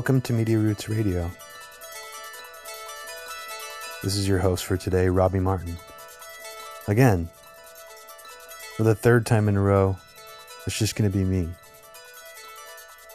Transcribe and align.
Welcome 0.00 0.22
to 0.22 0.32
Media 0.32 0.56
Roots 0.56 0.88
Radio. 0.88 1.30
This 4.02 4.16
is 4.16 4.26
your 4.26 4.38
host 4.38 4.64
for 4.64 4.78
today, 4.78 5.10
Robbie 5.10 5.40
Martin. 5.40 5.76
Again, 6.88 7.28
for 8.78 8.84
the 8.84 8.94
third 8.94 9.26
time 9.26 9.46
in 9.46 9.58
a 9.58 9.60
row, 9.60 9.98
it's 10.66 10.78
just 10.78 10.96
going 10.96 11.12
to 11.12 11.14
be 11.14 11.22
me. 11.22 11.50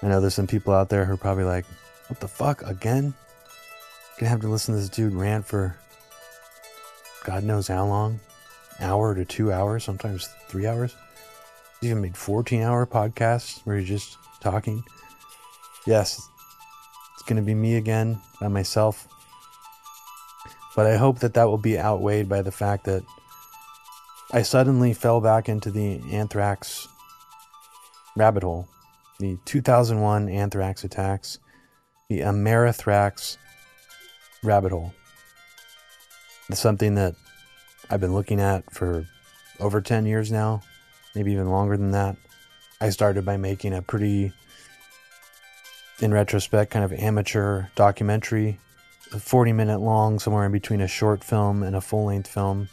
I 0.04 0.10
know 0.10 0.22
there's 0.22 0.36
some 0.36 0.46
people 0.46 0.76
out 0.76 0.90
there 0.90 1.06
who 1.06 1.14
are 1.14 1.18
probably 1.18 1.44
like, 1.44 1.66
what 2.06 2.20
the 2.20 2.28
fuck, 2.28 2.62
again? 2.62 3.16
Gonna 4.20 4.30
have 4.30 4.42
to 4.42 4.48
listen 4.48 4.76
to 4.76 4.80
this 4.80 4.90
dude 4.90 5.14
rant 5.14 5.44
for 5.44 5.76
God 7.24 7.44
knows 7.44 7.68
how 7.68 7.88
long 7.88 8.20
hour 8.80 9.16
to 9.16 9.26
two 9.26 9.52
hours, 9.52 9.84
sometimes 9.84 10.30
three 10.50 10.68
hours. 10.68 10.96
He's 11.82 11.90
even 11.90 12.04
made 12.04 12.16
14 12.16 12.62
hour 12.62 12.86
podcasts 12.86 13.66
where 13.66 13.76
he's 13.76 13.88
just 13.88 14.20
talking. 14.40 14.84
Yes, 15.88 16.30
going 17.28 17.38
to 17.38 17.42
be 17.42 17.56
me 17.56 17.76
again 17.76 18.22
by 18.40 18.48
myself. 18.48 19.08
But 20.76 20.86
I 20.86 20.98
hope 20.98 21.20
that 21.20 21.34
that 21.36 21.46
will 21.46 21.58
be 21.58 21.80
outweighed 21.80 22.28
by 22.28 22.42
the 22.42 22.52
fact 22.52 22.86
that 22.86 23.04
I 24.32 24.42
suddenly 24.42 24.94
fell 24.94 25.22
back 25.22 25.48
into 25.48 25.72
the 25.72 26.02
anthrax 26.12 26.88
rabbit 28.18 28.44
hole. 28.44 28.68
The 29.20 29.38
2001 29.46 30.28
anthrax 30.30 30.84
attacks, 30.84 31.40
the 32.10 32.20
Amerithrax 32.20 33.38
rabbit 34.44 34.72
hole. 34.72 34.94
It's 36.50 36.60
something 36.60 36.96
that 36.96 37.16
I've 37.90 38.02
been 38.02 38.14
looking 38.14 38.40
at 38.40 38.72
for 38.74 39.08
over 39.60 39.82
10 39.82 40.06
years 40.06 40.32
now, 40.32 40.62
maybe 41.16 41.32
even 41.32 41.50
longer 41.50 41.78
than 41.78 41.92
that. 41.92 42.18
I 42.82 42.90
started 42.90 43.26
by 43.26 43.38
making 43.38 43.74
a 43.74 43.82
pretty, 43.82 44.34
in 46.00 46.14
retrospect, 46.14 46.72
kind 46.72 46.86
of 46.86 46.94
amateur 46.94 47.68
documentary, 47.76 48.60
40 49.18 49.54
minute 49.54 49.80
long, 49.80 50.20
somewhere 50.20 50.46
in 50.46 50.52
between 50.52 50.82
a 50.82 50.88
short 50.88 51.24
film 51.24 51.64
and 51.64 51.76
a 51.76 51.82
full 51.82 52.06
length 52.06 52.28
film 52.28 52.70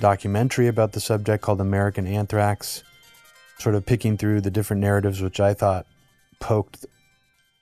documentary 0.00 0.66
about 0.66 0.92
the 0.92 1.00
subject 1.00 1.42
called 1.42 1.60
American 1.60 2.06
Anthrax, 2.06 2.82
sort 3.58 3.74
of 3.74 3.86
picking 3.86 4.16
through 4.16 4.40
the 4.40 4.50
different 4.50 4.80
narratives 4.80 5.20
which 5.20 5.40
I 5.40 5.54
thought 5.54 5.86
poked 6.40 6.86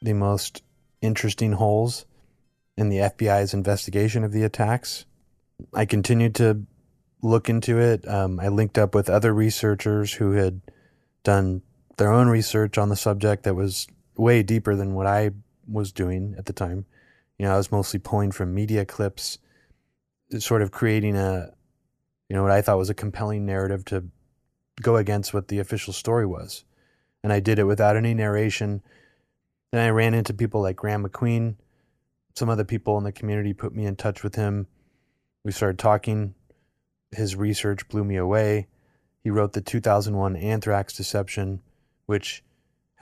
the 0.01 0.13
most 0.13 0.63
interesting 1.01 1.53
holes 1.53 2.05
in 2.77 2.89
the 2.89 2.99
FBI's 2.99 3.55
investigation 3.55 4.25
of 4.25 4.33
the 4.33 4.45
attacks. 4.45 5.05
I 5.75 5.85
continued 5.85 6.35
to 6.37 6.65
look 7.23 7.49
into 7.49 7.79
it. 7.79 8.07
Um, 8.09 8.41
I 8.41 8.49
linked 8.49 8.79
up 8.79 8.95
with 8.95 9.09
other 9.09 9.33
researchers 9.33 10.15
who 10.15 10.33
had 10.33 10.61
done 11.23 11.63
their 11.99 12.13
own 12.13 12.29
research 12.29 12.79
on 12.79 12.89
the 12.89 12.97
subject 12.97 13.45
that 13.45 13.55
was 13.55 13.87
way 14.17 14.43
deeper 14.43 14.75
than 14.75 14.95
what 14.95 15.07
I 15.07 15.31
was 15.69 15.93
doing 15.93 16.35
at 16.39 16.47
the 16.47 16.53
time. 16.53 16.87
You 17.39 17.47
know, 17.47 17.55
I 17.55 17.57
was 17.57 17.73
mostly 17.73 17.99
pulling 17.99 18.33
from 18.33 18.55
media 18.55 18.85
clips, 18.85 19.39
sort 20.39 20.63
of 20.63 20.71
creating 20.71 21.17
a, 21.17 21.53
you 22.29 22.37
know, 22.37 22.43
what 22.43 22.53
I 22.53 22.63
thought 22.63 22.79
was 22.79 22.91
a 22.91 22.95
compelling 22.95 23.47
narrative 23.47 23.85
to 23.87 24.05
go 24.81 24.97
against 24.97 25.35
what 25.35 25.49
the 25.49 25.59
official 25.59 25.93
story 25.93 26.27
was. 26.27 26.65
And 27.23 27.33
I 27.33 27.41
did 27.41 27.59
it 27.59 27.65
without 27.65 27.97
any 27.97 28.15
narration. 28.15 28.83
Then 29.71 29.81
I 29.81 29.91
ran 29.91 30.15
into 30.15 30.35
people 30.35 30.61
like 30.61 30.77
Graeme 30.77 31.05
MacQueen. 31.05 31.57
Some 32.35 32.49
other 32.49 32.65
people 32.65 32.99
in 32.99 33.05
the 33.05 33.13
community 33.13 33.53
put 33.53 33.75
me 33.75 33.87
in 33.87 33.97
touch 33.97 34.23
with 34.23 34.35
him. 34.35 34.67
We 35.45 35.53
started 35.53 35.79
talking 35.79 36.35
his 37.13 37.37
research 37.37 37.89
blew 37.89 38.05
me 38.05 38.17
away. 38.17 38.67
He 39.23 39.31
wrote 39.31 39.53
the 39.53 39.61
2001 39.61 40.37
Anthrax 40.37 40.97
Deception, 40.97 41.61
which 42.07 42.43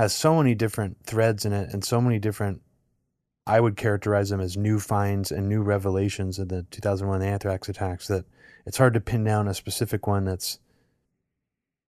has 0.01 0.15
so 0.15 0.35
many 0.35 0.55
different 0.55 0.97
threads 1.05 1.45
in 1.45 1.53
it 1.53 1.69
and 1.75 1.85
so 1.85 2.01
many 2.01 2.19
different, 2.19 2.63
I 3.47 3.61
would 3.61 3.77
characterize 3.77 4.31
them 4.31 4.41
as 4.41 4.57
new 4.57 4.79
finds 4.79 5.31
and 5.31 5.47
new 5.47 5.61
revelations 5.61 6.39
of 6.39 6.49
the 6.49 6.63
2001 6.71 7.21
anthrax 7.21 7.69
attacks 7.69 8.09
that 8.09 8.25
it's 8.65 8.79
hard 8.79 8.95
to 8.95 9.01
pin 9.03 9.25
down 9.25 9.47
a 9.47 9.53
specific 9.53 10.07
one 10.07 10.25
that's 10.25 10.59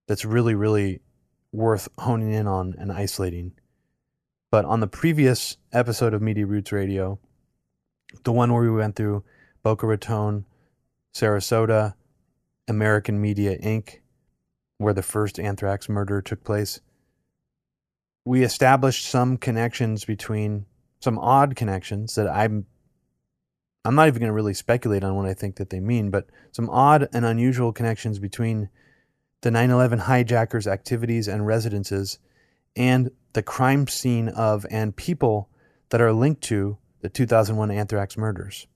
that's 0.08 0.26
really 0.26 0.54
really 0.54 1.00
worth 1.52 1.88
honing 1.96 2.34
in 2.34 2.46
on 2.46 2.74
and 2.78 2.92
isolating. 2.92 3.52
But 4.50 4.66
on 4.66 4.80
the 4.80 4.86
previous 4.86 5.56
episode 5.72 6.12
of 6.12 6.20
Media 6.20 6.44
Roots 6.44 6.70
Radio, 6.70 7.18
the 8.24 8.32
one 8.32 8.52
where 8.52 8.62
we 8.62 8.70
went 8.70 8.94
through 8.94 9.24
Boca 9.62 9.86
Raton, 9.86 10.44
Sarasota, 11.14 11.94
American 12.68 13.22
Media 13.22 13.56
Inc., 13.56 14.00
where 14.76 14.92
the 14.92 15.02
first 15.02 15.40
anthrax 15.40 15.88
murder 15.88 16.20
took 16.20 16.44
place, 16.44 16.80
we 18.24 18.42
established 18.42 19.06
some 19.06 19.36
connections 19.36 20.04
between 20.04 20.66
some 21.00 21.18
odd 21.18 21.56
connections 21.56 22.14
that 22.14 22.28
I'm 22.28 22.66
I'm 23.84 23.96
not 23.96 24.06
even 24.06 24.20
going 24.20 24.28
to 24.28 24.34
really 24.34 24.54
speculate 24.54 25.02
on 25.02 25.16
what 25.16 25.26
I 25.26 25.34
think 25.34 25.56
that 25.56 25.70
they 25.70 25.80
mean, 25.80 26.10
but 26.10 26.28
some 26.52 26.70
odd 26.70 27.08
and 27.12 27.24
unusual 27.24 27.72
connections 27.72 28.20
between 28.20 28.68
the 29.40 29.50
9/11 29.50 30.00
hijackers' 30.00 30.68
activities 30.68 31.26
and 31.26 31.46
residences 31.46 32.20
and 32.76 33.10
the 33.32 33.42
crime 33.42 33.88
scene 33.88 34.28
of 34.28 34.64
and 34.70 34.94
people 34.94 35.48
that 35.88 36.00
are 36.00 36.12
linked 36.12 36.42
to 36.42 36.78
the 37.00 37.08
2001 37.08 37.70
anthrax 37.72 38.16
murders. 38.16 38.68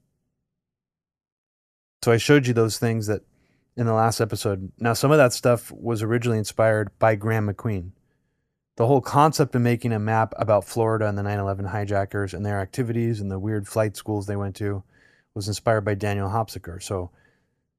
So 2.03 2.11
I 2.11 2.17
showed 2.17 2.47
you 2.47 2.53
those 2.53 2.79
things 2.79 3.07
that 3.07 3.23
in 3.77 3.87
the 3.87 3.93
last 3.93 4.21
episode. 4.21 4.73
Now, 4.79 4.95
some 4.95 5.13
of 5.13 5.19
that 5.19 5.33
stuff 5.33 5.71
was 5.71 6.03
originally 6.03 6.39
inspired 6.39 6.91
by 6.99 7.15
Graeme 7.15 7.47
MacQueen. 7.47 7.93
The 8.77 8.87
whole 8.87 9.01
concept 9.01 9.55
of 9.55 9.63
making 9.63 9.93
a 9.93 9.99
map 9.99 10.35
about 10.37 10.65
Florida 10.65 11.09
and 11.09 11.17
the 11.17 11.23
9 11.23 11.39
11 11.39 11.65
hijackers 11.67 12.35
and 12.35 12.45
their 12.45 12.61
activities 12.61 13.21
and 13.21 13.31
the 13.31 13.39
weird 13.39 13.67
flight 13.67 13.97
schools 13.97 14.27
they 14.27 14.37
went 14.37 14.55
to 14.57 14.83
was 15.35 15.49
inspired 15.49 15.83
by 15.83 15.95
Daniel 15.95 16.29
Hopsicker. 16.29 16.83
So, 16.83 17.11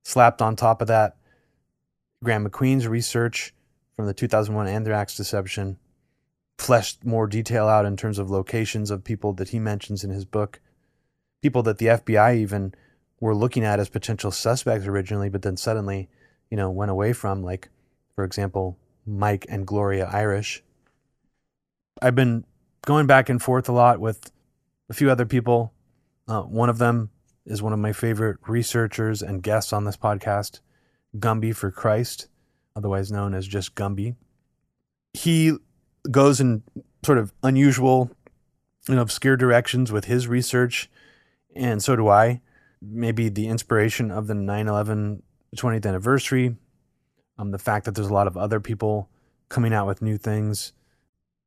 slapped 0.03 0.41
on 0.41 0.55
top 0.55 0.81
of 0.81 0.87
that, 0.87 1.17
Graeme 2.23 2.47
MacQueen's 2.47 2.87
research 2.87 3.53
from 3.95 4.07
the 4.07 4.13
2001 4.13 4.67
anthrax 4.67 5.15
deception 5.15 5.77
fleshed 6.57 7.05
more 7.05 7.27
detail 7.27 7.67
out 7.67 7.85
in 7.85 7.95
terms 7.95 8.17
of 8.17 8.31
locations 8.31 8.89
of 8.89 9.03
people 9.03 9.33
that 9.33 9.49
he 9.49 9.59
mentions 9.59 10.03
in 10.03 10.09
his 10.09 10.25
book, 10.25 10.59
people 11.41 11.61
that 11.63 11.77
the 11.77 11.85
FBI 11.85 12.37
even 12.37 12.73
were 13.19 13.35
looking 13.35 13.63
at 13.63 13.79
as 13.79 13.89
potential 13.89 14.31
suspects 14.31 14.87
originally, 14.87 15.29
but 15.29 15.43
then 15.43 15.57
suddenly, 15.57 16.09
you 16.49 16.57
know, 16.57 16.71
went 16.71 16.91
away 16.91 17.13
from, 17.13 17.43
like, 17.43 17.69
for 18.15 18.23
example, 18.23 18.77
Mike 19.05 19.45
and 19.49 19.67
Gloria 19.67 20.09
Irish. 20.11 20.63
I've 22.01 22.15
been 22.15 22.45
going 22.85 23.07
back 23.07 23.29
and 23.29 23.41
forth 23.41 23.67
a 23.69 23.73
lot 23.73 23.99
with 23.99 24.31
a 24.89 24.93
few 24.93 25.09
other 25.09 25.25
people. 25.25 25.73
Uh, 26.27 26.41
one 26.41 26.69
of 26.69 26.77
them 26.77 27.09
is 27.45 27.61
one 27.61 27.73
of 27.73 27.79
my 27.79 27.93
favorite 27.93 28.37
researchers 28.47 29.21
and 29.21 29.41
guests 29.41 29.73
on 29.73 29.85
this 29.85 29.97
podcast, 29.97 30.59
Gumby 31.17 31.55
for 31.55 31.71
Christ, 31.71 32.27
otherwise 32.75 33.11
known 33.11 33.33
as 33.33 33.47
just 33.47 33.75
Gumby. 33.75 34.15
He 35.13 35.53
goes 36.11 36.39
in 36.39 36.63
sort 37.05 37.17
of 37.17 37.33
unusual 37.43 38.11
and 38.87 38.99
obscure 38.99 39.37
directions 39.37 39.91
with 39.91 40.05
his 40.05 40.27
research, 40.27 40.89
and 41.55 41.81
so 41.81 41.95
do 41.95 42.07
I 42.07 42.41
maybe 42.81 43.29
the 43.29 43.47
inspiration 43.47 44.11
of 44.11 44.27
the 44.27 44.35
9/11 44.35 45.23
20th 45.55 45.85
anniversary, 45.85 46.55
um, 47.37 47.51
the 47.51 47.57
fact 47.57 47.85
that 47.85 47.95
there's 47.95 48.09
a 48.09 48.13
lot 48.13 48.27
of 48.27 48.37
other 48.37 48.59
people 48.59 49.09
coming 49.49 49.73
out 49.73 49.87
with 49.87 50.01
new 50.01 50.17
things. 50.17 50.73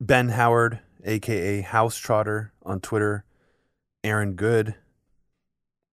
Ben 0.00 0.31
Howard, 0.31 0.81
aka 1.05 1.61
House 1.61 1.99
Trotter, 1.99 2.52
on 2.62 2.81
Twitter, 2.81 3.25
Aaron 4.02 4.32
Good, 4.32 4.75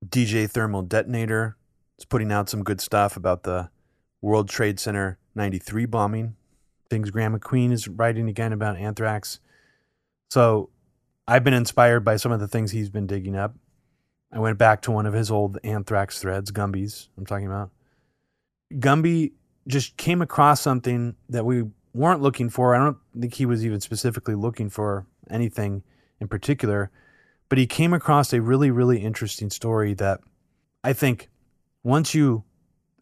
DJ 0.05 0.49
Thermal 0.49 0.83
Detonator, 0.83 1.57
is 1.99 2.05
putting 2.05 2.31
out 2.31 2.49
some 2.49 2.63
good 2.63 2.79
stuff 2.79 3.17
about 3.17 3.43
the 3.43 3.69
World 4.21 4.47
Trade 4.47 4.79
Center 4.79 5.17
93 5.35 5.85
bombing. 5.85 6.35
Things 6.89 7.11
Graeme 7.11 7.37
MacQueen 7.37 7.73
is 7.73 7.89
writing 7.89 8.29
again 8.29 8.53
about 8.53 8.77
anthrax. 8.77 9.41
So 10.29 10.69
I've 11.27 11.43
been 11.43 11.53
inspired 11.53 12.05
by 12.05 12.15
some 12.15 12.31
of 12.31 12.39
the 12.39 12.47
things 12.47 12.71
he's 12.71 12.89
been 12.89 13.07
digging 13.07 13.35
up. 13.35 13.55
I 14.31 14.39
went 14.39 14.57
back 14.57 14.81
to 14.83 14.91
one 14.91 15.05
of 15.05 15.13
his 15.13 15.29
old 15.29 15.57
anthrax 15.65 16.21
threads, 16.21 16.51
Gumby's, 16.51 17.09
I'm 17.17 17.25
talking 17.25 17.47
about. 17.47 17.71
Gumby 18.73 19.33
just 19.67 19.97
came 19.97 20.21
across 20.21 20.61
something 20.61 21.15
that 21.29 21.45
we 21.45 21.65
weren't 21.93 22.21
looking 22.21 22.49
for. 22.49 22.75
I 22.75 22.79
don't 22.79 22.97
think 23.19 23.33
he 23.33 23.45
was 23.45 23.65
even 23.65 23.81
specifically 23.81 24.35
looking 24.35 24.69
for 24.69 25.05
anything 25.29 25.83
in 26.19 26.27
particular, 26.27 26.91
but 27.49 27.57
he 27.57 27.67
came 27.67 27.93
across 27.93 28.33
a 28.33 28.41
really, 28.41 28.71
really 28.71 28.99
interesting 28.99 29.49
story 29.49 29.93
that 29.95 30.19
I 30.83 30.93
think 30.93 31.29
once 31.83 32.13
you 32.13 32.43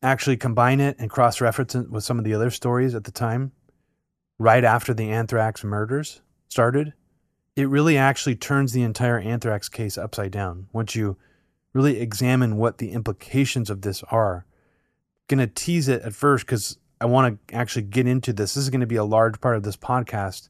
actually 0.01 0.37
combine 0.37 0.79
it 0.79 0.95
and 0.99 1.09
cross 1.09 1.41
reference 1.41 1.75
it 1.75 1.89
with 1.89 2.03
some 2.03 2.19
of 2.19 2.25
the 2.25 2.33
other 2.33 2.51
stories 2.51 2.95
at 2.95 3.03
the 3.03 3.11
time, 3.11 3.51
right 4.37 4.63
after 4.63 4.93
the 4.93 5.09
anthrax 5.09 5.63
murders 5.63 6.21
started, 6.49 6.93
it 7.55 7.69
really 7.69 7.97
actually 7.97 8.35
turns 8.35 8.73
the 8.73 8.83
entire 8.83 9.19
anthrax 9.19 9.69
case 9.69 9.97
upside 9.97 10.31
down 10.31 10.67
once 10.73 10.95
you 10.95 11.17
really 11.73 11.99
examine 11.99 12.57
what 12.57 12.77
the 12.77 12.91
implications 12.91 13.69
of 13.69 13.81
this 13.81 14.03
are. 14.11 14.45
To 15.29 15.47
tease 15.47 15.87
it 15.87 16.03
at 16.03 16.13
first 16.13 16.45
because 16.45 16.77
I 16.99 17.05
want 17.05 17.47
to 17.47 17.55
actually 17.55 17.83
get 17.83 18.07
into 18.07 18.33
this. 18.33 18.53
This 18.53 18.63
is 18.63 18.69
going 18.69 18.81
to 18.81 18.87
be 18.87 18.95
a 18.95 19.03
large 19.03 19.41
part 19.41 19.55
of 19.55 19.63
this 19.63 19.77
podcast 19.77 20.49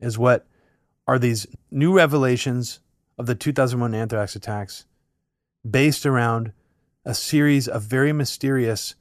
is 0.00 0.18
what 0.18 0.46
are 1.06 1.18
these 1.18 1.46
new 1.70 1.94
revelations 1.94 2.80
of 3.18 3.26
the 3.26 3.34
2001 3.34 3.94
anthrax 3.94 4.34
attacks 4.34 4.86
based 5.68 6.06
around 6.06 6.52
a 7.04 7.14
series 7.14 7.68
of 7.68 7.82
very 7.82 8.12
mysterious 8.12 8.94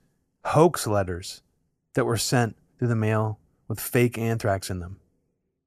hoax 0.45 0.87
letters 0.87 1.41
that 1.93 2.05
were 2.05 2.17
sent 2.17 2.55
through 2.77 2.87
the 2.87 2.95
mail 2.95 3.39
with 3.67 3.79
fake 3.79 4.17
anthrax 4.17 4.69
in 4.69 4.79
them. 4.79 4.99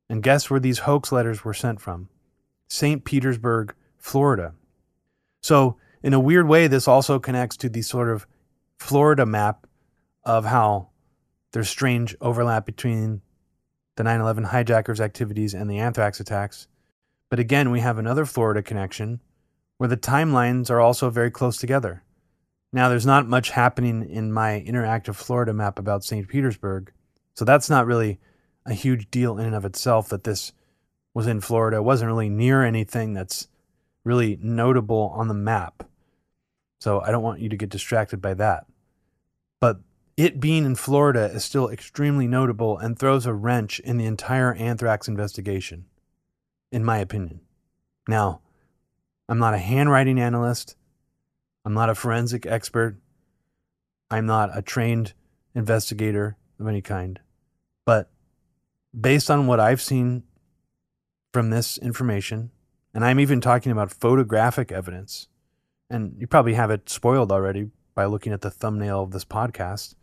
And 0.09 0.23
guess 0.23 0.51
where 0.51 0.61
these 0.61 0.81
hoax 0.81 1.11
letters 1.13 1.45
were 1.45 1.55
sent 1.55 1.81
from? 1.81 2.09
St. 2.69 3.05
Petersburg, 3.05 3.75
Florida. 3.97 4.55
So, 5.43 5.77
in 6.03 6.13
a 6.13 6.21
weird 6.21 6.47
way, 6.47 6.67
this 6.67 6.87
also 6.87 7.19
connects 7.19 7.57
to 7.59 7.69
the 7.69 7.83
sort 7.83 8.11
of 8.11 8.27
Florida 8.79 9.25
map 9.25 9.67
of 10.25 10.45
how 10.45 10.89
there's 11.55 11.69
strange 11.69 12.17
overlap 12.21 12.67
between 12.67 13.23
the 13.95 14.03
9 14.03 14.21
11 14.21 14.45
hijackers' 14.45 15.01
activities 15.01 15.55
and 15.55 15.71
the 15.71 15.79
anthrax 15.79 16.19
attacks. 16.19 16.67
But 17.31 17.39
again, 17.39 17.71
we 17.71 17.79
have 17.79 17.97
another 17.97 18.27
Florida 18.27 18.61
connection 18.61 19.21
where 19.79 19.89
the 19.89 19.97
timelines 19.97 20.69
are 20.69 20.81
also 20.81 21.11
very 21.11 21.31
close 21.31 21.57
together. 21.57 22.03
Now, 22.73 22.89
there's 22.89 23.07
not 23.07 23.29
much 23.29 23.51
happening 23.51 24.03
in 24.03 24.33
my 24.33 24.65
interactive 24.67 25.15
Florida 25.15 25.53
map 25.53 25.79
about 25.79 26.03
St. 26.03 26.27
Petersburg, 26.27 26.93
so 27.35 27.45
that's 27.45 27.71
not 27.71 27.87
really 27.87 28.19
a 28.67 28.75
huge 28.75 29.09
deal 29.13 29.39
in 29.39 29.47
and 29.47 29.55
of 29.55 29.65
itself 29.65 30.09
that 30.09 30.25
this 30.25 30.53
was 31.15 31.29
in 31.29 31.41
Florida. 31.41 31.77
It 31.77 31.85
wasn't 31.85 32.09
really 32.09 32.31
near 32.31 32.65
anything 32.65 33.15
that's 33.15 33.47
really 34.03 34.41
notable 34.43 35.13
on 35.15 35.29
the 35.29 35.35
map. 35.35 35.89
So 36.81 37.01
I 37.01 37.13
don't 37.13 37.23
want 37.23 37.41
you 37.41 37.49
to 37.49 37.57
get 37.57 37.71
distracted 37.71 38.21
by 38.21 38.35
that. 38.35 38.67
But 39.61 39.79
it 40.17 40.41
being 40.41 40.65
in 40.65 40.77
Florida 40.77 41.25
is 41.25 41.45
still 41.45 41.69
extremely 41.69 42.27
notable 42.27 42.79
and 42.79 42.99
throws 42.99 43.27
a 43.27 43.35
wrench 43.35 43.81
in 43.81 43.97
the 43.97 44.07
entire 44.07 44.55
anthrax 44.55 45.09
investigation, 45.09 45.87
in 46.71 46.85
my 46.85 46.99
opinion. 46.99 47.41
Now, 48.07 48.41
I'm 49.29 49.39
not 49.39 49.55
a 49.55 49.59
handwriting 49.59 50.21
analyst, 50.21 50.77
I'm 51.65 51.75
not 51.75 51.91
a 51.91 51.95
forensic 51.95 52.47
expert, 52.47 52.97
I'm 54.11 54.27
not 54.27 54.57
a 54.57 54.63
trained 54.63 55.15
investigator 55.55 56.37
of 56.61 56.69
any 56.69 56.83
kind. 56.83 57.19
But 57.85 58.11
based 58.99 59.31
on 59.31 59.47
what 59.47 59.61
I've 59.61 59.83
seen 59.83 60.23
from 61.33 61.51
this 61.51 61.79
information, 61.79 62.51
and 62.93 63.05
I'm 63.05 63.19
even 63.19 63.41
talking 63.41 63.73
about 63.73 63.91
photographic 63.91 64.71
evidence, 64.71 65.27
and 65.91 66.15
you 66.19 66.29
probably 66.29 66.55
have 66.55 66.71
it 66.71 66.89
spoiled 66.89 67.33
already 67.33 67.71
by 67.95 68.05
looking 68.05 68.33
at 68.33 68.43
the 68.43 68.51
thumbnail 68.51 69.03
of 69.03 69.11
this 69.11 69.25
podcast. 69.25 69.95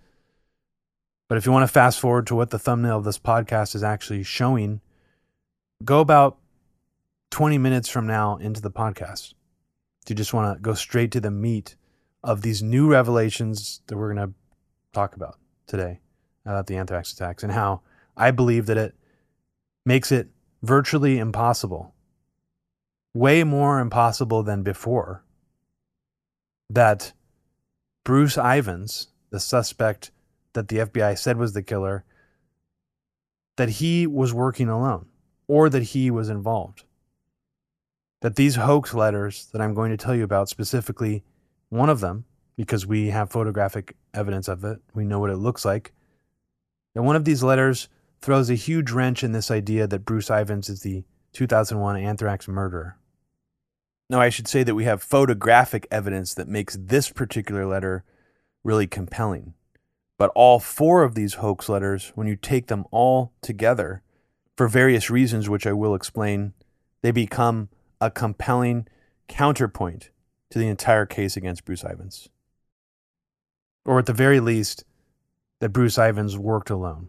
But 1.31 1.37
if 1.37 1.45
you 1.45 1.53
want 1.53 1.63
to 1.63 1.71
fast 1.71 2.01
forward 2.01 2.27
to 2.27 2.35
what 2.35 2.49
the 2.49 2.59
thumbnail 2.59 2.97
of 2.97 3.05
this 3.05 3.17
podcast 3.17 3.73
is 3.73 3.83
actually 3.83 4.21
showing, 4.21 4.81
go 5.81 6.01
about 6.01 6.37
20 7.29 7.57
minutes 7.57 7.87
from 7.87 8.05
now 8.05 8.35
into 8.35 8.59
the 8.59 8.69
podcast. 8.69 9.33
If 10.03 10.09
you 10.09 10.15
just 10.17 10.33
want 10.33 10.57
to 10.57 10.61
go 10.61 10.73
straight 10.73 11.09
to 11.11 11.21
the 11.21 11.31
meat 11.31 11.77
of 12.21 12.41
these 12.41 12.61
new 12.61 12.91
revelations 12.91 13.79
that 13.87 13.95
we're 13.95 14.13
going 14.13 14.27
to 14.27 14.33
talk 14.91 15.15
about 15.15 15.39
today 15.67 16.01
about 16.45 16.67
the 16.67 16.75
anthrax 16.75 17.13
attacks 17.13 17.43
and 17.43 17.53
how 17.53 17.79
I 18.17 18.31
believe 18.31 18.65
that 18.65 18.77
it 18.77 18.93
makes 19.85 20.11
it 20.11 20.27
virtually 20.61 21.17
impossible, 21.17 21.95
way 23.13 23.45
more 23.45 23.79
impossible 23.79 24.43
than 24.43 24.63
before, 24.63 25.23
that 26.69 27.13
Bruce 28.03 28.37
Ivins, 28.37 29.07
the 29.29 29.39
suspect 29.39 30.11
that 30.53 30.67
the 30.67 30.77
FBI 30.77 31.17
said 31.17 31.37
was 31.37 31.53
the 31.53 31.63
killer, 31.63 32.03
that 33.57 33.69
he 33.69 34.07
was 34.07 34.33
working 34.33 34.69
alone 34.69 35.07
or 35.47 35.69
that 35.69 35.83
he 35.83 36.09
was 36.09 36.29
involved. 36.29 36.83
That 38.21 38.35
these 38.35 38.55
hoax 38.55 38.93
letters 38.93 39.47
that 39.51 39.61
I'm 39.61 39.73
going 39.73 39.91
to 39.91 39.97
tell 39.97 40.15
you 40.15 40.23
about, 40.23 40.49
specifically 40.49 41.23
one 41.69 41.89
of 41.89 41.99
them, 41.99 42.25
because 42.55 42.85
we 42.85 43.09
have 43.09 43.31
photographic 43.31 43.95
evidence 44.13 44.47
of 44.47 44.63
it, 44.63 44.79
we 44.93 45.03
know 45.03 45.19
what 45.19 45.29
it 45.29 45.37
looks 45.37 45.65
like, 45.65 45.91
that 46.93 47.01
one 47.01 47.15
of 47.15 47.25
these 47.25 47.43
letters 47.43 47.87
throws 48.21 48.49
a 48.49 48.55
huge 48.55 48.91
wrench 48.91 49.23
in 49.23 49.31
this 49.31 49.49
idea 49.49 49.87
that 49.87 50.05
Bruce 50.05 50.29
Ivins 50.29 50.69
is 50.69 50.81
the 50.81 51.03
2001 51.33 51.97
anthrax 51.97 52.47
murderer. 52.47 52.97
Now, 54.09 54.19
I 54.19 54.29
should 54.29 54.47
say 54.47 54.63
that 54.63 54.75
we 54.75 54.83
have 54.83 55.01
photographic 55.01 55.87
evidence 55.89 56.33
that 56.33 56.47
makes 56.47 56.77
this 56.79 57.09
particular 57.09 57.65
letter 57.65 58.03
really 58.63 58.85
compelling. 58.85 59.53
But 60.21 60.31
all 60.35 60.59
four 60.59 61.01
of 61.01 61.15
these 61.15 61.33
hoax 61.33 61.67
letters, 61.67 62.11
when 62.13 62.27
you 62.27 62.35
take 62.35 62.67
them 62.67 62.85
all 62.91 63.33
together, 63.41 64.03
for 64.55 64.67
various 64.67 65.09
reasons, 65.09 65.49
which 65.49 65.65
I 65.65 65.73
will 65.73 65.95
explain, 65.95 66.53
they 67.01 67.09
become 67.09 67.69
a 67.99 68.11
compelling 68.11 68.87
counterpoint 69.27 70.11
to 70.51 70.59
the 70.59 70.67
entire 70.67 71.07
case 71.07 71.35
against 71.35 71.65
Bruce 71.65 71.83
Ivins. 71.83 72.29
Or 73.83 73.97
at 73.97 74.05
the 74.05 74.13
very 74.13 74.39
least, 74.39 74.83
that 75.59 75.69
Bruce 75.69 75.97
Ivins 75.97 76.37
worked 76.37 76.69
alone. 76.69 77.07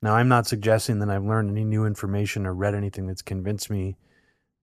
Now, 0.00 0.14
I'm 0.14 0.28
not 0.28 0.46
suggesting 0.46 1.00
that 1.00 1.10
I've 1.10 1.24
learned 1.24 1.50
any 1.50 1.64
new 1.64 1.84
information 1.84 2.46
or 2.46 2.54
read 2.54 2.76
anything 2.76 3.08
that's 3.08 3.20
convinced 3.20 3.68
me 3.68 3.96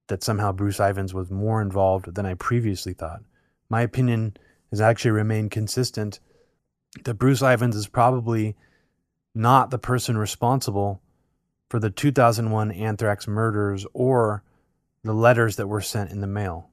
that 0.08 0.24
somehow 0.24 0.54
Bruce 0.54 0.80
Ivins 0.80 1.14
was 1.14 1.30
more 1.30 1.62
involved 1.62 2.16
than 2.16 2.26
I 2.26 2.36
previously 2.36 2.94
thought. 2.94 3.24
My 3.68 3.82
opinion 3.82 4.38
has 4.72 4.80
actually 4.80 5.12
remained 5.12 5.52
consistent 5.52 6.22
that 7.04 7.16
Bruce 7.16 7.42
Ivins 7.42 7.76
is 7.76 7.88
probably 7.88 8.56
not 9.34 9.70
the 9.70 9.78
person 9.78 10.18
responsible 10.18 11.02
for 11.70 11.80
the 11.80 11.90
2001 11.90 12.72
anthrax 12.72 13.28
murders 13.28 13.86
or 13.94 14.44
the 15.04 15.14
letters 15.14 15.58
that 15.58 15.68
were 15.68 15.82
sent 15.82 16.12
in 16.12 16.22
the 16.22 16.28
mail. 16.28 16.70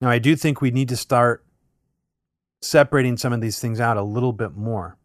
Now, 0.00 0.10
I 0.10 0.18
do 0.18 0.36
think 0.36 0.60
we 0.60 0.70
need 0.70 0.88
to 0.88 0.96
start 0.96 1.44
separating 2.60 3.16
some 3.16 3.32
of 3.32 3.40
these 3.40 3.60
things 3.60 3.80
out 3.80 3.96
a 3.96 4.02
little 4.02 4.32
bit 4.32 4.56
more 4.56 4.96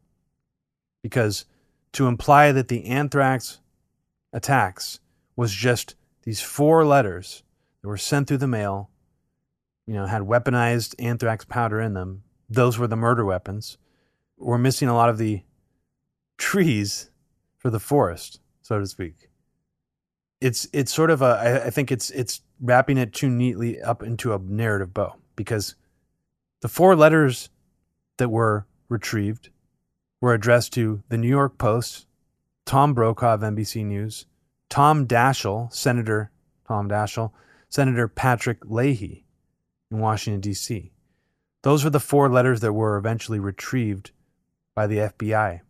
because 1.02 1.46
to 1.94 2.08
imply 2.08 2.52
that 2.52 2.68
the 2.68 2.86
anthrax 2.86 3.60
attacks 4.32 5.00
was 5.36 5.54
just 5.54 5.96
these 6.24 6.42
four 6.42 6.86
letters 6.86 7.44
that 7.82 7.88
were 7.88 7.98
sent 7.98 8.28
through 8.28 8.38
the 8.38 8.48
mail, 8.48 8.90
you 9.86 9.94
know, 9.94 10.06
had 10.06 10.24
weaponized 10.24 10.96
anthrax 10.98 11.46
powder 11.46 11.80
in 11.80 11.94
them, 11.94 12.24
those 12.54 12.78
were 12.78 12.88
the 12.88 12.96
murder 12.96 13.26
weapons. 13.26 13.78
We're 14.38 14.58
missing 14.58 14.88
a 14.88 14.96
lot 14.96 15.10
of 15.10 15.18
the 15.18 15.44
trees 16.38 17.10
for 17.58 17.70
the 17.70 17.80
forest, 17.80 18.40
so 18.62 18.80
to 18.80 18.88
speak. 18.88 19.30
It's 20.42 20.68
it's 20.74 20.94
sort 20.94 21.10
of 21.10 21.22
a 21.22 21.26
I, 21.26 21.66
I 21.68 21.70
think 21.70 21.92
it's 21.92 22.10
it's 22.12 22.42
wrapping 22.60 22.98
it 22.98 23.14
too 23.14 23.30
neatly 23.30 23.82
up 23.82 24.04
into 24.04 24.34
a 24.34 24.40
narrative 24.40 24.94
bow 24.94 25.16
because 25.36 25.76
the 26.62 26.68
four 26.68 26.96
letters 26.96 27.50
that 28.18 28.30
were 28.30 28.68
retrieved 28.90 29.50
were 30.22 30.34
addressed 30.34 30.74
to 30.74 31.04
the 31.10 31.18
New 31.18 31.30
York 31.30 31.58
Post, 31.58 32.08
Tom 32.66 32.94
Brokaw 32.94 33.36
of 33.36 33.42
NBC 33.42 33.86
News, 33.86 34.26
Tom 34.70 35.08
Daschle, 35.08 35.74
Senator 35.74 36.32
Tom 36.68 36.90
Daschle, 36.90 37.32
Senator 37.70 38.08
Patrick 38.08 38.60
Leahy 38.66 39.26
in 39.92 40.00
Washington, 40.00 40.42
D.C. 40.42 40.93
Those 41.64 41.84
were 41.84 41.90
the 41.90 42.00
four 42.00 42.30
letters 42.30 42.60
that 42.60 42.74
were 42.74 42.98
eventually 42.98 43.40
retrieved 43.40 44.12
by 44.76 44.86
the 44.86 44.98
FBI. 44.98 45.62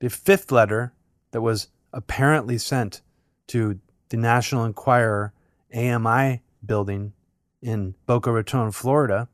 The 0.00 0.10
fifth 0.10 0.50
letter 0.50 0.94
that 1.32 1.42
was 1.42 1.68
apparently 1.92 2.56
sent 2.56 3.02
to 3.48 3.80
the 4.08 4.16
National 4.16 4.64
Enquirer 4.64 5.32
AMI 5.74 6.42
building 6.64 7.12
in 7.60 7.94
Boca 8.06 8.30
Raton, 8.30 8.70
Florida, 8.70 9.28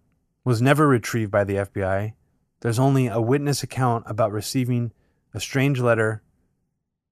was 0.45 0.63
never 0.63 0.89
retrieved 0.89 1.31
by 1.31 1.45
the 1.45 1.57
FBI. 1.57 2.15
There's 2.61 2.79
only 2.79 3.07
a 3.07 3.21
witness 3.21 3.63
account 3.63 4.05
about 4.07 4.33
receiving 4.33 4.93
a 5.35 5.41
strange 5.41 5.81
letter 5.81 6.23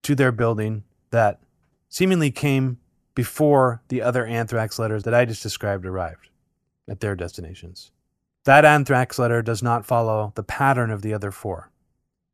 to 0.03 0.15
their 0.15 0.33
building 0.33 0.85
that 1.11 1.41
seemingly 1.89 2.31
came 2.31 2.79
before 3.15 3.83
the 3.89 4.01
other 4.01 4.25
anthrax 4.25 4.79
letters 4.79 5.03
that 5.03 5.15
I 5.15 5.25
just 5.25 5.43
described 5.43 5.85
arrived 5.85 6.31
at 6.89 7.01
their 7.01 7.15
destinations. 7.15 7.91
That 8.47 8.65
anthrax 8.65 9.19
letter 9.19 9.43
does 9.43 9.61
not 9.61 9.85
follow 9.85 10.33
the 10.37 10.45
pattern 10.45 10.93
of 10.93 11.03
the 11.03 11.13
other 11.13 11.33
four. 11.33 11.73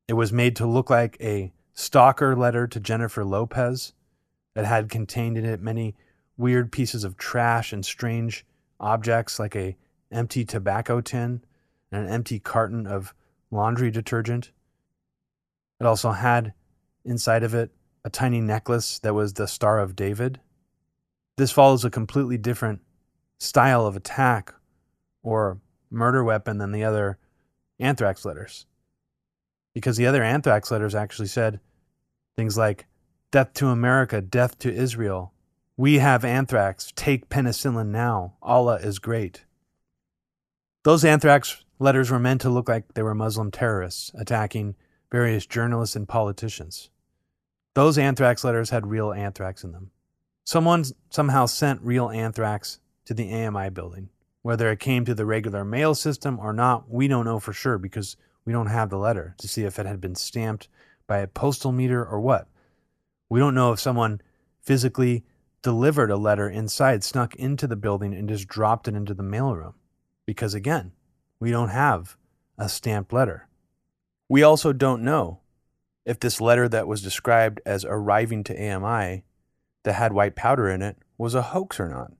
It 0.07 0.12
was 0.12 0.31
made 0.31 0.54
to 0.57 0.66
look 0.66 0.90
like 0.90 1.16
a 1.23 1.54
stalker 1.73 2.37
letter 2.37 2.66
to 2.66 2.78
Jennifer 2.78 3.25
Lopez 3.25 3.95
that 4.54 4.66
had 4.66 4.90
contained 4.90 5.38
in 5.38 5.47
it 5.47 5.62
many 5.62 5.97
weird 6.37 6.71
pieces 6.71 7.02
of 7.02 7.16
trash 7.16 7.73
and 7.73 7.83
strange 7.83 8.45
objects 8.78 9.38
like 9.38 9.57
a 9.57 9.75
empty 10.11 10.45
tobacco 10.45 11.00
tin 11.00 11.42
and 11.90 12.04
an 12.04 12.12
empty 12.12 12.38
carton 12.38 12.87
of 12.87 13.14
laundry 13.50 13.90
detergent. 13.90 14.50
It 15.81 15.87
also 15.87 16.11
had 16.11 16.52
inside 17.07 17.42
of 17.42 17.54
it 17.54 17.71
a 18.04 18.11
tiny 18.11 18.42
necklace 18.42 18.99
that 18.99 19.14
was 19.14 19.33
the 19.33 19.49
Star 19.49 19.78
of 19.78 19.97
David. 19.97 20.40
This 21.38 21.52
follows 21.52 21.87
a 21.87 21.90
completely 21.90 22.37
different 22.37 22.83
style 23.38 23.87
of 23.87 23.97
attack 23.97 24.54
or 25.23 25.59
murder 25.92 26.25
weapon 26.25 26.58
than 26.58 26.72
the 26.72 26.84
other 26.84 27.18
anthrax 27.78 28.25
letters. 28.25 28.66
Because 29.75 29.96
the 29.96 30.06
other 30.06 30.22
anthrax 30.22 30.70
letters 30.70 30.94
actually 30.94 31.28
said 31.28 31.61
things 32.37 32.56
like, 32.56 32.87
Death 33.30 33.54
to 33.54 33.68
America, 33.68 34.20
death 34.20 34.58
to 34.58 34.72
Israel. 34.72 35.32
We 35.78 36.00
have 36.00 36.22
anthrax, 36.22 36.92
take 36.94 37.30
penicillin 37.30 37.87
now. 37.87 38.34
Allah 38.42 38.76
is 38.76 38.99
great. 38.99 39.46
Those 40.84 41.02
anthrax 41.02 41.64
letters 41.78 42.11
were 42.11 42.18
meant 42.18 42.42
to 42.42 42.50
look 42.50 42.68
like 42.68 42.92
they 42.92 43.02
were 43.02 43.14
Muslim 43.14 43.50
terrorists 43.50 44.11
attacking 44.14 44.75
various 45.11 45.46
journalists 45.46 45.96
and 45.96 46.06
politicians. 46.06 46.90
Those 47.75 47.96
anthrax 47.96 48.44
letters 48.44 48.68
had 48.68 48.87
real 48.87 49.12
anthrax 49.12 49.64
in 49.64 49.72
them. 49.72 49.92
Someone 50.44 50.84
somehow 51.08 51.46
sent 51.46 51.80
real 51.80 52.11
anthrax 52.11 52.80
to 53.06 53.14
the 53.14 53.32
AMI 53.32 53.70
building. 53.70 54.11
Whether 54.42 54.70
it 54.70 54.80
came 54.80 55.04
to 55.04 55.14
the 55.14 55.25
regular 55.25 55.64
mail 55.64 55.94
system 55.94 56.38
or 56.38 56.52
not, 56.52 56.90
we 56.90 57.08
don't 57.08 57.25
know 57.25 57.38
for 57.38 57.52
sure 57.52 57.78
because 57.78 58.16
we 58.44 58.52
don't 58.52 58.66
have 58.66 58.90
the 58.90 58.99
letter 58.99 59.34
to 59.38 59.49
see 59.49 59.62
if 59.62 59.78
it 59.78 59.87
had 59.87 60.00
been 60.00 60.16
stamped 60.16 60.68
by 61.06 61.18
a 61.18 61.28
postal 61.28 61.72
meter 61.72 62.04
or 62.04 62.20
what. 62.20 62.49
We 63.28 63.38
don't 63.38 63.54
know 63.54 63.72
if 63.72 63.80
someone 63.80 64.20
physically 64.61 65.25
delivered 65.62 66.11
a 66.11 66.16
letter 66.16 66.49
inside, 66.49 67.04
snuck 67.04 67.37
into 67.37 67.66
the 67.66 67.76
building, 67.76 68.14
and 68.14 68.28
just 68.28 68.49
dropped 68.49 68.88
it 68.88 68.94
into 68.94 69.14
the 69.14 69.22
mailroom. 69.22 69.75
Because 70.26 70.54
again, 70.54 70.92
we 71.38 71.50
don't 71.50 71.68
have 71.68 72.16
a 72.58 72.68
stamped 72.68 73.12
letter. 73.12 73.49
We 74.28 74.42
also 74.42 74.72
don't 74.72 75.02
know 75.02 75.40
if 76.04 76.18
this 76.18 76.40
letter 76.40 76.68
that 76.68 76.88
was 76.88 77.02
described 77.02 77.61
as 77.64 77.84
arriving 77.84 78.42
to 78.44 78.54
AMI 78.54 79.25
that 79.84 79.92
had 79.92 80.12
white 80.12 80.34
powder 80.34 80.68
in 80.68 80.82
it 80.82 80.96
was 81.16 81.34
a 81.34 81.42
hoax 81.42 81.78
or 81.78 81.88
not. 81.88 82.12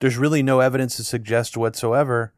There's 0.00 0.16
really 0.16 0.42
no 0.42 0.60
evidence 0.60 0.96
to 0.96 1.04
suggest 1.04 1.56
whatsoever 1.56 2.32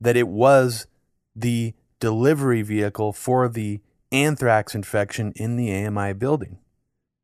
that 0.00 0.16
it 0.16 0.28
was 0.28 0.86
the 1.34 1.74
delivery 2.00 2.62
vehicle 2.62 3.12
for 3.12 3.48
the 3.48 3.80
anthrax 4.12 4.74
infection 4.74 5.32
in 5.36 5.56
the 5.56 5.72
AMI 5.72 6.12
building. 6.14 6.58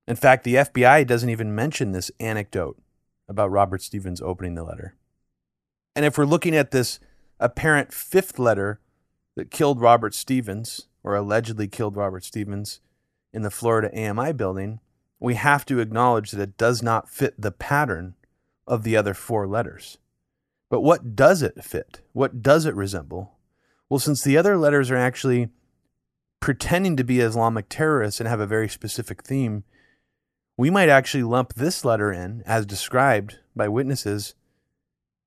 In 0.07 0.17
fact, 0.17 0.45
the 0.45 0.57
FBI 0.57 1.07
doesn't 1.07 1.31
even 1.31 1.55
mention 1.55 1.93
this 1.93 2.11
anecdote 2.19 2.81
about 3.29 3.51
Robert 3.51 3.83
Stevens 3.83 4.21
opening 4.21 4.55
the 4.55 4.65
letter. 4.65 4.95
And 5.95 6.05
if 6.05 6.19
we're 6.19 6.25
looking 6.25 6.57
at 6.57 6.71
this 6.71 6.99
apparent 7.39 7.93
fifth 7.93 8.39
letter 8.39 8.81
that 9.37 9.51
killed 9.51 9.81
Robert 9.81 10.15
Stevens, 10.15 10.89
or 11.05 11.15
allegedly 11.15 11.69
killed 11.69 11.97
Robert 11.97 12.25
Stevens, 12.25 12.81
in 13.33 13.43
the 13.43 13.51
Florida 13.51 13.91
AMI 13.97 14.33
building, 14.33 14.81
we 15.19 15.35
have 15.35 15.65
to 15.67 15.79
acknowledge 15.79 16.31
that 16.33 16.43
it 16.43 16.59
does 16.59 16.83
not 16.83 17.09
fit 17.09 17.41
the 17.41 17.53
pattern 17.53 18.15
of 18.67 18.83
the 18.83 18.97
other 18.97 19.15
four 19.15 19.47
letters. 19.47 19.99
But 20.71 20.81
what 20.81 21.15
does 21.15 21.43
it 21.43 21.63
fit? 21.63 22.01
What 22.13 22.43
does 22.43 22.65
it 22.65 22.75
resemble? 22.75 23.37
Well, 23.89 23.99
since 23.99 24.23
the 24.23 24.39
other 24.39 24.57
letters 24.57 24.91
are 24.91 24.97
actually 24.97 25.51
pretending 26.41 26.97
to 26.97 27.05
be 27.05 27.21
Islamic 27.21 27.69
terrorists 27.69 28.21
and 28.21 28.29
have 28.29 28.41
a 28.41 28.47
very 28.47 28.69
specific 28.69 29.23
theme, 29.23 29.65
we 30.57 30.71
might 30.71 30.89
actually 30.89 31.25
lump 31.25 31.55
this 31.55 31.85
letter 31.85 32.13
in, 32.13 32.43
as 32.47 32.67
described 32.67 33.39
by 33.55 33.69
witnesses, 33.69 34.35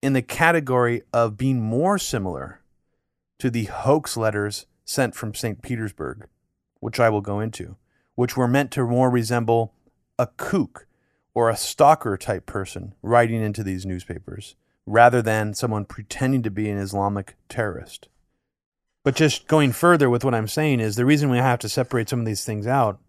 in 0.02 0.14
the 0.14 0.22
category 0.22 1.04
of 1.14 1.38
being 1.38 1.62
more 1.62 1.98
similar 1.98 2.62
to 3.40 3.50
the 3.50 3.66
hoax 3.66 4.16
letters 4.16 4.66
sent 4.84 5.16
from 5.16 5.34
St. 5.34 5.62
Petersburg, 5.62 6.28
which 6.80 7.00
I 7.00 7.10
will 7.10 7.22
go 7.22 7.40
into, 7.40 7.76
which 8.16 8.38
were 8.38 8.48
meant 8.48 8.72
to 8.72 8.86
more 8.86 9.10
resemble 9.10 9.74
a 10.20 10.28
kook 10.38 10.85
or 11.36 11.50
a 11.50 11.58
stalker 11.58 12.18
type 12.18 12.48
person 12.48 12.96
writing 13.04 13.42
into 13.42 13.64
these 13.64 13.86
newspapers 13.86 14.56
rather 14.88 15.22
than 15.22 15.54
someone 15.54 15.86
pretending 15.86 16.42
to 16.42 16.50
be 16.50 16.70
an 16.70 16.78
Islamic 16.78 17.36
terrorist. 17.50 18.08
But 19.04 19.16
just 19.16 19.48
going 19.48 19.72
further 19.72 20.10
with 20.10 20.24
what 20.24 20.34
I'm 20.34 20.48
saying 20.48 20.80
is 20.80 20.96
the 20.96 21.06
reason 21.06 21.30
we 21.30 21.38
have 21.38 21.60
to 21.60 21.70
separate 21.70 22.10
some 22.10 22.22
of 22.22 22.26
these 22.26 22.46
things 22.46 22.66
out 22.66 23.00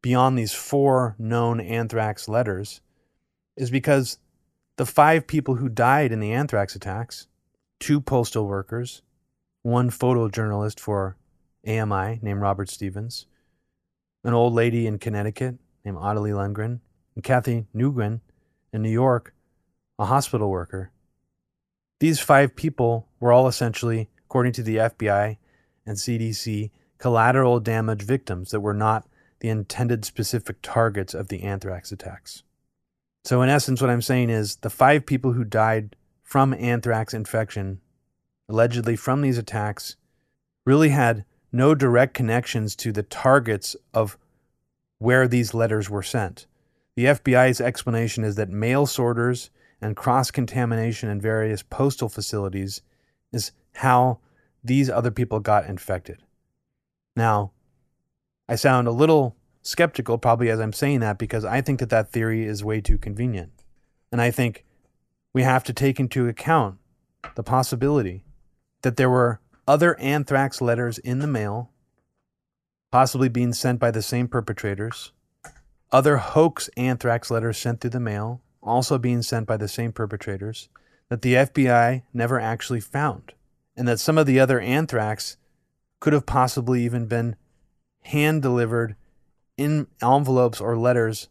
beyond 0.00 0.38
these 0.38 0.54
four 0.54 1.16
known 1.18 1.60
anthrax 1.60 2.28
letters 2.28 2.80
is 3.56 3.70
because 3.70 4.18
the 4.76 4.86
five 4.86 5.26
people 5.26 5.56
who 5.56 5.68
died 5.68 6.12
in 6.12 6.20
the 6.20 6.32
anthrax 6.32 6.76
attacks 6.76 7.26
two 7.80 8.00
postal 8.00 8.46
workers, 8.46 9.02
one 9.62 9.90
photojournalist 9.90 10.78
for 10.78 11.16
AMI 11.66 12.20
named 12.22 12.40
Robert 12.40 12.70
Stevens, 12.70 13.26
an 14.24 14.34
old 14.34 14.52
lady 14.52 14.86
in 14.86 14.98
Connecticut 14.98 15.56
named 15.84 15.98
Ottilie 16.00 16.30
Lundgren, 16.30 16.80
and 17.18 17.24
Kathy 17.24 17.66
Newgren 17.74 18.20
in 18.72 18.80
New 18.80 18.92
York, 18.92 19.34
a 19.98 20.04
hospital 20.04 20.50
worker. 20.50 20.92
These 21.98 22.20
five 22.20 22.54
people 22.54 23.08
were 23.18 23.32
all 23.32 23.48
essentially, 23.48 24.08
according 24.26 24.52
to 24.52 24.62
the 24.62 24.76
FBI 24.76 25.36
and 25.84 25.96
CDC, 25.96 26.70
collateral 26.98 27.58
damage 27.58 28.02
victims 28.02 28.52
that 28.52 28.60
were 28.60 28.72
not 28.72 29.08
the 29.40 29.48
intended 29.48 30.04
specific 30.04 30.58
targets 30.62 31.12
of 31.12 31.26
the 31.26 31.42
anthrax 31.42 31.90
attacks. 31.90 32.44
So, 33.24 33.42
in 33.42 33.48
essence, 33.48 33.80
what 33.80 33.90
I'm 33.90 34.00
saying 34.00 34.30
is 34.30 34.54
the 34.54 34.70
five 34.70 35.04
people 35.04 35.32
who 35.32 35.42
died 35.42 35.96
from 36.22 36.54
anthrax 36.54 37.12
infection, 37.12 37.80
allegedly 38.48 38.94
from 38.94 39.22
these 39.22 39.38
attacks, 39.38 39.96
really 40.64 40.90
had 40.90 41.24
no 41.50 41.74
direct 41.74 42.14
connections 42.14 42.76
to 42.76 42.92
the 42.92 43.02
targets 43.02 43.74
of 43.92 44.16
where 45.00 45.26
these 45.26 45.52
letters 45.52 45.90
were 45.90 46.04
sent. 46.04 46.46
The 46.98 47.04
FBI's 47.04 47.60
explanation 47.60 48.24
is 48.24 48.34
that 48.34 48.50
mail 48.50 48.84
sorters 48.84 49.50
and 49.80 49.94
cross 49.94 50.32
contamination 50.32 51.08
in 51.08 51.20
various 51.20 51.62
postal 51.62 52.08
facilities 52.08 52.82
is 53.32 53.52
how 53.74 54.18
these 54.64 54.90
other 54.90 55.12
people 55.12 55.38
got 55.38 55.66
infected. 55.66 56.24
Now, 57.14 57.52
I 58.48 58.56
sound 58.56 58.88
a 58.88 58.90
little 58.90 59.36
skeptical 59.62 60.18
probably 60.18 60.50
as 60.50 60.58
I'm 60.58 60.72
saying 60.72 60.98
that 60.98 61.18
because 61.18 61.44
I 61.44 61.60
think 61.60 61.78
that 61.78 61.90
that 61.90 62.10
theory 62.10 62.44
is 62.44 62.64
way 62.64 62.80
too 62.80 62.98
convenient. 62.98 63.52
And 64.10 64.20
I 64.20 64.32
think 64.32 64.64
we 65.32 65.44
have 65.44 65.62
to 65.62 65.72
take 65.72 66.00
into 66.00 66.26
account 66.26 66.78
the 67.36 67.44
possibility 67.44 68.24
that 68.82 68.96
there 68.96 69.08
were 69.08 69.38
other 69.68 69.96
anthrax 70.00 70.60
letters 70.60 70.98
in 70.98 71.20
the 71.20 71.28
mail, 71.28 71.70
possibly 72.90 73.28
being 73.28 73.52
sent 73.52 73.78
by 73.78 73.92
the 73.92 74.02
same 74.02 74.26
perpetrators, 74.26 75.12
other 75.90 76.18
hoax 76.18 76.68
anthrax 76.76 77.30
letters 77.30 77.58
sent 77.58 77.80
through 77.80 77.90
the 77.90 78.00
mail, 78.00 78.40
also 78.62 78.98
being 78.98 79.22
sent 79.22 79.46
by 79.46 79.56
the 79.56 79.68
same 79.68 79.92
perpetrators, 79.92 80.68
that 81.08 81.22
the 81.22 81.34
FBI 81.34 82.02
never 82.12 82.38
actually 82.38 82.80
found, 82.80 83.32
and 83.76 83.88
that 83.88 84.00
some 84.00 84.18
of 84.18 84.26
the 84.26 84.38
other 84.38 84.60
anthrax 84.60 85.36
could 86.00 86.12
have 86.12 86.26
possibly 86.26 86.84
even 86.84 87.06
been 87.06 87.36
hand 88.02 88.42
delivered 88.42 88.94
in 89.56 89.86
envelopes 90.02 90.60
or 90.60 90.76
letters 90.76 91.28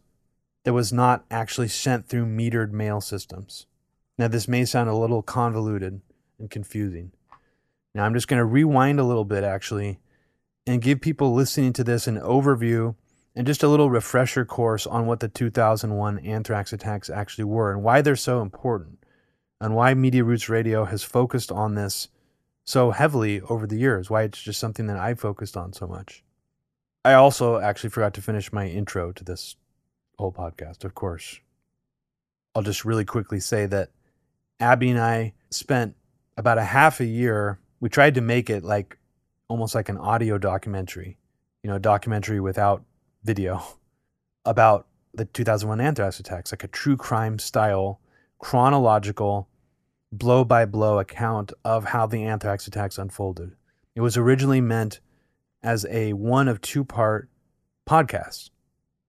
that 0.64 0.72
was 0.72 0.92
not 0.92 1.24
actually 1.30 1.68
sent 1.68 2.08
through 2.08 2.26
metered 2.26 2.72
mail 2.72 3.00
systems. 3.00 3.66
Now, 4.18 4.28
this 4.28 4.48
may 4.48 4.64
sound 4.64 4.90
a 4.90 4.96
little 4.96 5.22
convoluted 5.22 6.00
and 6.38 6.50
confusing, 6.50 7.12
now, 7.98 8.04
I'm 8.04 8.14
just 8.14 8.28
going 8.28 8.38
to 8.38 8.44
rewind 8.44 9.00
a 9.00 9.04
little 9.04 9.24
bit 9.24 9.44
actually 9.44 9.98
and 10.66 10.80
give 10.80 11.00
people 11.00 11.34
listening 11.34 11.72
to 11.74 11.82
this 11.82 12.06
an 12.06 12.16
overview 12.16 12.94
and 13.38 13.46
just 13.46 13.62
a 13.62 13.68
little 13.68 13.88
refresher 13.88 14.44
course 14.44 14.84
on 14.84 15.06
what 15.06 15.20
the 15.20 15.28
2001 15.28 16.18
anthrax 16.18 16.72
attacks 16.72 17.08
actually 17.08 17.44
were 17.44 17.70
and 17.70 17.84
why 17.84 18.02
they're 18.02 18.16
so 18.16 18.42
important 18.42 18.98
and 19.60 19.76
why 19.76 19.94
Media 19.94 20.24
Roots 20.24 20.48
Radio 20.48 20.86
has 20.86 21.04
focused 21.04 21.52
on 21.52 21.76
this 21.76 22.08
so 22.64 22.90
heavily 22.90 23.40
over 23.42 23.64
the 23.64 23.78
years, 23.78 24.10
why 24.10 24.24
it's 24.24 24.42
just 24.42 24.58
something 24.58 24.88
that 24.88 24.96
I 24.96 25.14
focused 25.14 25.56
on 25.56 25.72
so 25.72 25.86
much. 25.86 26.24
I 27.04 27.14
also 27.14 27.60
actually 27.60 27.90
forgot 27.90 28.12
to 28.14 28.22
finish 28.22 28.52
my 28.52 28.66
intro 28.66 29.12
to 29.12 29.22
this 29.22 29.54
whole 30.18 30.32
podcast, 30.32 30.82
of 30.82 30.96
course. 30.96 31.38
I'll 32.56 32.62
just 32.62 32.84
really 32.84 33.04
quickly 33.04 33.38
say 33.38 33.66
that 33.66 33.90
Abby 34.58 34.90
and 34.90 34.98
I 34.98 35.34
spent 35.50 35.94
about 36.36 36.58
a 36.58 36.64
half 36.64 36.98
a 36.98 37.06
year 37.06 37.60
we 37.78 37.88
tried 37.88 38.16
to 38.16 38.20
make 38.20 38.50
it 38.50 38.64
like 38.64 38.98
almost 39.46 39.76
like 39.76 39.88
an 39.88 39.96
audio 39.96 40.38
documentary, 40.38 41.18
you 41.62 41.70
know, 41.70 41.76
a 41.76 41.80
documentary 41.80 42.40
without 42.40 42.82
video 43.22 43.62
about 44.44 44.86
the 45.14 45.24
2001 45.24 45.80
anthrax 45.80 46.20
attacks, 46.20 46.52
like 46.52 46.64
a 46.64 46.68
true 46.68 46.96
crime 46.96 47.38
style, 47.38 48.00
chronological, 48.38 49.48
blow 50.12 50.44
by 50.44 50.64
blow 50.64 50.98
account 50.98 51.52
of 51.64 51.86
how 51.86 52.06
the 52.06 52.24
anthrax 52.24 52.66
attacks 52.66 52.98
unfolded. 52.98 53.52
It 53.94 54.00
was 54.00 54.16
originally 54.16 54.60
meant 54.60 55.00
as 55.62 55.84
a 55.90 56.12
one 56.12 56.48
of 56.48 56.60
two 56.60 56.84
part 56.84 57.28
podcast. 57.88 58.50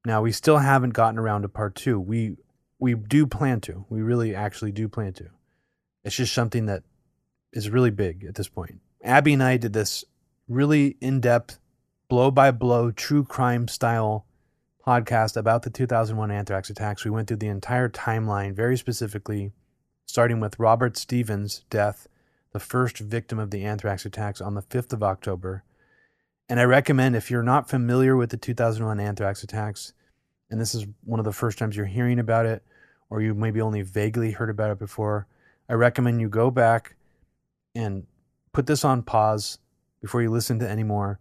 Now 0.06 0.22
we 0.22 0.32
still 0.32 0.58
haven't 0.58 0.94
gotten 0.94 1.20
around 1.20 1.44
to 1.44 1.50
part 1.50 1.76
two. 1.76 2.00
We 2.00 2.38
we 2.80 2.96
do 2.96 3.28
plan 3.28 3.62
to. 3.62 3.86
We 3.90 4.02
really 4.02 4.34
actually 4.34 4.72
do 4.72 4.88
plan 4.88 5.14
to. 5.14 5.28
It's 6.04 6.16
just 6.16 6.34
something 6.34 6.66
that 6.68 6.84
is 7.52 7.70
really 7.70 7.92
big 7.92 8.24
at 8.24 8.36
this 8.36 8.48
point. 8.48 8.80
Abby 9.04 9.34
and 9.34 9.44
I 9.44 9.58
did 9.58 9.74
this 9.74 10.06
really 10.48 10.98
in 11.02 11.20
depth, 11.20 11.60
blow 12.10 12.32
by 12.32 12.50
blow, 12.50 12.90
true 12.90 13.24
crime 13.24 13.68
style 13.68 14.26
podcast 14.86 15.38
about 15.38 15.62
the 15.62 15.70
2001 15.70 16.32
anthrax 16.32 16.70
attacks. 16.72 17.06
We 17.06 17.12
went 17.12 17.28
through 17.28 17.38
the 17.38 17.48
entire 17.48 17.88
timeline 17.88 18.56
very 18.56 18.78
specifically, 18.78 19.52
starting 20.08 20.40
with 20.40 20.60
Robert 20.60 20.98
Stevens' 20.98 21.64
death, 21.70 22.08
the 22.52 22.60
first 22.60 22.98
victim 22.98 23.38
of 23.38 23.52
the 23.52 23.64
anthrax 23.64 24.06
attacks 24.06 24.42
on 24.42 24.56
the 24.56 24.64
5th 24.64 24.92
of 24.92 25.04
October. 25.04 25.64
And 26.50 26.60
I 26.60 26.64
recommend, 26.64 27.16
if 27.16 27.30
you're 27.30 27.44
not 27.44 27.70
familiar 27.70 28.18
with 28.18 28.32
the 28.32 28.38
2001 28.38 29.00
anthrax 29.00 29.44
attacks, 29.44 29.94
and 30.50 30.60
this 30.60 30.74
is 30.74 30.88
one 31.04 31.20
of 31.20 31.26
the 31.26 31.32
first 31.32 31.60
times 31.60 31.78
you're 31.78 31.86
hearing 31.86 32.18
about 32.18 32.48
it, 32.48 32.64
or 33.12 33.22
you 33.22 33.36
maybe 33.36 33.62
only 33.62 33.84
vaguely 33.84 34.32
heard 34.32 34.50
about 34.50 34.72
it 34.72 34.80
before, 34.80 35.28
I 35.70 35.74
recommend 35.74 36.22
you 36.22 36.28
go 36.28 36.50
back 36.50 36.96
and 37.76 38.08
put 38.52 38.66
this 38.66 38.84
on 38.84 39.04
pause 39.04 39.60
before 40.02 40.24
you 40.24 40.32
listen 40.32 40.58
to 40.58 40.68
any 40.68 40.84
more 40.84 41.20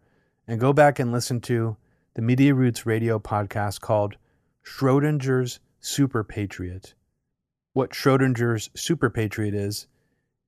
and 0.48 0.58
go 0.58 0.72
back 0.72 0.98
and 0.98 1.12
listen 1.12 1.42
to 1.42 1.76
the 2.14 2.22
Media 2.22 2.54
Roots 2.54 2.86
radio 2.86 3.18
podcast 3.18 3.82
called 3.82 4.16
Schrodinger's 4.64 5.60
Super 5.78 6.24
Patriot. 6.24 6.94
What 7.74 7.90
Schrodinger's 7.90 8.70
Super 8.74 9.10
Patriot 9.10 9.54
is, 9.54 9.86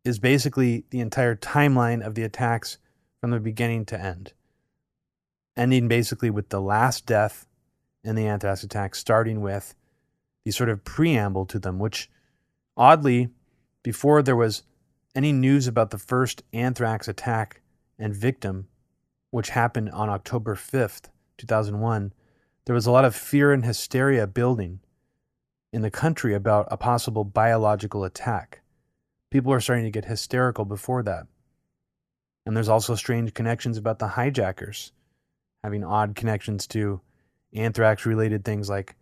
is 0.03 0.19
basically 0.19 0.85
the 0.89 1.01
entire 1.01 1.37
timeline 1.37 2.05
of 2.05 2.15
the 2.15 2.23
attacks 2.23 2.79
from 3.21 3.31
the 3.31 3.39
beginning 3.39 3.85
to 3.87 4.01
end, 4.01 4.33
ending 5.55 5.87
basically 5.87 6.31
with 6.31 6.49
the 6.49 6.63
last 6.63 7.05
death 7.05 7.47
in 8.03 8.17
the 8.17 8.27
anthrax 8.27 8.65
attack, 8.65 8.95
starting 8.95 9.43
with 9.43 9.75
the 10.47 10.51
sort 10.51 10.71
of 10.71 10.83
preamble 10.83 11.45
to 11.45 11.59
them, 11.59 11.79
which 11.79 12.11
oddly, 12.75 13.29
before 13.83 14.23
there 14.23 14.35
was 14.35 14.63
any 15.15 15.31
news 15.31 15.67
about 15.67 15.91
the 15.91 15.99
first 15.99 16.43
anthrax 16.55 17.07
attack 17.07 17.61
and 17.99 18.15
victim, 18.15 18.67
which 19.31 19.51
happened 19.51 19.91
on 19.91 20.09
October 20.09 20.55
5th, 20.55 21.09
2001, 21.39 22.13
there 22.67 22.75
was 22.75 22.87
a 22.87 22.91
lot 22.91 23.05
of 23.05 23.15
fear 23.15 23.53
and 23.53 23.65
hysteria 23.65 24.27
building 24.27 24.81
in 25.73 25.83
the 25.83 25.91
country 25.91 26.35
about 26.35 26.67
a 26.71 26.77
possible 26.77 27.25
biological 27.25 28.05
attack. 28.05 28.61
People 29.31 29.53
are 29.53 29.61
starting 29.61 29.85
to 29.85 29.91
get 29.91 30.05
hysterical 30.05 30.65
before 30.65 31.03
that. 31.05 31.27
And 32.45 32.57
there's 32.57 32.69
also 32.69 32.95
strange 32.95 33.35
connections 33.35 33.79
about 33.79 33.99
the 33.99 34.09
hijackers 34.09 34.93
having 35.63 35.85
odd 35.85 36.17
connections 36.17 36.67
to 36.67 37.01
anthrax 37.53 38.07
related 38.07 38.45
things 38.45 38.69
like 38.69 38.97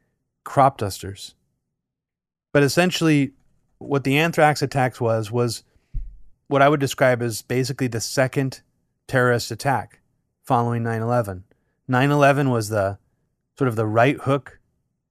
crop 0.44 0.78
dusters. 0.78 1.35
But 2.52 2.62
essentially, 2.62 3.32
what 3.78 4.04
the 4.04 4.18
anthrax 4.18 4.61
attacks 4.61 5.00
was, 5.00 5.30
was 5.30 5.62
what 6.49 6.62
I 6.62 6.68
would 6.68 6.80
describe 6.80 7.23
as 7.23 7.42
basically 7.42 7.87
the 7.87 8.00
second 8.00 8.62
terrorist 9.06 9.50
attack 9.50 9.98
following 10.49 10.83
9 10.83 11.02
11. 11.02 11.45
9 11.87 12.11
11 12.11 12.49
was 12.49 12.71
the 12.71 12.99
sort 13.59 13.69
of 13.69 13.76
the 13.76 13.87
right 13.87 14.17
hook, 14.17 14.59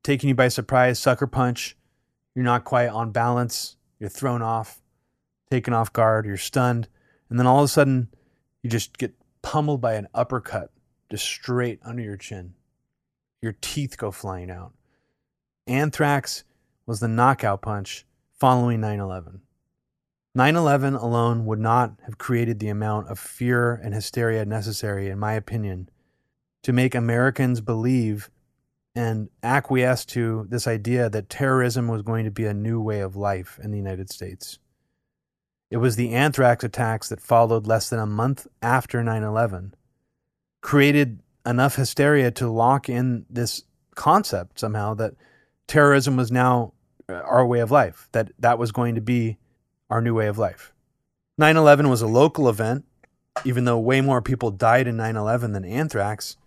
taking 0.04 0.30
you 0.30 0.36
by 0.36 0.48
surprise, 0.48 0.98
sucker 0.98 1.28
punch. 1.28 1.78
You're 2.34 2.44
not 2.44 2.64
quite 2.64 2.88
on 2.88 3.12
balance. 3.12 3.78
You're 4.00 4.10
thrown 4.10 4.42
off, 4.42 4.82
taken 5.52 5.76
off 5.76 5.94
guard. 5.94 6.26
You're 6.26 6.38
stunned. 6.38 6.88
And 7.30 7.38
then 7.38 7.46
all 7.46 7.60
of 7.60 7.66
a 7.66 7.68
sudden, 7.68 8.10
you 8.64 8.70
just 8.70 8.98
get 8.98 9.14
pummeled 9.44 9.80
by 9.80 9.94
an 9.94 10.08
uppercut 10.12 10.72
just 11.12 11.24
straight 11.24 11.80
under 11.86 12.02
your 12.02 12.18
chin. 12.18 12.56
Your 13.40 13.56
teeth 13.62 13.96
go 13.96 14.10
flying 14.10 14.50
out. 14.50 14.74
Anthrax 15.68 16.46
was 16.88 17.00
the 17.00 17.08
knockout 17.08 17.62
punch 17.62 18.08
following 18.40 18.82
9 18.82 19.00
11. 19.00 19.42
9 20.38 20.56
11 20.56 20.94
alone 20.94 21.48
would 21.48 21.58
not 21.58 21.94
have 22.06 22.20
created 22.20 22.60
the 22.60 22.70
amount 22.70 23.08
of 23.08 23.18
fear 23.18 23.74
and 23.74 23.92
hysteria 23.92 24.46
necessary, 24.46 25.10
in 25.10 25.18
my 25.18 25.34
opinion, 25.34 25.90
to 26.62 26.72
make 26.72 26.94
Americans 26.94 27.60
believe 27.60 28.30
and 28.94 29.30
acquiesce 29.42 30.06
to 30.06 30.46
this 30.48 30.68
idea 30.68 31.10
that 31.10 31.32
terrorism 31.32 31.88
was 31.88 32.04
going 32.04 32.24
to 32.24 32.30
be 32.30 32.46
a 32.46 32.54
new 32.54 32.80
way 32.80 33.00
of 33.00 33.16
life 33.16 33.60
in 33.64 33.72
the 33.72 33.80
United 33.80 34.12
States. 34.12 34.60
It 35.72 35.78
was 35.78 35.96
the 35.96 36.14
anthrax 36.14 36.64
attacks 36.64 37.10
that 37.10 37.20
followed 37.20 37.66
less 37.66 37.90
than 37.90 38.00
a 38.00 38.06
month 38.06 38.46
after 38.62 39.04
9 39.04 39.24
11, 39.24 39.74
created 40.62 41.20
enough 41.48 41.78
hysteria 41.78 42.30
to 42.30 42.48
lock 42.48 42.90
in 42.90 43.26
this 43.28 43.64
concept 43.96 44.60
somehow 44.60 44.94
that 44.94 45.16
terrorism 45.66 46.16
was 46.16 46.32
now 46.32 46.74
uh, 47.10 47.14
our 47.14 47.44
way 47.44 47.58
of 47.60 47.72
life, 47.72 48.08
that 48.12 48.32
that 48.38 48.60
was 48.60 48.72
going 48.72 48.94
to 48.94 49.02
be 49.02 49.40
our 49.90 50.02
new 50.02 50.14
way 50.14 50.28
of 50.28 50.38
life. 50.38 50.74
9 51.38 51.56
11 51.56 51.90
was 51.90 52.02
a 52.02 52.08
local 52.08 52.50
event, 52.50 52.86
even 53.46 53.66
though 53.66 53.78
way 53.78 54.02
more 54.02 54.22
people 54.22 54.52
died 54.52 54.88
in 54.88 54.98
9 54.98 55.16
11 55.16 55.54
than 55.54 55.66
anthrax, 55.66 56.38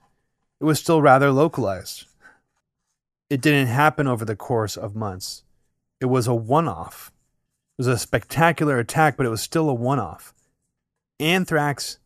it 0.60 0.64
was 0.64 0.78
still 0.78 1.00
rather 1.00 1.30
localized 1.30 2.06
it 3.30 3.40
didn't 3.40 3.68
happen 3.68 4.08
over 4.08 4.24
the 4.24 4.36
course 4.36 4.76
of 4.76 4.96
months. 4.96 5.44
It 6.00 6.06
was 6.06 6.26
a 6.26 6.34
one 6.34 6.68
off. 6.68 7.12
It 7.78 7.82
was 7.82 7.86
a 7.86 7.96
spectacular 7.96 8.78
attack, 8.78 9.16
but 9.16 9.24
it 9.24 9.30
was 9.30 9.40
still 9.40 9.70
a 9.70 9.74
one 9.74 10.00
off. 10.00 10.34
Anthrax 11.20 11.98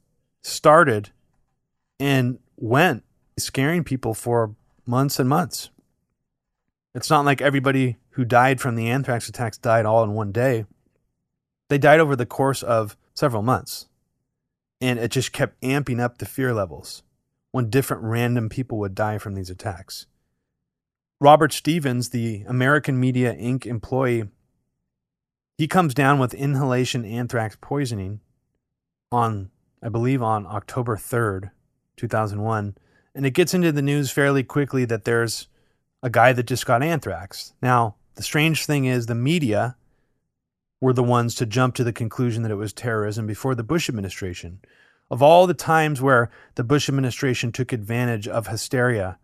started 0.43 1.11
and 1.99 2.39
went, 2.57 3.03
scaring 3.39 3.83
people 3.83 4.13
for 4.13 4.55
months 4.87 5.19
and 5.19 5.29
months. 5.29 5.71
It's 6.95 7.11
not 7.11 7.25
like 7.25 7.41
everybody 7.41 7.97
who 8.11 8.25
died 8.25 8.61
from 8.61 8.77
the 8.77 8.89
anthrax 8.89 9.29
attacks 9.29 9.57
died 9.57 9.87
all 9.87 10.05
in 10.05 10.13
one 10.13 10.31
day. 10.31 10.67
They 11.69 11.79
died 11.79 12.01
over 12.01 12.17
the 12.17 12.27
course 12.27 12.63
of 12.63 12.97
several 13.15 13.43
months. 13.43 13.87
And 14.81 14.99
it 14.99 15.11
just 15.11 15.33
kept 15.33 15.61
amping 15.61 16.01
up 16.01 16.19
the 16.19 16.27
fear 16.27 16.53
levels 16.53 17.03
when 17.53 17.71
different 17.71 18.03
random 18.03 18.49
people 18.49 18.79
would 18.79 18.95
die 18.95 19.19
from 19.19 19.35
these 19.35 19.51
attacks. 19.51 20.07
Robert 21.21 21.53
Stevens, 21.53 22.11
the 22.11 22.45
American 22.49 22.99
Media 22.99 23.35
Inc. 23.35 23.65
employee, 23.65 24.29
he 25.57 25.69
comes 25.69 25.95
down 25.95 26.19
with 26.19 26.35
inhalation 26.35 27.05
anthrax 27.05 27.57
poisoning 27.61 28.21
on, 29.13 29.51
I 29.83 29.89
believe, 29.89 30.21
on 30.21 30.47
October 30.47 30.97
3rd, 30.97 31.51
2001. 31.97 32.77
And 33.15 33.25
it 33.25 33.31
gets 33.31 33.55
into 33.55 33.71
the 33.71 33.81
news 33.81 34.11
fairly 34.11 34.43
quickly 34.43 34.85
that 34.87 35.05
there's 35.05 35.47
a 36.03 36.11
guy 36.11 36.33
that 36.33 36.47
just 36.47 36.67
got 36.67 36.83
anthrax. 36.83 37.55
Now, 37.63 37.95
the 38.17 38.23
strange 38.23 38.67
thing 38.67 38.85
is 38.85 39.07
the 39.07 39.15
media 39.15 39.77
were 40.81 40.93
the 40.93 41.03
ones 41.03 41.35
to 41.37 41.47
jump 41.47 41.75
to 41.75 41.85
the 41.85 41.93
conclusion 41.93 42.43
that 42.43 42.53
it 42.53 42.57
was 42.57 42.73
terrorism 42.73 43.27
before 43.27 43.55
the 43.55 43.63
Bush 43.63 43.89
administration. 43.89 44.61
Of 45.11 45.23
all 45.23 45.47
the 45.47 45.55
times 45.55 46.01
where 46.01 46.31
the 46.55 46.65
Bush 46.65 46.89
administration 46.89 47.53
took 47.53 47.73
advantage 47.73 48.27
of 48.27 48.47
hysteria 48.47 49.19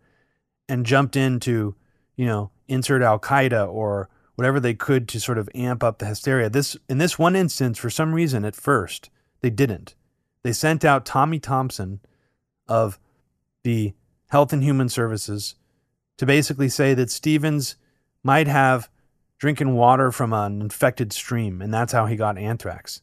and 0.69 0.85
jumped 0.85 1.15
into 1.15 1.75
you 2.21 2.27
know, 2.27 2.51
insert 2.67 3.01
Al 3.01 3.17
Qaeda 3.17 3.67
or 3.67 4.07
whatever 4.35 4.59
they 4.59 4.75
could 4.75 5.07
to 5.07 5.19
sort 5.19 5.39
of 5.39 5.49
amp 5.55 5.83
up 5.83 5.97
the 5.97 6.05
hysteria. 6.05 6.51
This 6.51 6.77
in 6.87 6.99
this 6.99 7.17
one 7.17 7.35
instance, 7.35 7.79
for 7.79 7.89
some 7.89 8.13
reason, 8.13 8.45
at 8.45 8.55
first 8.55 9.09
they 9.41 9.49
didn't. 9.49 9.95
They 10.43 10.53
sent 10.53 10.85
out 10.85 11.03
Tommy 11.03 11.39
Thompson 11.39 11.99
of 12.67 12.99
the 13.63 13.95
Health 14.29 14.53
and 14.53 14.63
Human 14.63 14.87
Services 14.87 15.55
to 16.19 16.27
basically 16.27 16.69
say 16.69 16.93
that 16.93 17.09
Stevens 17.09 17.75
might 18.23 18.45
have 18.45 18.87
drinking 19.41 19.73
water 19.73 20.11
from 20.11 20.33
an 20.33 20.61
infected 20.61 21.11
stream, 21.11 21.63
and 21.63 21.73
that's 21.73 21.93
how 21.93 22.05
he 22.05 22.15
got 22.15 22.37
anthrax. 22.37 23.01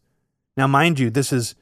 Now, 0.57 0.69
mind 0.69 1.01
you, 1.01 1.11
this 1.11 1.33
is 1.33 1.57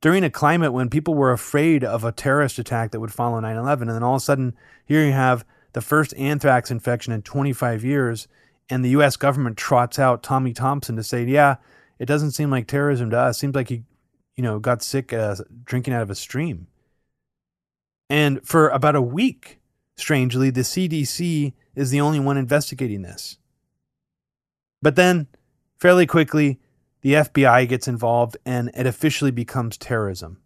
during 0.00 0.24
a 0.24 0.30
climate 0.30 0.72
when 0.72 0.88
people 0.88 1.12
were 1.12 1.32
afraid 1.32 1.84
of 1.84 2.02
a 2.02 2.12
terrorist 2.12 2.58
attack 2.58 2.90
that 2.90 3.00
would 3.00 3.12
follow 3.12 3.38
9 3.38 3.54
11. 3.54 3.88
And 3.88 3.94
then 3.94 4.02
all 4.02 4.14
of 4.14 4.22
a 4.22 4.24
sudden, 4.24 4.56
here 4.86 5.04
you 5.04 5.12
have 5.12 5.44
the 5.74 5.82
first 5.82 6.14
anthrax 6.16 6.70
infection 6.70 7.12
in 7.12 7.20
25 7.20 7.84
years, 7.84 8.26
and 8.70 8.82
the 8.82 8.88
U.S. 8.90 9.18
government 9.18 9.58
trots 9.58 9.98
out 9.98 10.22
Tommy 10.22 10.54
Thompson 10.54 10.96
to 10.96 11.02
say, 11.02 11.24
"Yeah, 11.24 11.56
it 11.98 12.06
doesn't 12.06 12.30
seem 12.30 12.50
like 12.50 12.66
terrorism 12.66 13.10
to 13.10 13.18
us. 13.18 13.38
Seems 13.38 13.54
like 13.54 13.68
he, 13.68 13.82
you 14.34 14.42
know, 14.42 14.58
got 14.58 14.82
sick 14.82 15.12
uh, 15.12 15.36
drinking 15.64 15.92
out 15.92 16.02
of 16.02 16.10
a 16.10 16.14
stream." 16.14 16.68
And 18.08 18.40
for 18.48 18.70
about 18.70 18.96
a 18.96 19.02
week, 19.02 19.60
strangely, 19.98 20.48
the 20.48 20.62
CDC 20.62 21.52
is 21.74 21.90
the 21.90 22.00
only 22.00 22.18
one 22.18 22.38
investigating 22.38 23.02
this. 23.02 23.36
But 24.82 24.96
then, 24.96 25.28
fairly 25.78 26.06
quickly, 26.06 26.58
the 27.02 27.14
FBI 27.14 27.68
gets 27.68 27.88
involved 27.88 28.36
and 28.44 28.70
it 28.74 28.86
officially 28.86 29.30
becomes 29.30 29.78
terrorism. 29.78 30.38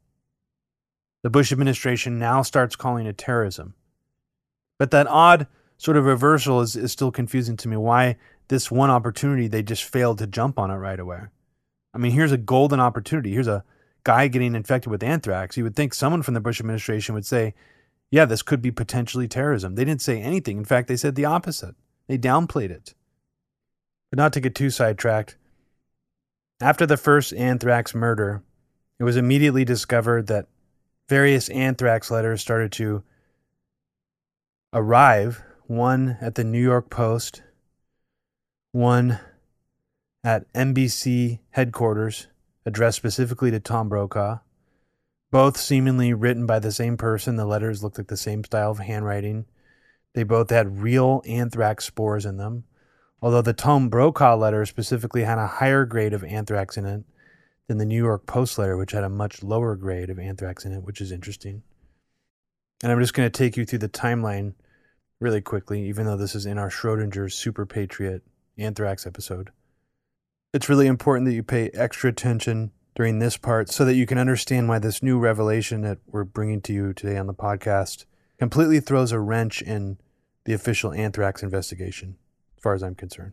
The 1.23 1.31
Bush 1.31 1.51
administration 1.51 2.19
now 2.19 2.43
starts 2.43 2.77
calling 2.77 3.07
it 3.07 3.19
terrorism. 3.19 3.75
But 4.79 4.91
that 4.93 5.07
odd 5.07 5.47
sort 5.79 5.97
of 5.97 6.05
reversal 6.05 6.61
is, 6.61 6.77
is 6.77 6.93
still 6.93 7.11
confusing 7.11 7.57
to 7.59 7.69
me. 7.69 7.77
Why 7.77 8.17
this 8.49 8.71
one 8.71 8.91
opportunity 8.91 9.49
they 9.49 9.63
just 9.63 9.85
failed 9.85 10.19
to 10.19 10.27
jump 10.27 10.59
on 10.59 10.71
it 10.71 10.77
right 10.77 11.01
away? 11.01 11.23
I 11.95 11.99
mean, 11.99 12.13
here's 12.13 12.33
a 12.33 12.37
golden 12.37 12.79
opportunity. 12.79 13.33
Here's 13.33 13.49
a 13.49 13.65
guy 14.05 14.29
getting 14.29 14.55
infected 14.55 14.91
with 14.91 15.03
anthrax. 15.03 15.57
You 15.57 15.65
would 15.65 15.75
think 15.75 15.95
someone 15.95 16.23
from 16.23 16.35
the 16.35 16.41
Bush 16.41 16.61
administration 16.61 17.15
would 17.15 17.27
say, 17.27 17.55
yeah, 18.11 18.25
this 18.25 18.43
could 18.43 18.63
be 18.63 18.71
potentially 18.71 19.27
terrorism. 19.27 19.75
They 19.75 19.85
didn't 19.85 20.03
say 20.03 20.21
anything. 20.21 20.59
In 20.59 20.65
fact, 20.65 20.89
they 20.89 20.97
said 20.97 21.17
the 21.17 21.25
opposite. 21.25 21.75
They 22.07 22.19
downplayed 22.19 22.71
it. 22.71 22.95
But 24.11 24.19
not 24.19 24.33
to 24.35 24.41
get 24.41 24.55
too 24.55 24.71
sidetracked, 24.71 25.37
after 26.61 26.87
the 26.87 26.97
first 26.97 27.35
anthrax 27.35 27.95
murder, 27.95 28.43
it 28.99 29.05
was 29.05 29.17
immediately 29.17 29.65
discovered 29.65 30.27
that 30.29 30.47
various 31.09 31.49
anthrax 31.51 32.11
letters 32.11 32.41
started 32.41 32.73
to 32.73 33.03
arrive 34.73 35.43
one 35.67 36.17
at 36.21 36.35
the 36.35 36.45
New 36.45 36.63
York 36.63 36.91
Post, 36.91 37.43
one 38.73 39.21
at 40.25 40.51
NBC 40.53 41.41
headquarters, 41.51 42.29
addressed 42.65 42.97
specifically 42.97 43.51
to 43.51 43.61
Tom 43.61 43.89
Brokaw, 43.89 44.39
both 45.31 45.57
seemingly 45.57 46.13
written 46.15 46.47
by 46.47 46.59
the 46.59 46.73
same 46.73 46.97
person. 46.97 47.37
The 47.37 47.45
letters 47.45 47.83
looked 47.83 47.99
like 47.99 48.09
the 48.09 48.17
same 48.17 48.45
style 48.45 48.71
of 48.71 48.79
handwriting. 48.79 49.47
They 50.15 50.23
both 50.23 50.51
had 50.51 50.81
real 50.83 51.23
anthrax 51.27 51.85
spores 51.85 52.25
in 52.25 52.39
them, 52.39 52.65
although 53.21 53.43
the 53.43 53.53
Tom 53.53 53.89
Brokaw 53.89 54.37
letter 54.37 54.65
specifically 54.67 55.25
had 55.25 55.39
a 55.39 55.47
higher 55.47 55.85
grade 55.85 56.13
of 56.13 56.25
anthrax 56.25 56.77
in 56.77 56.85
it 56.85 57.05
than 57.67 57.79
the 57.79 57.85
New 57.85 58.03
York 58.03 58.27
Post 58.27 58.59
letter, 58.59 58.77
which 58.77 58.93
had 58.93 59.05
a 59.05 59.09
much 59.09 59.43
lower 59.43 59.75
grade 59.75 60.11
of 60.11 60.19
anthrax 60.19 60.65
in 60.65 60.73
it, 60.73 60.83
which 60.83 61.01
is 61.01 61.13
interesting. 61.13 61.63
And 62.83 62.93
I'm 62.93 63.01
just 63.01 63.15
going 63.15 63.27
to 63.27 63.39
take 63.39 63.57
you 63.57 63.65
through 63.65 63.81
the 63.81 63.89
timeline 63.89 64.55
really 65.19 65.41
quickly, 65.41 65.89
even 65.89 66.07
though 66.07 66.17
this 66.17 66.35
is 66.35 66.47
in 66.47 66.59
our 66.59 66.71
Schrodinger's 66.71 67.35
Super 67.35 67.65
Patriot 67.65 68.23
anthrax 68.59 69.07
episode. 69.07 69.51
It's 70.53 70.69
really 70.69 70.87
important 70.87 71.27
that 71.27 71.35
you 71.35 71.43
pay 71.43 71.71
extra 71.71 72.11
attention 72.11 72.73
during 72.95 73.19
this 73.19 73.37
part 73.37 73.71
so 73.71 73.85
that 73.85 73.95
you 73.95 74.07
can 74.07 74.19
understand 74.19 74.69
why 74.69 74.79
this 74.79 75.03
new 75.03 75.19
revelation 75.19 75.83
that 75.83 75.99
we're 76.07 76.25
bringing 76.25 76.63
to 76.63 76.73
you 76.73 76.93
today 76.93 77.19
on 77.19 77.27
the 77.27 77.35
podcast 77.35 78.05
completely 78.39 78.81
throws 78.81 79.13
a 79.13 79.21
wrench 79.21 79.61
in 79.61 79.99
the 80.45 80.53
official 80.53 80.93
anthrax 80.93 81.43
investigation, 81.43 82.17
as 82.57 82.63
far 82.63 82.75
as 82.75 82.83
I'm 82.83 82.95
concerned. 82.95 83.33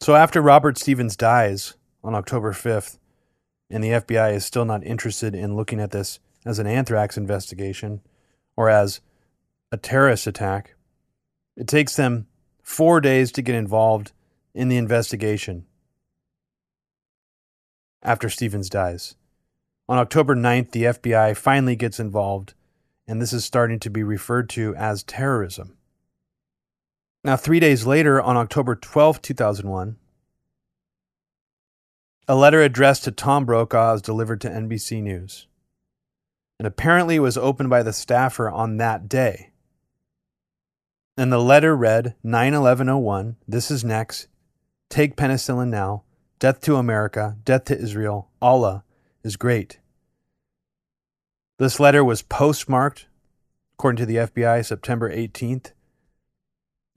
So, 0.00 0.14
after 0.14 0.40
Robert 0.40 0.78
Stevens 0.78 1.16
dies 1.16 1.74
on 2.04 2.14
October 2.14 2.52
5th, 2.52 2.98
and 3.70 3.82
the 3.82 3.90
FBI 3.90 4.34
is 4.34 4.44
still 4.44 4.64
not 4.64 4.84
interested 4.84 5.34
in 5.34 5.56
looking 5.56 5.80
at 5.80 5.90
this 5.90 6.20
as 6.44 6.58
an 6.58 6.66
anthrax 6.66 7.16
investigation 7.16 8.00
or 8.56 8.68
as 8.70 9.00
a 9.70 9.76
terrorist 9.76 10.26
attack, 10.26 10.74
it 11.56 11.66
takes 11.66 11.96
them 11.96 12.26
four 12.62 13.00
days 13.00 13.32
to 13.32 13.42
get 13.42 13.54
involved 13.54 14.12
in 14.54 14.68
the 14.68 14.76
investigation 14.76 15.66
after 18.02 18.28
Stevens 18.28 18.70
dies. 18.70 19.16
On 19.88 19.98
October 19.98 20.36
9th, 20.36 20.70
the 20.72 20.84
FBI 20.84 21.36
finally 21.36 21.76
gets 21.76 21.98
involved, 21.98 22.54
and 23.06 23.20
this 23.20 23.32
is 23.32 23.44
starting 23.44 23.80
to 23.80 23.90
be 23.90 24.02
referred 24.02 24.48
to 24.50 24.74
as 24.76 25.02
terrorism. 25.02 25.77
Now, 27.24 27.36
three 27.36 27.60
days 27.60 27.84
later, 27.84 28.20
on 28.20 28.36
October 28.36 28.76
12, 28.76 29.20
2001, 29.20 29.96
a 32.28 32.34
letter 32.34 32.62
addressed 32.62 33.04
to 33.04 33.10
Tom 33.10 33.44
Brokaw 33.44 33.94
is 33.94 34.02
delivered 34.02 34.40
to 34.42 34.50
NBC 34.50 35.02
News. 35.02 35.46
And 36.58 36.66
apparently 36.66 37.16
it 37.16 37.20
was 37.20 37.36
opened 37.38 37.70
by 37.70 37.82
the 37.82 37.92
staffer 37.92 38.50
on 38.50 38.76
that 38.76 39.08
day. 39.08 39.52
And 41.16 41.32
the 41.32 41.40
letter 41.40 41.76
read 41.76 42.14
91101, 42.22 43.36
this 43.48 43.70
is 43.70 43.82
next. 43.82 44.28
Take 44.88 45.16
penicillin 45.16 45.68
now. 45.68 46.04
Death 46.38 46.60
to 46.62 46.76
America, 46.76 47.36
death 47.44 47.64
to 47.64 47.78
Israel. 47.78 48.30
Allah 48.40 48.84
is 49.24 49.36
great. 49.36 49.80
This 51.58 51.80
letter 51.80 52.04
was 52.04 52.22
postmarked, 52.22 53.08
according 53.74 53.96
to 53.96 54.06
the 54.06 54.16
FBI, 54.16 54.64
September 54.64 55.12
18th, 55.12 55.72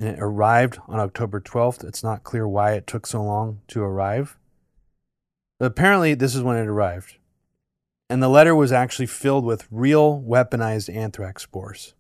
and 0.02 0.10
it 0.10 0.20
arrived 0.20 0.80
on 0.88 1.00
October 1.00 1.40
12th. 1.40 1.84
It's 1.84 2.04
not 2.04 2.24
clear 2.24 2.48
why 2.48 2.74
it 2.74 2.88
took 2.88 3.06
so 3.06 3.24
long 3.24 3.62
to 3.68 3.84
arrive. 3.84 4.36
But 5.60 5.68
apparently, 5.68 6.16
this 6.16 6.34
is 6.34 6.42
when 6.42 6.58
it 6.58 6.68
arrived. 6.68 7.18
And 8.10 8.22
the 8.22 8.28
letter 8.28 8.56
was 8.56 8.72
actually 8.72 9.06
filled 9.06 9.46
with 9.46 9.68
real 9.70 10.20
weaponized 10.20 10.94
anthrax 10.94 11.44
spores. 11.44 11.94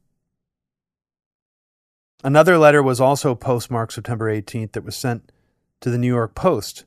Another 2.23 2.57
letter 2.57 2.81
was 2.81 2.99
also 2.99 3.35
postmarked 3.35 3.93
September 3.93 4.33
18th 4.33 4.71
that 4.71 4.83
was 4.83 4.95
sent 4.95 5.31
to 5.79 5.91
the 5.91 5.99
New 5.99 6.07
York 6.07 6.33
Post. 6.33 6.85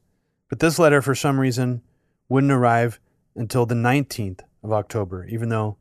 But 0.49 0.59
this 0.59 0.81
letter, 0.81 1.01
for 1.01 1.15
some 1.15 1.39
reason, 1.39 1.83
wouldn't 2.29 2.53
arrive 2.53 2.99
until 3.37 3.67
the 3.67 3.77
19th 3.77 4.41
of 4.65 4.73
October, 4.73 5.25
even 5.27 5.49
though 5.49 5.77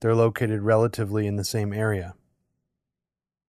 they're 0.00 0.14
located 0.14 0.62
relatively 0.62 1.26
in 1.26 1.36
the 1.36 1.44
same 1.44 1.74
area. 1.74 2.14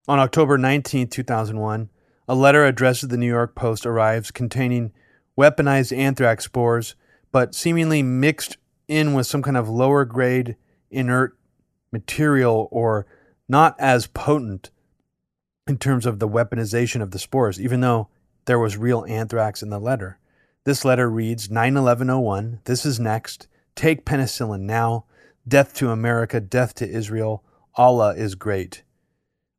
On 0.09 0.19
October 0.19 0.57
19, 0.57 1.09
2001, 1.09 1.91
a 2.27 2.35
letter 2.35 2.65
addressed 2.65 3.01
to 3.01 3.07
the 3.07 3.19
New 3.19 3.27
York 3.27 3.55
Post 3.55 3.85
arrives 3.85 4.31
containing 4.31 4.91
weaponized 5.39 5.95
anthrax 5.95 6.47
spores, 6.47 6.95
but 7.31 7.55
seemingly 7.55 8.03
mixed 8.03 8.57
in 8.89 9.13
with 9.13 9.27
some 9.27 9.43
kind 9.43 9.59
of 9.59 9.69
lower 9.69 10.07
grade 10.07 10.57
inert 10.91 11.37
material 11.93 12.69
or 12.71 13.07
not 13.51 13.79
as 13.79 14.07
potent 14.07 14.71
in 15.67 15.77
terms 15.77 16.07
of 16.07 16.21
the 16.21 16.29
weaponization 16.29 17.03
of 17.03 17.11
the 17.11 17.19
spores, 17.19 17.61
even 17.61 17.83
though 17.83 18.09
there 18.47 18.59
was 18.59 18.79
real 18.79 19.05
anthrax 19.09 19.63
in 19.63 19.69
the 19.69 19.79
letter. 19.79 20.19
This 20.65 20.87
letter 20.87 21.11
reads 21.11 21.51
91101. 21.51 22.61
This 22.65 22.87
is 22.87 22.99
next. 22.99 23.47
Take 23.75 24.07
penicillin 24.07 24.61
now. 24.61 25.05
Death 25.47 25.75
to 25.75 25.91
America, 25.91 26.41
death 26.41 26.73
to 26.77 26.89
Israel. 26.89 27.45
Allah 27.75 28.15
is 28.15 28.35
great. 28.35 28.85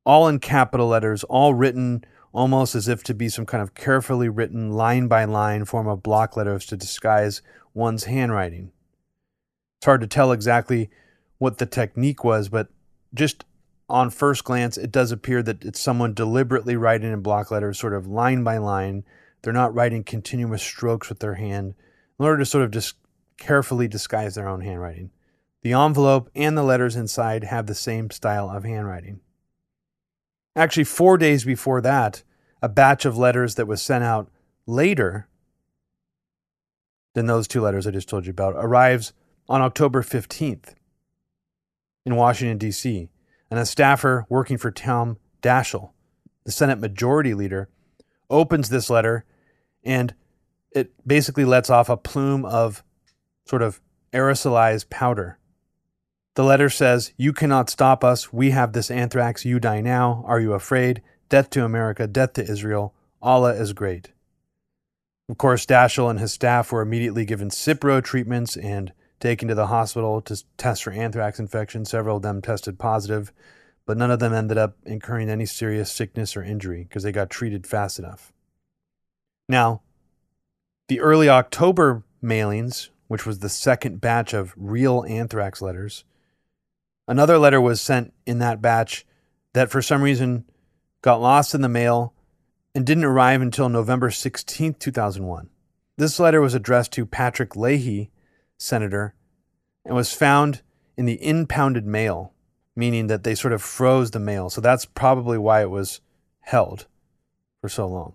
All 0.10 0.28
in 0.28 0.40
capital 0.40 0.88
letters, 0.88 1.24
all 1.26 1.54
written 1.54 2.04
almost 2.34 2.74
as 2.74 2.88
if 2.88 3.04
to 3.04 3.14
be 3.14 3.30
some 3.30 3.46
kind 3.46 3.62
of 3.62 3.76
carefully 3.76 4.28
written 4.28 4.72
line 4.74 5.08
by 5.08 5.24
line 5.26 5.66
form 5.66 5.88
of 5.88 6.02
block 6.02 6.36
letters 6.36 6.66
to 6.66 6.76
disguise 6.76 7.44
one's 7.76 8.06
handwriting. 8.06 8.72
It's 9.78 9.86
hard 9.86 10.02
to 10.02 10.08
tell 10.08 10.32
exactly 10.32 10.90
what 11.38 11.60
the 11.60 11.68
technique 11.68 12.24
was, 12.24 12.50
but 12.50 12.70
just 13.14 13.46
on 13.88 14.10
first 14.10 14.44
glance, 14.46 14.80
it 14.80 14.92
does 14.92 15.12
appear 15.12 15.44
that 15.44 15.64
it's 15.64 15.80
someone 15.80 16.16
deliberately 16.16 16.76
writing 16.76 17.14
in 17.14 17.22
block 17.22 17.52
letters, 17.52 17.78
sort 17.78 17.94
of 17.94 18.08
line 18.08 18.44
by 18.44 18.58
line. 18.58 19.04
They're 19.44 19.54
not 19.54 19.76
writing 19.76 20.04
continuous 20.04 20.64
strokes 20.64 21.10
with 21.10 21.20
their 21.20 21.36
hand 21.36 21.76
in 22.20 22.26
order 22.26 22.40
to 22.40 22.46
sort 22.48 22.64
of 22.64 22.72
just 22.72 22.96
carefully 23.38 23.88
disguise 23.88 24.34
their 24.34 24.50
own 24.50 24.62
handwriting. 24.62 25.12
The 25.62 25.74
envelope 25.74 26.32
and 26.34 26.58
the 26.58 26.64
letters 26.64 26.96
inside 26.96 27.44
have 27.44 27.68
the 27.68 27.76
same 27.76 28.10
style 28.10 28.50
of 28.50 28.64
handwriting. 28.64 29.20
Actually, 30.60 30.84
four 30.84 31.18
days 31.18 31.46
before 31.46 31.80
that, 31.80 32.22
a 32.62 32.68
batch 32.68 33.06
of 33.06 33.18
letters 33.18 33.56
that 33.56 33.66
was 33.66 33.82
sent 33.82 34.04
out 34.04 34.30
later 34.66 35.30
than 37.14 37.28
those 37.28 37.48
two 37.48 37.62
letters 37.62 37.88
I 37.88 37.92
just 37.92 38.10
told 38.10 38.26
you 38.26 38.32
about 38.32 38.56
arrives 38.58 39.14
on 39.48 39.62
October 39.62 40.04
15th 40.04 40.76
in 42.06 42.18
Washington, 42.18 42.58
D.C. 42.58 43.10
And 43.50 43.58
a 43.58 43.66
staffer 43.66 44.26
working 44.28 44.58
for 44.58 44.70
Tom 44.70 45.18
Daschle, 45.42 45.92
the 46.44 46.52
Senate 46.52 46.80
Majority 46.80 47.34
Leader, 47.34 47.70
opens 48.30 48.68
this 48.68 48.90
letter 48.90 49.24
and 49.86 50.14
it 50.74 50.92
basically 51.08 51.46
lets 51.46 51.70
off 51.70 51.88
a 51.88 51.96
plume 51.96 52.44
of 52.44 52.84
sort 53.46 53.62
of 53.62 53.80
aerosolized 54.12 54.90
powder 54.90 55.40
the 56.40 56.46
letter 56.46 56.70
says, 56.70 57.12
You 57.18 57.34
cannot 57.34 57.70
stop 57.70 58.02
us. 58.02 58.32
We 58.32 58.52
have 58.52 58.72
this 58.72 58.90
anthrax. 58.90 59.44
You 59.44 59.60
die 59.60 59.82
now. 59.82 60.24
Are 60.26 60.40
you 60.40 60.54
afraid? 60.54 61.02
Death 61.28 61.50
to 61.50 61.66
America. 61.66 62.08
Death 62.08 62.32
to 62.36 62.42
Israel. 62.42 62.96
Allah 63.22 63.54
is 63.56 63.74
great. 63.74 64.14
Of 65.28 65.38
course, 65.38 65.66
Daschle 65.66 66.10
and 66.10 66.18
his 66.18 66.32
staff 66.32 66.72
were 66.72 66.82
immediately 66.82 67.26
given 67.26 67.50
Cipro 67.50 68.02
treatments 68.02 68.56
and 68.56 68.94
taken 69.20 69.50
to 69.50 69.54
the 69.54 69.68
hospital 69.68 70.22
to 70.22 70.42
test 70.56 70.82
for 70.82 70.92
anthrax 70.92 71.40
infection. 71.40 71.84
Several 71.84 72.16
of 72.16 72.24
them 72.24 72.42
tested 72.42 72.80
positive, 72.80 73.34
but 73.86 73.98
none 73.98 74.10
of 74.10 74.20
them 74.20 74.32
ended 74.32 74.58
up 74.58 74.78
incurring 74.86 75.30
any 75.30 75.46
serious 75.46 75.92
sickness 75.92 76.38
or 76.38 76.42
injury 76.42 76.84
because 76.84 77.04
they 77.04 77.12
got 77.12 77.30
treated 77.30 77.68
fast 77.68 78.00
enough. 78.00 78.32
Now, 79.50 79.82
the 80.88 81.02
early 81.02 81.28
October 81.28 82.04
mailings, 82.24 82.92
which 83.10 83.26
was 83.26 83.40
the 83.40 83.50
second 83.50 84.00
batch 84.00 84.34
of 84.34 84.54
real 84.56 85.04
anthrax 85.06 85.62
letters, 85.62 86.06
Another 87.10 87.40
letter 87.40 87.60
was 87.60 87.82
sent 87.82 88.14
in 88.28 88.38
that 88.38 88.62
batch 88.62 89.04
that 89.54 89.72
for 89.72 89.82
some 89.82 90.04
reason 90.04 90.46
got 91.02 91.20
lost 91.20 91.56
in 91.56 91.62
the 91.62 91.68
mail 91.68 92.14
and 92.76 92.86
didn't 92.86 93.04
arrive 93.04 93.42
until 93.42 93.68
November 93.68 94.12
16, 94.12 94.76
2001. 94.76 95.50
This 95.98 96.20
letter 96.20 96.40
was 96.40 96.54
addressed 96.54 96.92
to 96.94 97.08
Patrick 97.08 97.56
Leahy, 97.56 98.12
Senator, 98.60 99.16
and 99.84 99.96
was 99.96 100.14
found 100.14 100.62
in 100.98 101.06
the 101.06 101.26
impounded 101.26 101.84
mail, 101.84 102.32
meaning 102.76 103.08
that 103.08 103.24
they 103.24 103.34
sort 103.34 103.54
of 103.54 103.64
froze 103.64 104.12
the 104.12 104.20
mail. 104.20 104.52
So 104.52 104.62
that's 104.62 104.86
probably 104.86 105.40
why 105.40 105.64
it 105.64 105.72
was 105.72 106.02
held 106.42 106.86
for 107.60 107.70
so 107.70 107.88
long. 107.88 108.14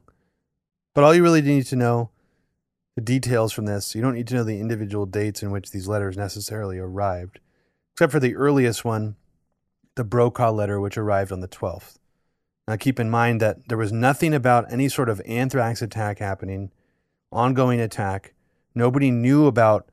But 0.94 1.02
all 1.02 1.12
you 1.12 1.24
really 1.24 1.42
need 1.42 1.66
to 1.66 1.76
know 1.76 2.10
the 2.94 3.02
details 3.02 3.52
from 3.52 3.66
this. 3.66 3.96
You 3.96 4.02
don't 4.02 4.14
need 4.14 4.28
to 4.28 4.34
know 4.34 4.44
the 4.44 4.60
individual 4.60 5.04
dates 5.04 5.42
in 5.42 5.50
which 5.50 5.72
these 5.72 5.88
letters 5.88 6.16
necessarily 6.16 6.78
arrived 6.78 7.40
except 7.94 8.10
for 8.10 8.18
the 8.18 8.34
earliest 8.34 8.84
one, 8.84 9.14
the 9.94 10.02
Brokaw 10.02 10.50
letter, 10.50 10.80
which 10.80 10.98
arrived 10.98 11.30
on 11.30 11.38
the 11.38 11.46
12th. 11.46 11.98
Now, 12.66 12.74
keep 12.74 12.98
in 12.98 13.08
mind 13.08 13.40
that 13.40 13.68
there 13.68 13.78
was 13.78 13.92
nothing 13.92 14.34
about 14.34 14.72
any 14.72 14.88
sort 14.88 15.08
of 15.08 15.22
anthrax 15.26 15.80
attack 15.80 16.18
happening, 16.18 16.72
ongoing 17.30 17.78
attack. 17.78 18.34
Nobody 18.74 19.12
knew 19.12 19.46
about 19.46 19.88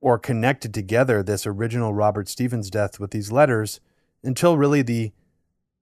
or 0.00 0.18
connected 0.18 0.72
together 0.72 1.22
this 1.22 1.46
original 1.46 1.92
Robert 1.92 2.26
Stevens 2.26 2.70
death 2.70 2.98
with 2.98 3.10
these 3.10 3.30
letters 3.30 3.80
until 4.22 4.56
really 4.56 4.80
the 4.80 5.12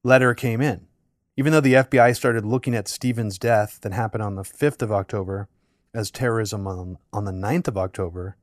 letter 0.03 0.35
came 0.35 0.61
in. 0.61 0.89
Even 1.37 1.53
though 1.53 1.61
the 1.61 1.75
FBI 1.75 2.17
started 2.17 2.45
looking 2.45 2.75
at 2.75 2.89
Stevens' 2.89 3.39
death 3.39 3.79
that 3.83 3.93
happened 3.93 4.25
on 4.25 4.35
the 4.35 4.43
5th 4.43 4.83
of 4.83 4.91
October 4.91 5.49
as 5.93 6.11
terrorism 6.11 6.67
on, 6.67 6.99
on 7.13 7.27
the 7.27 7.33
9th 7.33 7.69
of 7.69 7.79
October, 7.79 8.37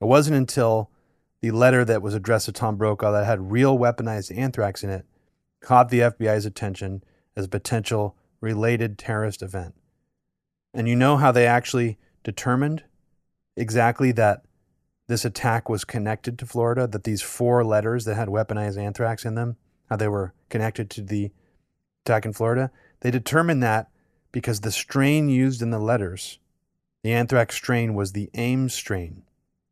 it 0.00 0.04
wasn't 0.04 0.36
until 0.36 0.90
the 1.42 1.50
letter 1.50 1.84
that 1.84 2.02
was 2.02 2.14
addressed 2.14 2.46
to 2.46 2.52
Tom 2.52 2.76
Brokaw 2.76 3.12
that 3.12 3.26
had 3.26 3.50
real 3.50 3.76
weaponized 3.76 4.36
anthrax 4.36 4.82
in 4.82 4.90
it 4.90 5.04
caught 5.60 5.90
the 5.90 6.00
FBI's 6.00 6.46
attention 6.46 7.02
as 7.36 7.46
a 7.46 7.48
potential 7.48 8.16
related 8.40 8.96
terrorist 8.96 9.42
event. 9.42 9.74
And 10.72 10.88
you 10.88 10.96
know 10.96 11.16
how 11.16 11.32
they 11.32 11.46
actually 11.46 11.98
determined 12.22 12.84
exactly 13.56 14.12
that 14.12 14.44
this 15.08 15.24
attack 15.24 15.68
was 15.68 15.84
connected 15.84 16.38
to 16.38 16.46
Florida, 16.46 16.86
that 16.86 17.04
these 17.04 17.22
four 17.22 17.64
letters 17.64 18.04
that 18.04 18.14
had 18.14 18.28
weaponized 18.28 18.78
anthrax 18.78 19.24
in 19.24 19.34
them, 19.34 19.56
how 19.90 19.96
they 19.96 20.08
were 20.08 20.32
connected 20.48 20.88
to 20.90 21.02
the 21.02 21.32
attack 22.04 22.24
in 22.24 22.32
Florida? 22.32 22.70
They 23.00 23.10
determined 23.10 23.62
that 23.64 23.88
because 24.30 24.60
the 24.60 24.72
strain 24.72 25.28
used 25.28 25.60
in 25.60 25.70
the 25.70 25.80
letters, 25.80 26.38
the 27.02 27.12
anthrax 27.12 27.56
strain 27.56 27.94
was 27.94 28.12
the 28.12 28.30
Ames 28.34 28.72
strain, 28.72 29.24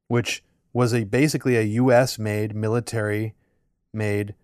which 0.08 0.42
was 0.72 0.94
a 0.94 1.04
basically 1.04 1.56
a 1.56 1.62
US 1.62 2.18
made 2.18 2.54
military 2.54 3.34
made 3.92 4.34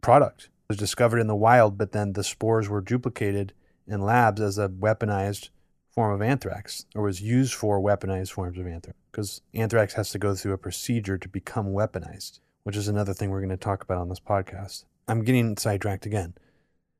product. 0.00 0.44
It 0.44 0.70
was 0.70 0.78
discovered 0.78 1.18
in 1.18 1.26
the 1.26 1.36
wild, 1.36 1.78
but 1.78 1.92
then 1.92 2.12
the 2.12 2.24
spores 2.24 2.68
were 2.68 2.80
duplicated 2.80 3.52
in 3.86 4.00
labs 4.00 4.40
as 4.40 4.58
a 4.58 4.68
weaponized 4.68 5.50
form 5.90 6.12
of 6.12 6.22
anthrax 6.22 6.84
or 6.94 7.02
was 7.02 7.22
used 7.22 7.54
for 7.54 7.80
weaponized 7.80 8.32
forms 8.32 8.58
of 8.58 8.66
anthrax 8.66 8.98
because 9.10 9.40
anthrax 9.54 9.94
has 9.94 10.10
to 10.10 10.18
go 10.18 10.34
through 10.34 10.52
a 10.52 10.58
procedure 10.58 11.16
to 11.16 11.28
become 11.28 11.68
weaponized, 11.68 12.40
which 12.64 12.76
is 12.76 12.86
another 12.86 13.14
thing 13.14 13.30
we're 13.30 13.40
going 13.40 13.48
to 13.48 13.56
talk 13.56 13.82
about 13.82 13.98
on 13.98 14.08
this 14.08 14.20
podcast. 14.20 14.84
I'm 15.08 15.24
getting 15.24 15.56
sidetracked 15.56 16.04
again. 16.04 16.34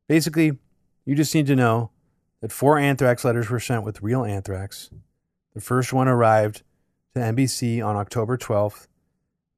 Basically, 0.08 0.58
you 1.04 1.14
just 1.14 1.34
need 1.34 1.46
to 1.48 1.56
know 1.56 1.90
that 2.40 2.52
four 2.52 2.78
anthrax 2.78 3.24
letters 3.24 3.50
were 3.50 3.60
sent 3.60 3.84
with 3.84 4.02
real 4.02 4.24
anthrax. 4.24 4.90
The 5.54 5.60
first 5.60 5.92
one 5.92 6.08
arrived 6.08 6.62
to 7.16 7.22
NBC 7.22 7.84
on 7.84 7.96
October 7.96 8.36
12th. 8.36 8.88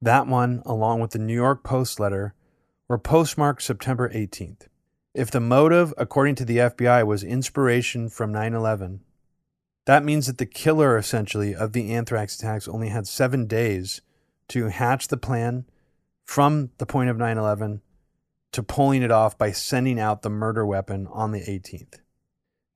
That 0.01 0.29
one, 0.29 0.63
along 0.65 1.01
with 1.01 1.11
the 1.11 1.19
New 1.19 1.35
York 1.35 1.65
Post 1.65 1.99
letter, 1.99 2.35
were 2.87 2.99
postmarked 2.99 3.63
September 3.63 4.09
18th. 4.11 4.69
If 5.13 5.33
the 5.33 5.41
motive, 5.41 5.93
according 5.99 6.37
to 6.37 6.45
the 6.45 6.59
FBI, 6.59 7.05
was 7.05 7.25
inspiration 7.25 8.09
from 8.11 8.31
9 8.31 8.55
11, 8.55 9.01
that 9.87 10.05
means 10.05 10.29
that 10.29 10.39
the 10.39 10.47
killer, 10.47 10.97
essentially, 10.97 11.53
of 11.53 11.73
the 11.73 11.93
anthrax 11.93 12.37
attacks 12.37 12.69
only 12.69 12.91
had 12.91 13.09
seven 13.09 13.47
days 13.47 14.03
to 14.49 14.69
hatch 14.69 15.09
the 15.09 15.17
plan 15.17 15.65
from 16.25 16.71
the 16.79 16.87
point 16.87 17.11
of 17.11 17.17
9 17.17 17.39
11 17.39 17.83
to 18.53 18.63
pulling 18.63 19.03
it 19.03 19.11
off 19.11 19.37
by 19.37 19.51
sending 19.51 19.99
out 19.99 20.23
the 20.23 20.31
murder 20.31 20.65
weapon 20.65 21.09
on 21.11 21.33
the 21.33 21.41
18th. 21.41 21.99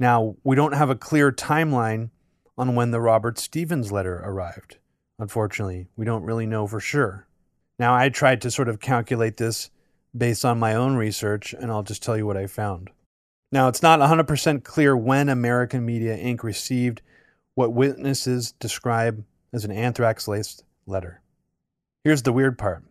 Now, 0.00 0.34
we 0.42 0.56
don't 0.56 0.74
have 0.74 0.90
a 0.90 0.96
clear 0.96 1.30
timeline 1.30 2.10
on 2.56 2.74
when 2.74 2.90
the 2.90 3.00
Robert 3.00 3.38
Stevens 3.38 3.90
letter 3.90 4.20
arrived. 4.24 4.78
Unfortunately, 5.18 5.88
we 5.96 6.04
don't 6.04 6.24
really 6.24 6.46
know 6.46 6.66
for 6.66 6.80
sure. 6.80 7.26
Now, 7.78 7.94
I 7.94 8.08
tried 8.08 8.40
to 8.42 8.50
sort 8.50 8.68
of 8.68 8.80
calculate 8.80 9.36
this 9.36 9.70
based 10.16 10.44
on 10.44 10.58
my 10.58 10.74
own 10.74 10.96
research, 10.96 11.52
and 11.52 11.70
I'll 11.70 11.82
just 11.82 12.02
tell 12.02 12.16
you 12.16 12.26
what 12.26 12.36
I 12.36 12.46
found. 12.46 12.90
Now, 13.50 13.68
it's 13.68 13.82
not 13.82 14.00
100% 14.00 14.64
clear 14.64 14.96
when 14.96 15.28
American 15.28 15.84
Media 15.84 16.16
Inc. 16.16 16.42
received 16.42 17.02
what 17.54 17.72
witnesses 17.72 18.52
describe 18.52 19.24
as 19.52 19.64
an 19.64 19.70
anthrax 19.70 20.26
laced 20.26 20.64
letter. 20.86 21.20
Here's 22.04 22.22
the 22.22 22.32
weird 22.32 22.58
part 22.58 22.84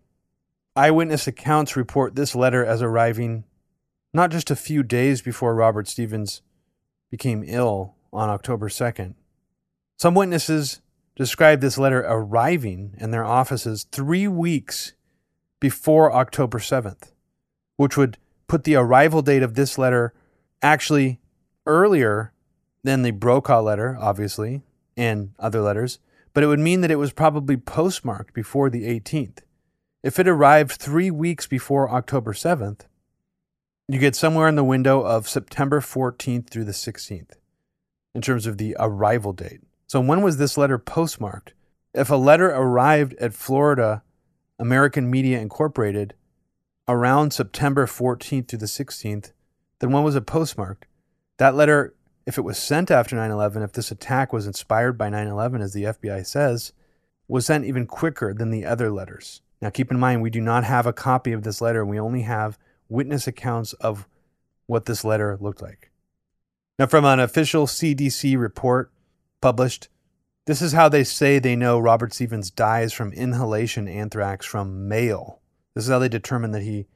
eyewitness 0.75 1.27
accounts 1.27 1.75
report 1.75 2.15
this 2.15 2.33
letter 2.33 2.63
as 2.63 2.81
arriving 2.81 3.43
not 4.13 4.31
just 4.31 4.51
a 4.51 4.55
few 4.55 4.83
days 4.83 5.21
before 5.21 5.55
Robert 5.55 5.87
Stevens 5.87 6.41
became 7.09 7.43
ill 7.45 7.95
on 8.13 8.29
October 8.29 8.69
2nd. 8.69 9.15
Some 10.01 10.15
witnesses 10.15 10.81
describe 11.15 11.61
this 11.61 11.77
letter 11.77 11.99
arriving 11.99 12.95
in 12.97 13.11
their 13.11 13.23
offices 13.23 13.85
three 13.91 14.27
weeks 14.27 14.93
before 15.59 16.11
October 16.11 16.57
7th, 16.57 17.11
which 17.77 17.97
would 17.97 18.17
put 18.47 18.63
the 18.63 18.73
arrival 18.73 19.21
date 19.21 19.43
of 19.43 19.53
this 19.53 19.77
letter 19.77 20.11
actually 20.59 21.19
earlier 21.67 22.33
than 22.83 23.03
the 23.03 23.11
Brokaw 23.11 23.61
letter, 23.61 23.95
obviously, 24.01 24.63
and 24.97 25.35
other 25.37 25.61
letters, 25.61 25.99
but 26.33 26.43
it 26.43 26.47
would 26.47 26.57
mean 26.57 26.81
that 26.81 26.89
it 26.89 26.95
was 26.95 27.13
probably 27.13 27.55
postmarked 27.55 28.33
before 28.33 28.71
the 28.71 28.85
18th. 28.85 29.41
If 30.01 30.17
it 30.17 30.27
arrived 30.27 30.71
three 30.71 31.11
weeks 31.11 31.45
before 31.45 31.91
October 31.91 32.33
7th, 32.33 32.87
you 33.87 33.99
get 33.99 34.15
somewhere 34.15 34.47
in 34.47 34.55
the 34.55 34.63
window 34.63 35.01
of 35.01 35.29
September 35.29 35.79
14th 35.79 36.49
through 36.49 36.65
the 36.65 36.71
16th 36.71 37.33
in 38.15 38.21
terms 38.23 38.47
of 38.47 38.57
the 38.57 38.75
arrival 38.79 39.33
date. 39.33 39.61
So, 39.91 39.99
when 39.99 40.21
was 40.21 40.37
this 40.37 40.57
letter 40.57 40.77
postmarked? 40.77 41.53
If 41.93 42.09
a 42.09 42.15
letter 42.15 42.47
arrived 42.47 43.13
at 43.15 43.33
Florida 43.33 44.03
American 44.57 45.11
Media 45.11 45.41
Incorporated 45.41 46.13
around 46.87 47.33
September 47.33 47.85
14th 47.85 48.47
through 48.47 48.59
the 48.59 48.67
16th, 48.67 49.33
then 49.79 49.91
when 49.91 50.03
was 50.05 50.15
it 50.15 50.25
postmarked? 50.25 50.85
That 51.39 51.55
letter, 51.55 51.93
if 52.25 52.37
it 52.37 52.45
was 52.45 52.57
sent 52.57 52.89
after 52.89 53.17
9 53.17 53.31
11, 53.31 53.63
if 53.63 53.73
this 53.73 53.91
attack 53.91 54.31
was 54.31 54.47
inspired 54.47 54.97
by 54.97 55.09
9 55.09 55.27
11, 55.27 55.61
as 55.61 55.73
the 55.73 55.83
FBI 55.83 56.25
says, 56.25 56.71
was 57.27 57.45
sent 57.45 57.65
even 57.65 57.85
quicker 57.85 58.33
than 58.33 58.49
the 58.49 58.63
other 58.63 58.91
letters. 58.91 59.41
Now, 59.61 59.71
keep 59.71 59.91
in 59.91 59.99
mind, 59.99 60.21
we 60.21 60.29
do 60.29 60.39
not 60.39 60.63
have 60.63 60.85
a 60.85 60.93
copy 60.93 61.33
of 61.33 61.43
this 61.43 61.59
letter. 61.59 61.85
We 61.85 61.99
only 61.99 62.21
have 62.21 62.57
witness 62.87 63.27
accounts 63.27 63.73
of 63.73 64.07
what 64.67 64.85
this 64.85 65.03
letter 65.03 65.37
looked 65.41 65.61
like. 65.61 65.91
Now, 66.79 66.85
from 66.85 67.03
an 67.03 67.19
official 67.19 67.67
CDC 67.67 68.39
report 68.39 68.89
published, 69.41 69.89
this 70.47 70.61
is 70.61 70.73
how 70.73 70.89
they 70.89 71.03
say 71.03 71.39
they 71.39 71.55
know 71.55 71.79
Robert 71.79 72.13
Stevens 72.13 72.49
dies 72.49 72.93
from 72.93 73.13
inhalation 73.13 73.87
anthrax 73.87 74.45
from 74.45 74.87
mail. 74.87 75.39
This 75.75 75.85
is 75.85 75.89
how 75.89 75.99
they 75.99 76.09
determine 76.09 76.51
that 76.51 76.63
he 76.63 76.87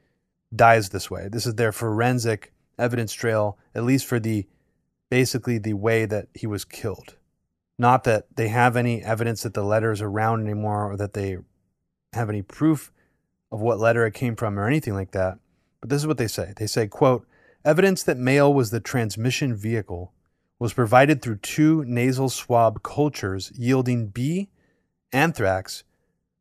dies 0.56 0.90
this 0.90 1.12
way. 1.12 1.28
This 1.32 1.46
is 1.46 1.56
their 1.56 1.72
forensic 1.72 2.54
evidence 2.78 3.14
trail, 3.14 3.58
at 3.74 3.84
least 3.84 4.06
for 4.06 4.20
the 4.20 4.48
basically 5.10 5.58
the 5.58 5.74
way 5.74 6.06
that 6.06 6.28
he 6.34 6.48
was 6.48 6.66
killed. 6.66 7.16
Not 7.78 8.04
that 8.06 8.28
they 8.36 8.48
have 8.48 8.76
any 8.76 9.04
evidence 9.04 9.44
that 9.44 9.54
the 9.54 9.64
letter 9.64 9.92
is 9.92 10.02
around 10.02 10.42
anymore 10.42 10.92
or 10.92 10.98
that 10.98 11.14
they 11.14 11.38
have 12.14 12.30
any 12.30 12.42
proof 12.42 12.92
of 13.52 13.62
what 13.62 13.80
letter 13.80 14.06
it 14.06 14.14
came 14.14 14.36
from 14.36 14.58
or 14.58 14.68
anything 14.68 14.94
like 14.94 15.12
that. 15.12 15.38
But 15.82 15.90
this 15.90 16.02
is 16.02 16.08
what 16.08 16.18
they 16.18 16.28
say. 16.28 16.54
They 16.56 16.68
say, 16.68 16.88
quote, 16.88 17.28
evidence 17.64 18.02
that 18.04 18.18
mail 18.18 18.54
was 18.54 18.72
the 18.72 18.80
transmission 18.80 19.56
vehicle 19.56 20.14
was 20.60 20.74
provided 20.74 21.22
through 21.22 21.38
two 21.38 21.84
nasal 21.86 22.30
swab 22.30 22.84
cultures 22.84 23.52
yielding 23.56 24.08
B 24.08 24.50
anthrax 25.12 25.84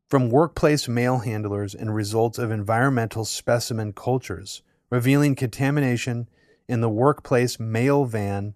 from 0.09 0.29
workplace 0.29 0.87
mail 0.87 1.19
handlers 1.19 1.73
and 1.73 1.93
results 1.93 2.37
of 2.37 2.51
environmental 2.51 3.25
specimen 3.25 3.93
cultures 3.93 4.61
revealing 4.89 5.35
contamination 5.35 6.29
in 6.67 6.81
the 6.81 6.89
workplace 6.89 7.59
mail 7.59 8.05
van 8.05 8.55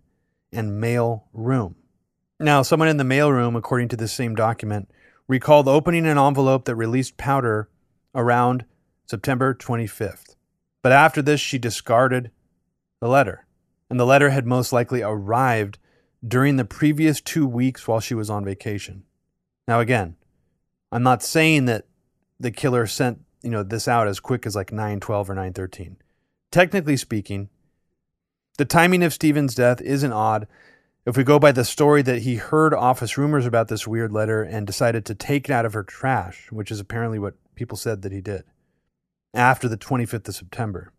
and 0.51 0.79
mail 0.79 1.25
room. 1.33 1.75
Now, 2.39 2.61
someone 2.61 2.87
in 2.87 2.97
the 2.97 3.03
mail 3.03 3.31
room, 3.31 3.55
according 3.55 3.89
to 3.89 3.97
this 3.97 4.13
same 4.13 4.35
document, 4.35 4.89
recalled 5.27 5.67
opening 5.67 6.05
an 6.05 6.17
envelope 6.17 6.65
that 6.65 6.75
released 6.75 7.17
powder 7.17 7.69
around 8.15 8.65
September 9.05 9.53
25th. 9.53 10.35
But 10.81 10.91
after 10.91 11.21
this, 11.21 11.41
she 11.41 11.57
discarded 11.57 12.31
the 13.01 13.07
letter, 13.07 13.45
and 13.89 13.99
the 13.99 14.06
letter 14.06 14.30
had 14.30 14.45
most 14.45 14.71
likely 14.71 15.02
arrived 15.02 15.78
during 16.25 16.58
the 16.58 16.65
previous 16.65 17.21
two 17.21 17.47
weeks 17.47 17.88
while 17.88 17.99
she 17.99 18.13
was 18.13 18.30
on 18.30 18.45
vacation. 18.45 19.04
Now, 19.67 19.80
again, 19.80 20.15
I'm 20.91 21.04
not 21.04 21.23
saying 21.23 21.65
that 21.65 21.86
the 22.39 22.52
killer 22.52 22.88
sent 22.88 23.21
you 23.41 23.49
know 23.49 23.63
this 23.63 23.88
out 23.88 24.08
as 24.08 24.19
quick 24.19 24.45
as 24.45 24.56
like 24.56 24.71
912 24.71 25.30
or 25.30 25.34
913 25.34 25.97
technically 26.52 26.97
speaking, 26.97 27.49
the 28.58 28.65
timing 28.65 29.04
of 29.04 29.13
Stevens' 29.13 29.56
death 29.56 29.82
isn't 29.82 30.12
odd. 30.12 30.47
If 31.06 31.15
we 31.15 31.23
go 31.23 31.39
by 31.39 31.52
the 31.52 31.65
story 31.65 32.02
that 32.04 32.23
he 32.23 32.36
heard 32.36 32.73
office 32.73 33.17
rumors 33.17 33.45
about 33.45 33.67
this 33.67 33.88
weird 33.88 34.12
letter 34.12 34.43
and 34.43 34.67
decided 34.67 35.06
to 35.06 35.15
take 35.15 35.49
it 35.49 35.54
out 35.54 35.65
of 35.65 35.73
her 35.73 35.84
trash, 35.84 36.52
which 36.52 36.71
is 36.71 36.80
apparently 36.80 37.19
what 37.19 37.36
people 37.56 37.78
said 37.78 38.02
that 38.02 38.12
he 38.12 38.21
did, 38.21 38.43
after 39.34 39.67
the 39.67 39.78
25th 39.78 40.28
of 40.28 40.36
September. 40.36 40.91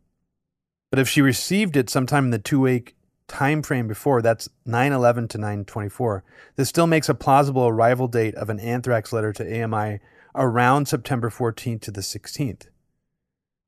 But 0.91 0.99
if 0.99 1.09
she 1.09 1.23
received 1.23 1.77
it 1.77 1.89
sometime 1.89 2.27
in 2.27 2.31
the 2.31 2.39
two 2.39 2.61
week 2.61 2.97
time 3.29 3.63
frame 3.63 3.87
before, 3.87 4.23
that's 4.23 4.49
9 4.67 4.93
11 4.93 5.29
to 5.29 5.39
9 5.39 5.65
24, 5.65 6.25
this 6.57 6.69
still 6.69 6.87
makes 6.87 7.09
a 7.09 7.15
plausible 7.15 7.69
arrival 7.69 8.09
date 8.09 8.35
of 8.35 8.51
an 8.51 8.59
anthrax 8.59 9.13
letter 9.13 9.33
to 9.33 9.65
AMI 9.65 10.01
around 10.35 10.87
September 10.87 11.31
14th 11.31 11.81
to 11.83 11.91
the 11.91 12.01
16th. 12.01 12.69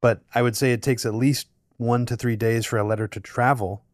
But 0.00 0.22
I 0.34 0.42
would 0.42 0.56
say 0.56 0.72
it 0.72 0.82
takes 0.82 1.06
at 1.06 1.14
least 1.14 1.48
one 1.76 2.06
to 2.06 2.16
three 2.16 2.36
days 2.36 2.66
for 2.66 2.76
a 2.76 2.84
letter 2.84 3.06
to 3.08 3.20
travel. 3.20 3.84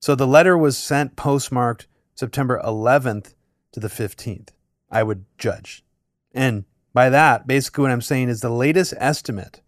So 0.00 0.14
the 0.14 0.26
letter 0.26 0.56
was 0.56 0.76
sent 0.76 1.16
postmarked 1.16 1.86
September 2.14 2.60
11th 2.64 3.34
to 3.72 3.80
the 3.80 3.88
15th, 3.88 4.50
I 4.90 5.02
would 5.02 5.24
judge. 5.36 5.84
And 6.32 6.64
by 6.92 7.10
that, 7.10 7.46
basically 7.46 7.82
what 7.82 7.90
I'm 7.90 8.00
saying 8.00 8.28
is 8.28 8.40
the 8.40 8.50
latest 8.50 8.94
estimate 8.98 9.60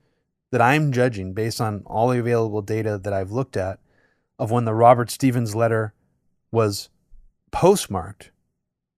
that 0.52 0.60
I'm 0.60 0.92
judging 0.92 1.32
based 1.32 1.60
on 1.60 1.82
all 1.86 2.08
the 2.08 2.18
available 2.18 2.62
data 2.62 2.98
that 3.02 3.12
I've 3.12 3.32
looked 3.32 3.56
at 3.56 3.78
of 4.38 4.50
when 4.50 4.64
the 4.64 4.74
Robert 4.74 5.10
Stevens 5.10 5.54
letter 5.54 5.94
was 6.50 6.88
postmarked, 7.50 8.30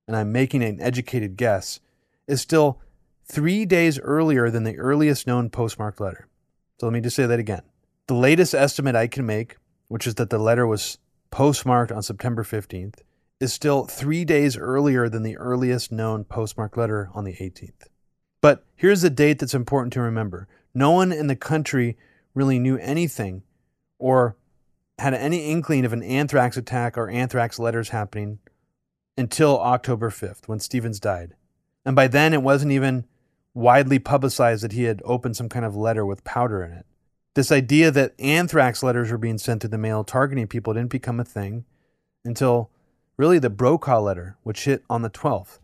and 0.06 0.16
I'm 0.16 0.32
making 0.32 0.62
an 0.62 0.80
educated 0.80 1.36
guess, 1.36 1.80
is 2.26 2.40
still 2.40 2.80
three 3.24 3.64
days 3.64 3.98
earlier 3.98 4.50
than 4.50 4.64
the 4.64 4.78
earliest 4.78 5.26
known 5.26 5.50
postmarked 5.50 6.00
letter. 6.00 6.28
So 6.78 6.86
let 6.86 6.92
me 6.92 7.00
just 7.00 7.16
say 7.16 7.26
that 7.26 7.40
again 7.40 7.62
The 8.06 8.14
latest 8.14 8.54
estimate 8.54 8.96
I 8.96 9.06
can 9.06 9.26
make, 9.26 9.56
which 9.88 10.06
is 10.06 10.16
that 10.16 10.30
the 10.30 10.38
letter 10.38 10.66
was 10.66 10.98
postmarked 11.30 11.92
on 11.92 12.02
September 12.02 12.42
15th, 12.42 13.00
is 13.40 13.52
still 13.52 13.84
three 13.84 14.24
days 14.24 14.56
earlier 14.56 15.08
than 15.08 15.22
the 15.22 15.36
earliest 15.36 15.92
known 15.92 16.24
postmarked 16.24 16.76
letter 16.76 17.10
on 17.14 17.24
the 17.24 17.34
18th. 17.34 17.88
But 18.40 18.64
here's 18.76 19.02
the 19.02 19.10
date 19.10 19.38
that's 19.38 19.54
important 19.54 19.92
to 19.94 20.00
remember 20.00 20.48
no 20.78 20.92
one 20.92 21.12
in 21.12 21.26
the 21.26 21.36
country 21.36 21.96
really 22.34 22.58
knew 22.58 22.78
anything 22.78 23.42
or 23.98 24.36
had 24.98 25.14
any 25.14 25.50
inkling 25.50 25.84
of 25.84 25.92
an 25.92 26.02
anthrax 26.02 26.56
attack 26.56 26.96
or 26.96 27.08
anthrax 27.08 27.58
letters 27.58 27.90
happening 27.90 28.38
until 29.16 29.60
October 29.60 30.10
5th 30.10 30.46
when 30.46 30.60
Stevens 30.60 31.00
died. 31.00 31.34
And 31.84 31.96
by 31.96 32.06
then, 32.08 32.32
it 32.32 32.42
wasn't 32.42 32.72
even 32.72 33.04
widely 33.54 33.98
publicized 33.98 34.62
that 34.62 34.72
he 34.72 34.84
had 34.84 35.02
opened 35.04 35.36
some 35.36 35.48
kind 35.48 35.64
of 35.64 35.74
letter 35.74 36.06
with 36.06 36.24
powder 36.24 36.62
in 36.62 36.72
it. 36.72 36.86
This 37.34 37.50
idea 37.52 37.90
that 37.90 38.14
anthrax 38.18 38.82
letters 38.82 39.10
were 39.10 39.18
being 39.18 39.38
sent 39.38 39.62
to 39.62 39.68
the 39.68 39.78
mail 39.78 40.04
targeting 40.04 40.46
people 40.46 40.74
didn't 40.74 40.90
become 40.90 41.20
a 41.20 41.24
thing 41.24 41.64
until 42.24 42.70
really 43.16 43.38
the 43.38 43.50
Brokaw 43.50 44.00
letter, 44.00 44.36
which 44.42 44.64
hit 44.64 44.84
on 44.88 45.02
the 45.02 45.10
12th. 45.10 45.58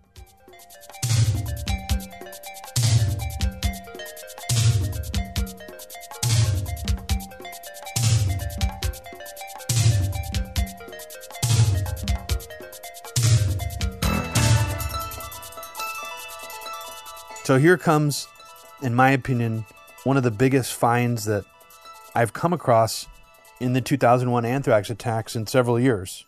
So 17.44 17.58
here 17.58 17.76
comes, 17.76 18.26
in 18.80 18.94
my 18.94 19.10
opinion, 19.10 19.66
one 20.04 20.16
of 20.16 20.22
the 20.22 20.30
biggest 20.30 20.72
finds 20.72 21.26
that 21.26 21.44
I've 22.14 22.32
come 22.32 22.54
across 22.54 23.06
in 23.60 23.74
the 23.74 23.82
2001 23.82 24.46
anthrax 24.46 24.88
attacks 24.88 25.36
in 25.36 25.46
several 25.46 25.78
years. 25.78 26.24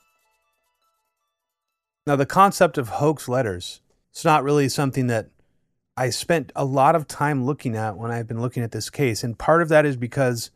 Now, 2.07 2.17
the 2.17 2.27
concept 2.27 2.77
of 2.77 2.91
hoax 2.91 3.29
letters, 3.29 3.81
it's 4.11 4.27
not 4.27 4.45
really 4.45 4.69
something 4.69 5.07
that 5.07 5.31
I 5.97 6.11
spent 6.11 6.53
a 6.55 6.67
lot 6.67 6.95
of 6.95 7.09
time 7.09 7.47
looking 7.47 7.77
at 7.77 7.97
when 7.97 8.11
I've 8.11 8.29
been 8.29 8.43
looking 8.43 8.63
at 8.63 8.73
this 8.73 8.91
case. 8.91 9.25
And 9.25 9.39
part 9.39 9.63
of 9.63 9.71
that 9.71 9.87
is 9.87 9.97
because 9.97 10.51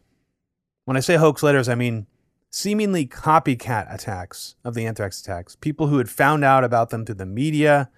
when 0.85 0.99
I 0.99 1.01
say 1.01 1.17
hoax 1.17 1.43
letters, 1.43 1.71
I 1.71 1.75
mean 1.75 2.07
seemingly 2.51 3.07
copycat 3.07 3.93
attacks 3.93 4.57
of 4.63 4.75
the 4.75 4.85
anthrax 4.85 5.23
attacks, 5.23 5.57
people 5.57 5.87
who 5.87 5.97
had 5.97 6.11
found 6.11 6.45
out 6.45 6.65
about 6.65 6.91
them 6.91 7.07
through 7.07 7.15
the 7.15 7.25
media 7.25 7.89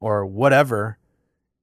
or 0.00 0.24
whatever 0.24 0.96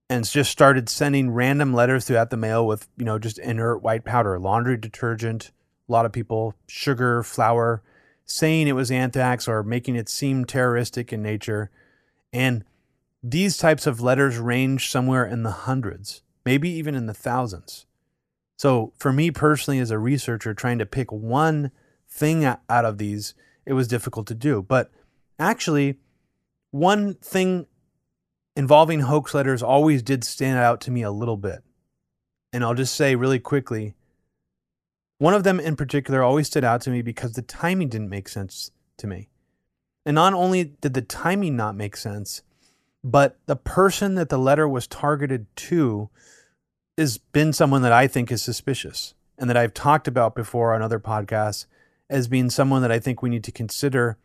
and 0.10 0.26
just 0.26 0.52
started 0.52 0.90
sending 0.90 1.32
random 1.32 1.74
letters 1.74 2.06
throughout 2.06 2.30
the 2.30 2.38
mail 2.38 2.66
with, 2.66 2.88
you 2.98 3.06
know, 3.06 3.20
just 3.20 3.40
inert 3.40 3.82
white 3.82 4.06
powder, 4.06 4.40
laundry 4.40 4.78
detergent, 4.78 5.52
a 5.88 5.92
lot 5.92 6.06
of 6.06 6.14
people, 6.14 6.54
sugar, 6.68 7.24
flour, 7.24 7.82
saying 8.26 8.68
it 8.68 8.74
was 8.74 8.92
anthrax 8.92 9.48
or 9.48 9.64
making 9.64 9.96
it 9.96 10.10
seem 10.10 10.46
terroristic 10.46 11.12
in 11.12 11.22
nature. 11.22 11.70
And 12.32 12.64
these 13.22 13.58
types 13.58 13.88
of 13.88 14.02
letters 14.02 14.38
range 14.38 14.90
somewhere 14.90 15.26
in 15.26 15.44
the 15.44 15.52
hundreds, 15.52 16.22
maybe 16.46 16.70
even 16.70 16.96
in 16.96 17.06
the 17.06 17.14
thousands. 17.14 17.86
So, 18.58 18.94
for 18.98 19.14
me 19.14 19.30
personally, 19.30 19.80
as 19.80 19.92
a 19.92 20.00
researcher, 20.00 20.54
trying 20.54 20.80
to 20.80 20.86
pick 20.86 21.12
one 21.12 21.72
thing 22.10 22.44
out 22.44 22.60
of 22.70 22.98
these, 22.98 23.34
it 23.66 23.74
was 23.74 23.88
difficult 23.88 24.28
to 24.28 24.36
do. 24.36 24.64
But 24.64 24.90
actually, 25.38 26.00
one 26.72 27.16
thing 27.16 27.68
involving 28.58 29.02
hoax 29.02 29.36
letters 29.36 29.62
always 29.62 30.02
did 30.02 30.24
stand 30.24 30.58
out 30.58 30.82
to 30.82 30.92
me 30.92 31.04
a 31.04 31.12
little 31.12 31.38
bit. 31.38 31.64
And 32.52 32.64
I'll 32.64 32.74
just 32.74 32.96
say 32.96 33.16
really 33.16 33.40
quickly 33.40 33.94
one 35.20 35.36
of 35.36 35.44
them 35.44 35.60
in 35.60 35.76
particular 35.76 36.24
always 36.24 36.48
stood 36.48 36.64
out 36.64 36.82
to 36.82 36.90
me 36.90 37.02
because 37.04 37.34
the 37.34 37.42
timing 37.44 37.90
didn't 37.90 38.10
make 38.10 38.28
sense 38.28 38.72
to 38.98 39.08
me. 39.08 39.30
And 40.06 40.16
not 40.16 40.34
only 40.34 40.64
did 40.64 40.96
the 40.96 41.02
timing 41.02 41.56
not 41.56 41.76
make 41.76 41.96
sense, 41.96 42.42
but 43.04 43.38
the 43.46 43.56
person 43.56 44.16
that 44.16 44.30
the 44.30 44.40
letter 44.40 44.68
was 44.68 44.88
targeted 44.88 45.46
to 45.56 46.10
has 46.98 47.20
been 47.20 47.54
someone 47.54 47.84
that 47.84 47.92
I 47.92 48.08
think 48.08 48.32
is 48.32 48.42
suspicious 48.42 49.14
and 49.38 49.50
that 49.50 49.58
I've 49.58 49.74
talked 49.74 50.08
about 50.08 50.36
before 50.36 50.74
on 50.74 50.82
other 50.82 51.00
podcasts 51.00 51.68
as 52.10 52.28
being 52.28 52.50
someone 52.50 52.82
that 52.82 52.92
I 52.92 53.00
think 53.00 53.22
we 53.22 53.30
need 53.30 53.44
to 53.44 53.52
consider 53.52 54.18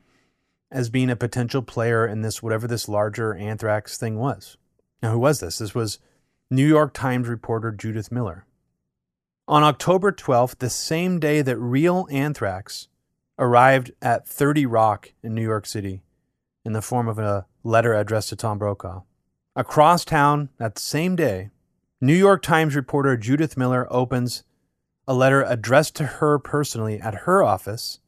as 0.73 0.89
being 0.89 1.11
a 1.11 1.17
potential 1.17 1.63
player 1.63 2.07
in 2.07 2.23
this, 2.23 2.43
whatever 2.43 2.67
this 2.67 2.89
larger 2.89 3.35
anthrax 3.35 3.99
thing 3.99 4.19
was. 4.19 4.57
Now, 5.03 5.13
who 5.13 5.19
was 5.19 5.41
this? 5.41 5.59
This 5.59 5.75
was 5.75 5.99
New 6.51 6.67
York 6.67 6.95
Times 6.95 7.29
reporter 7.29 7.71
Judith 7.71 8.11
Miller. 8.11 8.47
On 9.47 9.63
October 9.63 10.11
12th, 10.11 10.59
the 10.59 10.71
same 10.71 11.21
day 11.21 11.43
that 11.43 11.59
real 11.59 12.09
anthrax 12.11 12.89
arrived 13.39 13.93
at 14.01 14.27
30 14.27 14.67
Rock 14.67 15.13
in 15.23 15.35
New 15.35 15.43
York 15.43 15.67
City 15.67 16.03
in 16.65 16.73
the 16.73 16.83
form 16.83 17.09
of 17.09 17.19
a 17.19 17.47
letter 17.63 17.93
addressed 17.93 18.31
to 18.31 18.37
Tom 18.37 18.59
Brokaw, 18.59 19.03
across 19.55 20.05
town 20.05 20.49
that 20.59 20.79
same 20.79 21.17
day, 21.17 21.51
New 22.01 22.15
York 22.15 22.43
Times 22.43 22.75
reporter 22.75 23.17
Judith 23.17 23.57
Miller 23.57 23.87
opens 23.91 24.45
a 25.07 25.15
letter 25.15 25.43
addressed 25.43 25.97
to 25.97 26.05
her 26.05 26.39
personally 26.39 27.01
at 27.01 27.15
her 27.15 27.43
office 27.43 28.01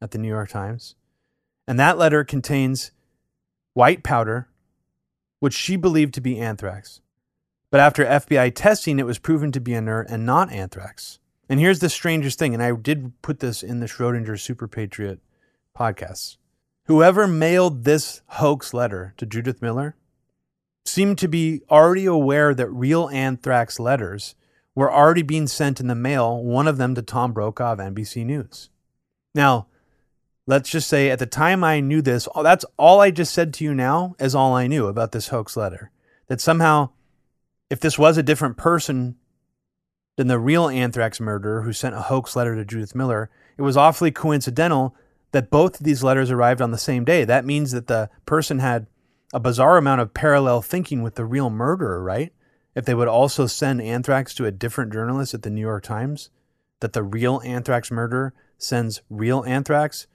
at 0.00 0.10
the 0.10 0.18
New 0.18 0.28
York 0.28 0.50
Times 0.50 0.96
and 1.66 1.78
that 1.78 1.98
letter 1.98 2.24
contains 2.24 2.90
white 3.74 4.02
powder, 4.02 4.48
which 5.40 5.54
she 5.54 5.76
believed 5.76 6.14
to 6.14 6.20
be 6.20 6.38
anthrax. 6.38 7.00
But 7.70 7.80
after 7.80 8.04
FBI 8.04 8.54
testing, 8.54 8.98
it 8.98 9.06
was 9.06 9.18
proven 9.18 9.50
to 9.52 9.60
be 9.60 9.74
inert 9.74 10.08
and 10.10 10.26
not 10.26 10.52
anthrax. 10.52 11.18
And 11.48 11.58
here's 11.58 11.80
the 11.80 11.88
strangest 11.88 12.38
thing, 12.38 12.54
and 12.54 12.62
I 12.62 12.72
did 12.72 13.20
put 13.22 13.40
this 13.40 13.62
in 13.62 13.80
the 13.80 13.86
Schrodinger 13.86 14.38
Super 14.38 14.68
Patriot 14.68 15.20
podcast. 15.76 16.36
Whoever 16.86 17.26
mailed 17.26 17.84
this 17.84 18.22
hoax 18.26 18.74
letter 18.74 19.14
to 19.16 19.26
Judith 19.26 19.62
Miller 19.62 19.96
seemed 20.84 21.18
to 21.18 21.28
be 21.28 21.62
already 21.70 22.06
aware 22.06 22.54
that 22.54 22.68
real 22.68 23.08
anthrax 23.08 23.78
letters 23.78 24.34
were 24.74 24.92
already 24.92 25.22
being 25.22 25.46
sent 25.46 25.80
in 25.80 25.86
the 25.86 25.94
mail, 25.94 26.42
one 26.42 26.66
of 26.66 26.76
them 26.76 26.94
to 26.94 27.02
Tom 27.02 27.32
Brokaw 27.32 27.72
of 27.72 27.78
NBC 27.78 28.24
News. 28.24 28.70
Now, 29.34 29.68
let's 30.46 30.70
just 30.70 30.88
say 30.88 31.10
at 31.10 31.18
the 31.18 31.26
time 31.26 31.62
I 31.62 31.80
knew 31.80 32.02
this, 32.02 32.28
that's 32.42 32.64
all 32.76 33.00
I 33.00 33.10
just 33.10 33.32
said 33.32 33.54
to 33.54 33.64
you 33.64 33.74
now 33.74 34.14
is 34.18 34.34
all 34.34 34.54
I 34.54 34.66
knew 34.66 34.86
about 34.86 35.12
this 35.12 35.28
hoax 35.28 35.56
letter. 35.56 35.90
That 36.28 36.40
somehow, 36.40 36.90
if 37.70 37.80
this 37.80 37.98
was 37.98 38.16
a 38.16 38.22
different 38.22 38.56
person 38.56 39.16
than 40.16 40.28
the 40.28 40.38
real 40.38 40.68
anthrax 40.68 41.20
murderer 41.20 41.62
who 41.62 41.72
sent 41.72 41.94
a 41.94 42.02
hoax 42.02 42.36
letter 42.36 42.54
to 42.56 42.64
Judith 42.64 42.94
Miller, 42.94 43.30
it 43.56 43.62
was 43.62 43.76
awfully 43.76 44.10
coincidental 44.10 44.94
that 45.32 45.50
both 45.50 45.80
of 45.80 45.84
these 45.84 46.02
letters 46.02 46.30
arrived 46.30 46.60
on 46.60 46.70
the 46.70 46.78
same 46.78 47.04
day. 47.04 47.24
That 47.24 47.44
means 47.44 47.72
that 47.72 47.86
the 47.86 48.10
person 48.26 48.58
had 48.58 48.86
a 49.32 49.40
bizarre 49.40 49.78
amount 49.78 50.00
of 50.00 50.12
parallel 50.12 50.60
thinking 50.60 51.02
with 51.02 51.14
the 51.14 51.24
real 51.24 51.48
murderer, 51.48 52.02
right? 52.02 52.32
If 52.74 52.84
they 52.84 52.94
would 52.94 53.08
also 53.08 53.46
send 53.46 53.80
anthrax 53.80 54.34
to 54.34 54.46
a 54.46 54.50
different 54.50 54.92
journalist 54.92 55.34
at 55.34 55.42
the 55.42 55.50
New 55.50 55.60
York 55.60 55.84
Times, 55.84 56.30
that 56.80 56.92
the 56.92 57.02
real 57.02 57.40
anthrax 57.44 57.90
murderer 57.90 58.34
sends 58.58 59.02
real 59.08 59.44
anthrax 59.44 60.06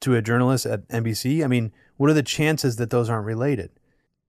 to 0.00 0.14
a 0.14 0.22
journalist 0.22 0.66
at 0.66 0.88
NBC? 0.88 1.44
I 1.44 1.46
mean, 1.46 1.72
what 1.96 2.10
are 2.10 2.14
the 2.14 2.22
chances 2.22 2.76
that 2.76 2.90
those 2.90 3.10
aren't 3.10 3.26
related? 3.26 3.70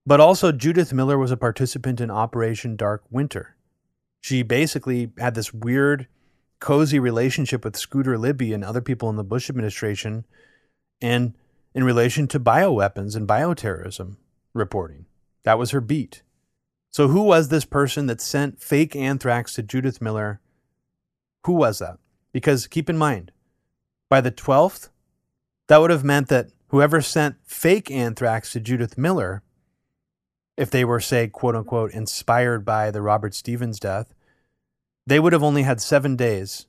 But 0.06 0.20
also, 0.20 0.50
Judith 0.50 0.92
Miller 0.92 1.18
was 1.18 1.30
a 1.30 1.36
participant 1.36 2.00
in 2.00 2.10
Operation 2.10 2.76
Dark 2.76 3.04
Winter. 3.10 3.56
She 4.20 4.42
basically 4.42 5.12
had 5.18 5.34
this 5.34 5.54
weird, 5.54 6.08
cozy 6.58 6.98
relationship 6.98 7.64
with 7.64 7.76
Scooter 7.76 8.18
Libby 8.18 8.52
and 8.52 8.64
other 8.64 8.80
people 8.80 9.08
in 9.08 9.16
the 9.16 9.24
Bush 9.24 9.48
administration, 9.48 10.24
and 11.00 11.34
in 11.74 11.84
relation 11.84 12.26
to 12.28 12.40
bioweapons 12.40 13.14
and 13.16 13.28
bioterrorism 13.28 14.16
reporting. 14.52 15.06
That 15.44 15.58
was 15.58 15.70
her 15.70 15.80
beat. 15.80 16.22
So, 16.90 17.08
who 17.08 17.22
was 17.22 17.48
this 17.48 17.64
person 17.64 18.06
that 18.06 18.20
sent 18.20 18.62
fake 18.62 18.96
anthrax 18.96 19.54
to 19.54 19.62
Judith 19.62 20.00
Miller? 20.00 20.40
Who 21.46 21.52
was 21.52 21.78
that? 21.78 21.98
Because 22.32 22.66
keep 22.66 22.90
in 22.90 22.98
mind, 22.98 23.32
by 24.08 24.20
the 24.20 24.32
12th, 24.32 24.89
that 25.70 25.80
would 25.80 25.90
have 25.90 26.02
meant 26.02 26.26
that 26.26 26.48
whoever 26.70 27.00
sent 27.00 27.36
fake 27.44 27.92
anthrax 27.92 28.50
to 28.50 28.58
Judith 28.58 28.98
Miller, 28.98 29.44
if 30.56 30.68
they 30.68 30.84
were, 30.84 30.98
say, 30.98 31.28
quote 31.28 31.54
unquote, 31.54 31.92
inspired 31.92 32.64
by 32.64 32.90
the 32.90 33.00
Robert 33.00 33.36
Stevens 33.36 33.78
death, 33.78 34.12
they 35.06 35.20
would 35.20 35.32
have 35.32 35.44
only 35.44 35.62
had 35.62 35.80
seven 35.80 36.16
days. 36.16 36.66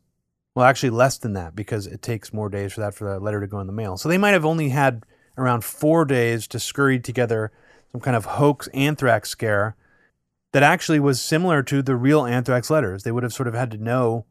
Well, 0.54 0.68
actually, 0.68 0.92
less 0.92 1.18
than 1.18 1.34
that 1.34 1.56
because 1.56 1.88
it 1.88 2.04
takes 2.04 2.32
more 2.32 2.48
days 2.48 2.74
for 2.74 2.82
that 2.82 2.94
for 2.94 3.12
the 3.12 3.20
letter 3.20 3.42
to 3.42 3.48
go 3.48 3.60
in 3.60 3.66
the 3.66 3.74
mail. 3.74 3.98
So 3.98 4.08
they 4.08 4.20
might 4.20 4.34
have 4.34 4.46
only 4.46 4.70
had 4.70 5.04
around 5.36 5.64
four 5.64 6.06
days 6.06 6.46
to 6.50 6.60
scurry 6.60 7.00
together 7.00 7.52
some 7.92 8.02
kind 8.02 8.16
of 8.16 8.26
hoax 8.26 8.68
anthrax 8.68 9.32
scare 9.32 9.76
that 10.52 10.62
actually 10.62 11.00
was 11.00 11.20
similar 11.20 11.64
to 11.64 11.82
the 11.82 11.96
real 11.96 12.24
anthrax 12.28 12.70
letters. 12.70 13.02
They 13.02 13.12
would 13.12 13.24
have 13.24 13.34
sort 13.34 13.48
of 13.48 13.56
had 13.56 13.72
to 13.72 13.78
know, 13.78 14.28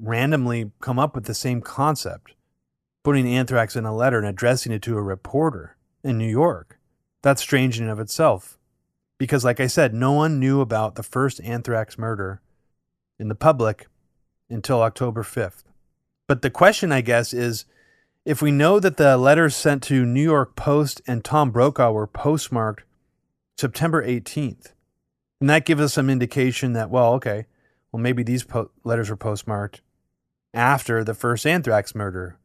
randomly 0.00 0.72
come 0.80 0.98
up 0.98 1.14
with 1.14 1.26
the 1.26 1.34
same 1.34 1.60
concept 1.60 2.34
putting 3.02 3.26
anthrax 3.26 3.76
in 3.76 3.84
a 3.84 3.94
letter 3.94 4.18
and 4.18 4.26
addressing 4.26 4.72
it 4.72 4.82
to 4.82 4.96
a 4.96 5.02
reporter 5.02 5.76
in 6.04 6.18
New 6.18 6.28
York. 6.28 6.78
That's 7.22 7.42
strange 7.42 7.78
in 7.78 7.84
and 7.84 7.92
of 7.92 8.00
itself. 8.00 8.58
Because, 9.18 9.44
like 9.44 9.60
I 9.60 9.66
said, 9.68 9.94
no 9.94 10.12
one 10.12 10.40
knew 10.40 10.60
about 10.60 10.96
the 10.96 11.02
first 11.02 11.40
anthrax 11.42 11.96
murder 11.96 12.40
in 13.18 13.28
the 13.28 13.34
public 13.34 13.86
until 14.50 14.82
October 14.82 15.22
5th. 15.22 15.62
But 16.26 16.42
the 16.42 16.50
question, 16.50 16.90
I 16.90 17.00
guess, 17.00 17.32
is 17.32 17.64
if 18.24 18.42
we 18.42 18.50
know 18.50 18.80
that 18.80 18.96
the 18.96 19.16
letters 19.16 19.54
sent 19.54 19.82
to 19.84 20.04
New 20.04 20.22
York 20.22 20.56
Post 20.56 21.02
and 21.06 21.24
Tom 21.24 21.50
Brokaw 21.50 21.92
were 21.92 22.06
postmarked 22.06 22.84
September 23.56 24.04
18th, 24.04 24.72
and 25.40 25.50
that 25.50 25.64
gives 25.64 25.80
us 25.80 25.94
some 25.94 26.08
indication 26.08 26.72
that, 26.72 26.90
well, 26.90 27.14
okay, 27.14 27.46
well, 27.90 28.00
maybe 28.00 28.22
these 28.22 28.44
po- 28.44 28.70
letters 28.84 29.10
were 29.10 29.16
postmarked 29.16 29.82
after 30.54 31.02
the 31.02 31.14
first 31.14 31.46
anthrax 31.46 31.94
murder 31.94 32.38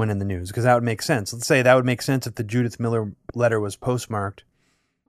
went 0.00 0.10
in 0.10 0.18
the 0.18 0.24
news, 0.24 0.48
because 0.48 0.64
that 0.64 0.74
would 0.74 0.82
make 0.82 1.02
sense. 1.02 1.32
Let's 1.32 1.46
say 1.46 1.62
that 1.62 1.74
would 1.74 1.84
make 1.84 2.02
sense 2.02 2.26
if 2.26 2.34
the 2.34 2.42
Judith 2.42 2.80
Miller 2.80 3.12
letter 3.34 3.60
was 3.60 3.76
postmarked 3.76 4.42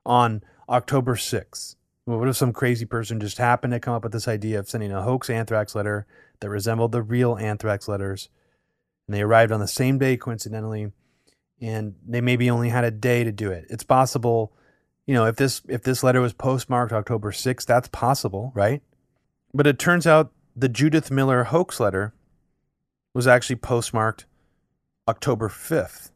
on 0.05 0.43
October 0.69 1.15
6th. 1.15 1.75
Well, 2.05 2.19
what 2.19 2.27
if 2.27 2.35
some 2.35 2.53
crazy 2.53 2.85
person 2.85 3.19
just 3.19 3.37
happened 3.37 3.73
to 3.73 3.79
come 3.79 3.93
up 3.93 4.03
with 4.03 4.11
this 4.11 4.27
idea 4.27 4.59
of 4.59 4.69
sending 4.69 4.91
a 4.91 5.01
hoax 5.01 5.29
anthrax 5.29 5.73
letter 5.73 6.05
that 6.39 6.49
resembled 6.49 6.91
the 6.91 7.01
real 7.01 7.37
anthrax 7.37 7.87
letters? 7.87 8.29
And 9.07 9.15
they 9.15 9.21
arrived 9.21 9.51
on 9.51 9.59
the 9.59 9.67
same 9.67 9.97
day, 9.97 10.17
coincidentally, 10.17 10.91
and 11.59 11.95
they 12.05 12.21
maybe 12.21 12.49
only 12.49 12.69
had 12.69 12.83
a 12.83 12.91
day 12.91 13.23
to 13.23 13.31
do 13.31 13.51
it. 13.51 13.65
It's 13.69 13.83
possible, 13.83 14.51
you 15.07 15.13
know, 15.13 15.25
if 15.25 15.37
this 15.37 15.61
if 15.67 15.83
this 15.83 16.03
letter 16.03 16.21
was 16.21 16.33
postmarked 16.33 16.91
October 16.91 17.31
6th, 17.31 17.65
that's 17.65 17.87
possible, 17.87 18.51
right? 18.55 18.81
But 19.53 19.67
it 19.67 19.79
turns 19.79 20.05
out 20.05 20.31
the 20.55 20.69
Judith 20.69 21.11
Miller 21.11 21.45
hoax 21.45 21.79
letter 21.79 22.13
was 23.13 23.27
actually 23.27 23.57
postmarked 23.57 24.25
October 25.07 25.49
5th, 25.49 26.11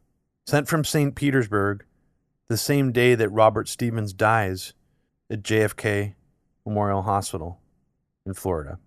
sent 0.46 0.68
from 0.68 0.84
St. 0.84 1.14
Petersburg 1.14 1.84
the 2.48 2.56
same 2.56 2.92
day 2.92 3.14
that 3.14 3.30
Robert 3.30 3.68
Stevens 3.68 4.12
dies 4.12 4.72
at 5.30 5.42
JFK 5.42 6.14
Memorial 6.64 7.02
Hospital 7.02 7.60
in 8.24 8.34
Florida. 8.34 8.78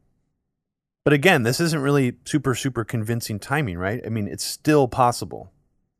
But 1.03 1.13
again, 1.13 1.43
this 1.43 1.59
isn't 1.59 1.81
really 1.81 2.17
super, 2.25 2.55
super 2.55 2.83
convincing 2.83 3.39
timing, 3.39 3.77
right? 3.77 4.01
I 4.05 4.09
mean, 4.09 4.27
it's 4.27 4.43
still 4.43 4.87
possible 4.87 5.51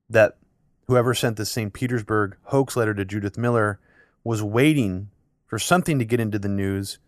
that 0.10 0.38
whoever 0.88 1.14
sent 1.14 1.38
the 1.38 1.45
St. 1.45 1.74
Petersburg 1.74 2.38
hoax 2.43 2.76
letter 2.76 2.93
to 2.93 3.06
Judith 3.06 3.38
Miller 3.38 3.80
was 4.24 4.43
waiting 4.43 5.10
for 5.45 5.60
something 5.60 6.00
to 6.00 6.06
get 6.06 6.20
into 6.20 6.39
the 6.39 6.50
news 6.50 7.00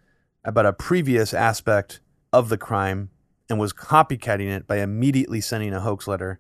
about 0.43 0.65
a 0.65 0.73
previous 0.73 1.33
aspect 1.33 1.99
of 2.33 2.49
the 2.49 2.57
crime 2.57 3.09
and 3.49 3.59
was 3.59 3.73
copycatting 3.73 4.49
it 4.49 4.65
by 4.65 4.77
immediately 4.79 5.41
sending 5.41 5.73
a 5.73 5.81
hoax 5.81 6.07
letter, 6.07 6.39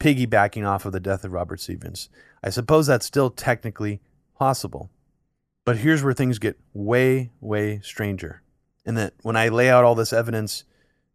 piggybacking 0.00 0.66
off 0.66 0.84
of 0.84 0.92
the 0.92 1.00
death 1.00 1.24
of 1.24 1.32
Robert 1.32 1.60
Stevens. 1.60 2.08
I 2.42 2.50
suppose 2.50 2.86
that's 2.86 3.06
still 3.06 3.30
technically 3.30 4.00
possible. 4.38 4.90
But 5.64 5.78
here's 5.78 6.02
where 6.02 6.14
things 6.14 6.38
get 6.38 6.58
way, 6.72 7.30
way 7.40 7.80
stranger. 7.82 8.42
And 8.86 8.96
that 8.96 9.14
when 9.22 9.36
I 9.36 9.48
lay 9.48 9.68
out 9.68 9.84
all 9.84 9.94
this 9.94 10.12
evidence, 10.12 10.64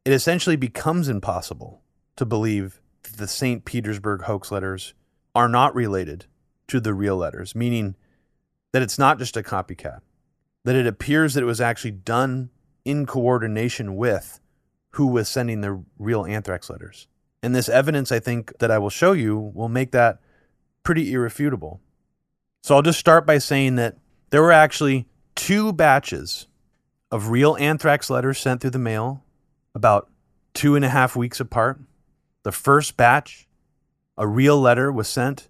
it 0.06 0.14
essentially 0.14 0.56
becomes 0.56 1.10
impossible 1.10 1.82
to 2.18 2.26
believe 2.26 2.82
that 3.04 3.18
the 3.18 3.28
St. 3.28 3.66
Petersburg 3.66 4.24
hoax 4.24 4.52
letters 4.52 4.94
are 5.34 5.50
not 5.50 5.74
related 5.74 6.26
to 6.68 6.80
the 6.80 6.94
real 6.94 7.18
letters, 7.18 7.56
meaning 7.56 7.96
that 8.72 8.82
it's 8.82 9.00
not 9.00 9.18
just 9.18 9.38
a 9.38 9.44
copycat, 9.44 10.02
that 10.66 10.76
it 10.76 10.88
appears 10.88 11.34
that 11.34 11.44
it 11.44 11.48
was 11.48 11.62
actually 11.62 11.92
done 11.92 12.50
in 12.86 13.06
coordination 13.06 13.96
with 13.96 14.40
who 14.92 15.08
was 15.08 15.28
sending 15.28 15.62
the 15.62 15.84
real 15.98 16.26
anthrax 16.26 16.70
letters. 16.70 17.08
And 17.44 17.54
this 17.54 17.68
evidence, 17.68 18.12
I 18.12 18.20
think, 18.20 18.58
that 18.60 18.72
I 18.72 18.80
will 18.80 18.90
show 18.90 19.12
you 19.12 19.38
will 19.54 19.68
make 19.68 19.92
that 19.92 20.20
pretty 20.82 21.12
irrefutable. 21.12 21.82
So 22.62 22.76
I'll 22.76 22.82
just 22.82 23.00
start 23.00 23.28
by 23.28 23.38
saying 23.38 23.76
that 23.76 23.98
there 24.30 24.42
were 24.42 24.54
actually 24.54 25.08
two 25.36 25.74
batches 25.74 26.48
of 27.12 27.30
real 27.30 27.58
anthrax 27.60 28.10
letters 28.10 28.40
sent 28.40 28.62
through 28.62 28.70
the 28.70 28.80
mail 28.80 29.26
about 29.76 30.10
two 30.54 30.76
and 30.76 30.86
a 30.86 30.90
half 30.90 31.18
weeks 31.18 31.42
apart. 31.42 31.82
The 32.44 32.54
first 32.54 32.96
batch, 32.96 33.48
a 34.18 34.26
real 34.26 34.60
letter, 34.60 34.90
was 34.90 35.10
sent 35.10 35.50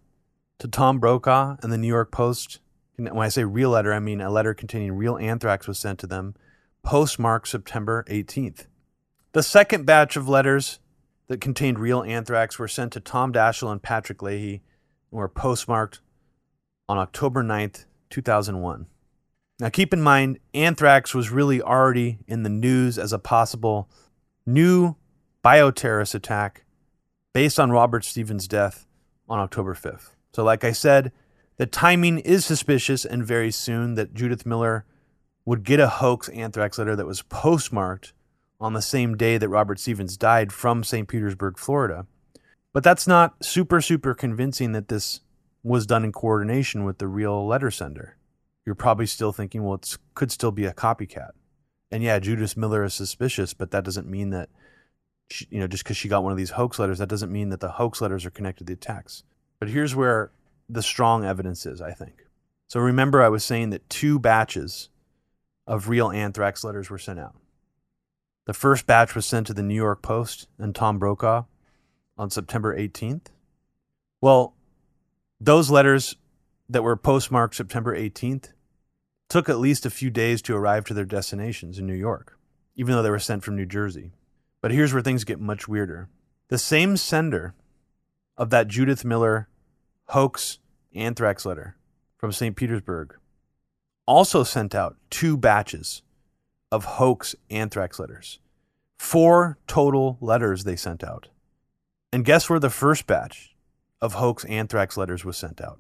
to 0.58 0.68
Tom 0.68 1.00
Brokaw 1.00 1.58
and 1.62 1.72
the 1.72 1.78
New 1.78 1.88
York 1.88 2.12
Post. 2.12 2.60
When 2.96 3.16
I 3.18 3.30
say 3.30 3.44
real 3.44 3.70
letter, 3.70 3.94
I 3.94 4.00
mean 4.00 4.20
a 4.20 4.32
letter 4.32 4.56
containing 4.56 4.94
real 4.94 5.18
anthrax 5.18 5.68
was 5.68 5.78
sent 5.78 6.00
to 6.00 6.08
them, 6.08 6.36
postmarked 6.82 7.48
September 7.48 8.04
18th. 8.10 8.66
The 9.34 9.44
second 9.44 9.86
batch 9.86 10.16
of 10.16 10.28
letters 10.28 10.80
that 11.28 11.42
contained 11.42 11.80
real 11.80 12.04
anthrax 12.04 12.60
were 12.60 12.68
sent 12.68 12.94
to 12.94 13.00
Tom 13.00 13.32
Daschle 13.32 13.72
and 13.72 13.82
Patrick 13.82 14.22
Leahy 14.22 14.62
and 15.12 15.20
were 15.20 15.30
postmarked 15.30 16.02
on 16.90 16.98
October 16.98 17.44
9th, 17.44 17.86
2001. 18.10 18.88
Now, 19.60 19.70
keep 19.70 19.94
in 19.94 20.02
mind, 20.02 20.40
anthrax 20.54 21.14
was 21.14 21.30
really 21.30 21.62
already 21.62 22.20
in 22.28 22.44
the 22.44 22.50
news 22.50 22.98
as 22.98 23.14
a 23.14 23.20
possible 23.20 23.90
new 24.46 24.96
bioterrorist 25.44 26.16
attack 26.16 26.66
based 27.34 27.60
on 27.60 27.72
Robert 27.72 28.04
Stevens' 28.04 28.48
death 28.48 28.86
on 29.30 29.40
October 29.40 29.74
5th. 29.74 30.10
So, 30.34 30.44
like 30.44 30.64
I 30.64 30.72
said, 30.72 31.12
the 31.58 31.66
timing 31.66 32.20
is 32.20 32.46
suspicious 32.46 33.06
and 33.06 33.26
very 33.26 33.52
soon 33.52 33.96
that 33.96 34.14
Judith 34.14 34.46
Miller 34.46 34.86
would 35.46 35.64
get 35.64 35.80
a 35.80 35.88
hoax 35.88 36.30
anthrax 36.30 36.78
letter 36.78 36.96
that 36.96 37.06
was 37.06 37.22
postmarked 37.22 38.14
on 38.64 38.72
the 38.72 38.82
same 38.82 39.18
day 39.18 39.38
that 39.38 39.50
Robert 39.50 39.78
Stevens 39.78 40.16
died 40.16 40.54
from 40.54 40.86
St. 40.86 41.06
Petersburg, 41.06 41.60
Florida. 41.60 42.08
But 42.72 42.82
that's 42.82 43.06
not 43.06 43.44
super, 43.44 43.82
super 43.82 44.14
convincing 44.14 44.72
that 44.72 44.88
this 44.88 45.20
was 45.64 45.86
done 45.86 46.06
in 46.06 46.14
coordination 46.14 46.86
with 46.86 46.98
the 46.98 47.08
real 47.08 47.46
letter 47.46 47.70
sender. 47.70 48.16
You're 48.66 48.74
probably 48.74 49.06
still 49.06 49.34
thinking, 49.34 49.64
well, 49.64 49.76
it 49.76 49.98
could 50.16 50.32
still 50.32 50.52
be 50.52 50.64
a 50.64 50.74
copycat. 50.74 51.32
And 51.92 52.02
yeah, 52.02 52.20
Judith 52.20 52.56
Miller 52.56 52.86
is 52.86 52.94
suspicious, 52.94 53.54
but 53.54 53.72
that 53.72 53.84
doesn't 53.84 54.08
mean 54.08 54.30
that, 54.30 54.50
she, 55.30 55.46
you 55.52 55.60
know, 55.60 55.68
just 55.68 55.84
because 55.84 55.98
she 55.98 56.08
got 56.08 56.24
one 56.24 56.32
of 56.32 56.38
these 56.38 56.52
hoax 56.52 56.80
letters, 56.80 57.00
that 57.00 57.10
doesn't 57.10 57.32
mean 57.32 57.50
that 57.50 57.60
the 57.60 57.72
hoax 57.72 58.00
letters 58.00 58.26
are 58.26 58.32
connected 58.32 58.66
to 58.66 58.74
the 58.74 58.78
attacks. 58.78 59.24
But 59.60 59.68
here's 59.68 59.94
where 59.94 60.32
the 60.70 60.82
strong 60.82 61.26
evidence 61.26 61.66
is, 61.66 61.82
I 61.82 61.92
think. 61.92 62.26
So 62.70 62.80
remember, 62.80 63.22
I 63.22 63.30
was 63.30 63.44
saying 63.44 63.72
that 63.72 63.90
two 63.90 64.20
batches 64.20 64.88
of 65.68 65.90
real 65.90 66.12
anthrax 66.12 66.64
letters 66.64 66.90
were 66.90 66.98
sent 66.98 67.20
out. 67.20 67.36
The 68.46 68.54
first 68.54 68.86
batch 68.86 69.16
was 69.16 69.26
sent 69.26 69.48
to 69.48 69.54
the 69.54 69.64
New 69.64 69.76
York 69.76 70.02
Post 70.02 70.48
and 70.58 70.76
Tom 70.76 71.00
Brokaw 71.00 71.46
on 72.18 72.30
September 72.30 72.78
18th. 72.78 73.28
Well, 74.20 74.56
those 75.40 75.70
letters 75.70 76.16
that 76.70 76.84
were 76.84 76.98
postmarked 76.98 77.56
September 77.56 77.98
18th 77.98 78.52
took 79.30 79.48
at 79.48 79.60
least 79.60 79.86
a 79.86 79.90
few 79.90 80.10
days 80.10 80.42
to 80.44 80.56
arrive 80.56 80.86
to 80.86 80.94
their 80.94 81.06
destinations 81.06 81.80
in 81.80 81.88
New 81.88 81.94
York, 81.94 82.38
even 82.76 82.94
though 82.94 83.02
they 83.02 83.10
were 83.10 83.20
sent 83.20 83.44
from 83.44 83.56
New 83.56 83.66
Jersey. 83.66 84.12
But 84.62 84.72
here's 84.72 84.94
where 84.94 85.02
things 85.02 85.24
get 85.24 85.40
much 85.40 85.68
weirder. 85.68 86.10
The 86.50 86.58
same 86.58 86.98
sender 86.98 87.54
of 88.38 88.50
that 88.50 88.68
Judith 88.68 89.06
Miller 89.06 89.48
hoax 90.08 90.60
anthrax 90.94 91.46
letter 91.46 91.76
from 92.18 92.32
St. 92.32 92.56
Petersburg 92.56 93.16
also 94.06 94.44
sent 94.44 94.76
out 94.76 94.98
two 95.10 95.38
batches 95.38 96.02
of 96.74 96.86
hoax 96.86 97.36
anthrax 97.52 98.00
letters. 98.00 98.40
Four 98.98 99.60
total 99.68 100.18
letters 100.20 100.64
they 100.64 100.76
sent 100.76 101.04
out. 101.04 101.28
And 102.12 102.26
guess 102.26 102.50
where 102.50 102.60
the 102.60 102.72
first 102.72 103.06
batch 103.06 103.56
of 104.02 104.16
hoax 104.16 104.44
anthrax 104.46 104.98
letters 104.98 105.24
was 105.24 105.38
sent 105.38 105.62
out 105.62 105.80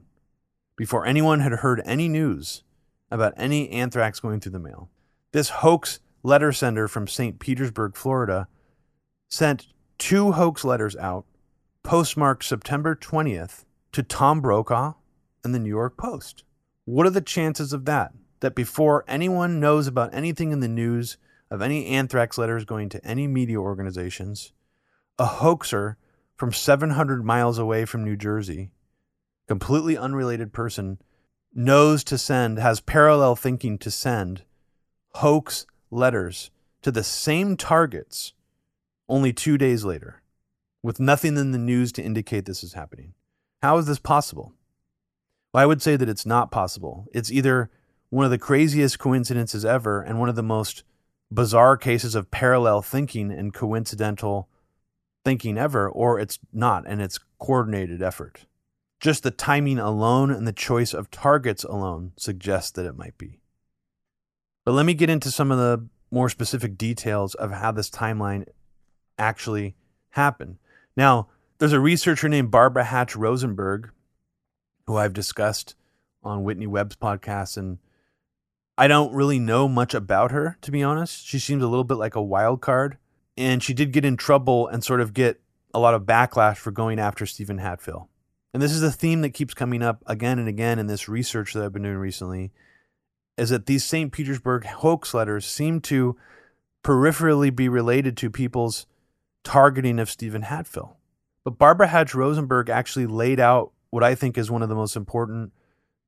before 0.75 1.03
anyone 1.07 1.39
had 1.39 1.51
heard 1.51 1.81
any 1.83 2.07
news 2.07 2.61
about 3.09 3.33
any 3.37 3.71
anthrax 3.71 4.19
going 4.19 4.39
through 4.39 4.51
the 4.51 4.59
mail. 4.59 4.91
This 5.31 5.49
hoax 5.49 5.99
letter 6.21 6.51
sender 6.51 6.87
from 6.87 7.07
St. 7.07 7.39
Petersburg, 7.39 7.95
Florida, 7.95 8.47
sent 9.31 9.69
two 9.97 10.33
hoax 10.33 10.63
letters 10.63 10.95
out 10.97 11.25
postmarked 11.81 12.43
September 12.43 12.95
20th 12.95 13.65
to 13.93 14.03
Tom 14.03 14.41
Brokaw 14.41 14.93
and 15.43 15.55
the 15.55 15.59
New 15.59 15.69
York 15.69 15.97
Post. 15.97 16.43
What 16.85 17.07
are 17.07 17.11
the 17.11 17.19
chances 17.19 17.73
of 17.73 17.85
that? 17.85 18.11
That 18.43 18.55
before 18.55 19.05
anyone 19.07 19.61
knows 19.61 19.87
about 19.87 20.13
anything 20.13 20.51
in 20.51 20.59
the 20.59 20.67
news 20.67 21.15
of 21.49 21.61
any 21.61 21.85
anthrax 21.85 22.37
letters 22.37 22.65
going 22.65 22.89
to 22.89 23.01
any 23.05 23.25
media 23.25 23.57
organizations, 23.57 24.51
a 25.17 25.25
hoaxer 25.25 25.97
from 26.35 26.51
700 26.51 27.23
miles 27.23 27.57
away 27.57 27.85
from 27.85 28.03
New 28.03 28.17
Jersey, 28.17 28.71
completely 29.47 29.97
unrelated 29.97 30.51
person, 30.51 30.97
knows 31.53 32.03
to 32.03 32.17
send, 32.17 32.59
has 32.59 32.81
parallel 32.81 33.37
thinking 33.37 33.77
to 33.77 33.89
send 33.89 34.43
hoax 35.13 35.65
letters 35.89 36.51
to 36.81 36.91
the 36.91 37.01
same 37.01 37.55
targets 37.55 38.33
only 39.07 39.31
two 39.31 39.57
days 39.57 39.85
later, 39.85 40.21
with 40.81 40.99
nothing 40.99 41.37
in 41.37 41.51
the 41.51 41.57
news 41.57 41.93
to 41.93 42.03
indicate 42.03 42.43
this 42.43 42.61
is 42.61 42.73
happening. 42.73 43.13
How 43.61 43.77
is 43.77 43.85
this 43.85 43.99
possible? 43.99 44.51
Well, 45.53 45.63
I 45.63 45.65
would 45.65 45.81
say 45.81 45.95
that 45.95 46.09
it's 46.09 46.25
not 46.25 46.51
possible. 46.51 47.07
It's 47.13 47.31
either 47.31 47.69
one 48.13 48.25
of 48.25 48.31
the 48.31 48.37
craziest 48.37 48.99
coincidences 48.99 49.65
ever 49.65 49.99
and 49.99 50.19
one 50.19 50.29
of 50.29 50.35
the 50.35 50.43
most 50.43 50.83
bizarre 51.31 51.75
cases 51.75 52.13
of 52.13 52.29
parallel 52.29 52.79
thinking 52.79 53.31
and 53.31 53.55
coincidental 53.55 54.47
thinking 55.25 55.57
ever, 55.57 55.89
or 55.89 56.19
it's 56.19 56.37
not, 56.53 56.83
and 56.85 57.01
it's 57.01 57.19
coordinated 57.39 58.03
effort. 58.03 58.45
Just 58.99 59.23
the 59.23 59.31
timing 59.31 59.79
alone 59.79 60.29
and 60.29 60.47
the 60.47 60.53
choice 60.53 60.93
of 60.93 61.09
targets 61.09 61.63
alone 61.63 62.11
suggests 62.15 62.69
that 62.73 62.85
it 62.85 62.95
might 62.95 63.17
be. 63.17 63.39
But 64.63 64.73
let 64.73 64.85
me 64.85 64.93
get 64.93 65.09
into 65.09 65.31
some 65.31 65.51
of 65.51 65.57
the 65.57 65.87
more 66.11 66.29
specific 66.29 66.77
details 66.77 67.33
of 67.33 67.49
how 67.49 67.71
this 67.71 67.89
timeline 67.89 68.45
actually 69.17 69.75
happened. 70.11 70.59
Now, 70.95 71.29
there's 71.57 71.73
a 71.73 71.79
researcher 71.79 72.29
named 72.29 72.51
Barbara 72.51 72.83
Hatch 72.83 73.15
Rosenberg, 73.15 73.89
who 74.85 74.97
I've 74.97 75.13
discussed 75.13 75.73
on 76.21 76.43
Whitney 76.43 76.67
Webb's 76.67 76.95
podcast, 76.95 77.57
and 77.57 77.79
I 78.77 78.87
don't 78.87 79.13
really 79.13 79.39
know 79.39 79.67
much 79.67 79.93
about 79.93 80.31
her, 80.31 80.57
to 80.61 80.71
be 80.71 80.81
honest. 80.81 81.25
She 81.25 81.39
seems 81.39 81.63
a 81.63 81.67
little 81.67 81.83
bit 81.83 81.97
like 81.97 82.15
a 82.15 82.21
wild 82.21 82.61
card, 82.61 82.97
and 83.37 83.61
she 83.61 83.73
did 83.73 83.91
get 83.91 84.05
in 84.05 84.17
trouble 84.17 84.67
and 84.67 84.83
sort 84.83 85.01
of 85.01 85.13
get 85.13 85.41
a 85.73 85.79
lot 85.79 85.93
of 85.93 86.03
backlash 86.03 86.57
for 86.57 86.71
going 86.71 86.99
after 86.99 87.25
Steven 87.25 87.59
Hatfill. 87.59 88.07
And 88.53 88.61
this 88.61 88.71
is 88.71 88.83
a 88.83 88.91
theme 88.91 89.21
that 89.21 89.31
keeps 89.31 89.53
coming 89.53 89.81
up 89.81 90.03
again 90.05 90.39
and 90.39 90.47
again 90.47 90.79
in 90.79 90.87
this 90.87 91.09
research 91.09 91.53
that 91.53 91.63
I've 91.63 91.73
been 91.73 91.83
doing 91.83 91.97
recently 91.97 92.51
is 93.37 93.49
that 93.49 93.65
these 93.65 93.83
St. 93.83 94.11
Petersburg 94.11 94.65
hoax 94.65 95.13
letters 95.13 95.45
seem 95.45 95.81
to 95.81 96.15
peripherally 96.83 97.55
be 97.55 97.67
related 97.67 98.15
to 98.17 98.29
people's 98.29 98.85
targeting 99.43 99.99
of 99.99 100.09
Steven 100.09 100.43
Hatfill. 100.43 100.95
But 101.43 101.57
Barbara 101.57 101.87
Hatch 101.87 102.13
Rosenberg 102.13 102.69
actually 102.69 103.07
laid 103.07 103.39
out 103.39 103.71
what 103.89 104.03
I 104.03 104.15
think 104.15 104.37
is 104.37 104.51
one 104.51 104.61
of 104.61 104.69
the 104.69 104.75
most 104.75 104.95
important 104.95 105.51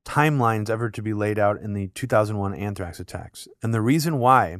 timelines 0.06 0.70
ever 0.70 0.88
to 0.88 1.02
be 1.02 1.12
laid 1.12 1.38
out 1.38 1.60
in 1.60 1.74
the 1.74 1.88
2001 1.88 2.54
anthrax 2.54 3.00
attacks. 3.00 3.48
And 3.62 3.74
the 3.74 3.82
reason 3.82 4.18
why 4.18 4.58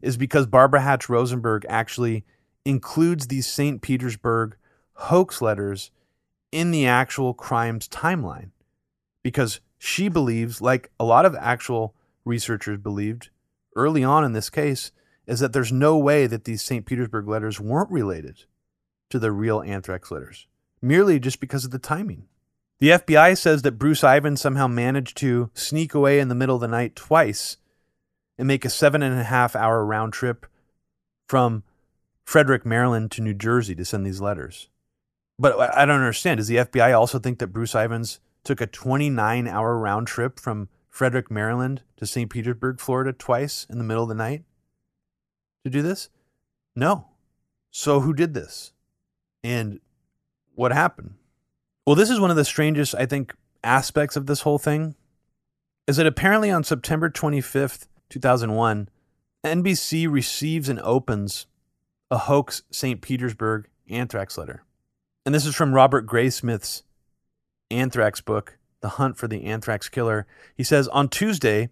is 0.00 0.16
because 0.16 0.46
Barbara 0.46 0.80
Hatch 0.80 1.08
Rosenberg 1.08 1.64
actually 1.68 2.24
includes 2.64 3.28
these 3.28 3.46
St. 3.46 3.82
Petersburg 3.82 4.56
hoax 4.94 5.42
letters 5.42 5.90
in 6.50 6.70
the 6.70 6.86
actual 6.86 7.34
crimes 7.34 7.86
timeline 7.86 8.50
because 9.22 9.60
she 9.78 10.08
believes, 10.08 10.60
like 10.60 10.90
a 10.98 11.04
lot 11.04 11.26
of 11.26 11.36
actual 11.36 11.94
researchers 12.24 12.78
believed 12.78 13.28
early 13.76 14.02
on 14.02 14.24
in 14.24 14.32
this 14.32 14.48
case, 14.48 14.90
is 15.26 15.40
that 15.40 15.52
there's 15.52 15.72
no 15.72 15.98
way 15.98 16.26
that 16.26 16.44
these 16.44 16.62
St. 16.62 16.86
Petersburg 16.86 17.28
letters 17.28 17.60
weren't 17.60 17.90
related 17.90 18.44
to 19.10 19.18
the 19.18 19.32
real 19.32 19.60
anthrax 19.62 20.10
letters, 20.10 20.46
merely 20.80 21.18
just 21.18 21.40
because 21.40 21.64
of 21.64 21.70
the 21.70 21.78
timing. 21.78 22.26
The 22.80 22.90
FBI 22.90 23.38
says 23.38 23.62
that 23.62 23.78
Bruce 23.78 24.02
Ivins 24.02 24.40
somehow 24.40 24.66
managed 24.66 25.16
to 25.18 25.50
sneak 25.54 25.94
away 25.94 26.18
in 26.18 26.28
the 26.28 26.34
middle 26.34 26.56
of 26.56 26.60
the 26.60 26.68
night 26.68 26.96
twice 26.96 27.56
and 28.36 28.48
make 28.48 28.64
a 28.64 28.70
seven 28.70 29.02
and 29.02 29.18
a 29.18 29.24
half 29.24 29.54
hour 29.54 29.84
round 29.84 30.12
trip 30.12 30.46
from 31.28 31.62
Frederick, 32.24 32.66
Maryland 32.66 33.10
to 33.12 33.22
New 33.22 33.34
Jersey 33.34 33.74
to 33.74 33.84
send 33.84 34.04
these 34.04 34.20
letters. 34.20 34.68
But 35.38 35.58
I 35.76 35.84
don't 35.84 36.00
understand. 36.00 36.38
Does 36.38 36.48
the 36.48 36.56
FBI 36.56 36.96
also 36.98 37.18
think 37.18 37.38
that 37.38 37.48
Bruce 37.48 37.74
Ivins 37.74 38.20
took 38.44 38.60
a 38.60 38.66
29 38.66 39.48
hour 39.48 39.78
round 39.78 40.06
trip 40.06 40.38
from 40.38 40.68
Frederick, 40.88 41.30
Maryland 41.30 41.82
to 41.96 42.06
St. 42.06 42.30
Petersburg, 42.30 42.80
Florida 42.80 43.12
twice 43.12 43.66
in 43.68 43.78
the 43.78 43.84
middle 43.84 44.04
of 44.04 44.08
the 44.08 44.14
night 44.14 44.44
to 45.64 45.70
do 45.70 45.82
this? 45.82 46.08
No. 46.76 47.06
So 47.70 48.00
who 48.00 48.12
did 48.12 48.34
this? 48.34 48.72
And 49.42 49.80
what 50.54 50.72
happened? 50.72 51.14
Well, 51.86 51.96
this 51.96 52.10
is 52.10 52.18
one 52.18 52.30
of 52.30 52.36
the 52.36 52.44
strangest, 52.44 52.94
I 52.94 53.04
think, 53.04 53.34
aspects 53.62 54.16
of 54.16 54.26
this 54.26 54.40
whole 54.40 54.58
thing 54.58 54.94
is 55.86 55.96
that 55.96 56.06
apparently 56.06 56.50
on 56.50 56.64
September 56.64 57.10
25th, 57.10 57.88
2001, 58.08 58.88
NBC 59.44 60.10
receives 60.10 60.70
and 60.70 60.80
opens 60.80 61.46
a 62.10 62.18
hoax 62.18 62.62
St. 62.70 63.02
Petersburg 63.02 63.68
anthrax 63.90 64.38
letter. 64.38 64.64
And 65.26 65.34
this 65.34 65.44
is 65.44 65.54
from 65.54 65.74
Robert 65.74 66.06
Graysmith's 66.06 66.84
anthrax 67.70 68.22
book, 68.22 68.56
The 68.80 68.90
Hunt 68.90 69.18
for 69.18 69.28
the 69.28 69.44
Anthrax 69.44 69.90
Killer. 69.90 70.26
He 70.56 70.64
says 70.64 70.88
On 70.88 71.08
Tuesday, 71.08 71.68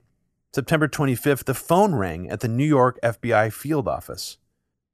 September 0.54 0.88
25th, 0.88 1.44
the 1.44 1.54
phone 1.54 1.94
rang 1.94 2.28
at 2.28 2.40
the 2.40 2.48
New 2.48 2.66
York 2.66 2.98
FBI 3.02 3.50
field 3.50 3.88
office. 3.88 4.36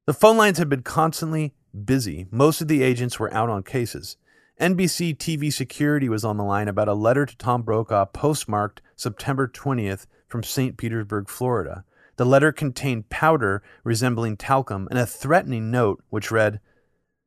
The 0.06 0.14
phone 0.14 0.36
lines 0.36 0.58
had 0.58 0.68
been 0.68 0.82
constantly 0.82 1.54
busy. 1.84 2.26
Most 2.30 2.60
of 2.60 2.68
the 2.68 2.82
agents 2.84 3.18
were 3.18 3.32
out 3.34 3.48
on 3.48 3.64
cases. 3.64 4.16
NBC 4.60 5.16
TV 5.16 5.52
security 5.52 6.08
was 6.08 6.24
on 6.24 6.36
the 6.36 6.44
line 6.44 6.66
about 6.66 6.88
a 6.88 6.94
letter 6.94 7.24
to 7.24 7.36
Tom 7.36 7.62
Brokaw 7.62 8.06
postmarked 8.06 8.82
September 8.96 9.46
20th 9.46 10.06
from 10.26 10.42
St. 10.42 10.76
Petersburg, 10.76 11.28
Florida. 11.28 11.84
The 12.16 12.24
letter 12.24 12.50
contained 12.50 13.08
powder 13.08 13.62
resembling 13.84 14.36
talcum 14.36 14.88
and 14.90 14.98
a 14.98 15.06
threatening 15.06 15.70
note 15.70 16.02
which 16.10 16.32
read, 16.32 16.58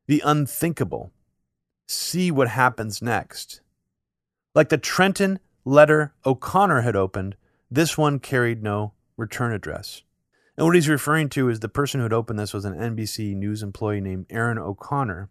The 0.07 0.21
unthinkable 0.25 1.13
see 1.87 2.31
what 2.31 2.49
happens 2.49 3.01
next. 3.01 3.61
Like 4.53 4.67
the 4.67 4.77
Trenton 4.77 5.39
letter 5.63 6.13
O'Connor 6.25 6.81
had 6.81 6.97
opened, 6.97 7.37
this 7.69 7.97
one 7.97 8.19
carried 8.19 8.61
no 8.61 8.91
return 9.15 9.53
address. 9.53 10.03
And 10.57 10.65
what 10.65 10.75
he's 10.75 10.89
referring 10.89 11.29
to 11.29 11.47
is 11.47 11.61
the 11.61 11.69
person 11.69 12.01
who 12.01 12.03
had 12.03 12.13
opened 12.13 12.37
this 12.37 12.53
was 12.53 12.65
an 12.65 12.75
NBC 12.75 13.35
News 13.37 13.63
employee 13.63 14.01
named 14.01 14.25
Erin 14.29 14.57
O'Connor. 14.57 15.29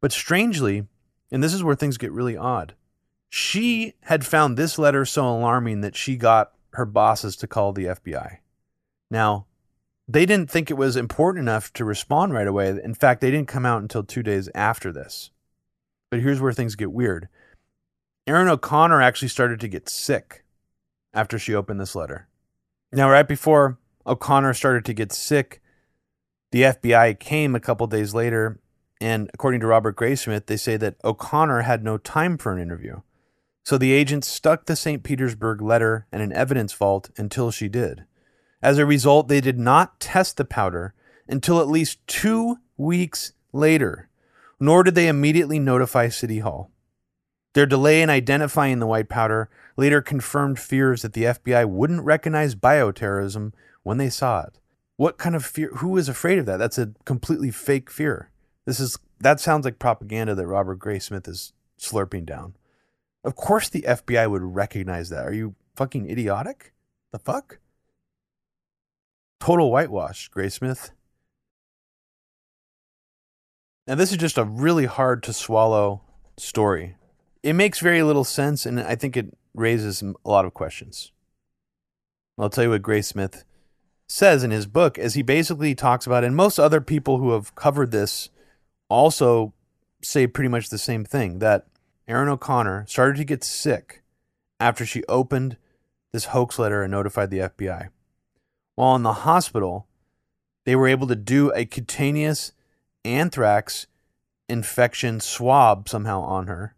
But 0.00 0.12
strangely, 0.12 0.86
and 1.30 1.42
this 1.42 1.54
is 1.54 1.62
where 1.64 1.74
things 1.74 1.98
get 1.98 2.12
really 2.12 2.36
odd, 2.36 2.74
she 3.28 3.86
hmm. 3.86 4.06
had 4.06 4.26
found 4.26 4.56
this 4.56 4.78
letter 4.78 5.04
so 5.04 5.28
alarming 5.28 5.80
that 5.80 5.96
she 5.96 6.16
got 6.16 6.52
her 6.74 6.84
bosses 6.84 7.36
to 7.36 7.46
call 7.46 7.72
the 7.72 7.86
FBI. 7.86 8.38
Now, 9.10 9.46
they 10.06 10.26
didn't 10.26 10.50
think 10.50 10.70
it 10.70 10.74
was 10.74 10.96
important 10.96 11.42
enough 11.42 11.72
to 11.74 11.84
respond 11.84 12.34
right 12.34 12.46
away. 12.46 12.68
In 12.82 12.94
fact, 12.94 13.20
they 13.20 13.30
didn't 13.30 13.48
come 13.48 13.64
out 13.64 13.80
until 13.82 14.02
two 14.02 14.22
days 14.22 14.48
after 14.54 14.92
this. 14.92 15.30
But 16.10 16.20
here's 16.20 16.40
where 16.40 16.52
things 16.52 16.76
get 16.76 16.92
weird. 16.92 17.28
Erin 18.26 18.48
O'Connor 18.48 19.02
actually 19.02 19.28
started 19.28 19.60
to 19.60 19.68
get 19.68 19.88
sick 19.88 20.44
after 21.12 21.38
she 21.38 21.54
opened 21.54 21.80
this 21.80 21.94
letter. 21.94 22.28
Now, 22.92 23.10
right 23.10 23.26
before 23.26 23.78
O'Connor 24.06 24.54
started 24.54 24.84
to 24.84 24.94
get 24.94 25.12
sick, 25.12 25.62
the 26.52 26.62
FBI 26.62 27.18
came 27.18 27.54
a 27.54 27.60
couple 27.60 27.86
days 27.86 28.14
later, 28.14 28.60
and 29.00 29.30
according 29.34 29.60
to 29.60 29.66
Robert 29.66 29.96
Graysmith, 29.96 30.46
they 30.46 30.56
say 30.56 30.76
that 30.76 30.96
O'Connor 31.04 31.62
had 31.62 31.84
no 31.84 31.98
time 31.98 32.38
for 32.38 32.52
an 32.52 32.60
interview. 32.60 33.00
So 33.64 33.78
the 33.78 33.92
agents 33.92 34.28
stuck 34.28 34.66
the 34.66 34.76
St. 34.76 35.02
Petersburg 35.02 35.62
letter 35.62 36.06
in 36.12 36.20
an 36.20 36.32
evidence 36.32 36.72
vault 36.72 37.10
until 37.16 37.50
she 37.50 37.68
did. 37.68 38.04
As 38.62 38.78
a 38.78 38.86
result, 38.86 39.28
they 39.28 39.40
did 39.40 39.58
not 39.58 40.00
test 40.00 40.36
the 40.36 40.44
powder 40.44 40.94
until 41.28 41.60
at 41.60 41.68
least 41.68 42.06
two 42.06 42.58
weeks 42.76 43.32
later 43.52 44.08
nor 44.60 44.82
did 44.82 44.94
they 44.94 45.08
immediately 45.08 45.58
notify 45.58 46.08
City 46.08 46.38
Hall. 46.38 46.70
Their 47.54 47.66
delay 47.66 48.02
in 48.02 48.10
identifying 48.10 48.78
the 48.78 48.86
white 48.86 49.08
powder 49.08 49.48
later 49.76 50.00
confirmed 50.02 50.58
fears 50.58 51.02
that 51.02 51.12
the 51.12 51.24
FBI 51.24 51.68
wouldn't 51.68 52.02
recognize 52.02 52.54
bioterrorism 52.54 53.52
when 53.82 53.98
they 53.98 54.10
saw 54.10 54.42
it. 54.42 54.58
What 54.96 55.18
kind 55.18 55.36
of 55.36 55.44
fear? 55.44 55.68
Who 55.76 55.96
is 55.96 56.08
afraid 56.08 56.38
of 56.38 56.46
that? 56.46 56.56
That's 56.56 56.78
a 56.78 56.92
completely 57.04 57.50
fake 57.50 57.90
fear. 57.90 58.30
This 58.66 58.80
is 58.80 58.98
that 59.20 59.40
sounds 59.40 59.64
like 59.64 59.78
propaganda 59.78 60.34
that 60.34 60.46
Robert 60.46 60.78
Graysmith 60.78 61.28
is 61.28 61.52
slurping 61.78 62.24
down. 62.24 62.56
Of 63.22 63.36
course, 63.36 63.68
the 63.68 63.82
FBI 63.82 64.30
would 64.30 64.42
recognize 64.42 65.08
that. 65.08 65.26
Are 65.26 65.32
you 65.32 65.54
fucking 65.76 66.10
idiotic? 66.10 66.72
The 67.12 67.18
fuck? 67.18 67.58
Total 69.40 69.70
whitewash, 69.70 70.30
Graysmith. 70.30 70.90
Now, 73.86 73.94
this 73.94 74.12
is 74.12 74.18
just 74.18 74.38
a 74.38 74.44
really 74.44 74.86
hard 74.86 75.22
to 75.24 75.32
swallow 75.32 76.02
story. 76.38 76.96
It 77.42 77.52
makes 77.52 77.80
very 77.80 78.02
little 78.02 78.24
sense, 78.24 78.64
and 78.64 78.80
I 78.80 78.94
think 78.94 79.16
it 79.16 79.36
raises 79.54 80.02
a 80.02 80.14
lot 80.24 80.46
of 80.46 80.54
questions. 80.54 81.12
I'll 82.38 82.50
tell 82.50 82.64
you 82.64 82.70
what 82.70 82.82
Gray 82.82 83.02
Smith 83.02 83.44
says 84.08 84.42
in 84.42 84.50
his 84.50 84.66
book, 84.66 84.98
as 84.98 85.14
he 85.14 85.22
basically 85.22 85.74
talks 85.74 86.06
about, 86.06 86.24
and 86.24 86.34
most 86.34 86.58
other 86.58 86.80
people 86.80 87.18
who 87.18 87.32
have 87.32 87.54
covered 87.54 87.90
this 87.90 88.30
also 88.94 89.52
say 90.02 90.26
pretty 90.26 90.48
much 90.48 90.68
the 90.68 90.78
same 90.78 91.04
thing 91.04 91.40
that 91.40 91.66
Erin 92.06 92.28
O'Connor 92.28 92.86
started 92.88 93.16
to 93.16 93.24
get 93.24 93.42
sick 93.42 94.02
after 94.60 94.86
she 94.86 95.04
opened 95.08 95.56
this 96.12 96.26
hoax 96.26 96.58
letter 96.58 96.82
and 96.82 96.90
notified 96.90 97.30
the 97.30 97.38
FBI. 97.38 97.88
While 98.76 98.96
in 98.96 99.02
the 99.02 99.12
hospital, 99.12 99.86
they 100.64 100.76
were 100.76 100.88
able 100.88 101.06
to 101.08 101.16
do 101.16 101.50
a 101.52 101.64
cutaneous 101.64 102.52
anthrax 103.04 103.86
infection 104.48 105.20
swab 105.20 105.88
somehow 105.88 106.20
on 106.20 106.46
her, 106.46 106.74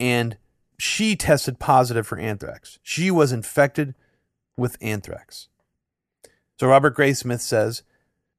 and 0.00 0.36
she 0.78 1.14
tested 1.14 1.58
positive 1.58 2.06
for 2.06 2.18
anthrax. 2.18 2.78
She 2.82 3.10
was 3.10 3.32
infected 3.32 3.94
with 4.56 4.76
anthrax. 4.80 5.48
So 6.58 6.66
Robert 6.66 6.96
Graysmith 6.96 7.40
says, 7.40 7.82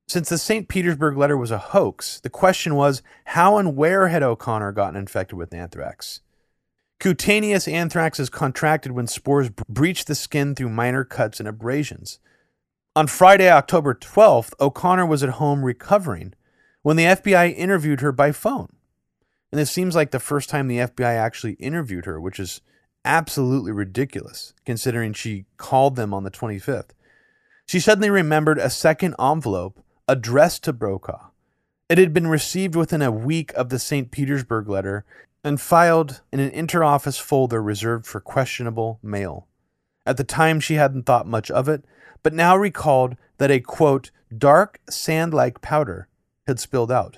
since 0.08 0.30
the 0.30 0.38
St. 0.38 0.68
Petersburg 0.68 1.18
letter 1.18 1.38
was 1.38 1.51
a 1.51 1.58
hoax, 1.58 2.20
the 2.20 2.30
question 2.30 2.76
was 2.76 3.01
how 3.26 3.58
and 3.58 3.76
where 3.76 4.10
had 4.10 4.24
O'Connor 4.24 4.74
gotten 4.74 4.95
infected 4.95 5.38
with 5.38 5.54
anthrax? 5.54 6.22
Cutaneous 6.99 7.68
anthrax 7.68 8.20
is 8.20 8.30
contracted 8.30 8.91
when 8.91 9.08
spores 9.08 9.49
breach 9.49 10.06
the 10.06 10.16
skin 10.16 10.56
through 10.56 10.70
minor 10.70 11.04
cuts 11.04 11.39
and 11.39 11.49
abrasions. 11.49 12.20
On 12.95 13.08
Friday, 13.08 13.49
October 13.49 13.95
12th, 13.95 14.54
O'Connor 14.60 15.06
was 15.06 15.24
at 15.24 15.32
home 15.32 15.66
recovering 15.66 16.34
when 16.82 16.95
the 16.95 17.06
FBI 17.06 17.56
interviewed 17.56 18.01
her 18.01 18.12
by 18.12 18.32
phone. 18.32 18.72
And 19.51 19.60
this 19.60 19.72
seems 19.72 19.95
like 19.95 20.12
the 20.12 20.20
first 20.20 20.49
time 20.49 20.68
the 20.68 20.78
FBI 20.80 21.16
actually 21.16 21.54
interviewed 21.54 22.06
her, 22.06 22.20
which 22.22 22.39
is 22.39 22.62
absolutely 23.04 23.72
ridiculous 23.72 24.54
considering 24.66 25.14
she 25.14 25.45
called 25.58 25.95
them 25.95 26.14
on 26.14 26.24
the 26.24 26.32
25th. 26.32 26.91
She 27.66 27.80
suddenly 27.80 28.10
remembered 28.10 28.60
a 28.60 28.70
second 28.70 29.16
envelope 29.20 29.84
addressed 30.14 30.64
to 30.64 30.72
Brokaw, 30.72 31.32
It 31.89 31.97
had 31.97 32.14
been 32.14 32.28
received 32.28 32.76
within 32.76 33.01
a 33.01 33.11
week 33.11 33.51
of 33.53 33.70
the 33.70 33.80
St. 33.80 34.11
Petersburg 34.11 34.70
letter 34.70 35.05
and 35.43 35.59
filed 35.59 36.22
in 36.32 36.39
an 36.39 36.51
interoffice 36.51 37.20
folder 37.20 37.64
reserved 37.64 38.05
for 38.05 38.20
questionable 38.20 38.99
mail. 39.01 39.47
At 40.05 40.18
the 40.18 40.24
time, 40.24 40.59
she 40.59 40.76
hadn't 40.76 41.07
thought 41.07 41.26
much 41.26 41.49
of 41.49 41.68
it, 41.68 41.84
but 42.22 42.32
now 42.32 42.55
recalled 42.55 43.18
that 43.39 43.49
a 43.49 43.59
quote, 43.59 44.11
dark 44.36 44.80
sand 44.88 45.34
like 45.34 45.61
powder 45.61 46.07
had 46.45 46.59
spilled 46.59 46.91
out. 46.91 47.18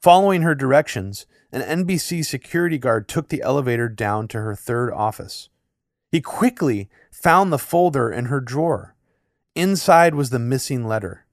Following 0.00 0.42
her 0.42 0.54
directions, 0.54 1.26
an 1.50 1.86
NBC 1.86 2.24
security 2.24 2.78
guard 2.78 3.08
took 3.08 3.30
the 3.30 3.42
elevator 3.42 3.88
down 3.88 4.28
to 4.28 4.40
her 4.40 4.54
third 4.54 4.92
office. 4.92 5.48
He 6.12 6.20
quickly 6.20 6.88
found 7.10 7.52
the 7.52 7.58
folder 7.58 8.12
in 8.12 8.26
her 8.26 8.40
drawer. 8.40 8.94
Inside 9.56 10.14
was 10.14 10.30
the 10.30 10.38
missing 10.38 10.86
letter. 10.86 11.25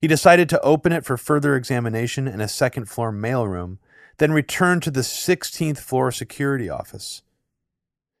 He 0.00 0.06
decided 0.06 0.48
to 0.48 0.60
open 0.60 0.92
it 0.92 1.04
for 1.04 1.16
further 1.16 1.56
examination 1.56 2.28
in 2.28 2.40
a 2.40 2.48
second 2.48 2.88
floor 2.88 3.12
mailroom, 3.12 3.78
then 4.18 4.32
returned 4.32 4.82
to 4.84 4.90
the 4.90 5.00
16th 5.00 5.78
floor 5.78 6.12
security 6.12 6.68
office. 6.70 7.22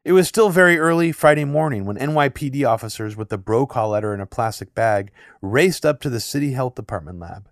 It 0.04 0.12
was 0.12 0.26
still 0.26 0.48
very 0.48 0.78
early 0.78 1.12
Friday 1.12 1.44
morning 1.44 1.84
when 1.84 1.96
NYPD 1.96 2.66
officers 2.68 3.16
with 3.16 3.28
the 3.28 3.38
Brokaw 3.38 3.88
letter 3.88 4.14
in 4.14 4.20
a 4.20 4.26
plastic 4.26 4.74
bag 4.74 5.12
raced 5.42 5.84
up 5.84 6.00
to 6.00 6.10
the 6.10 6.20
city 6.20 6.52
health 6.52 6.74
department 6.74 7.18
lab. 7.18 7.48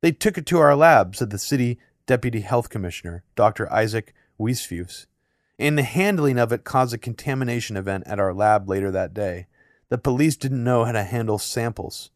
They 0.00 0.12
took 0.12 0.38
it 0.38 0.46
to 0.46 0.58
our 0.58 0.76
lab, 0.76 1.16
said 1.16 1.30
the 1.30 1.38
city 1.38 1.78
deputy 2.06 2.40
health 2.40 2.70
commissioner, 2.70 3.24
Dr. 3.34 3.70
Isaac 3.72 4.14
Weisfuse. 4.38 5.06
And 5.58 5.76
the 5.76 5.82
handling 5.82 6.38
of 6.38 6.52
it 6.52 6.64
caused 6.64 6.94
a 6.94 6.98
contamination 6.98 7.76
event 7.76 8.04
at 8.06 8.20
our 8.20 8.32
lab 8.32 8.68
later 8.68 8.90
that 8.92 9.12
day. 9.12 9.46
The 9.88 9.98
police 9.98 10.36
didn't 10.36 10.62
know 10.62 10.84
how 10.84 10.92
to 10.92 11.02
handle 11.02 11.38
samples. 11.38 12.10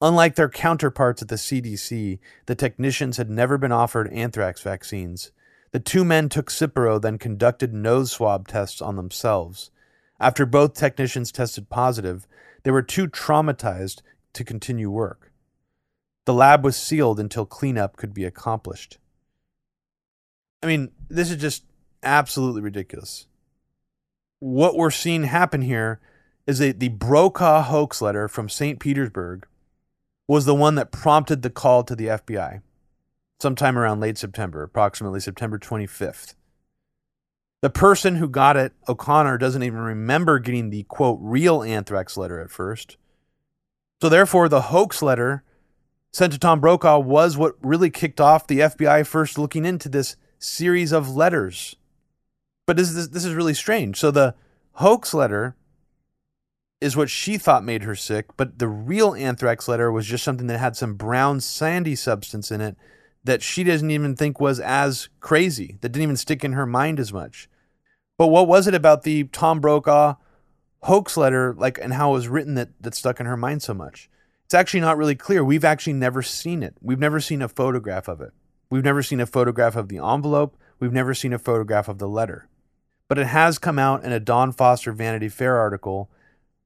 Unlike 0.00 0.36
their 0.36 0.48
counterparts 0.48 1.22
at 1.22 1.28
the 1.28 1.34
CDC, 1.34 2.20
the 2.46 2.54
technicians 2.54 3.16
had 3.16 3.28
never 3.28 3.58
been 3.58 3.72
offered 3.72 4.12
anthrax 4.12 4.62
vaccines. 4.62 5.32
The 5.72 5.80
two 5.80 6.04
men 6.04 6.28
took 6.28 6.50
Cipro, 6.50 7.00
then 7.00 7.18
conducted 7.18 7.74
nose 7.74 8.12
swab 8.12 8.46
tests 8.46 8.80
on 8.80 8.96
themselves. 8.96 9.70
After 10.20 10.46
both 10.46 10.74
technicians 10.74 11.32
tested 11.32 11.68
positive, 11.68 12.28
they 12.62 12.70
were 12.70 12.82
too 12.82 13.08
traumatized 13.08 14.02
to 14.34 14.44
continue 14.44 14.90
work. 14.90 15.32
The 16.26 16.34
lab 16.34 16.64
was 16.64 16.76
sealed 16.76 17.18
until 17.18 17.46
cleanup 17.46 17.96
could 17.96 18.14
be 18.14 18.24
accomplished. 18.24 18.98
I 20.62 20.66
mean, 20.66 20.90
this 21.08 21.30
is 21.30 21.38
just 21.38 21.64
absolutely 22.02 22.62
ridiculous. 22.62 23.26
What 24.38 24.76
we're 24.76 24.90
seeing 24.90 25.24
happen 25.24 25.62
here 25.62 26.00
is 26.46 26.58
that 26.60 26.78
the 26.78 26.88
Brokaw 26.88 27.62
hoax 27.62 28.00
letter 28.00 28.28
from 28.28 28.48
St. 28.48 28.78
Petersburg 28.78 29.46
was 30.28 30.44
the 30.44 30.54
one 30.54 30.74
that 30.74 30.92
prompted 30.92 31.42
the 31.42 31.50
call 31.50 31.82
to 31.82 31.96
the 31.96 32.06
FBI 32.06 32.60
sometime 33.40 33.78
around 33.78 34.00
late 34.00 34.18
September, 34.18 34.62
approximately 34.62 35.20
September 35.20 35.58
25th. 35.58 36.34
The 37.62 37.70
person 37.70 38.16
who 38.16 38.28
got 38.28 38.56
it, 38.56 38.72
O'Connor, 38.88 39.38
doesn't 39.38 39.62
even 39.62 39.80
remember 39.80 40.38
getting 40.38 40.70
the 40.70 40.84
quote 40.84 41.18
real 41.20 41.62
anthrax 41.62 42.16
letter 42.16 42.40
at 42.40 42.50
first. 42.50 42.96
So, 44.00 44.08
therefore, 44.08 44.48
the 44.48 44.62
hoax 44.62 45.02
letter 45.02 45.42
sent 46.12 46.32
to 46.32 46.38
Tom 46.38 46.60
Brokaw 46.60 47.00
was 47.00 47.36
what 47.36 47.56
really 47.60 47.90
kicked 47.90 48.20
off 48.20 48.46
the 48.46 48.60
FBI 48.60 49.04
first 49.06 49.38
looking 49.38 49.64
into 49.64 49.88
this 49.88 50.14
series 50.38 50.92
of 50.92 51.16
letters. 51.16 51.74
But 52.66 52.76
this, 52.76 52.92
this, 52.92 53.08
this 53.08 53.24
is 53.24 53.34
really 53.34 53.54
strange. 53.54 53.96
So, 53.96 54.12
the 54.12 54.36
hoax 54.72 55.12
letter 55.12 55.56
is 56.80 56.96
what 56.96 57.10
she 57.10 57.38
thought 57.38 57.64
made 57.64 57.82
her 57.82 57.96
sick, 57.96 58.26
but 58.36 58.58
the 58.58 58.68
real 58.68 59.14
anthrax 59.14 59.66
letter 59.66 59.90
was 59.90 60.06
just 60.06 60.24
something 60.24 60.46
that 60.46 60.58
had 60.58 60.76
some 60.76 60.94
brown, 60.94 61.40
sandy 61.40 61.96
substance 61.96 62.50
in 62.50 62.60
it 62.60 62.76
that 63.24 63.42
she 63.42 63.64
doesn't 63.64 63.90
even 63.90 64.14
think 64.14 64.40
was 64.40 64.60
as 64.60 65.08
crazy, 65.20 65.76
that 65.80 65.90
didn't 65.90 66.04
even 66.04 66.16
stick 66.16 66.44
in 66.44 66.52
her 66.52 66.66
mind 66.66 67.00
as 67.00 67.12
much. 67.12 67.48
But 68.16 68.28
what 68.28 68.48
was 68.48 68.66
it 68.66 68.74
about 68.74 69.02
the 69.02 69.24
Tom 69.24 69.60
Brokaw 69.60 70.14
hoax 70.82 71.16
letter, 71.16 71.54
like, 71.54 71.78
and 71.78 71.94
how 71.94 72.10
it 72.10 72.14
was 72.14 72.28
written 72.28 72.54
that, 72.54 72.70
that 72.80 72.94
stuck 72.94 73.20
in 73.20 73.26
her 73.26 73.36
mind 73.36 73.62
so 73.62 73.74
much? 73.74 74.08
It's 74.44 74.54
actually 74.54 74.80
not 74.80 74.96
really 74.96 75.14
clear. 75.14 75.44
We've 75.44 75.64
actually 75.64 75.92
never 75.92 76.22
seen 76.22 76.62
it. 76.62 76.76
We've 76.80 76.98
never 76.98 77.20
seen 77.20 77.42
a 77.42 77.48
photograph 77.48 78.08
of 78.08 78.20
it. 78.20 78.32
We've 78.70 78.84
never 78.84 79.02
seen 79.02 79.20
a 79.20 79.26
photograph 79.26 79.76
of 79.76 79.88
the 79.88 79.98
envelope. 79.98 80.56
We've 80.80 80.92
never 80.92 81.12
seen 81.12 81.32
a 81.32 81.38
photograph 81.38 81.88
of 81.88 81.98
the 81.98 82.08
letter. 82.08 82.48
But 83.08 83.18
it 83.18 83.26
has 83.26 83.58
come 83.58 83.78
out 83.78 84.04
in 84.04 84.12
a 84.12 84.20
Don 84.20 84.52
Foster 84.52 84.92
Vanity 84.92 85.28
Fair 85.28 85.56
article 85.56 86.10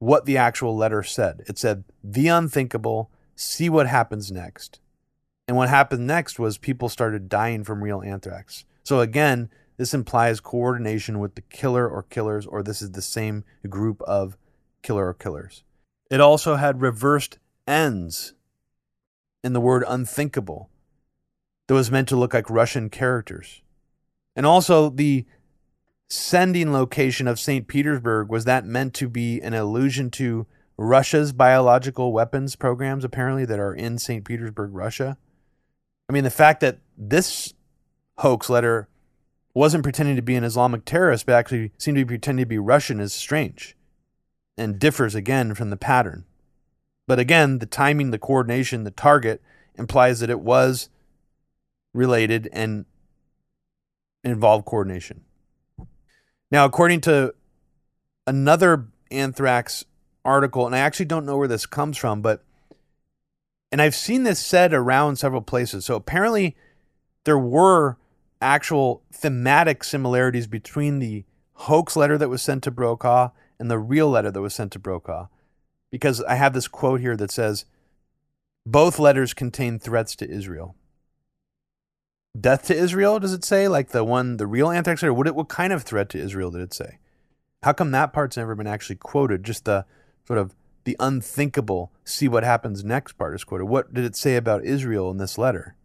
what 0.03 0.25
the 0.25 0.37
actual 0.37 0.75
letter 0.75 1.01
said. 1.01 1.43
It 1.47 1.57
said, 1.57 1.85
The 2.03 2.27
unthinkable, 2.27 3.09
see 3.37 3.69
what 3.69 3.87
happens 3.87 4.31
next. 4.33 4.81
And 5.47 5.55
what 5.55 5.69
happened 5.69 6.05
next 6.05 6.37
was 6.37 6.57
people 6.57 6.89
started 6.89 7.29
dying 7.29 7.63
from 7.63 7.81
real 7.81 8.01
anthrax. 8.01 8.65
So 8.83 8.99
again, 8.99 9.49
this 9.77 9.93
implies 9.93 10.41
coordination 10.41 11.19
with 11.19 11.35
the 11.35 11.41
killer 11.41 11.87
or 11.87 12.03
killers, 12.03 12.45
or 12.45 12.61
this 12.61 12.81
is 12.81 12.91
the 12.91 13.01
same 13.01 13.45
group 13.69 14.01
of 14.01 14.37
killer 14.81 15.07
or 15.07 15.13
killers. 15.13 15.63
It 16.11 16.19
also 16.19 16.57
had 16.57 16.81
reversed 16.81 17.39
ends 17.65 18.33
in 19.41 19.53
the 19.53 19.61
word 19.61 19.85
unthinkable 19.87 20.69
that 21.67 21.73
was 21.73 21.91
meant 21.91 22.09
to 22.09 22.17
look 22.17 22.33
like 22.33 22.49
Russian 22.49 22.89
characters. 22.89 23.61
And 24.35 24.45
also 24.45 24.89
the 24.89 25.25
sending 26.13 26.71
location 26.71 27.27
of 27.27 27.39
St. 27.39 27.67
Petersburg 27.67 28.29
was 28.29 28.45
that 28.45 28.65
meant 28.65 28.93
to 28.95 29.09
be 29.09 29.41
an 29.41 29.53
allusion 29.53 30.11
to 30.11 30.45
Russia's 30.77 31.33
biological 31.33 32.13
weapons 32.13 32.55
programs, 32.55 33.03
apparently, 33.03 33.45
that 33.45 33.59
are 33.59 33.73
in 33.73 33.97
St. 33.97 34.23
Petersburg, 34.23 34.73
Russia? 34.73 35.17
I 36.07 36.13
mean, 36.13 36.23
the 36.23 36.29
fact 36.29 36.59
that 36.61 36.79
this 36.97 37.53
hoax 38.19 38.49
letter 38.49 38.87
wasn't 39.53 39.83
pretending 39.83 40.15
to 40.15 40.21
be 40.21 40.35
an 40.35 40.43
Islamic 40.43 40.85
terrorist, 40.85 41.25
but 41.25 41.35
actually 41.35 41.71
seemed 41.77 41.97
to 41.97 42.05
be 42.05 42.09
pretending 42.17 42.43
to 42.43 42.49
be 42.49 42.57
Russian 42.57 42.99
is 42.99 43.13
strange 43.13 43.75
and 44.57 44.79
differs 44.79 45.15
again 45.15 45.55
from 45.55 45.69
the 45.69 45.77
pattern. 45.77 46.25
But 47.07 47.19
again, 47.19 47.59
the 47.59 47.65
timing, 47.65 48.11
the 48.11 48.19
coordination, 48.19 48.83
the 48.83 48.91
target 48.91 49.41
implies 49.75 50.19
that 50.19 50.29
it 50.29 50.39
was 50.39 50.89
related 51.93 52.49
and 52.53 52.85
involved 54.23 54.65
coordination. 54.65 55.23
Now, 56.53 56.65
according 56.65 57.01
to 57.01 57.33
another 58.27 58.85
anthrax 59.09 59.85
article, 60.23 60.67
and 60.67 60.75
I 60.75 60.79
actually 60.79 61.07
don't 61.07 61.25
know 61.25 61.35
where 61.35 61.47
this 61.47 61.65
comes 61.65 61.97
from, 61.97 62.21
but 62.21 62.43
and 63.71 63.81
I've 63.81 63.95
seen 63.95 64.21
this 64.21 64.39
said 64.39 64.71
around 64.71 65.15
several 65.15 65.41
places. 65.41 65.83
So 65.83 65.95
apparently, 65.95 66.55
there 67.23 67.39
were 67.39 67.97
actual 68.39 69.01
thematic 69.11 69.83
similarities 69.83 70.45
between 70.45 70.99
the 70.99 71.23
hoax 71.53 71.95
letter 71.95 72.19
that 72.19 72.29
was 72.29 72.43
sent 72.43 72.61
to 72.65 72.71
Brokaw 72.71 73.31
and 73.57 73.71
the 73.71 73.79
real 73.79 74.09
letter 74.09 74.29
that 74.29 74.41
was 74.41 74.53
sent 74.53 74.73
to 74.73 74.79
Brokaw. 74.79 75.29
Because 75.89 76.21
I 76.21 76.35
have 76.35 76.53
this 76.53 76.67
quote 76.67 77.01
here 77.01 77.17
that 77.17 77.31
says, 77.31 77.65
both 78.63 78.99
letters 78.99 79.33
contain 79.33 79.79
threats 79.79 80.15
to 80.17 80.29
Israel 80.29 80.75
death 82.39 82.65
to 82.67 82.75
Israel? 82.75 83.19
Does 83.19 83.33
it 83.33 83.43
say 83.43 83.67
like 83.67 83.89
the 83.89 84.03
one, 84.03 84.37
the 84.37 84.47
real 84.47 84.69
anthrax 84.69 85.01
letter? 85.01 85.13
What 85.13 85.33
what 85.35 85.49
kind 85.49 85.73
of 85.73 85.83
threat 85.83 86.09
to 86.09 86.19
Israel 86.19 86.51
did 86.51 86.61
it 86.61 86.73
say? 86.73 86.99
How 87.63 87.73
come 87.73 87.91
that 87.91 88.13
part's 88.13 88.37
never 88.37 88.55
been 88.55 88.67
actually 88.67 88.97
quoted? 88.97 89.43
Just 89.43 89.65
the 89.65 89.85
sort 90.25 90.39
of 90.39 90.55
the 90.83 90.95
unthinkable, 90.99 91.91
see 92.03 92.27
what 92.27 92.43
happens 92.43 92.83
next 92.83 93.13
part 93.13 93.35
is 93.35 93.43
quoted. 93.43 93.65
What 93.65 93.93
did 93.93 94.03
it 94.03 94.15
say 94.15 94.35
about 94.35 94.65
Israel 94.65 95.09
in 95.11 95.17
this 95.17 95.37
letter? 95.37 95.75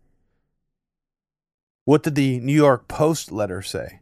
What 1.85 2.03
did 2.03 2.17
the 2.17 2.41
New 2.41 2.55
York 2.55 2.89
Post 2.89 3.31
letter 3.31 3.63
say? 3.63 4.01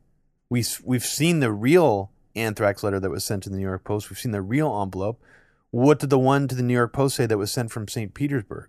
We, 0.48 0.64
we've 0.84 1.04
seen 1.04 1.40
the 1.40 1.52
real 1.52 2.10
anthrax 2.34 2.82
letter 2.82 2.98
that 2.98 3.10
was 3.10 3.24
sent 3.24 3.42
to 3.44 3.50
the 3.50 3.56
New 3.56 3.62
York 3.62 3.84
Post. 3.84 4.10
We've 4.10 4.18
seen 4.18 4.32
the 4.32 4.42
real 4.42 4.80
envelope. 4.82 5.22
What 5.70 5.98
did 5.98 6.10
the 6.10 6.18
one 6.18 6.48
to 6.48 6.54
the 6.54 6.62
New 6.62 6.74
York 6.74 6.92
Post 6.92 7.16
say 7.16 7.26
that 7.26 7.38
was 7.38 7.52
sent 7.52 7.70
from 7.70 7.88
St. 7.88 8.14
Petersburg? 8.14 8.68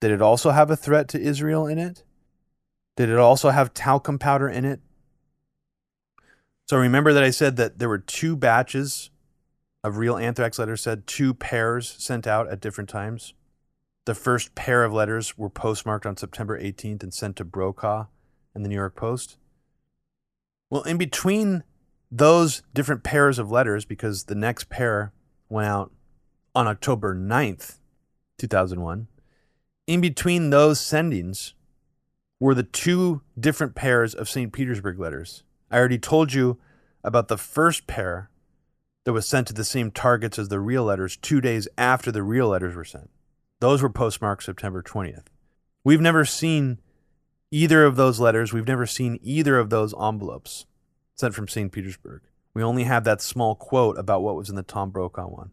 Did 0.00 0.12
it 0.12 0.22
also 0.22 0.50
have 0.50 0.70
a 0.70 0.76
threat 0.76 1.08
to 1.08 1.20
Israel 1.20 1.66
in 1.66 1.78
it? 1.78 2.04
Did 3.00 3.08
it 3.08 3.16
also 3.16 3.48
have 3.48 3.72
talcum 3.72 4.18
powder 4.18 4.46
in 4.46 4.66
it? 4.66 4.78
So 6.68 6.76
remember 6.76 7.14
that 7.14 7.22
I 7.22 7.30
said 7.30 7.56
that 7.56 7.78
there 7.78 7.88
were 7.88 7.96
two 7.96 8.36
batches 8.36 9.08
of 9.82 9.96
real 9.96 10.18
anthrax 10.18 10.58
letters 10.58 10.82
said 10.82 11.06
two 11.06 11.32
pairs 11.32 11.96
sent 11.98 12.26
out 12.26 12.50
at 12.50 12.60
different 12.60 12.90
times. 12.90 13.32
The 14.04 14.14
first 14.14 14.54
pair 14.54 14.84
of 14.84 14.92
letters 14.92 15.38
were 15.38 15.48
postmarked 15.48 16.04
on 16.04 16.18
September 16.18 16.60
18th 16.60 17.02
and 17.02 17.14
sent 17.14 17.36
to 17.36 17.44
Brokaw 17.46 18.08
and 18.54 18.66
the 18.66 18.68
New 18.68 18.74
York 18.74 18.96
Post. 18.96 19.38
Well, 20.68 20.82
in 20.82 20.98
between 20.98 21.64
those 22.10 22.62
different 22.74 23.02
pairs 23.02 23.38
of 23.38 23.50
letters, 23.50 23.86
because 23.86 24.24
the 24.24 24.34
next 24.34 24.68
pair 24.68 25.14
went 25.48 25.68
out 25.68 25.90
on 26.54 26.66
October 26.66 27.14
9th, 27.14 27.78
2001, 28.36 29.08
in 29.86 30.02
between 30.02 30.50
those 30.50 30.78
sendings, 30.78 31.54
were 32.40 32.54
the 32.54 32.62
two 32.62 33.20
different 33.38 33.74
pairs 33.74 34.14
of 34.14 34.28
St. 34.28 34.52
Petersburg 34.52 34.98
letters. 34.98 35.44
I 35.70 35.78
already 35.78 35.98
told 35.98 36.32
you 36.32 36.58
about 37.04 37.28
the 37.28 37.38
first 37.38 37.86
pair 37.86 38.30
that 39.04 39.12
was 39.12 39.28
sent 39.28 39.46
to 39.48 39.52
the 39.52 39.64
same 39.64 39.90
targets 39.90 40.38
as 40.38 40.48
the 40.48 40.58
real 40.58 40.84
letters 40.84 41.16
two 41.16 41.40
days 41.40 41.68
after 41.78 42.10
the 42.10 42.22
real 42.22 42.48
letters 42.48 42.74
were 42.74 42.84
sent. 42.84 43.10
Those 43.60 43.82
were 43.82 43.90
postmarked 43.90 44.42
September 44.42 44.82
20th. 44.82 45.26
We've 45.84 46.00
never 46.00 46.24
seen 46.24 46.78
either 47.50 47.84
of 47.84 47.96
those 47.96 48.20
letters. 48.20 48.52
We've 48.52 48.66
never 48.66 48.86
seen 48.86 49.18
either 49.22 49.58
of 49.58 49.70
those 49.70 49.94
envelopes 49.94 50.66
sent 51.14 51.34
from 51.34 51.48
St. 51.48 51.70
Petersburg. 51.70 52.22
We 52.54 52.62
only 52.62 52.84
have 52.84 53.04
that 53.04 53.22
small 53.22 53.54
quote 53.54 53.98
about 53.98 54.22
what 54.22 54.36
was 54.36 54.48
in 54.48 54.56
the 54.56 54.62
Tom 54.62 54.90
Brokaw 54.90 55.28
one. 55.28 55.50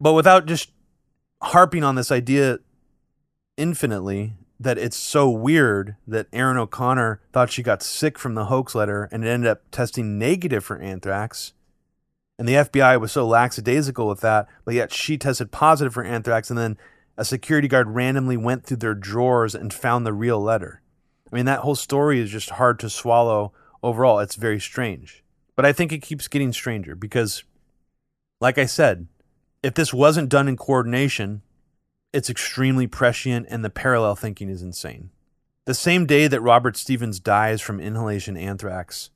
But 0.00 0.12
without 0.12 0.46
just 0.46 0.70
harping 1.42 1.82
on 1.82 1.94
this 1.94 2.12
idea 2.12 2.58
infinitely, 3.56 4.34
that 4.58 4.78
it's 4.78 4.96
so 4.96 5.28
weird 5.28 5.96
that 6.06 6.28
Erin 6.32 6.56
O'Connor 6.56 7.20
thought 7.32 7.50
she 7.50 7.62
got 7.62 7.82
sick 7.82 8.18
from 8.18 8.34
the 8.34 8.46
hoax 8.46 8.74
letter 8.74 9.08
and 9.10 9.24
it 9.24 9.28
ended 9.28 9.50
up 9.50 9.62
testing 9.70 10.18
negative 10.18 10.64
for 10.64 10.78
anthrax. 10.78 11.52
And 12.38 12.48
the 12.48 12.54
FBI 12.54 13.00
was 13.00 13.12
so 13.12 13.26
lackadaisical 13.26 14.08
with 14.08 14.20
that, 14.20 14.48
but 14.64 14.74
yet 14.74 14.92
she 14.92 15.16
tested 15.16 15.52
positive 15.52 15.94
for 15.94 16.02
anthrax, 16.02 16.50
and 16.50 16.58
then 16.58 16.76
a 17.16 17.24
security 17.24 17.68
guard 17.68 17.90
randomly 17.90 18.36
went 18.36 18.64
through 18.64 18.78
their 18.78 18.94
drawers 18.94 19.54
and 19.54 19.72
found 19.72 20.04
the 20.04 20.12
real 20.12 20.40
letter. 20.40 20.82
I 21.32 21.36
mean, 21.36 21.44
that 21.46 21.60
whole 21.60 21.76
story 21.76 22.20
is 22.20 22.30
just 22.30 22.50
hard 22.50 22.80
to 22.80 22.90
swallow 22.90 23.52
overall. 23.82 24.18
It's 24.18 24.34
very 24.34 24.58
strange. 24.58 25.22
But 25.56 25.64
I 25.64 25.72
think 25.72 25.92
it 25.92 26.02
keeps 26.02 26.26
getting 26.26 26.52
stranger 26.52 26.96
because, 26.96 27.44
like 28.40 28.58
I 28.58 28.66
said, 28.66 29.06
if 29.62 29.74
this 29.74 29.94
wasn't 29.94 30.28
done 30.28 30.48
in 30.48 30.56
coordination, 30.56 31.42
it's 32.14 32.30
extremely 32.30 32.86
prescient 32.86 33.44
and 33.50 33.64
the 33.64 33.70
parallel 33.70 34.14
thinking 34.14 34.48
is 34.48 34.62
insane. 34.62 35.10
The 35.66 35.74
same 35.74 36.06
day 36.06 36.28
that 36.28 36.40
Robert 36.40 36.76
Stevens 36.76 37.18
dies 37.18 37.60
from 37.60 37.80
inhalation 37.80 38.36
anthrax, 38.36 39.10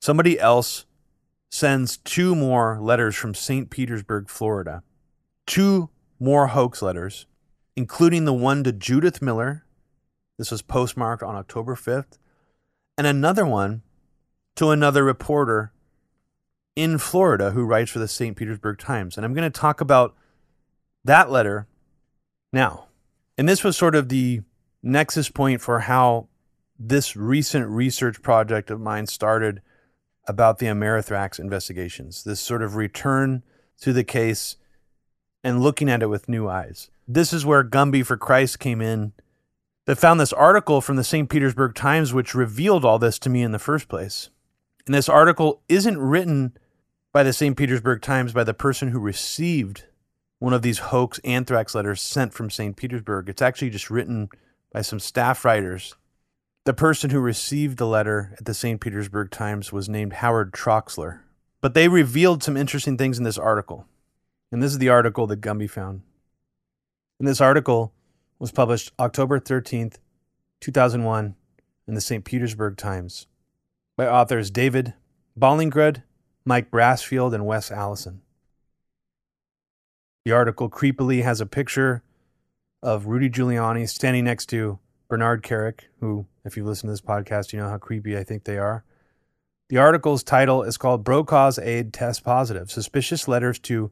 somebody 0.00 0.38
else 0.38 0.86
sends 1.50 1.96
two 1.96 2.36
more 2.36 2.78
letters 2.80 3.16
from 3.16 3.34
St. 3.34 3.70
Petersburg, 3.70 4.28
Florida. 4.28 4.84
Two 5.46 5.90
more 6.20 6.46
hoax 6.48 6.80
letters, 6.80 7.26
including 7.74 8.24
the 8.24 8.32
one 8.32 8.62
to 8.62 8.72
Judith 8.72 9.20
Miller. 9.20 9.64
This 10.38 10.52
was 10.52 10.62
postmarked 10.62 11.24
on 11.24 11.34
October 11.34 11.74
5th, 11.74 12.18
and 12.96 13.06
another 13.06 13.44
one 13.44 13.82
to 14.54 14.70
another 14.70 15.02
reporter 15.02 15.72
in 16.76 16.98
Florida 16.98 17.50
who 17.50 17.64
writes 17.64 17.90
for 17.90 17.98
the 17.98 18.06
St. 18.06 18.36
Petersburg 18.36 18.78
Times. 18.78 19.16
And 19.16 19.26
I'm 19.26 19.34
going 19.34 19.50
to 19.50 19.60
talk 19.60 19.80
about 19.80 20.14
that 21.04 21.28
letter 21.28 21.66
now, 22.52 22.86
and 23.38 23.48
this 23.48 23.64
was 23.64 23.76
sort 23.76 23.94
of 23.94 24.08
the 24.08 24.42
nexus 24.82 25.28
point 25.28 25.60
for 25.60 25.80
how 25.80 26.28
this 26.78 27.16
recent 27.16 27.68
research 27.68 28.22
project 28.22 28.70
of 28.70 28.80
mine 28.80 29.06
started 29.06 29.62
about 30.26 30.58
the 30.58 30.66
Amerithrax 30.66 31.38
investigations, 31.38 32.24
this 32.24 32.40
sort 32.40 32.62
of 32.62 32.76
return 32.76 33.42
to 33.80 33.92
the 33.92 34.04
case 34.04 34.56
and 35.42 35.62
looking 35.62 35.88
at 35.88 36.02
it 36.02 36.08
with 36.08 36.28
new 36.28 36.48
eyes. 36.48 36.90
This 37.08 37.32
is 37.32 37.44
where 37.44 37.64
Gumby 37.64 38.04
for 38.04 38.16
Christ 38.16 38.58
came 38.58 38.80
in 38.80 39.12
that 39.86 39.98
found 39.98 40.20
this 40.20 40.32
article 40.32 40.80
from 40.80 40.96
the 40.96 41.04
St. 41.04 41.28
Petersburg 41.28 41.74
Times, 41.74 42.12
which 42.12 42.34
revealed 42.34 42.84
all 42.84 42.98
this 42.98 43.18
to 43.20 43.30
me 43.30 43.42
in 43.42 43.52
the 43.52 43.58
first 43.58 43.88
place. 43.88 44.30
And 44.86 44.94
this 44.94 45.08
article 45.08 45.62
isn't 45.68 45.98
written 45.98 46.56
by 47.12 47.22
the 47.22 47.32
St. 47.32 47.56
Petersburg 47.56 48.02
Times 48.02 48.32
by 48.32 48.44
the 48.44 48.54
person 48.54 48.88
who 48.88 49.00
received 49.00 49.84
one 50.42 50.52
of 50.52 50.62
these 50.62 50.78
hoax 50.78 51.20
anthrax 51.20 51.72
letters 51.72 52.02
sent 52.02 52.34
from 52.34 52.50
St. 52.50 52.74
Petersburg. 52.74 53.28
It's 53.28 53.40
actually 53.40 53.70
just 53.70 53.90
written 53.90 54.28
by 54.72 54.82
some 54.82 54.98
staff 54.98 55.44
writers. 55.44 55.94
The 56.64 56.74
person 56.74 57.10
who 57.10 57.20
received 57.20 57.78
the 57.78 57.86
letter 57.86 58.34
at 58.36 58.44
the 58.44 58.52
St. 58.52 58.80
Petersburg 58.80 59.30
Times 59.30 59.72
was 59.72 59.88
named 59.88 60.14
Howard 60.14 60.52
Troxler. 60.52 61.20
But 61.60 61.74
they 61.74 61.86
revealed 61.86 62.42
some 62.42 62.56
interesting 62.56 62.98
things 62.98 63.18
in 63.18 63.24
this 63.24 63.38
article. 63.38 63.86
And 64.50 64.60
this 64.60 64.72
is 64.72 64.78
the 64.78 64.88
article 64.88 65.28
that 65.28 65.40
Gumby 65.40 65.70
found. 65.70 66.02
And 67.20 67.28
this 67.28 67.40
article 67.40 67.92
was 68.40 68.50
published 68.50 68.90
October 68.98 69.38
13th, 69.38 69.98
2001, 70.60 71.36
in 71.86 71.94
the 71.94 72.00
St. 72.00 72.24
Petersburg 72.24 72.76
Times 72.76 73.28
by 73.96 74.08
authors 74.08 74.50
David 74.50 74.94
Ballingrud, 75.38 76.02
Mike 76.44 76.68
Brassfield, 76.72 77.32
and 77.32 77.46
Wes 77.46 77.70
Allison. 77.70 78.21
The 80.24 80.32
article 80.32 80.70
creepily 80.70 81.24
has 81.24 81.40
a 81.40 81.46
picture 81.46 82.02
of 82.82 83.06
Rudy 83.06 83.28
Giuliani 83.28 83.88
standing 83.88 84.24
next 84.24 84.46
to 84.50 84.78
Bernard 85.08 85.42
Kerik, 85.42 85.80
who, 85.98 86.26
if 86.44 86.56
you 86.56 86.64
listen 86.64 86.86
to 86.86 86.92
this 86.92 87.00
podcast, 87.00 87.52
you 87.52 87.58
know 87.58 87.68
how 87.68 87.78
creepy 87.78 88.16
I 88.16 88.22
think 88.22 88.44
they 88.44 88.56
are. 88.56 88.84
The 89.68 89.78
article's 89.78 90.22
title 90.22 90.62
is 90.62 90.76
called 90.76 91.04
Brokaw's 91.04 91.58
Aide 91.58 91.92
Test 91.92 92.22
Positive 92.22 92.70
Suspicious 92.70 93.26
Letters 93.26 93.58
to 93.60 93.90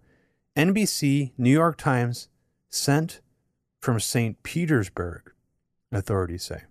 NBC, 0.56 1.32
New 1.36 1.50
York 1.50 1.76
Times, 1.76 2.28
sent 2.68 3.20
from 3.80 3.98
St. 3.98 4.40
Petersburg, 4.42 5.32
authorities 5.90 6.44
say. 6.44 6.62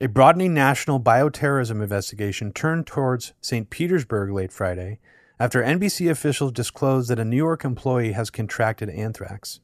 A 0.00 0.06
broadening 0.06 0.54
national 0.54 1.00
bioterrorism 1.00 1.82
investigation 1.82 2.52
turned 2.52 2.86
towards 2.86 3.32
St. 3.40 3.68
Petersburg 3.70 4.30
late 4.30 4.52
Friday 4.52 4.98
after 5.42 5.60
NBC 5.60 6.08
officials 6.08 6.52
disclosed 6.52 7.10
that 7.10 7.18
a 7.18 7.24
New 7.24 7.36
York 7.36 7.64
employee 7.64 8.12
has 8.12 8.30
contracted 8.30 8.88
anthrax. 8.88 9.58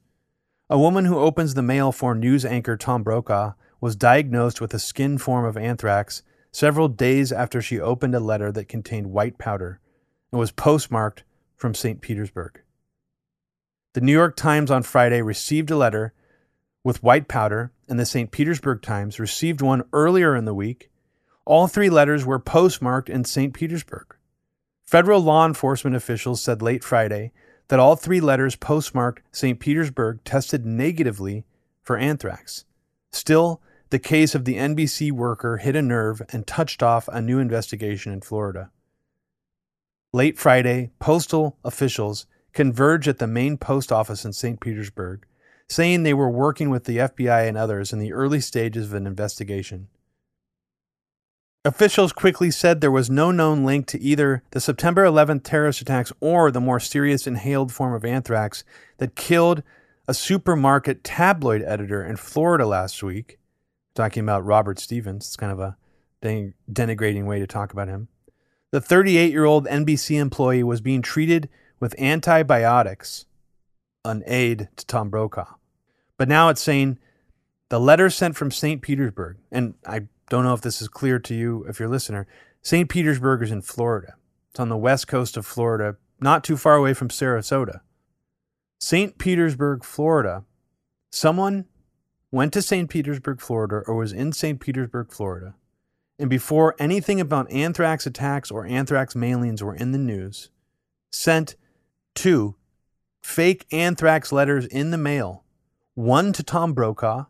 A 0.69 0.77
woman 0.77 1.05
who 1.05 1.21
opens 1.21 1.55
the 1.55 1.63
mail 1.63 1.93
for 1.93 2.17
news 2.17 2.45
anchor 2.45 2.77
Tom 2.77 3.05
Brokaw 3.05 3.53
was 3.81 3.95
diagnosed 3.95 4.61
with 4.61 4.75
a 4.75 4.81
skin 4.81 5.19
form 5.19 5.45
of 5.45 5.57
anthrax 5.57 6.25
several 6.51 6.89
days 6.89 7.31
after 7.31 7.63
she 7.63 7.79
opened 7.79 8.17
a 8.17 8.19
letter 8.19 8.51
that 8.51 8.67
contained 8.67 9.13
white 9.13 9.39
powder 9.39 9.79
and 10.33 10.41
was 10.41 10.51
postmarked 10.51 11.23
from 11.55 11.75
St. 11.75 12.01
Petersburg. 12.01 12.61
The 13.95 14.01
New 14.01 14.11
York 14.11 14.35
Times 14.35 14.73
on 14.73 14.83
Friday 14.83 15.23
received 15.23 15.71
a 15.71 15.77
letter 15.77 16.13
with 16.83 17.05
white 17.05 17.29
powder, 17.29 17.71
and 17.89 18.01
the 18.01 18.05
St. 18.05 18.33
Petersburg 18.33 18.83
Times 18.83 19.21
received 19.21 19.63
one 19.63 19.85
earlier 19.93 20.35
in 20.35 20.45
the 20.45 20.55
week. 20.55 20.91
All 21.45 21.69
three 21.69 21.89
letters 21.89 22.27
were 22.27 22.41
postmarked 22.41 23.09
in 23.09 23.23
St. 23.23 23.55
Petersburg. 23.55 24.18
Federal 24.89 25.21
law 25.21 25.45
enforcement 25.45 25.95
officials 25.95 26.41
said 26.41 26.63
late 26.63 26.83
Friday 26.83 27.31
that 27.69 27.79
all 27.79 27.95
three 27.95 28.23
letters 28.23 28.57
postmarked 28.57 29.23
St. 29.31 29.61
Petersburg 29.61 30.25
tested 30.25 30.65
negatively 30.65 31.45
for 31.83 31.99
anthrax. 31.99 32.65
Still, 33.13 33.61
the 33.91 33.99
case 33.99 34.35
of 34.35 34.47
the 34.47 34.55
NBC 34.55 35.13
worker 35.13 35.59
hit 35.59 35.77
a 35.77 35.83
nerve 35.83 36.23
and 36.31 36.47
touched 36.47 36.83
off 36.83 37.07
a 37.09 37.21
new 37.21 37.39
investigation 37.39 38.15
in 38.15 38.23
Florida. 38.23 38.71
Late 40.15 40.39
Friday, 40.39 40.91
postal 41.01 41.59
officials 41.63 42.25
converged 42.55 43.09
at 43.09 43.19
the 43.19 43.27
main 43.27 43.59
post 43.59 43.93
office 43.93 44.25
in 44.25 44.33
St. 44.33 44.59
Petersburg, 44.59 45.27
saying 45.69 46.03
they 46.03 46.15
were 46.15 46.31
working 46.31 46.71
with 46.71 46.85
the 46.85 46.97
FBI 46.97 47.47
and 47.47 47.59
others 47.59 47.93
in 47.93 47.99
the 47.99 48.15
early 48.15 48.41
stages 48.41 48.87
of 48.87 48.95
an 48.95 49.07
investigation. 49.07 49.89
Officials 51.65 52.13
quickly 52.13 52.51
said 52.51 52.81
there 52.81 52.91
was 52.91 53.11
no 53.11 53.31
known 53.31 53.65
link 53.65 53.87
to 53.89 54.01
either 54.01 54.43
the 54.53 54.61
September 54.61 55.05
11th 55.05 55.43
terrorist 55.43 55.81
attacks 55.81 56.13
or 56.21 56.51
the 56.51 56.61
more 56.61 56.79
serious 56.79 57.27
inhaled 57.27 57.73
form 57.73 57.93
of 57.93 58.05
anthrax 58.05 58.63
that 58.99 59.17
killed 59.17 59.63
a 60.07 60.15
supermarket 60.15 61.03
tabloid 61.03 61.63
editor 61.63 62.05
in 62.05 62.17
Florida 62.17 62.65
last 62.67 63.03
week. 63.03 63.39
Talking 63.95 64.23
about 64.23 64.45
Robert 64.45 64.79
Stevens. 64.79 65.27
It's 65.27 65.37
kind 65.37 65.51
of 65.51 65.59
a 65.59 65.77
denigrating 66.23 67.27
way 67.27 67.41
to 67.41 67.47
talk 67.47 67.73
about 67.73 67.89
him. 67.89 68.09
The 68.71 68.81
38 68.81 69.33
year 69.33 69.45
old 69.45 69.67
NBC 69.67 70.19
employee 70.21 70.63
was 70.63 70.81
being 70.81 71.03
treated 71.03 71.49
with 71.81 71.99
antibiotics, 72.01 73.27
an 74.05 74.23
aid 74.27 74.69
to 74.77 74.87
Tom 74.87 75.11
Brokaw. 75.11 75.55
But 76.17 76.29
now 76.29 76.49
it's 76.49 76.61
saying 76.63 76.99
the 77.69 77.81
letter 77.81 78.11
sent 78.11 78.37
from 78.37 78.51
St. 78.51 78.81
Petersburg, 78.81 79.39
and 79.51 79.75
I 79.85 80.07
don't 80.29 80.45
know 80.45 80.55
if 80.55 80.61
this 80.61 80.83
is 80.83 80.89
clear 80.89 81.19
to 81.19 81.35
you 81.35 81.65
if 81.69 81.79
you're 81.79 81.89
a 81.89 81.93
listener. 81.93 82.27
St. 82.63 82.89
Petersburg 82.89 83.43
is 83.43 83.51
in 83.51 83.63
Florida. 83.63 84.15
It's 84.51 84.61
on 84.61 84.69
the 84.69 84.77
west 84.77 85.09
coast 85.09 85.37
of 85.37 85.47
Florida, 85.47 85.97
not 86.21 86.45
too 86.45 86.57
far 86.57 86.75
away 86.75 86.95
from 86.95 87.09
Sarasota. 87.09 87.81
St. 88.81 89.19
Petersburg, 89.19 89.85
Florida. 89.85 90.45
Someone 91.11 91.65
went 92.31 92.53
to 92.53 92.63
St. 92.63 92.91
Petersburg, 92.91 93.41
Florida, 93.41 93.83
or 93.87 93.95
was 93.95 94.13
in 94.13 94.33
St. 94.33 94.61
Petersburg, 94.61 95.11
Florida, 95.11 95.55
and 96.19 96.29
before 96.29 96.75
anything 96.79 97.21
about 97.21 97.51
anthrax 97.51 98.07
attacks 98.07 98.51
or 98.51 98.67
anthrax 98.67 99.15
mailings 99.15 99.63
were 99.63 99.75
in 99.75 99.93
the 99.93 99.99
news, 99.99 100.51
sent 101.11 101.57
two 102.15 102.57
fake 103.23 103.67
anthrax 103.73 104.33
letters 104.33 104.67
in 104.67 104.91
the 104.91 104.99
mail 104.99 105.45
one 105.95 106.33
to 106.33 106.43
Tom 106.45 106.75
Brokaw, 106.75 107.25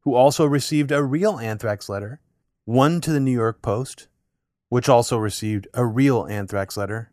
who 0.00 0.14
also 0.14 0.46
received 0.46 0.90
a 0.90 1.02
real 1.02 1.38
anthrax 1.38 1.90
letter, 1.90 2.20
one 2.68 3.00
to 3.00 3.10
the 3.10 3.18
New 3.18 3.32
York 3.32 3.62
Post, 3.62 4.08
which 4.68 4.90
also 4.90 5.16
received 5.16 5.66
a 5.72 5.86
real 5.86 6.26
anthrax 6.26 6.76
letter. 6.76 7.10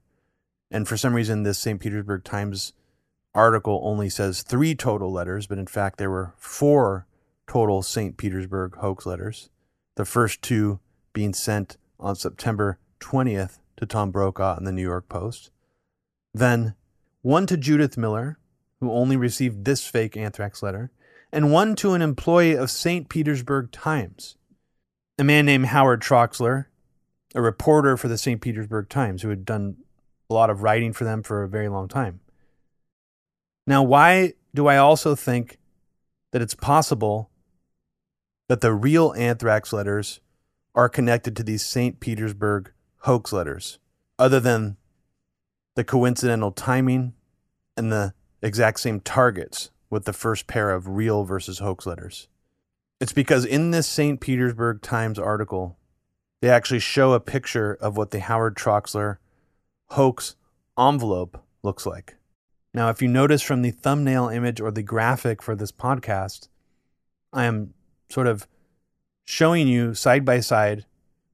And 0.70 0.86
for 0.86 0.97
some 0.97 1.14
reason, 1.14 1.43
this 1.43 1.58
St. 1.58 1.80
Petersburg 1.80 2.26
Times 2.26 2.74
article 3.34 3.80
only 3.82 4.10
says 4.10 4.41
three 4.41 4.76
total 4.76 5.14
letters, 5.14 5.47
but 5.47 5.58
in 5.58 5.66
fact, 5.66 5.97
there 5.97 6.12
were 6.12 6.34
four 6.38 7.08
total 7.47 7.82
St. 7.82 8.18
Petersburg 8.18 8.76
hoax 8.76 9.06
letters. 9.06 9.49
The 9.95 10.03
first 10.03 10.41
two 10.41 10.82
being 11.14 11.34
sent 11.34 11.78
on 12.01 12.18
September 12.18 12.78
20th 12.99 13.60
to 13.78 13.86
Tom 13.86 14.12
Brokaw 14.12 14.58
in 14.58 14.66
the 14.66 14.74
New 14.74 14.82
York 14.82 15.08
Post. 15.08 15.51
Then 16.34 16.76
one 17.22 17.47
to 17.47 17.56
Judith 17.56 17.97
Miller, 17.97 18.39
who 18.82 18.91
only 18.91 19.16
received 19.16 19.64
this 19.64 19.88
fake 19.88 20.18
anthrax 20.18 20.62
letter, 20.62 20.91
and 21.32 21.53
one 21.53 21.78
to 21.78 21.93
an 21.93 22.01
employee 22.01 22.58
of 22.58 22.70
St. 22.70 23.08
Petersburg 23.08 23.72
Times, 23.72 24.36
a 25.18 25.24
man 25.24 25.45
named 25.45 25.68
Howard 25.68 26.01
Troxler, 26.01 26.66
a 27.34 27.41
reporter 27.41 27.97
for 27.97 28.07
the 28.07 28.18
St. 28.18 28.41
Petersburg 28.41 28.89
Times 28.89 29.22
who 29.22 29.30
had 29.30 29.45
done 29.45 29.78
a 30.30 30.34
lot 30.34 30.49
of 30.49 30.61
writing 30.63 30.93
for 30.93 31.03
them 31.03 31.24
for 31.24 31.43
a 31.43 31.47
very 31.47 31.70
long 31.70 31.88
time. 31.88 32.20
Now, 33.68 33.84
why 33.84 34.34
do 34.53 34.68
I 34.68 34.78
also 34.78 35.16
think 35.16 35.57
that 36.32 36.41
it's 36.41 36.55
possible 36.55 37.30
that 38.47 38.61
the 38.61 38.74
real 38.74 39.13
anthrax 39.18 39.74
letters 39.74 40.20
are 40.74 40.89
connected 40.89 41.36
to 41.36 41.43
these 41.43 41.66
St. 41.66 41.99
Petersburg 41.99 42.72
hoax 42.99 43.32
letters, 43.32 43.80
other 44.20 44.39
than 44.39 44.78
the 45.76 45.84
coincidental 45.84 46.51
timing 46.51 47.13
and 47.78 47.91
the 47.91 48.13
exact 48.41 48.80
same 48.80 48.99
targets 48.99 49.72
with 49.89 50.05
the 50.05 50.13
first 50.13 50.47
pair 50.47 50.72
of 50.72 50.89
real 50.89 51.24
versus 51.24 51.59
hoax 51.59 51.86
letters. 51.86 52.28
It's 53.00 53.14
because 53.14 53.43
in 53.46 53.72
this 53.72 53.88
St. 53.88 54.22
Petersburg 54.22 54.82
Times 54.82 55.20
article, 55.20 55.78
they 56.41 56.50
actually 56.50 56.80
show 56.80 57.14
a 57.14 57.20
picture 57.20 57.74
of 57.82 57.98
what 57.98 58.12
the 58.12 58.20
Howard 58.20 58.56
Troxler 58.56 59.18
hoax 59.89 60.36
envelope 60.78 61.43
looks 61.64 61.86
like. 61.86 62.16
Now, 62.74 62.89
if 62.89 63.02
you 63.02 63.08
notice 63.08 63.41
from 63.41 63.62
the 63.62 63.72
thumbnail 63.72 64.30
image 64.30 64.62
or 64.62 64.72
the 64.72 64.84
graphic 64.84 65.41
for 65.41 65.56
this 65.56 65.72
podcast, 65.72 66.50
I 67.34 67.46
am 67.46 67.74
sort 68.10 68.28
of 68.28 68.48
showing 69.26 69.68
you 69.68 69.93
side 69.93 70.24
by 70.24 70.39
side, 70.39 70.86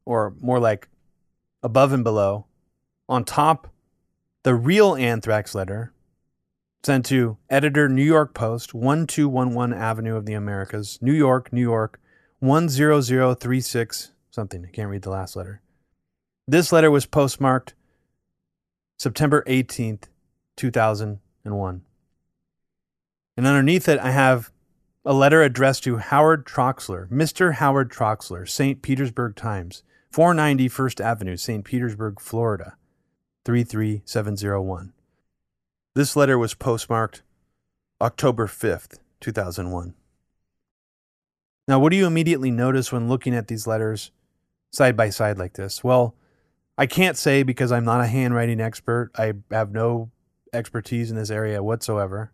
or 0.05 0.33
more 0.39 0.59
like 0.59 0.87
above 1.61 1.93
and 1.93 2.03
below, 2.03 2.45
on 3.07 3.23
top, 3.23 3.67
the 4.43 4.55
real 4.55 4.95
anthrax 4.95 5.53
letter 5.53 5.93
sent 6.83 7.05
to 7.05 7.37
editor 7.49 7.87
New 7.87 8.03
York 8.03 8.33
Post, 8.33 8.73
1211 8.73 9.77
Avenue 9.77 10.15
of 10.15 10.25
the 10.25 10.33
Americas, 10.33 10.97
New 11.01 11.13
York, 11.13 11.53
New 11.53 11.61
York, 11.61 11.99
10036 12.41 14.11
something. 14.31 14.65
I 14.65 14.69
can't 14.71 14.89
read 14.89 15.03
the 15.03 15.09
last 15.09 15.35
letter. 15.35 15.61
This 16.47 16.71
letter 16.71 16.89
was 16.89 17.05
postmarked 17.05 17.75
September 18.97 19.43
18th, 19.47 20.05
2001. 20.57 21.81
And 23.37 23.47
underneath 23.47 23.87
it, 23.87 23.99
I 23.99 24.11
have 24.11 24.51
a 25.05 25.13
letter 25.13 25.41
addressed 25.41 25.83
to 25.83 25.97
Howard 25.97 26.45
Troxler, 26.45 27.09
Mr. 27.09 27.55
Howard 27.55 27.91
Troxler, 27.91 28.47
St. 28.47 28.81
Petersburg 28.81 29.35
Times, 29.35 29.83
490 30.11 30.67
First 30.67 31.01
Avenue, 31.01 31.37
St. 31.37 31.63
Petersburg, 31.63 32.19
Florida, 32.19 32.75
33701. 33.45 34.93
This 35.93 36.15
letter 36.15 36.37
was 36.37 36.53
postmarked 36.53 37.21
October 37.99 38.47
5th, 38.47 38.99
2001. 39.19 39.93
Now, 41.67 41.79
what 41.79 41.89
do 41.89 41.97
you 41.97 42.07
immediately 42.07 42.49
notice 42.49 42.93
when 42.93 43.09
looking 43.09 43.35
at 43.35 43.49
these 43.49 43.67
letters 43.67 44.11
side 44.71 44.95
by 44.95 45.09
side 45.09 45.37
like 45.37 45.53
this? 45.53 45.83
Well, 45.83 46.15
I 46.77 46.85
can't 46.85 47.17
say 47.17 47.43
because 47.43 47.73
I'm 47.73 47.83
not 47.83 47.99
a 47.99 48.07
handwriting 48.07 48.61
expert. 48.61 49.11
I 49.17 49.33
have 49.51 49.73
no 49.73 50.11
expertise 50.53 51.11
in 51.11 51.17
this 51.17 51.29
area 51.29 51.61
whatsoever 51.61 52.31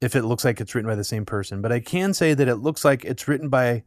if 0.00 0.14
it 0.14 0.22
looks 0.22 0.44
like 0.44 0.60
it's 0.60 0.72
written 0.76 0.88
by 0.88 0.94
the 0.94 1.02
same 1.02 1.26
person, 1.26 1.60
but 1.60 1.72
I 1.72 1.80
can 1.80 2.14
say 2.14 2.32
that 2.32 2.48
it 2.48 2.56
looks 2.56 2.84
like 2.84 3.04
it's 3.04 3.26
written 3.26 3.48
by 3.48 3.82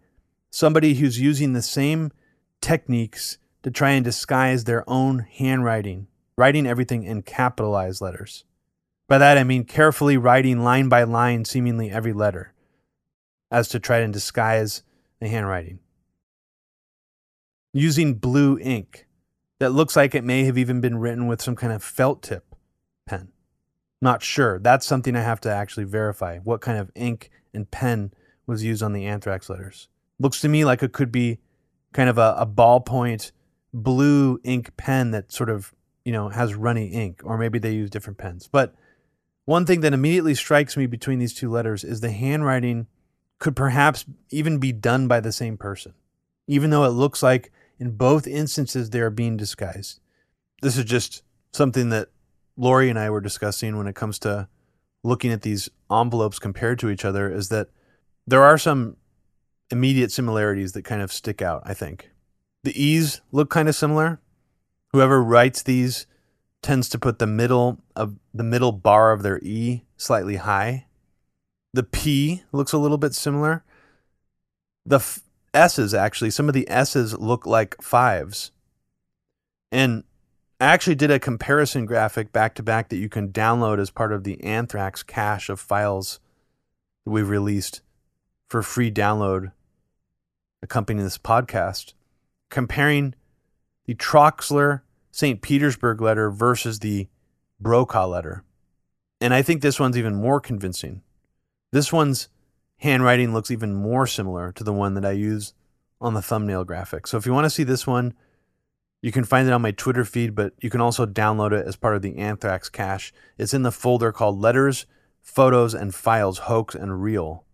somebody 0.52 0.96
who's 0.96 1.20
using 1.20 1.54
the 1.54 1.62
same 1.62 2.12
techniques 2.60 3.38
to 3.64 3.72
try 3.72 3.92
and 3.92 4.04
disguise 4.04 4.66
their 4.66 4.88
own 4.88 5.20
handwriting, 5.20 6.08
writing 6.38 6.68
everything 6.68 7.04
in 7.04 7.22
capitalized 7.22 8.02
letters. 8.02 8.44
By 9.14 9.20
that 9.20 9.38
I 9.38 9.44
mean 9.44 9.66
carefully 9.66 10.18
writing 10.18 10.64
line 10.64 10.90
by 10.90 11.04
line 11.04 11.46
seemingly 11.46 11.92
every 11.92 12.14
letter 12.14 12.52
as 13.52 13.68
to 13.68 13.80
try 13.80 14.00
and 14.00 14.12
disguise 14.12 14.82
the 15.20 15.28
handwriting. 15.28 15.78
Using 17.74 18.16
blue 18.16 18.58
ink 18.58 19.06
that 19.60 19.70
looks 19.70 19.96
like 19.96 20.16
it 20.16 20.24
may 20.24 20.46
have 20.46 20.58
even 20.58 20.82
been 20.82 20.98
written 20.98 21.28
with 21.28 21.44
some 21.44 21.56
kind 21.56 21.72
of 21.72 21.84
felt 21.84 22.24
tip 22.24 22.56
pen. 23.06 23.28
Not 24.02 24.24
sure. 24.24 24.58
That's 24.58 24.84
something 24.84 25.16
I 25.16 25.22
have 25.22 25.42
to 25.42 25.54
actually 25.54 25.84
verify. 25.84 26.40
What 26.40 26.62
kind 26.62 26.80
of 26.80 26.90
ink 26.96 27.30
and 27.54 27.70
pen 27.70 28.16
was 28.48 28.64
used 28.64 28.82
on 28.82 28.94
the 28.94 29.06
anthrax 29.06 29.48
letters? 29.48 29.90
Looks 30.18 30.42
to 30.42 30.50
me 30.50 30.66
like 30.66 30.82
it 30.82 30.92
could 30.92 31.12
be 31.12 31.38
kind 31.94 32.10
of 32.10 32.18
a, 32.18 32.34
a 32.36 32.48
ballpoint 32.48 33.32
blue 33.76 34.40
ink 34.44 34.76
pen 34.76 35.12
that 35.12 35.32
sort 35.32 35.52
of, 35.52 35.72
you 36.04 36.12
know, 36.12 36.30
has 36.30 36.56
runny 36.56 36.88
ink, 36.88 37.22
or 37.24 37.38
maybe 37.38 37.60
they 37.60 37.74
use 37.74 37.92
different 37.92 38.18
pens. 38.18 38.50
But 38.52 38.74
one 39.46 39.66
thing 39.66 39.82
that 39.82 39.94
immediately 39.94 40.36
strikes 40.36 40.78
me 40.78 40.86
between 40.86 41.20
these 41.20 41.34
two 41.34 41.50
letters 41.50 41.84
is 41.84 42.00
the 42.00 42.12
handwriting 42.12 42.88
could 43.40 43.56
perhaps 43.56 44.06
even 44.30 44.58
be 44.58 44.72
done 44.72 45.08
by 45.08 45.20
the 45.20 45.32
same 45.32 45.58
person, 45.58 45.94
even 46.48 46.70
though 46.70 46.86
it 46.86 46.90
looks 46.90 47.22
like 47.22 47.52
in 47.78 47.92
both 47.92 48.26
instances 48.26 48.90
they 48.90 49.02
are 49.02 49.10
being 49.10 49.36
disguised. 49.36 50.00
This 50.62 50.78
is 50.78 50.86
just 50.86 51.24
something 51.52 51.90
that 51.90 52.10
Lori 52.56 52.90
and 52.90 52.98
I 52.98 53.10
were 53.10 53.20
discussing 53.20 53.78
when 53.78 53.88
it 53.88 53.96
comes 53.96 54.20
to 54.20 54.48
looking 55.04 55.32
at 55.32 55.42
these 55.42 55.70
envelopes 55.92 56.40
compared 56.40 56.80
to 56.80 56.90
each 56.90 57.04
other 57.04 57.30
is 57.30 57.50
that 57.50 57.68
there 58.26 58.44
are 58.44 58.58
some 58.58 58.96
immediate 59.70 60.12
similarities 60.12 60.72
that 60.74 60.84
kind 60.84 61.02
of 61.02 61.12
stick 61.12 61.42
out, 61.42 61.64
I 61.66 61.74
think. 61.74 62.12
The 62.64 62.82
E's 62.82 63.22
look 63.32 63.50
kind 63.50 63.68
of 63.68 63.76
similar. 63.76 64.22
Whoever 64.94 65.22
writes 65.22 65.64
these 65.64 66.08
tends 66.64 66.90
to 66.90 67.00
put 67.00 67.20
the 67.20 67.28
middle 67.28 67.80
of 67.96 68.16
the 68.34 68.44
middle 68.44 68.72
bar 68.72 69.12
of 69.12 69.22
their 69.22 69.40
E 69.44 69.84
slightly 69.98 70.38
high. 70.38 70.88
The 71.74 71.84
P 71.84 72.44
looks 72.52 72.74
a 72.74 72.78
little 72.78 72.98
bit 72.98 73.14
similar. 73.14 73.64
The 74.86 74.98
f- 74.98 75.22
S's 75.54 75.94
actually, 75.94 76.32
some 76.32 76.48
of 76.48 76.54
the 76.54 76.70
S's 76.70 77.14
look 77.14 77.46
like 77.46 77.82
fives. 77.82 78.52
And 79.72 80.04
I 80.60 80.68
actually 80.68 80.96
did 80.96 81.12
a 81.12 81.20
comparison 81.20 81.86
graphic 81.86 82.32
back 82.32 82.56
to 82.56 82.64
back 82.64 82.90
that 82.90 82.98
you 82.98 83.10
can 83.10 83.30
download 83.30 83.80
as 83.80 83.90
part 83.90 84.14
of 84.14 84.24
the 84.24 84.42
Anthrax 84.44 85.04
cache 85.04 85.50
of 85.50 85.60
files 85.60 86.20
that 87.06 87.12
we've 87.12 87.30
released 87.30 87.82
for 88.50 88.64
free 88.64 88.92
download 88.92 89.52
accompanying 90.62 91.04
this 91.04 91.18
podcast, 91.18 91.94
comparing 92.50 93.16
the 93.86 93.96
Troxler 93.96 94.82
St. 95.14 95.44
Petersburg 95.44 96.02
letter 96.02 96.32
versus 96.32 96.80
the 96.80 97.08
Brokaw 97.60 98.08
letter. 98.08 98.44
And 99.22 99.32
I 99.32 99.44
think 99.44 99.62
this 99.62 99.80
one's 99.80 99.96
even 99.96 100.16
more 100.16 100.42
convincing. 100.42 101.04
This 101.72 101.94
one's 101.94 102.30
handwriting 102.78 103.32
looks 103.32 103.52
even 103.52 103.76
more 103.76 104.08
similar 104.08 104.52
to 104.54 104.64
the 104.64 104.74
one 104.74 104.96
that 104.96 105.06
I 105.06 105.12
use 105.12 105.54
on 106.02 106.16
the 106.16 106.22
thumbnail 106.24 106.64
graphic. 106.64 107.06
So 107.06 107.18
if 107.18 107.28
you 107.28 107.32
want 107.32 107.46
to 107.46 107.52
see 107.52 107.64
this 107.64 107.86
one, 107.86 108.16
you 109.04 109.12
can 109.12 109.24
find 109.24 109.48
it 109.48 109.54
on 109.54 109.62
my 109.62 109.70
Twitter 109.70 110.04
feed, 110.04 110.34
but 110.34 110.54
you 110.60 110.72
can 110.72 110.82
also 110.82 111.06
download 111.06 111.52
it 111.52 111.68
as 111.68 111.76
part 111.76 111.96
of 111.96 112.02
the 112.02 112.18
Anthrax 112.18 112.68
cache. 112.68 113.14
It's 113.38 113.54
in 113.54 113.62
the 113.62 113.72
folder 113.72 114.12
called 114.12 114.40
Letters, 114.40 114.88
Photos, 115.22 115.76
and 115.76 115.94
Files 115.94 116.40
Hoax 116.40 116.74
and 116.74 117.04
Real. 117.04 117.46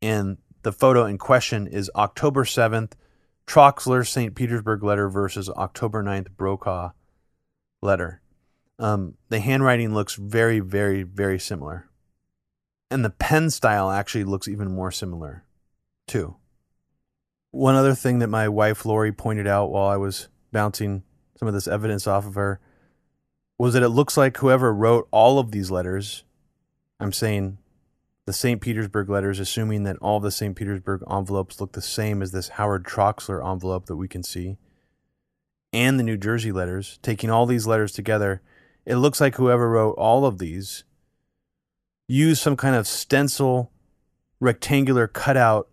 And 0.00 0.38
the 0.62 0.72
photo 0.72 1.04
in 1.04 1.18
question 1.18 1.66
is 1.66 1.90
October 1.94 2.44
7th, 2.44 2.92
Troxler 3.46 4.06
St. 4.06 4.34
Petersburg 4.34 4.82
letter 4.82 5.08
versus 5.08 5.48
October 5.50 6.02
9th 6.02 6.30
Brokaw 6.36 6.90
letter. 7.80 8.20
Um, 8.78 9.14
the 9.28 9.40
handwriting 9.40 9.94
looks 9.94 10.14
very, 10.14 10.60
very, 10.60 11.02
very 11.02 11.38
similar. 11.38 11.88
And 12.90 13.04
the 13.04 13.10
pen 13.10 13.50
style 13.50 13.90
actually 13.90 14.24
looks 14.24 14.48
even 14.48 14.72
more 14.72 14.90
similar, 14.90 15.44
too. 16.06 16.36
One 17.50 17.74
other 17.74 17.94
thing 17.94 18.18
that 18.18 18.28
my 18.28 18.48
wife 18.48 18.84
Lori 18.84 19.12
pointed 19.12 19.46
out 19.46 19.70
while 19.70 19.88
I 19.88 19.96
was 19.96 20.28
bouncing 20.52 21.02
some 21.38 21.48
of 21.48 21.54
this 21.54 21.68
evidence 21.68 22.06
off 22.06 22.26
of 22.26 22.34
her 22.34 22.60
was 23.58 23.74
that 23.74 23.82
it 23.82 23.88
looks 23.88 24.16
like 24.16 24.36
whoever 24.36 24.72
wrote 24.72 25.08
all 25.10 25.38
of 25.38 25.50
these 25.50 25.70
letters, 25.70 26.24
I'm 27.00 27.12
saying 27.12 27.58
the 28.26 28.32
St. 28.32 28.60
Petersburg 28.60 29.08
letters, 29.08 29.38
assuming 29.38 29.84
that 29.84 29.96
all 30.02 30.18
the 30.20 30.32
St. 30.32 30.56
Petersburg 30.56 31.02
envelopes 31.10 31.60
look 31.60 31.72
the 31.72 31.80
same 31.80 32.20
as 32.22 32.32
this 32.32 32.50
Howard 32.50 32.84
Troxler 32.84 33.44
envelope 33.44 33.86
that 33.86 33.96
we 33.96 34.08
can 34.08 34.22
see, 34.22 34.58
and 35.72 35.98
the 35.98 36.04
New 36.04 36.16
Jersey 36.16 36.52
letters, 36.52 36.98
taking 37.02 37.30
all 37.30 37.46
these 37.46 37.66
letters 37.66 37.92
together, 37.92 38.42
it 38.84 38.96
looks 38.96 39.20
like 39.20 39.36
whoever 39.36 39.70
wrote 39.70 39.94
all 39.98 40.24
of 40.24 40.38
these 40.38 40.84
used 42.08 42.42
some 42.42 42.56
kind 42.56 42.74
of 42.74 42.86
stencil 42.86 43.70
rectangular 44.40 45.06
cutout 45.06 45.68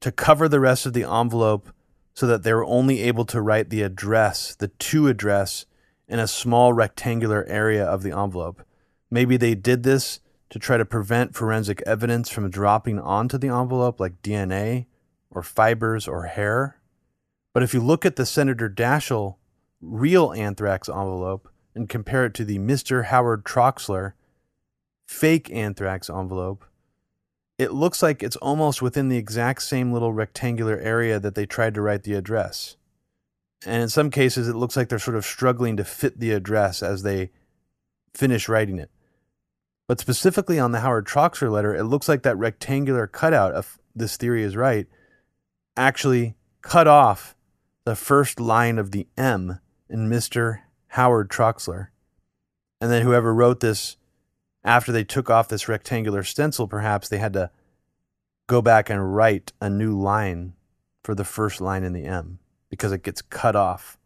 to 0.00 0.12
cover 0.12 0.48
the 0.48 0.60
rest 0.60 0.84
of 0.84 0.92
the 0.92 1.04
envelope 1.04 1.70
so 2.14 2.26
that 2.26 2.42
they 2.42 2.52
were 2.52 2.64
only 2.64 3.00
able 3.02 3.24
to 3.24 3.40
write 3.40 3.70
the 3.70 3.82
address, 3.82 4.54
the 4.54 4.68
to 4.68 5.08
address, 5.08 5.66
in 6.08 6.18
a 6.18 6.26
small 6.26 6.72
rectangular 6.72 7.44
area 7.46 7.84
of 7.84 8.02
the 8.02 8.16
envelope. 8.16 8.62
Maybe 9.10 9.36
they 9.36 9.54
did 9.54 9.82
this 9.82 10.20
to 10.52 10.58
try 10.58 10.76
to 10.76 10.84
prevent 10.84 11.34
forensic 11.34 11.82
evidence 11.86 12.28
from 12.28 12.50
dropping 12.50 12.98
onto 13.00 13.38
the 13.38 13.48
envelope, 13.48 13.98
like 13.98 14.20
DNA 14.20 14.84
or 15.30 15.42
fibers 15.42 16.06
or 16.06 16.24
hair. 16.24 16.76
But 17.54 17.62
if 17.62 17.72
you 17.72 17.80
look 17.80 18.04
at 18.04 18.16
the 18.16 18.26
Senator 18.26 18.68
Daschle 18.68 19.36
real 19.80 20.30
anthrax 20.32 20.90
envelope 20.90 21.48
and 21.74 21.88
compare 21.88 22.26
it 22.26 22.34
to 22.34 22.44
the 22.44 22.58
Mr. 22.58 23.06
Howard 23.06 23.44
Troxler 23.44 24.12
fake 25.08 25.50
anthrax 25.50 26.10
envelope, 26.10 26.66
it 27.56 27.72
looks 27.72 28.02
like 28.02 28.22
it's 28.22 28.36
almost 28.36 28.82
within 28.82 29.08
the 29.08 29.16
exact 29.16 29.62
same 29.62 29.90
little 29.90 30.12
rectangular 30.12 30.78
area 30.78 31.18
that 31.18 31.34
they 31.34 31.46
tried 31.46 31.72
to 31.72 31.80
write 31.80 32.02
the 32.02 32.12
address. 32.12 32.76
And 33.64 33.82
in 33.82 33.88
some 33.88 34.10
cases, 34.10 34.48
it 34.48 34.56
looks 34.56 34.76
like 34.76 34.90
they're 34.90 34.98
sort 34.98 35.16
of 35.16 35.24
struggling 35.24 35.78
to 35.78 35.84
fit 35.84 36.20
the 36.20 36.32
address 36.32 36.82
as 36.82 37.04
they 37.04 37.30
finish 38.12 38.50
writing 38.50 38.78
it. 38.78 38.90
But 39.88 40.00
specifically 40.00 40.58
on 40.58 40.72
the 40.72 40.80
Howard 40.80 41.06
Troxler 41.06 41.50
letter, 41.50 41.74
it 41.74 41.84
looks 41.84 42.08
like 42.08 42.22
that 42.22 42.38
rectangular 42.38 43.06
cutout, 43.06 43.54
if 43.56 43.78
this 43.94 44.16
theory 44.16 44.42
is 44.42 44.56
right, 44.56 44.86
actually 45.76 46.34
cut 46.62 46.86
off 46.86 47.34
the 47.84 47.96
first 47.96 48.40
line 48.40 48.78
of 48.78 48.92
the 48.92 49.06
M 49.16 49.58
in 49.88 50.08
Mr. 50.08 50.60
Howard 50.88 51.28
Troxler. 51.28 51.88
And 52.80 52.90
then 52.90 53.02
whoever 53.02 53.34
wrote 53.34 53.60
this 53.60 53.96
after 54.64 54.92
they 54.92 55.04
took 55.04 55.28
off 55.28 55.48
this 55.48 55.68
rectangular 55.68 56.22
stencil, 56.22 56.68
perhaps 56.68 57.08
they 57.08 57.18
had 57.18 57.32
to 57.32 57.50
go 58.46 58.62
back 58.62 58.88
and 58.88 59.14
write 59.14 59.52
a 59.60 59.68
new 59.68 59.98
line 59.98 60.54
for 61.02 61.14
the 61.14 61.24
first 61.24 61.60
line 61.60 61.82
in 61.82 61.92
the 61.92 62.04
M 62.04 62.38
because 62.70 62.92
it 62.92 63.02
gets 63.02 63.22
cut 63.22 63.56
off 63.56 63.98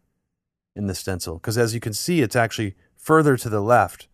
in 0.75 0.87
the 0.87 0.95
stencil. 0.95 1.35
Because 1.35 1.59
as 1.59 1.75
you 1.75 1.81
can 1.81 1.93
see, 1.93 2.21
it's 2.23 2.37
actually 2.37 2.75
further 2.97 3.37
to 3.37 3.49
the 3.49 3.61
left 3.61 4.09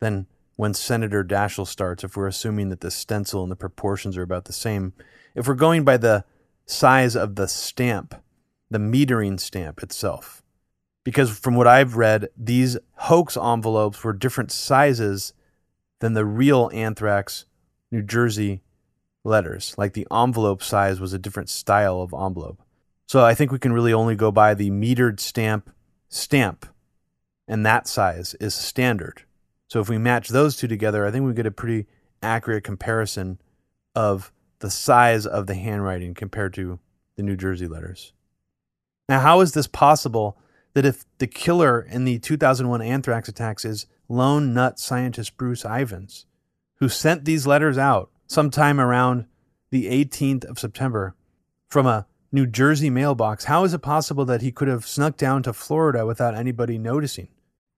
than 0.00 0.26
when 0.60 0.74
Senator 0.74 1.24
Daschle 1.24 1.66
starts, 1.66 2.04
if 2.04 2.18
we're 2.18 2.26
assuming 2.26 2.68
that 2.68 2.82
the 2.82 2.90
stencil 2.90 3.42
and 3.42 3.50
the 3.50 3.56
proportions 3.56 4.18
are 4.18 4.22
about 4.22 4.44
the 4.44 4.52
same. 4.52 4.92
If 5.34 5.48
we're 5.48 5.54
going 5.54 5.84
by 5.84 5.96
the 5.96 6.26
size 6.66 7.16
of 7.16 7.36
the 7.36 7.48
stamp, 7.48 8.14
the 8.70 8.76
metering 8.76 9.40
stamp 9.40 9.82
itself. 9.82 10.42
Because 11.02 11.30
from 11.30 11.54
what 11.54 11.66
I've 11.66 11.96
read, 11.96 12.28
these 12.36 12.76
hoax 12.96 13.38
envelopes 13.38 14.04
were 14.04 14.12
different 14.12 14.52
sizes 14.52 15.32
than 16.00 16.12
the 16.12 16.26
real 16.26 16.70
anthrax 16.74 17.46
New 17.90 18.02
Jersey 18.02 18.60
letters. 19.24 19.74
Like 19.78 19.94
the 19.94 20.06
envelope 20.12 20.62
size 20.62 21.00
was 21.00 21.14
a 21.14 21.18
different 21.18 21.48
style 21.48 22.02
of 22.02 22.12
envelope. 22.12 22.60
So 23.06 23.24
I 23.24 23.32
think 23.32 23.50
we 23.50 23.58
can 23.58 23.72
really 23.72 23.94
only 23.94 24.14
go 24.14 24.30
by 24.30 24.52
the 24.52 24.70
metered 24.70 25.20
stamp 25.20 25.70
stamp, 26.10 26.66
and 27.48 27.64
that 27.64 27.88
size 27.88 28.34
is 28.34 28.54
standard. 28.54 29.22
So 29.70 29.80
if 29.80 29.88
we 29.88 29.98
match 29.98 30.28
those 30.28 30.56
two 30.56 30.66
together, 30.66 31.06
I 31.06 31.10
think 31.10 31.24
we 31.24 31.32
get 31.32 31.46
a 31.46 31.52
pretty 31.52 31.86
accurate 32.22 32.64
comparison 32.64 33.40
of 33.94 34.32
the 34.58 34.70
size 34.70 35.26
of 35.26 35.46
the 35.46 35.54
handwriting 35.54 36.12
compared 36.14 36.54
to 36.54 36.80
the 37.16 37.22
New 37.22 37.36
Jersey 37.36 37.68
letters. 37.68 38.12
Now, 39.08 39.20
how 39.20 39.40
is 39.40 39.52
this 39.52 39.66
possible 39.66 40.38
that 40.74 40.84
if 40.84 41.04
the 41.18 41.26
killer 41.26 41.80
in 41.80 42.04
the 42.04 42.18
2001 42.18 42.82
anthrax 42.82 43.28
attacks 43.28 43.64
is 43.64 43.86
lone 44.08 44.52
nut 44.52 44.78
scientist 44.78 45.36
Bruce 45.36 45.64
Ivins, 45.64 46.26
who 46.76 46.88
sent 46.88 47.24
these 47.24 47.46
letters 47.46 47.78
out 47.78 48.10
sometime 48.26 48.80
around 48.80 49.26
the 49.70 49.86
18th 49.86 50.44
of 50.44 50.58
September 50.58 51.14
from 51.68 51.86
a 51.86 52.06
New 52.32 52.46
Jersey 52.46 52.90
mailbox, 52.90 53.44
how 53.44 53.64
is 53.64 53.74
it 53.74 53.82
possible 53.82 54.24
that 54.24 54.42
he 54.42 54.52
could 54.52 54.68
have 54.68 54.86
snuck 54.86 55.16
down 55.16 55.42
to 55.44 55.52
Florida 55.52 56.06
without 56.06 56.34
anybody 56.34 56.78
noticing 56.78 57.28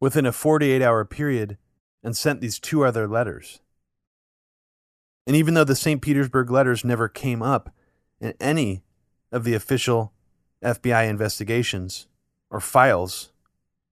within 0.00 0.26
a 0.26 0.32
48 0.32 0.82
hour 0.82 1.04
period 1.04 1.56
and 2.02 2.16
sent 2.16 2.40
these 2.40 2.58
two 2.58 2.84
other 2.84 3.06
letters? 3.08 3.60
And 5.26 5.36
even 5.36 5.54
though 5.54 5.64
the 5.64 5.76
St. 5.76 6.02
Petersburg 6.02 6.50
letters 6.50 6.84
never 6.84 7.08
came 7.08 7.42
up 7.42 7.74
in 8.20 8.34
any 8.40 8.82
of 9.30 9.44
the 9.44 9.54
official 9.54 10.12
FBI 10.62 11.08
investigations 11.08 12.06
or 12.50 12.60
files, 12.60 13.32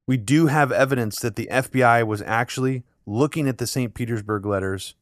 we 0.07 0.17
do 0.17 0.49
have 0.49 0.73
evidence 0.73 1.21
that 1.21 1.37
the 1.37 1.49
FBI 1.51 2.07
was 2.07 2.23
actually 2.23 2.85
looking 3.07 3.49
at 3.49 3.59
the 3.59 3.67
St. 3.67 3.95
Petersburg 3.95 4.45
letters 4.45 4.95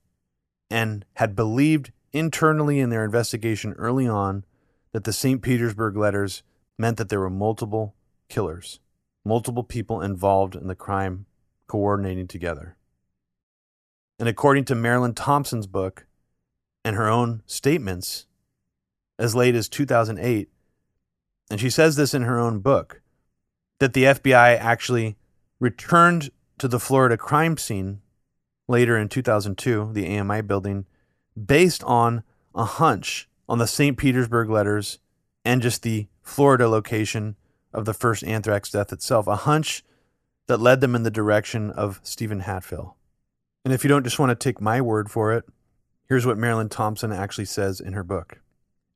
and 0.70 1.04
had 1.14 1.34
believed 1.34 1.92
internally 2.12 2.80
in 2.80 2.90
their 2.90 3.04
investigation 3.04 3.72
early 3.74 4.06
on 4.06 4.44
that 4.92 5.04
the 5.04 5.12
St. 5.12 5.42
Petersburg 5.42 5.96
letters 5.96 6.42
meant 6.78 6.96
that 6.96 7.08
there 7.08 7.20
were 7.20 7.30
multiple 7.30 7.94
killers, 8.28 8.80
multiple 9.24 9.64
people 9.64 10.00
involved 10.00 10.54
in 10.54 10.68
the 10.68 10.74
crime 10.74 11.26
coordinating 11.66 12.26
together. 12.26 12.77
And 14.18 14.28
according 14.28 14.64
to 14.66 14.74
Marilyn 14.74 15.14
Thompson's 15.14 15.66
book 15.66 16.06
and 16.84 16.96
her 16.96 17.08
own 17.08 17.42
statements, 17.46 18.26
as 19.18 19.34
late 19.34 19.54
as 19.54 19.68
2008, 19.68 20.48
and 21.50 21.60
she 21.60 21.70
says 21.70 21.96
this 21.96 22.14
in 22.14 22.22
her 22.22 22.38
own 22.38 22.58
book, 22.60 23.00
that 23.78 23.92
the 23.92 24.04
FBI 24.04 24.58
actually 24.58 25.16
returned 25.60 26.30
to 26.58 26.68
the 26.68 26.80
Florida 26.80 27.16
crime 27.16 27.56
scene 27.56 28.00
later 28.66 28.96
in 28.98 29.08
2002, 29.08 29.90
the 29.92 30.18
AMI 30.18 30.42
building, 30.42 30.86
based 31.46 31.82
on 31.84 32.22
a 32.54 32.64
hunch 32.64 33.28
on 33.48 33.58
the 33.58 33.66
St. 33.66 33.96
Petersburg 33.96 34.50
letters 34.50 34.98
and 35.44 35.62
just 35.62 35.82
the 35.82 36.08
Florida 36.22 36.68
location 36.68 37.36
of 37.72 37.84
the 37.84 37.94
first 37.94 38.24
anthrax 38.24 38.70
death 38.70 38.92
itself, 38.92 39.26
a 39.26 39.36
hunch 39.36 39.84
that 40.46 40.60
led 40.60 40.80
them 40.80 40.94
in 40.94 41.02
the 41.02 41.10
direction 41.10 41.70
of 41.70 42.00
Steven 42.02 42.42
Hatfill. 42.42 42.97
And 43.64 43.74
if 43.74 43.84
you 43.84 43.88
don't 43.88 44.04
just 44.04 44.18
want 44.18 44.30
to 44.30 44.34
take 44.34 44.60
my 44.60 44.80
word 44.80 45.10
for 45.10 45.32
it, 45.32 45.44
here's 46.08 46.26
what 46.26 46.38
Marilyn 46.38 46.68
Thompson 46.68 47.12
actually 47.12 47.44
says 47.44 47.80
in 47.80 47.92
her 47.92 48.04
book. 48.04 48.40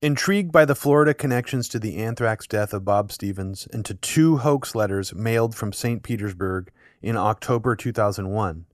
Intrigued 0.01 0.51
by 0.51 0.65
the 0.65 0.75
Florida 0.75 1.15
connections 1.15 1.69
to 1.69 1.79
the 1.79 1.97
anthrax 1.97 2.47
death 2.47 2.73
of 2.73 2.85
Bob 2.85 3.13
Stevens 3.13 3.69
and 3.73 3.85
to 3.85 3.95
two 3.95 4.39
hoax 4.39 4.75
letters 4.75 5.15
mailed 5.15 5.55
from 5.55 5.73
St. 5.73 6.03
Petersburg 6.03 6.73
in 7.01 7.17
October 7.17 7.77
2001, 7.77 8.67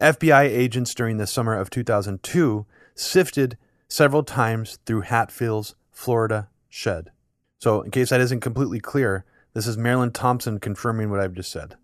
FBI 0.00 0.42
agents 0.42 0.94
during 0.94 1.16
the 1.16 1.26
summer 1.26 1.54
of 1.54 1.70
2002 1.70 2.66
sifted 2.94 3.56
several 3.88 4.22
times 4.22 4.78
through 4.84 5.02
Hatfill's 5.02 5.74
Florida 5.90 6.48
shed. 6.68 7.10
So, 7.58 7.82
in 7.82 7.90
case 7.90 8.10
that 8.10 8.20
isn't 8.20 8.40
completely 8.40 8.80
clear, 8.80 9.24
this 9.54 9.66
is 9.66 9.78
Marilyn 9.78 10.12
Thompson 10.12 10.60
confirming 10.60 11.10
what 11.10 11.20
I've 11.20 11.32
just 11.32 11.50
said 11.50 11.76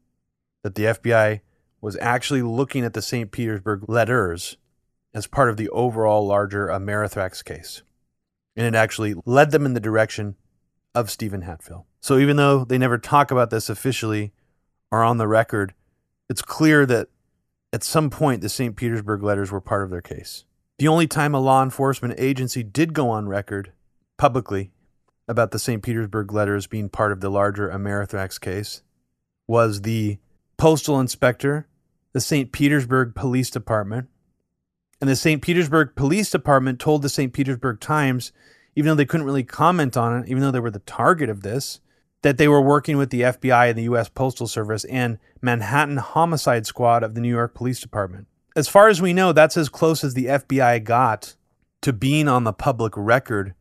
that 0.63 0.75
the 0.75 0.85
FBI 0.85 1.41
was 1.83 1.99
actually 2.01 2.41
looking 2.41 2.85
at 2.85 2.95
the 2.95 3.03
St. 3.03 3.31
Petersburg 3.31 3.89
letters 3.89 4.57
as 5.13 5.27
part 5.27 5.51
of 5.51 5.59
the 5.59 5.69
overall 5.71 6.27
larger 6.27 6.69
Amerithrax 6.69 7.45
case. 7.45 7.83
And 8.57 8.67
it 8.67 8.79
actually 8.79 9.15
led 9.27 9.51
them 9.51 9.67
in 9.67 9.75
the 9.75 9.81
direction 9.81 10.37
of 10.95 11.11
Steven 11.11 11.43
Hatfill. 11.43 11.85
So 12.01 12.19
even 12.19 12.37
though 12.37 12.65
they 12.65 12.79
never 12.79 12.99
talk 12.99 13.31
about 13.31 13.51
this 13.51 13.69
officially 13.69 14.33
or 14.91 15.03
on 15.03 15.19
the 15.19 15.29
record, 15.29 15.75
it's 16.31 16.43
clear 16.43 16.87
that 16.87 17.09
at 17.73 17.83
some 17.83 18.11
point 18.11 18.41
the 18.43 18.49
St. 18.49 18.77
Petersburg 18.77 19.23
letters 19.23 19.51
were 19.51 19.61
part 19.61 19.83
of 19.83 19.91
their 19.91 20.03
case. 20.03 20.45
The 20.79 20.89
only 20.89 21.07
time 21.07 21.35
a 21.35 21.41
law 21.41 21.63
enforcement 21.63 22.15
agency 22.19 22.63
did 22.63 22.95
go 22.95 23.11
on 23.11 23.29
record 23.29 23.73
publicly 24.17 24.71
about 25.29 25.51
the 25.51 25.59
St. 25.59 25.83
Petersburg 25.83 26.33
letters 26.33 26.67
being 26.67 26.89
part 26.89 27.13
of 27.13 27.21
the 27.21 27.31
larger 27.31 27.69
Amerithrax 27.69 28.41
case 28.41 28.83
was 29.47 29.83
the 29.83 30.19
postal 30.57 31.01
inspector, 31.01 31.67
the 32.13 32.21
St. 32.21 32.53
Petersburg 32.53 33.15
Police 33.15 33.51
Department. 33.51 34.09
And 35.01 35.11
the 35.11 35.17
St. 35.17 35.43
Petersburg 35.43 35.97
Police 35.97 36.31
Department 36.31 36.79
told 36.79 37.03
the 37.03 37.09
St. 37.09 37.33
Petersburg 37.33 37.81
Times, 37.81 38.33
even 38.77 38.89
though 38.89 38.95
they 38.95 39.05
couldn't 39.05 39.27
really 39.27 39.43
comment 39.43 39.97
on 39.97 40.23
it, 40.23 40.29
even 40.29 40.43
though 40.43 40.53
they 40.53 40.61
were 40.61 40.71
the 40.71 40.79
target 40.81 41.29
of 41.29 41.43
this, 41.43 41.81
that 42.23 42.39
they 42.39 42.47
were 42.47 42.63
working 42.63 42.97
with 42.97 43.11
the 43.11 43.23
FBI 43.23 43.71
and 43.71 43.79
the 43.79 43.83
U.S. 43.85 44.09
Postal 44.09 44.47
Service 44.47 44.85
and 44.85 45.19
Manhattan 45.41 45.97
Homicide 45.97 46.67
Squad 46.67 47.03
of 47.03 47.15
the 47.15 47.21
New 47.21 47.29
York 47.29 47.55
Police 47.55 47.81
Department 47.81 48.29
as 48.55 48.69
far 48.69 48.89
as 48.89 49.01
we 49.01 49.13
know, 49.13 49.33
that's 49.33 49.57
as 49.57 49.69
close 49.69 50.05
as 50.05 50.15
the 50.15 50.27
FBI 50.27 50.85
got 50.85 51.35
to 51.81 51.93
being 51.93 52.29
on 52.29 52.45
the 52.45 52.53
public 52.53 52.93
record 52.97 53.55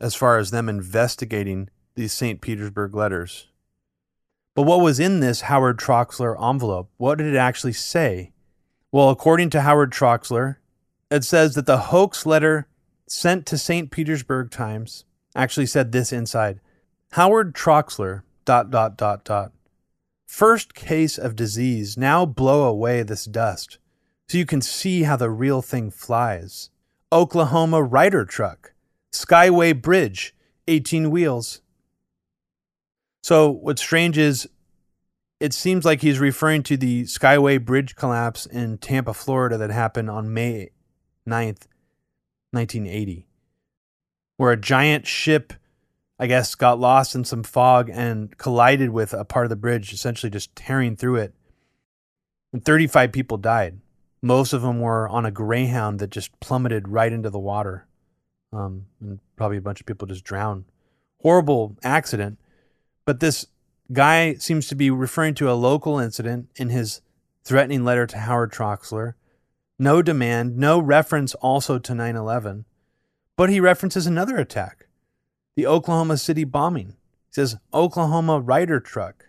as 0.00 0.14
far 0.14 0.38
as 0.38 0.50
them 0.50 0.68
investigating 0.68 1.68
these 1.94 2.12
St. 2.12 2.40
Petersburg 2.40 2.94
letters. 2.94 3.48
But 4.56 4.62
what 4.62 4.80
was 4.80 4.98
in 4.98 5.20
this 5.20 5.42
Howard 5.42 5.78
Troxler 5.78 6.34
envelope? 6.42 6.90
What 6.96 7.18
did 7.18 7.26
it 7.26 7.36
actually 7.36 7.74
say? 7.74 8.32
Well, 8.90 9.10
according 9.10 9.50
to 9.50 9.60
Howard 9.60 9.92
Troxler, 9.92 10.56
it 11.10 11.24
says 11.24 11.54
that 11.54 11.66
the 11.66 11.76
hoax 11.76 12.24
letter 12.24 12.66
sent 13.06 13.44
to 13.46 13.58
St. 13.58 13.90
Petersburg 13.90 14.50
Times 14.50 15.04
actually 15.34 15.66
said 15.66 15.92
this 15.92 16.10
inside 16.10 16.60
Howard 17.12 17.54
Troxler, 17.54 18.22
dot, 18.46 18.70
dot, 18.70 18.96
dot, 18.96 19.24
dot. 19.24 19.52
First 20.26 20.72
case 20.74 21.18
of 21.18 21.36
disease, 21.36 21.98
now 21.98 22.24
blow 22.24 22.64
away 22.64 23.02
this 23.02 23.26
dust 23.26 23.76
so 24.26 24.38
you 24.38 24.46
can 24.46 24.62
see 24.62 25.02
how 25.02 25.16
the 25.16 25.28
real 25.28 25.60
thing 25.60 25.90
flies. 25.90 26.70
Oklahoma 27.12 27.82
Ryder 27.82 28.24
truck, 28.24 28.72
Skyway 29.12 29.80
Bridge, 29.80 30.34
18 30.66 31.10
wheels. 31.10 31.60
So, 33.26 33.50
what's 33.50 33.82
strange 33.82 34.18
is 34.18 34.48
it 35.40 35.52
seems 35.52 35.84
like 35.84 36.00
he's 36.00 36.20
referring 36.20 36.62
to 36.62 36.76
the 36.76 37.02
Skyway 37.06 37.60
Bridge 37.60 37.96
collapse 37.96 38.46
in 38.46 38.78
Tampa, 38.78 39.12
Florida, 39.12 39.58
that 39.58 39.70
happened 39.70 40.08
on 40.08 40.32
May 40.32 40.70
9th, 41.28 41.66
1980, 42.52 43.26
where 44.36 44.52
a 44.52 44.56
giant 44.56 45.08
ship, 45.08 45.54
I 46.20 46.28
guess, 46.28 46.54
got 46.54 46.78
lost 46.78 47.16
in 47.16 47.24
some 47.24 47.42
fog 47.42 47.90
and 47.92 48.38
collided 48.38 48.90
with 48.90 49.12
a 49.12 49.24
part 49.24 49.44
of 49.44 49.50
the 49.50 49.56
bridge, 49.56 49.92
essentially 49.92 50.30
just 50.30 50.54
tearing 50.54 50.94
through 50.94 51.16
it. 51.16 51.34
And 52.52 52.64
35 52.64 53.10
people 53.10 53.38
died 53.38 53.80
Most 54.22 54.52
of 54.52 54.62
them 54.62 54.78
were 54.78 55.08
on 55.08 55.26
a 55.26 55.32
Greyhound 55.32 55.98
that 55.98 56.10
just 56.10 56.38
plummeted 56.38 56.86
right 56.86 57.12
into 57.12 57.30
the 57.30 57.40
water. 57.40 57.88
Um, 58.52 58.86
and 59.00 59.18
probably 59.34 59.56
a 59.56 59.62
bunch 59.62 59.80
of 59.80 59.86
people 59.86 60.06
just 60.06 60.22
drowned. 60.22 60.66
Horrible 61.22 61.76
accident. 61.82 62.38
But 63.06 63.20
this 63.20 63.46
guy 63.92 64.34
seems 64.34 64.66
to 64.66 64.74
be 64.74 64.90
referring 64.90 65.34
to 65.36 65.50
a 65.50 65.54
local 65.54 65.98
incident 65.98 66.48
in 66.56 66.70
his 66.70 67.00
threatening 67.44 67.84
letter 67.84 68.06
to 68.08 68.18
Howard 68.18 68.52
Troxler. 68.52 69.14
No 69.78 70.02
demand, 70.02 70.58
no 70.58 70.80
reference 70.80 71.34
also 71.36 71.78
to 71.78 71.94
9 71.94 72.16
11. 72.16 72.64
But 73.36 73.48
he 73.48 73.60
references 73.60 74.06
another 74.06 74.36
attack 74.36 74.86
the 75.54 75.66
Oklahoma 75.66 76.18
City 76.18 76.44
bombing. 76.44 76.88
He 77.28 77.32
says, 77.32 77.56
Oklahoma 77.72 78.40
Ryder 78.40 78.80
truck. 78.80 79.26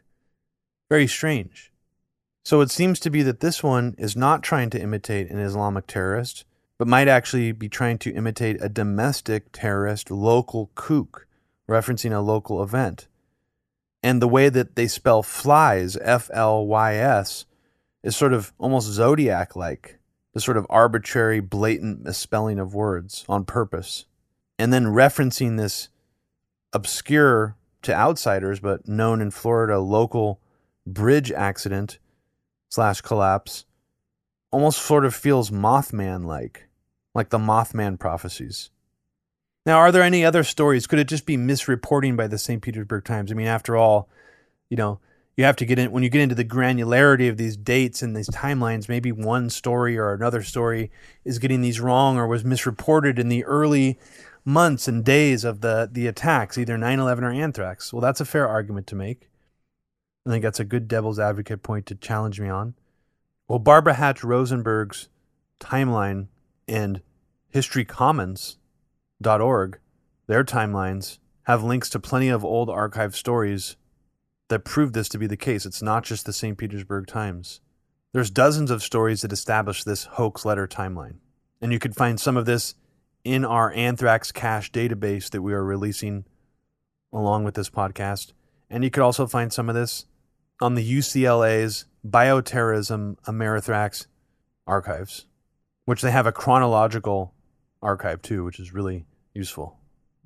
Very 0.90 1.08
strange. 1.08 1.72
So 2.44 2.62
it 2.62 2.72
seems 2.72 3.00
to 3.02 3.10
be 3.10 3.24
that 3.24 3.42
this 3.42 3.62
one 3.62 3.96
is 3.98 4.16
not 4.16 4.44
trying 4.44 4.70
to 4.72 4.82
imitate 4.82 5.30
an 5.30 5.40
Islamic 5.40 5.88
terrorist, 5.88 6.46
but 6.78 6.88
might 6.88 7.08
actually 7.08 7.52
be 7.52 7.70
trying 7.70 7.98
to 8.00 8.14
imitate 8.14 8.62
a 8.62 8.70
domestic 8.70 9.52
terrorist 9.52 10.10
local 10.10 10.72
kook, 10.76 11.28
referencing 11.70 12.14
a 12.14 12.20
local 12.20 12.64
event. 12.64 13.08
And 14.04 14.22
the 14.22 14.28
way 14.28 14.50
that 14.50 14.76
they 14.76 14.88
spell 14.88 15.24
flies, 15.24 15.98
F 15.98 16.30
L 16.34 16.66
Y 16.66 16.96
S, 16.96 17.46
is 18.04 18.16
sort 18.16 18.34
of 18.34 18.54
almost 18.58 18.88
zodiac 18.88 19.56
like, 19.56 20.00
the 20.34 20.40
sort 20.40 20.58
of 20.58 20.68
arbitrary, 20.70 21.40
blatant 21.40 22.04
misspelling 22.04 22.60
of 22.60 22.76
words 22.76 23.26
on 23.28 23.44
purpose. 23.44 24.06
And 24.60 24.72
then 24.72 24.86
referencing 24.86 25.58
this 25.58 25.90
obscure 26.74 27.56
to 27.82 27.94
outsiders, 27.94 28.60
but 28.60 28.88
known 28.88 29.22
in 29.22 29.32
Florida 29.32 29.80
local 29.80 30.40
bridge 30.86 31.32
accident 31.32 32.00
slash 32.70 33.02
collapse 33.02 33.66
almost 34.52 34.82
sort 34.82 35.06
of 35.06 35.16
feels 35.16 35.50
Mothman 35.50 36.26
like, 36.26 36.68
like 37.14 37.30
the 37.30 37.38
Mothman 37.38 38.00
prophecies. 38.00 38.70
Now, 39.68 39.80
are 39.80 39.92
there 39.92 40.02
any 40.02 40.24
other 40.24 40.46
stories? 40.46 40.88
Could 40.88 40.98
it 40.98 41.10
just 41.10 41.26
be 41.26 41.36
misreporting 41.36 42.16
by 42.16 42.28
the 42.28 42.38
St. 42.38 42.62
Petersburg 42.62 43.04
Times? 43.04 43.34
I 43.34 43.36
mean, 43.36 43.48
after 43.48 43.76
all, 43.76 44.08
you 44.70 44.78
know, 44.78 45.02
you 45.36 45.44
have 45.44 45.58
to 45.58 45.66
get 45.66 45.78
in 45.78 45.92
when 45.92 46.04
you 46.04 46.10
get 46.10 46.22
into 46.22 46.36
the 46.36 46.46
granularity 46.46 47.30
of 47.30 47.36
these 47.36 47.58
dates 47.58 48.02
and 48.02 48.16
these 48.16 48.30
timelines. 48.30 48.88
Maybe 48.88 49.12
one 49.12 49.50
story 49.50 49.98
or 49.98 50.14
another 50.14 50.42
story 50.42 50.90
is 51.26 51.38
getting 51.38 51.60
these 51.60 51.82
wrong 51.82 52.18
or 52.18 52.28
was 52.28 52.46
misreported 52.46 53.20
in 53.20 53.28
the 53.28 53.44
early 53.44 54.00
months 54.46 54.88
and 54.88 55.04
days 55.04 55.44
of 55.44 55.60
the 55.60 55.90
the 55.92 56.08
attacks, 56.08 56.58
either 56.58 56.78
9/11 56.78 57.24
or 57.24 57.32
anthrax. 57.32 57.92
Well, 57.92 58.02
that's 58.02 58.22
a 58.22 58.26
fair 58.26 58.48
argument 58.48 58.88
to 58.88 58.96
make. 58.96 59.30
I 60.26 60.30
think 60.30 60.44
that's 60.44 60.62
a 60.62 60.66
good 60.66 60.88
devil's 60.88 61.20
advocate 61.20 61.62
point 61.62 61.86
to 61.88 61.96
challenge 61.96 62.40
me 62.40 62.48
on. 62.48 62.74
Well, 63.50 63.60
Barbara 63.60 63.96
Hatch 63.96 64.24
Rosenberg's 64.24 65.10
timeline 65.60 66.28
and 66.70 67.02
historycommons.org, 69.22 69.80
their 70.28 70.44
timelines 70.44 71.20
have 71.44 71.64
links 71.64 71.90
to 71.90 72.00
plenty 72.00 72.30
of 72.30 72.44
old 72.44 72.70
archive 72.70 73.16
stories 73.16 73.78
that 74.50 74.66
prove 74.66 74.94
this 74.94 75.10
to 75.10 75.18
be 75.18 75.28
the 75.28 75.38
case. 75.38 75.66
It's 75.66 75.82
not 75.82 76.04
just 76.04 76.26
the 76.26 76.34
St. 76.34 76.58
Petersburg 76.58 77.08
Times. 77.08 77.62
There's 78.14 78.30
dozens 78.30 78.72
of 78.72 78.84
stories 78.84 79.22
that 79.22 79.34
establish 79.34 79.84
this 79.84 80.06
hoax 80.06 80.46
letter 80.46 80.68
timeline. 80.68 81.16
And 81.62 81.72
you 81.72 81.80
can 81.80 81.94
find 81.94 82.20
some 82.20 82.38
of 82.38 82.46
this 82.46 82.76
in 83.24 83.44
our 83.44 83.74
anthrax 83.74 84.32
cache 84.32 84.72
database 84.72 85.30
that 85.32 85.42
we 85.42 85.54
are 85.54 85.64
releasing 85.64 86.26
along 87.12 87.44
with 87.44 87.56
this 87.56 87.70
podcast. 87.70 88.34
And 88.70 88.84
you 88.84 88.90
could 88.90 89.04
also 89.04 89.28
find 89.28 89.52
some 89.52 89.70
of 89.70 89.76
this 89.76 90.06
on 90.62 90.76
the 90.76 90.98
UCLA's 90.98 91.86
Bioterrorism 92.06 93.18
Amerithrax 93.26 94.08
archives, 94.66 95.26
which 95.86 96.02
they 96.02 96.12
have 96.12 96.28
a 96.28 96.32
chronological 96.32 97.34
archive 97.82 98.22
too, 98.22 98.44
which 98.44 98.60
is 98.60 98.74
really 98.74 99.06
useful. 99.34 99.78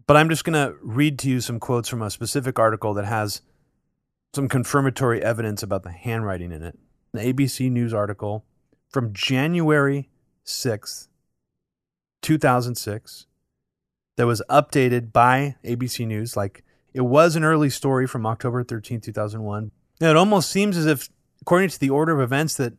But 0.08 0.18
I'm 0.18 0.30
just 0.30 0.44
going 0.44 0.54
to 0.54 0.76
read 0.82 1.20
to 1.20 1.30
you 1.30 1.42
some 1.42 1.60
quotes 1.60 1.88
from 1.88 2.02
a 2.02 2.10
specific 2.10 2.60
article 2.60 2.94
that 2.96 3.06
has 3.06 3.42
some 4.34 4.48
confirmatory 4.48 5.24
evidence 5.24 5.62
about 5.64 5.84
the 5.84 5.92
handwriting 5.92 6.52
in 6.52 6.64
it. 6.64 6.78
An 7.14 7.20
ABC 7.20 7.70
News 7.70 7.94
article 7.94 8.46
from 8.90 9.14
January 9.14 10.10
6th, 10.46 11.08
2006, 12.22 13.28
that 14.18 14.26
was 14.26 14.42
updated 14.50 15.12
by 15.12 15.56
ABC 15.64 16.06
News. 16.08 16.36
Like 16.36 16.64
it 16.94 17.02
was 17.02 17.36
an 17.36 17.44
early 17.44 17.70
story 17.70 18.08
from 18.08 18.26
October 18.26 18.64
13th, 18.64 19.04
2001, 19.04 19.72
Now, 20.00 20.10
it 20.10 20.18
almost 20.18 20.50
seems 20.50 20.78
as 20.78 20.86
if, 20.86 21.10
according 21.42 21.70
to 21.70 21.80
the 21.80 21.90
order 21.90 22.14
of 22.14 22.22
events, 22.22 22.56
that 22.58 22.74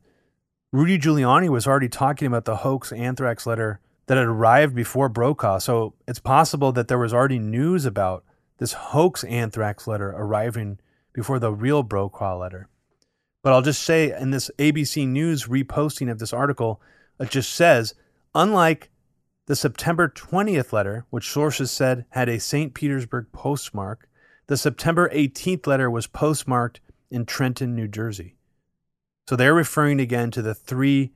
Rudy 0.73 0.99
Giuliani 0.99 1.49
was 1.49 1.67
already 1.67 1.89
talking 1.89 2.27
about 2.27 2.45
the 2.45 2.57
hoax 2.57 2.93
anthrax 2.93 3.47
letter 3.47 3.81
that 4.13 4.19
had 4.19 4.27
arrived 4.27 4.75
before 4.75 5.09
Brokaw. 5.09 5.57
So 5.57 5.95
it's 6.07 6.19
possible 6.19 6.71
that 6.73 6.89
there 6.89 6.99
was 6.99 7.15
already 7.15 7.39
news 7.39 7.87
about 7.87 8.27
this 8.59 8.75
hoax 8.75 9.25
anthrax 9.25 9.87
letter 9.87 10.11
arriving 10.11 10.81
before 11.15 11.39
the 11.39 11.51
real 11.51 11.83
Brokaw 11.83 12.37
letter. 12.37 12.69
But 13.43 13.55
I'll 13.55 13.63
just 13.63 13.83
say 13.83 14.13
in 14.13 14.31
this 14.31 14.51
ABC 14.59 15.09
News 15.09 15.47
reposting 15.47 16.11
of 16.11 16.19
this 16.19 16.35
article, 16.35 16.79
it 17.19 17.31
just 17.31 17.55
says, 17.55 17.95
unlike 18.35 18.91
the 19.47 19.57
September 19.57 20.11
20th 20.11 20.75
letter, 20.75 21.07
which 21.09 21.31
sources 21.31 21.71
said 21.71 22.05
had 22.11 22.29
a 22.29 22.39
St. 22.39 22.75
Petersburg 22.75 23.29
postmark, 23.33 24.11
the 24.47 24.59
September 24.59 25.09
18th 25.09 25.67
letter 25.67 25.91
was 25.91 26.07
postmarked 26.07 26.81
in 27.11 27.25
Trenton, 27.25 27.75
New 27.75 27.89
Jersey. 27.89 28.37
So 29.27 29.37
they're 29.37 29.55
referring 29.55 30.01
again 30.01 30.31
to 30.33 30.43
the 30.43 30.55
three 30.55 31.13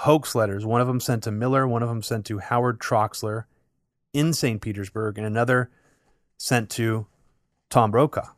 hoax 0.00 0.34
letters, 0.34 0.64
one 0.64 0.80
of 0.80 0.86
them 0.86 1.00
sent 1.00 1.22
to 1.24 1.30
Miller, 1.30 1.68
one 1.68 1.82
of 1.82 1.88
them 1.88 2.02
sent 2.02 2.24
to 2.26 2.38
Howard 2.38 2.78
Troxler 2.78 3.44
in 4.12 4.32
St. 4.32 4.60
Petersburg, 4.60 5.18
and 5.18 5.26
another 5.26 5.70
sent 6.38 6.70
to 6.70 7.06
Tom 7.68 7.90
Brokaw. 7.90 8.28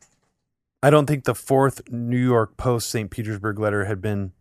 I 0.81 0.89
don't 0.89 1.05
think 1.05 1.23
the 1.23 1.33
fourth 1.33 1.89
New 1.89 2.17
York 2.17 2.57
Post 2.57 2.89
St. 2.89 3.09
Petersburg 3.09 3.57
letter 3.59 3.85
had 3.85 4.01
been 4.01 4.33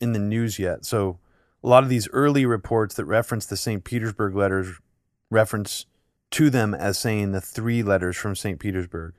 in 0.00 0.12
the 0.12 0.18
news 0.18 0.58
yet. 0.58 0.86
So 0.86 1.18
a 1.62 1.68
lot 1.68 1.82
of 1.82 1.90
these 1.90 2.08
early 2.08 2.46
reports 2.46 2.94
that 2.94 3.04
reference 3.04 3.44
the 3.44 3.58
St. 3.58 3.84
Petersburg 3.84 4.34
letters 4.34 4.80
reference 5.30 5.84
to 6.30 6.48
them 6.48 6.74
as 6.74 6.98
saying 6.98 7.32
the 7.32 7.40
three 7.42 7.82
letters 7.82 8.16
from 8.16 8.34
St. 8.34 8.58
Petersburg. 8.58 9.12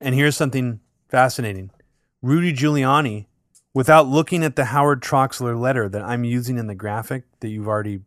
And 0.00 0.16
here's 0.16 0.36
something 0.36 0.80
fascinating. 1.08 1.70
Rudy 2.22 2.52
Giuliani, 2.52 3.26
without 3.76 4.08
looking 4.08 4.42
at 4.42 4.56
the 4.56 4.64
Howard 4.64 5.02
Troxler 5.02 5.54
letter 5.60 5.86
that 5.86 6.00
I'm 6.00 6.24
using 6.24 6.56
in 6.56 6.66
the 6.66 6.74
graphic 6.74 7.24
that 7.40 7.48
you've 7.48 7.68
already 7.68 8.00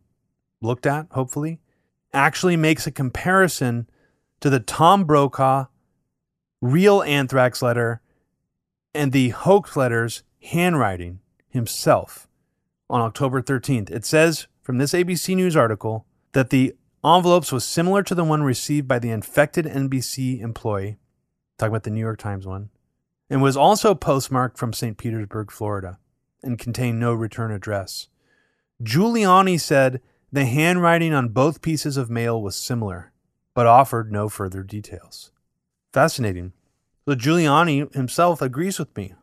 looked 0.60 0.84
at, 0.84 1.06
hopefully, 1.12 1.60
actually 2.12 2.56
makes 2.56 2.88
a 2.88 2.90
comparison 2.90 3.88
to 4.40 4.50
the 4.50 4.58
Tom 4.58 5.04
Brokaw 5.04 5.66
real 6.60 7.04
anthrax 7.04 7.62
letter 7.62 8.00
and 8.96 9.12
the 9.12 9.28
hoax 9.28 9.76
letter's 9.76 10.24
handwriting 10.42 11.20
himself 11.48 12.26
on 12.88 13.00
October 13.00 13.40
13th. 13.40 13.92
It 13.92 14.04
says 14.04 14.48
from 14.62 14.78
this 14.78 14.92
ABC 14.92 15.36
News 15.36 15.56
article 15.56 16.04
that 16.32 16.50
the 16.50 16.74
envelopes 17.04 17.52
was 17.52 17.64
similar 17.64 18.02
to 18.02 18.14
the 18.16 18.24
one 18.24 18.42
received 18.42 18.88
by 18.88 18.98
the 18.98 19.10
infected 19.10 19.66
NBC 19.66 20.40
employee, 20.40 20.98
talking 21.58 21.70
about 21.70 21.84
the 21.84 21.90
New 21.90 22.00
York 22.00 22.18
Times 22.18 22.44
one, 22.44 22.70
and 23.30 23.40
was 23.40 23.56
also 23.56 23.94
postmarked 23.94 24.58
from 24.58 24.72
St. 24.72 24.98
Petersburg, 24.98 25.52
Florida, 25.52 25.98
and 26.42 26.58
contained 26.58 26.98
no 26.98 27.14
return 27.14 27.52
address. 27.52 28.08
Giuliani 28.82 29.58
said 29.58 30.00
the 30.32 30.44
handwriting 30.44 31.14
on 31.14 31.28
both 31.28 31.62
pieces 31.62 31.96
of 31.96 32.10
mail 32.10 32.42
was 32.42 32.56
similar, 32.56 33.12
but 33.54 33.66
offered 33.66 34.10
no 34.10 34.28
further 34.28 34.64
details. 34.64 35.30
Fascinating. 35.92 36.52
So 37.06 37.14
Giuliani 37.14 37.92
himself 37.94 38.42
agrees 38.42 38.78
with 38.78 38.94
me, 38.96 39.14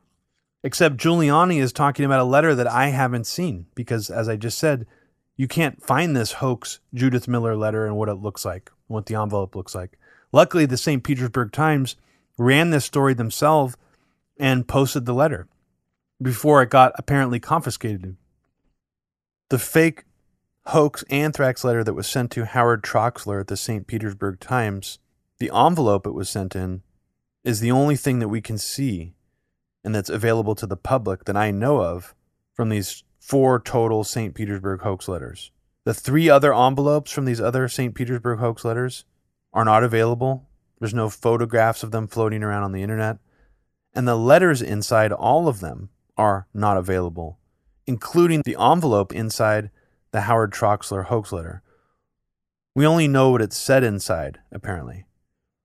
except 0.63 0.97
Giuliani 0.97 1.61
is 1.61 1.73
talking 1.73 2.05
about 2.05 2.21
a 2.21 2.25
letter 2.25 2.55
that 2.55 2.67
I 2.67 2.87
haven't 2.87 3.27
seen 3.27 3.67
because, 3.75 4.09
as 4.09 4.29
I 4.29 4.37
just 4.37 4.57
said, 4.57 4.85
you 5.35 5.47
can't 5.47 5.83
find 5.83 6.15
this 6.15 6.33
hoax 6.33 6.79
Judith 6.93 7.27
Miller 7.27 7.55
letter 7.55 7.85
and 7.85 7.95
what 7.95 8.09
it 8.09 8.15
looks 8.15 8.43
like, 8.43 8.71
what 8.87 9.05
the 9.05 9.15
envelope 9.15 9.55
looks 9.55 9.75
like. 9.75 9.99
Luckily, 10.31 10.65
the 10.65 10.77
St. 10.77 11.03
Petersburg 11.03 11.51
Times 11.51 11.95
ran 12.37 12.69
this 12.69 12.85
story 12.85 13.13
themselves 13.13 13.77
and 14.39 14.67
posted 14.67 15.05
the 15.05 15.13
letter 15.13 15.47
before 16.21 16.61
it 16.61 16.69
got 16.69 16.93
apparently 16.95 17.39
confiscated. 17.39 18.15
The 19.49 19.59
fake 19.59 20.03
hoax 20.67 21.03
anthrax 21.09 21.63
letter 21.63 21.83
that 21.83 21.93
was 21.93 22.07
sent 22.07 22.31
to 22.31 22.45
Howard 22.45 22.83
Troxler 22.83 23.39
at 23.41 23.47
the 23.47 23.57
St. 23.57 23.87
Petersburg 23.87 24.39
Times, 24.39 24.99
the 25.39 25.51
envelope 25.53 26.05
it 26.05 26.13
was 26.13 26.29
sent 26.29 26.55
in, 26.55 26.81
is 27.43 27.59
the 27.59 27.71
only 27.71 27.95
thing 27.95 28.19
that 28.19 28.27
we 28.27 28.41
can 28.41 28.57
see 28.57 29.13
and 29.83 29.95
that's 29.95 30.09
available 30.09 30.55
to 30.55 30.67
the 30.67 30.75
public 30.75 31.23
that 31.25 31.37
I 31.37 31.51
know 31.51 31.81
of 31.81 32.13
from 32.53 32.69
these 32.69 33.03
four 33.19 33.59
total 33.59 34.03
St. 34.03 34.33
Petersburg 34.33 34.81
hoax 34.81 35.07
letters. 35.07 35.51
The 35.85 35.93
three 35.93 36.29
other 36.29 36.53
envelopes 36.53 37.11
from 37.11 37.23
these 37.23 37.39
other 37.39 37.69
St. 37.69 37.95
Petersburg 37.95 38.39
hoax 38.39 38.65
letters 38.65 39.05
are 39.53 39.63
not 39.63 39.85
available. 39.85 40.49
There's 40.79 40.93
no 40.93 41.09
photographs 41.09 41.83
of 41.83 41.91
them 41.91 42.07
floating 42.07 42.43
around 42.43 42.63
on 42.63 42.73
the 42.73 42.83
internet 42.83 43.19
and 43.97 44.07
the 44.07 44.15
letters 44.15 44.61
inside 44.61 45.11
all 45.11 45.49
of 45.49 45.59
them 45.59 45.89
are 46.15 46.47
not 46.53 46.77
available 46.77 47.37
including 47.87 48.41
the 48.45 48.57
envelope 48.59 49.13
inside 49.13 49.71
the 50.11 50.21
Howard 50.21 50.51
Troxler 50.51 51.05
hoax 51.05 51.31
letter. 51.31 51.63
We 52.75 52.85
only 52.85 53.07
know 53.07 53.31
what 53.31 53.41
it 53.41 53.53
said 53.53 53.83
inside, 53.83 54.39
apparently. 54.51 55.05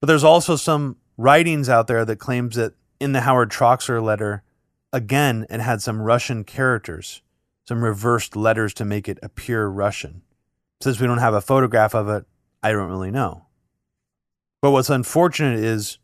But 0.01 0.07
there's 0.07 0.25
also 0.25 0.57
some 0.57 0.97
writings 1.17 1.69
out 1.69 1.89
there 1.89 2.05
that 2.05 2.17
claims 2.17 2.55
that 2.55 2.75
in 3.01 3.13
the 3.13 3.23
Howard 3.23 3.51
Troxler 3.51 4.03
letter, 4.03 4.43
again, 4.93 5.45
it 5.51 5.61
had 5.61 5.83
some 5.83 6.01
Russian 6.01 6.45
characters, 6.45 7.23
some 7.67 7.85
reversed 7.85 8.37
letters 8.37 8.73
to 8.75 8.85
make 8.85 9.09
it 9.09 9.19
appear 9.23 9.67
Russian. 9.67 10.23
Since 10.81 11.01
we 11.01 11.07
don't 11.07 11.19
have 11.19 11.35
a 11.35 11.41
photograph 11.41 11.95
of 11.95 12.09
it, 12.09 12.25
I 12.63 12.73
don't 12.73 12.89
really 12.89 13.11
know. 13.11 13.47
But 14.61 14.71
what's 14.71 14.91
unfortunate 14.91 15.59
is 15.59 15.99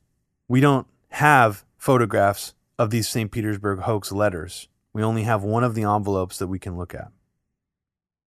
we 0.48 0.60
don't 0.60 0.86
have 1.10 1.64
photographs 1.78 2.54
of 2.78 2.90
these 2.90 3.08
St. 3.08 3.30
Petersburg 3.30 3.80
hoax 3.80 4.12
letters. 4.12 4.68
We 4.92 5.02
only 5.02 5.22
have 5.22 5.42
one 5.42 5.64
of 5.64 5.74
the 5.74 5.84
envelopes 5.84 6.38
that 6.38 6.48
we 6.48 6.58
can 6.58 6.76
look 6.76 6.94
at. 6.94 7.10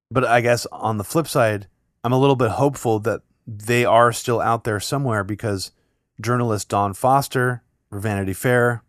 But 0.09 0.25
I 0.25 0.41
guess 0.41 0.65
on 0.71 0.97
the 0.97 1.03
flip 1.03 1.27
side, 1.27 1.67
I'm 2.03 2.13
a 2.13 2.19
little 2.19 2.35
bit 2.35 2.51
hopeful 2.51 2.99
that 2.99 3.21
they 3.45 3.85
are 3.85 4.11
still 4.11 4.41
out 4.41 4.63
there 4.63 4.79
somewhere 4.79 5.23
because 5.23 5.71
journalist 6.19 6.69
Don 6.69 6.93
Foster, 6.93 7.63
Vanity 7.91 8.33
Fair, 8.33 8.83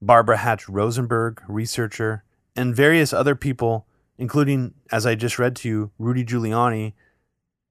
Barbara 0.00 0.38
Hatch 0.38 0.68
Rosenberg, 0.68 1.42
researcher, 1.48 2.24
and 2.54 2.74
various 2.74 3.12
other 3.12 3.34
people, 3.34 3.86
including, 4.18 4.74
as 4.90 5.06
I 5.06 5.14
just 5.14 5.38
read 5.38 5.56
to 5.56 5.68
you, 5.68 5.90
Rudy 5.98 6.24
Giuliani, 6.24 6.94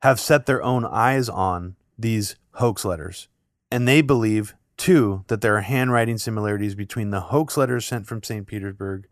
have 0.02 0.20
set 0.20 0.46
their 0.46 0.62
own 0.64 0.86
eyes 0.86 1.30
on 1.30 1.76
these 1.98 2.36
hoax 2.54 2.86
letters. 2.86 3.28
And 3.72 3.88
they 3.88 4.02
believe, 4.02 4.56
too, 4.78 5.24
that 5.28 5.42
there 5.42 5.56
are 5.58 5.62
handwriting 5.62 6.18
similarities 6.18 6.76
between 6.76 7.10
the 7.10 7.22
hoax 7.22 7.58
letters 7.58 7.86
sent 7.86 8.08
from 8.08 8.24
St. 8.24 8.46
Petersburg 8.46 9.08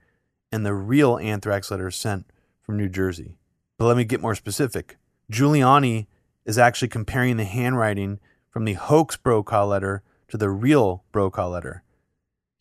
and 0.52 0.66
the 0.66 0.74
real 0.74 1.18
anthrax 1.18 1.72
letters 1.72 1.96
sent 1.96 2.26
from 2.62 2.78
New 2.78 2.90
Jersey. 2.90 3.38
But 3.78 3.86
let 3.86 3.98
me 3.98 4.04
get 4.04 4.22
more 4.22 4.36
specific. 4.36 4.98
Giuliani 5.32 6.08
is 6.46 6.58
actually 6.58 6.90
comparing 6.90 7.38
the 7.38 7.44
handwriting 7.44 8.20
from 8.50 8.66
the 8.66 8.74
hoax 8.74 9.18
Brokaw 9.18 9.66
letter 9.66 10.04
to 10.28 10.38
the 10.38 10.50
real 10.50 11.04
Brokaw 11.12 11.50
letter. 11.50 11.84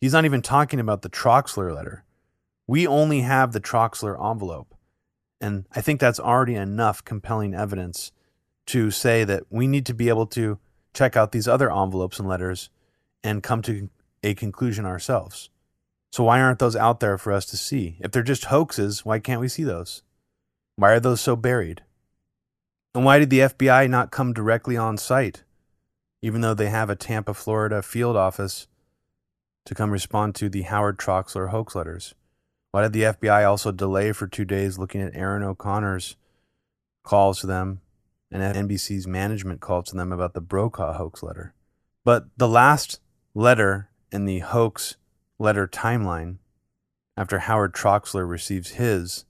He's 0.01 0.13
not 0.13 0.25
even 0.25 0.41
talking 0.41 0.79
about 0.79 1.01
the 1.01 1.09
Troxler 1.09 1.73
letter. 1.73 2.03
We 2.67 2.87
only 2.87 3.21
have 3.21 3.51
the 3.51 3.61
Troxler 3.61 4.19
envelope. 4.19 4.73
And 5.39 5.65
I 5.73 5.81
think 5.81 5.99
that's 5.99 6.19
already 6.19 6.55
enough 6.55 7.03
compelling 7.03 7.53
evidence 7.53 8.11
to 8.67 8.91
say 8.91 9.23
that 9.23 9.43
we 9.49 9.67
need 9.67 9.85
to 9.85 9.93
be 9.93 10.09
able 10.09 10.25
to 10.27 10.57
check 10.93 11.17
out 11.17 11.31
these 11.31 11.47
other 11.47 11.71
envelopes 11.71 12.19
and 12.19 12.27
letters 12.27 12.69
and 13.23 13.43
come 13.43 13.61
to 13.63 13.89
a 14.23 14.33
conclusion 14.33 14.85
ourselves. 14.85 15.49
So, 16.11 16.25
why 16.25 16.39
aren't 16.41 16.59
those 16.59 16.75
out 16.75 16.99
there 16.99 17.17
for 17.17 17.33
us 17.33 17.45
to 17.47 17.57
see? 17.57 17.97
If 17.99 18.11
they're 18.11 18.23
just 18.23 18.45
hoaxes, 18.45 19.03
why 19.03 19.19
can't 19.19 19.41
we 19.41 19.47
see 19.47 19.63
those? 19.63 20.03
Why 20.75 20.91
are 20.91 20.99
those 20.99 21.21
so 21.21 21.35
buried? 21.35 21.81
And 22.95 23.03
why 23.03 23.19
did 23.19 23.29
the 23.29 23.39
FBI 23.39 23.89
not 23.89 24.11
come 24.11 24.33
directly 24.33 24.77
on 24.77 24.97
site, 24.97 25.43
even 26.21 26.41
though 26.41 26.53
they 26.53 26.69
have 26.69 26.89
a 26.89 26.95
Tampa, 26.95 27.33
Florida 27.33 27.81
field 27.81 28.15
office 28.15 28.67
to 29.65 29.73
come 29.73 29.91
respond 29.91 30.35
to 30.35 30.49
the 30.49 30.63
Howard 30.63 30.99
Troxler 30.99 31.49
hoax 31.49 31.73
letters? 31.73 32.13
Why 32.71 32.83
did 32.83 32.93
the 32.93 33.03
FBI 33.03 33.47
also 33.47 33.71
delay 33.71 34.11
for 34.11 34.27
two 34.27 34.45
days 34.45 34.77
looking 34.77 35.01
at 35.01 35.15
Erin 35.15 35.43
O'Connor's 35.43 36.15
calls 37.03 37.39
to 37.41 37.47
them 37.47 37.81
and 38.31 38.69
NBC's 38.69 39.07
management 39.07 39.61
calls 39.61 39.85
to 39.85 39.95
them 39.95 40.11
about 40.11 40.33
the 40.33 40.41
Brokaw 40.41 40.93
hoax 40.93 41.23
letter? 41.23 41.53
But 42.03 42.25
the 42.37 42.47
last 42.47 42.99
letter 43.35 43.89
in 44.11 44.25
the 44.25 44.39
hoax 44.39 44.95
letter 45.39 45.67
timeline, 45.67 46.37
after 47.15 47.39
Howard 47.39 47.73
Troxler 47.73 48.27
receives 48.27 48.71
his, 48.71 49.25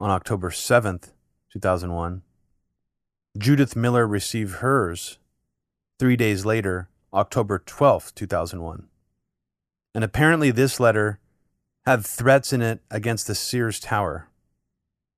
on 0.00 0.10
October 0.10 0.50
7th, 0.50 1.12
2001. 1.52 2.22
Judith 3.38 3.76
Miller 3.76 4.06
received 4.06 4.56
hers 4.56 5.18
three 5.98 6.16
days 6.16 6.44
later, 6.44 6.88
October 7.14 7.58
12th, 7.58 8.14
2001. 8.14 8.88
And 9.94 10.04
apparently, 10.04 10.50
this 10.50 10.80
letter 10.80 11.18
had 11.86 12.04
threats 12.04 12.52
in 12.52 12.62
it 12.62 12.80
against 12.90 13.26
the 13.26 13.34
Sears 13.34 13.80
Tower, 13.80 14.28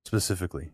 specifically. 0.05 0.73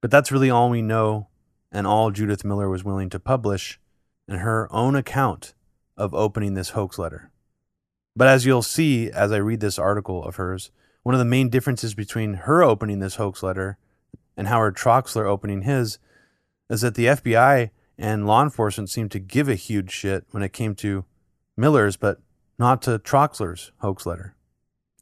But 0.00 0.10
that's 0.10 0.32
really 0.32 0.50
all 0.50 0.70
we 0.70 0.82
know 0.82 1.28
and 1.70 1.86
all 1.86 2.10
Judith 2.10 2.44
Miller 2.44 2.68
was 2.68 2.84
willing 2.84 3.10
to 3.10 3.20
publish 3.20 3.80
in 4.26 4.38
her 4.38 4.72
own 4.72 4.94
account 4.94 5.54
of 5.98 6.14
opening 6.14 6.54
this 6.54 6.70
hoax 6.70 6.98
letter. 6.98 7.30
But 8.16 8.28
as 8.28 8.46
you'll 8.46 8.62
see 8.62 9.10
as 9.10 9.30
I 9.30 9.36
read 9.36 9.60
this 9.60 9.78
article 9.78 10.24
of 10.24 10.36
hers, 10.36 10.70
one 11.02 11.14
of 11.14 11.18
the 11.18 11.24
main 11.24 11.50
differences 11.50 11.94
between 11.94 12.34
her 12.34 12.62
opening 12.62 13.00
this 13.00 13.16
hoax 13.16 13.42
letter 13.42 13.76
and 14.36 14.48
Howard 14.48 14.76
Troxler 14.76 15.26
opening 15.26 15.62
his 15.62 15.98
is 16.70 16.80
that 16.80 16.94
the 16.94 17.06
FBI 17.06 17.70
and 17.98 18.26
law 18.26 18.42
enforcement 18.42 18.88
seemed 18.88 19.10
to 19.10 19.18
give 19.18 19.48
a 19.48 19.54
huge 19.54 19.90
shit 19.90 20.24
when 20.30 20.42
it 20.42 20.52
came 20.52 20.74
to 20.76 21.04
Miller's, 21.56 21.96
but 21.96 22.20
not 22.58 22.80
to 22.82 22.98
Troxler's 22.98 23.72
hoax 23.78 24.06
letter. 24.06 24.34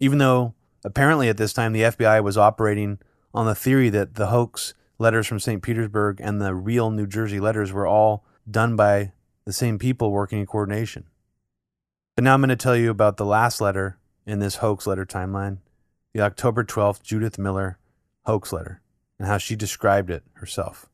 Even 0.01 0.19
though 0.19 0.55
apparently 0.85 1.29
at 1.29 1.37
this 1.37 1.53
time 1.53 1.73
the 1.73 1.83
FBI 1.83 2.23
was 2.23 2.39
operating 2.39 2.99
on 3.35 3.47
the 3.47 3.55
theory 3.55 3.91
that 3.91 4.15
the 4.15 4.29
hoax 4.29 4.75
letters 4.99 5.27
from 5.27 5.41
St. 5.41 5.63
Petersburg 5.63 6.21
and 6.21 6.41
the 6.41 6.55
real 6.55 6.91
New 6.91 7.07
Jersey 7.07 7.41
letters 7.41 7.73
were 7.73 7.87
all 7.87 8.25
done 8.51 8.77
by 8.77 9.13
the 9.47 9.53
same 9.53 9.79
people 9.79 10.11
working 10.11 10.41
in 10.41 10.47
coordination. 10.47 11.05
But 12.15 12.25
now 12.25 12.35
I'm 12.35 12.41
going 12.41 12.49
to 12.49 12.57
tell 12.57 12.77
you 12.77 12.91
about 12.91 13.17
the 13.17 13.25
last 13.25 13.61
letter 13.61 13.99
in 14.27 14.41
this 14.41 14.57
hoax 14.57 14.87
letter 14.87 15.07
timeline, 15.07 15.59
the 16.13 16.21
October 16.21 16.65
12th 16.65 17.03
Judith 17.03 17.39
Miller 17.39 17.79
hoax 18.25 18.53
letter 18.53 18.83
and 19.19 19.29
how 19.29 19.39
she 19.39 19.57
described 19.57 20.11
it 20.11 20.25
herself. 20.35 20.87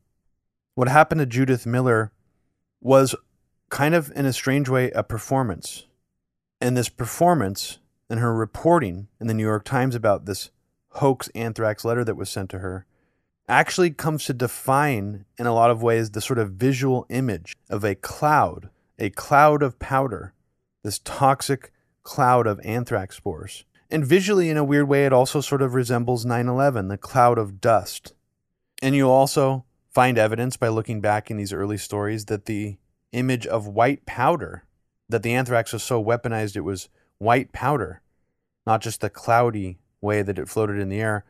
What 0.75 0.87
happened 0.87 1.19
to 1.19 1.25
Judith 1.25 1.65
Miller 1.65 2.11
was 2.79 3.15
kind 3.69 3.95
of, 3.95 4.11
in 4.15 4.25
a 4.25 4.33
strange 4.33 4.69
way, 4.69 4.91
a 4.91 5.03
performance. 5.03 5.87
And 6.61 6.77
this 6.77 6.89
performance 6.89 7.79
and 8.09 8.19
her 8.19 8.33
reporting 8.33 9.07
in 9.19 9.27
the 9.27 9.33
New 9.33 9.43
York 9.43 9.65
Times 9.65 9.95
about 9.95 10.25
this 10.25 10.51
hoax 10.91 11.27
anthrax 11.29 11.83
letter 11.83 12.03
that 12.03 12.15
was 12.15 12.29
sent 12.29 12.49
to 12.51 12.59
her 12.59 12.85
actually 13.47 13.91
comes 13.91 14.25
to 14.25 14.33
define, 14.33 15.25
in 15.37 15.45
a 15.45 15.53
lot 15.53 15.71
of 15.71 15.83
ways, 15.83 16.11
the 16.11 16.21
sort 16.21 16.39
of 16.39 16.51
visual 16.51 17.05
image 17.09 17.55
of 17.69 17.83
a 17.83 17.95
cloud, 17.95 18.69
a 18.97 19.09
cloud 19.09 19.61
of 19.61 19.79
powder, 19.79 20.33
this 20.83 20.99
toxic 20.99 21.71
cloud 22.03 22.47
of 22.47 22.59
anthrax 22.63 23.17
spores. 23.17 23.65
And 23.89 24.05
visually, 24.05 24.49
in 24.49 24.57
a 24.57 24.63
weird 24.63 24.87
way, 24.87 25.05
it 25.05 25.13
also 25.13 25.41
sort 25.41 25.61
of 25.61 25.73
resembles 25.73 26.25
9 26.25 26.47
11, 26.47 26.87
the 26.87 26.97
cloud 26.97 27.37
of 27.37 27.61
dust. 27.61 28.13
And 28.81 28.95
you'll 28.95 29.11
also 29.11 29.65
find 29.93 30.17
evidence 30.17 30.57
by 30.57 30.69
looking 30.69 30.99
back 30.99 31.29
in 31.29 31.37
these 31.37 31.53
early 31.53 31.77
stories 31.77 32.25
that 32.25 32.45
the 32.45 32.77
image 33.11 33.45
of 33.45 33.67
white 33.67 34.05
powder, 34.05 34.63
that 35.09 35.21
the 35.21 35.33
anthrax 35.33 35.71
was 35.71 35.83
so 35.83 36.03
weaponized 36.03 36.55
it 36.55 36.61
was 36.61 36.89
white 37.19 37.51
powder, 37.53 38.01
not 38.65 38.81
just 38.81 39.01
the 39.01 39.09
cloudy 39.09 39.77
way 40.01 40.21
that 40.21 40.39
it 40.39 40.49
floated 40.49 40.79
in 40.79 40.89
the 40.89 40.99
air, 40.99 41.23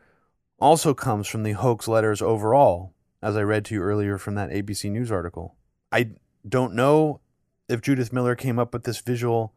also 0.64 0.94
comes 0.94 1.28
from 1.28 1.42
the 1.42 1.52
hoax 1.52 1.86
letters 1.86 2.22
overall, 2.22 2.94
as 3.22 3.36
I 3.36 3.42
read 3.42 3.66
to 3.66 3.74
you 3.74 3.82
earlier 3.82 4.16
from 4.16 4.34
that 4.36 4.48
ABC 4.48 4.90
News 4.90 5.12
article. 5.12 5.56
I 5.92 6.12
don't 6.48 6.72
know 6.72 7.20
if 7.68 7.82
Judith 7.82 8.14
Miller 8.14 8.34
came 8.34 8.58
up 8.58 8.72
with 8.72 8.84
this 8.84 8.98
visual 8.98 9.52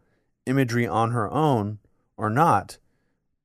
imagery 0.45 0.85
on 0.85 1.11
her 1.11 1.31
own 1.31 1.79
or 2.17 2.29
not, 2.29 2.77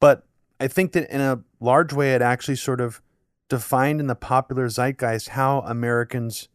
but 0.01 0.27
I 0.59 0.67
think 0.67 0.91
that 0.91 1.09
in 1.09 1.21
a 1.21 1.45
large 1.61 1.93
way, 1.93 2.17
it 2.17 2.21
actually 2.21 2.57
sort 2.57 2.81
of 2.81 3.01
defined 3.49 4.01
in 4.01 4.09
the 4.09 4.17
popular 4.17 4.69
zeitgeist 4.69 5.29
how 5.29 5.61
Americans 5.61 6.49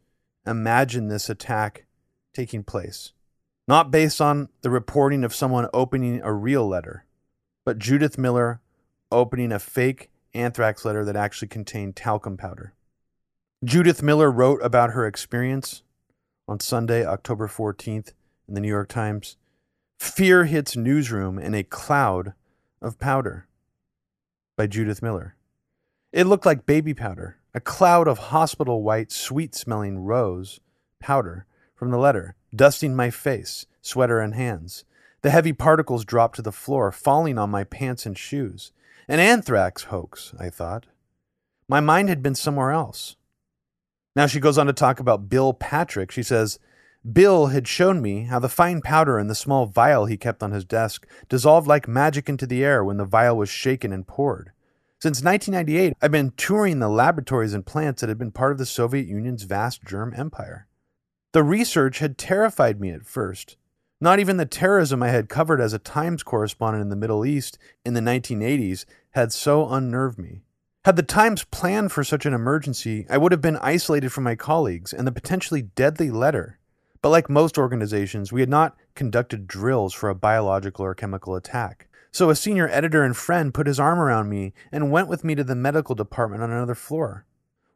imagine 0.46 1.08
this 1.08 1.30
attack 1.30 1.86
taking 2.34 2.66
place. 2.66 3.14
Not 3.66 3.92
based 3.92 4.20
on 4.20 4.50
the 4.60 4.70
reporting 4.70 5.24
of 5.24 5.34
someone 5.34 5.70
opening 5.74 6.20
a 6.22 6.34
real 6.34 6.68
letter, 6.68 7.06
but 7.64 7.80
Judith 7.80 8.18
Miller 8.18 8.60
opening 9.10 9.54
a 9.54 9.60
fake 9.60 10.10
anthrax 10.38 10.86
letter 10.86 11.04
that 11.06 11.16
actually 11.16 11.48
contained 11.48 11.96
talcum 11.96 12.38
powder. 12.38 12.74
Judith 13.64 14.04
Miller 14.04 14.32
wrote 14.32 14.60
about 14.64 14.92
her 14.92 15.08
experience 15.08 15.84
on 16.48 16.60
Sunday, 16.60 17.06
October 17.06 17.48
14th, 17.48 18.14
in 18.48 18.54
the 18.54 18.62
New 18.62 18.68
York 18.68 18.88
Times. 18.88 19.36
Fear 20.00 20.46
hits 20.46 20.76
newsroom 20.76 21.40
in 21.40 21.56
a 21.56 21.64
cloud 21.64 22.34
of 22.82 23.00
powder 23.00 23.48
by 24.56 24.68
Judith 24.68 25.02
Miller. 25.02 25.36
It 26.14 26.28
looked 26.28 26.46
like 26.46 26.66
baby 26.66 26.94
powder, 26.94 27.38
a 27.54 27.60
cloud 27.60 28.08
of 28.08 28.18
hospital 28.18 28.84
white, 28.84 29.12
sweet 29.12 29.56
smelling 29.56 30.00
rose 30.00 30.60
powder 31.00 31.46
from 31.76 31.92
the 31.92 31.98
letter, 31.98 32.36
dusting 32.56 32.96
my 32.96 33.10
face, 33.10 33.66
sweater, 33.82 34.20
and 34.20 34.34
hands. 34.34 34.86
The 35.22 35.32
heavy 35.32 35.54
particles 35.54 36.06
dropped 36.06 36.36
to 36.38 36.42
the 36.42 36.52
floor, 36.52 36.92
falling 36.92 37.38
on 37.38 37.50
my 37.50 37.64
pants 37.64 38.06
and 38.06 38.18
shoes. 38.18 38.72
An 39.10 39.20
anthrax 39.20 39.84
hoax, 39.84 40.34
I 40.38 40.50
thought. 40.50 40.86
My 41.70 41.80
mind 41.80 42.10
had 42.10 42.22
been 42.22 42.36
somewhere 42.36 42.72
else. 42.72 43.16
Now 44.18 44.28
she 44.28 44.42
goes 44.42 44.58
on 44.58 44.68
to 44.68 44.74
talk 44.74 45.00
about 45.00 45.30
Bill 45.30 45.54
Patrick. 45.54 46.12
She 46.12 46.24
says, 46.24 46.60
Bill 47.10 47.48
had 47.48 47.70
shown 47.70 48.02
me 48.02 48.24
how 48.24 48.40
the 48.40 48.50
fine 48.50 48.82
powder 48.82 49.18
in 49.18 49.28
the 49.28 49.36
small 49.36 49.66
vial 49.66 50.08
he 50.08 50.18
kept 50.18 50.44
on 50.44 50.52
his 50.52 50.66
desk 50.66 51.08
dissolved 51.30 51.68
like 51.68 51.88
magic 51.88 52.28
into 52.28 52.46
the 52.46 52.66
air 52.66 52.84
when 52.84 52.98
the 52.98 53.06
vial 53.06 53.38
was 53.38 53.50
shaken 53.50 53.94
and 53.94 54.06
poured. 54.06 54.52
Since 55.00 55.24
1998, 55.24 55.94
I've 56.02 56.12
been 56.12 56.32
touring 56.32 56.80
the 56.80 56.90
laboratories 56.90 57.54
and 57.54 57.66
plants 57.66 58.02
that 58.02 58.10
had 58.10 58.18
been 58.18 58.32
part 58.32 58.52
of 58.52 58.58
the 58.58 58.66
Soviet 58.66 59.08
Union's 59.08 59.44
vast 59.44 59.84
germ 59.86 60.14
empire. 60.18 60.68
The 61.32 61.44
research 61.44 62.00
had 62.00 62.18
terrified 62.18 62.82
me 62.82 62.90
at 62.90 63.06
first. 63.06 63.56
Not 64.00 64.20
even 64.20 64.38
the 64.38 64.46
terrorism 64.46 65.02
I 65.02 65.10
had 65.10 65.28
covered 65.28 65.60
as 65.60 65.74
a 65.74 65.80
Times 65.80 66.22
correspondent 66.22 66.84
in 66.84 66.90
the 66.90 66.96
Middle 66.96 67.26
East 67.26 67.58
in 67.84 67.96
the 67.96 68.00
1980s 68.00 68.86
had 69.12 69.34
so 69.34 69.68
unnerved 69.68 70.20
me. 70.20 70.44
Had 70.86 70.98
the 70.98 71.04
Times 71.04 71.44
planned 71.46 71.92
for 71.92 72.04
such 72.04 72.26
an 72.28 72.34
emergency, 72.34 73.08
I 73.10 73.18
would 73.18 73.32
have 73.32 73.42
been 73.42 73.58
isolated 73.58 74.14
from 74.14 74.24
my 74.24 74.36
colleagues 74.36 74.94
and 74.94 75.08
the 75.08 75.12
potentially 75.12 75.64
deadly 75.64 76.12
letter. 76.12 76.60
But 77.02 77.10
like 77.10 77.30
most 77.30 77.58
organizations, 77.58 78.32
we 78.32 78.42
had 78.42 78.50
not 78.50 78.78
conducted 78.94 79.48
drills 79.48 79.96
for 79.96 80.10
a 80.10 80.16
biological 80.16 80.86
or 80.86 80.94
chemical 80.94 81.36
attack. 81.36 81.88
So 82.12 82.30
a 82.30 82.36
senior 82.36 82.70
editor 82.70 83.04
and 83.04 83.18
friend 83.18 83.54
put 83.54 83.68
his 83.68 83.80
arm 83.80 84.00
around 84.00 84.30
me 84.30 84.54
and 84.72 84.92
went 84.92 85.08
with 85.08 85.24
me 85.24 85.34
to 85.36 85.44
the 85.44 85.56
medical 85.56 85.96
department 85.96 86.44
on 86.44 86.52
another 86.52 86.76
floor. 86.76 87.26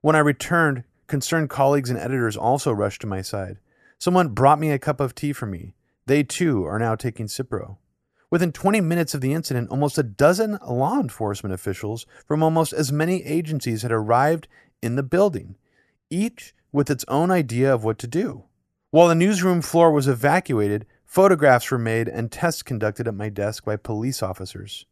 When 0.01 0.15
I 0.15 0.19
returned, 0.19 0.83
concerned 1.07 1.49
colleagues 1.49 1.89
and 1.89 1.97
editors 1.97 2.37
also 2.37 2.71
rushed 2.71 3.01
to 3.01 3.07
my 3.07 3.23
side. 3.23 3.57
Someone 3.97 4.29
brought 4.29 4.59
me 4.59 4.71
a 4.71 4.79
cup 4.79 4.99
of 4.99 5.15
tea 5.15 5.33
for 5.33 5.47
me. 5.47 5.73
They 6.11 6.23
too 6.23 6.65
are 6.65 6.77
now 6.77 6.95
taking 6.95 7.27
Cipro. 7.27 7.77
Within 8.29 8.51
20 8.51 8.81
minutes 8.81 9.13
of 9.13 9.21
the 9.21 9.31
incident, 9.31 9.69
almost 9.69 9.97
a 9.97 10.03
dozen 10.03 10.59
law 10.67 10.99
enforcement 10.99 11.53
officials 11.53 12.05
from 12.27 12.43
almost 12.43 12.73
as 12.73 12.91
many 12.91 13.23
agencies 13.23 13.83
had 13.83 13.93
arrived 13.93 14.49
in 14.81 14.97
the 14.97 15.03
building, 15.03 15.55
each 16.09 16.53
with 16.73 16.89
its 16.89 17.05
own 17.07 17.31
idea 17.31 17.73
of 17.73 17.85
what 17.85 17.97
to 17.99 18.07
do. 18.07 18.43
While 18.89 19.07
the 19.07 19.15
newsroom 19.15 19.61
floor 19.61 19.89
was 19.89 20.09
evacuated, 20.09 20.85
photographs 21.05 21.71
were 21.71 21.77
made 21.77 22.09
and 22.09 22.29
tests 22.29 22.61
conducted 22.61 23.07
at 23.07 23.15
my 23.15 23.29
desk 23.29 23.63
by 23.63 23.77
police 23.77 24.21
officers. 24.21 24.85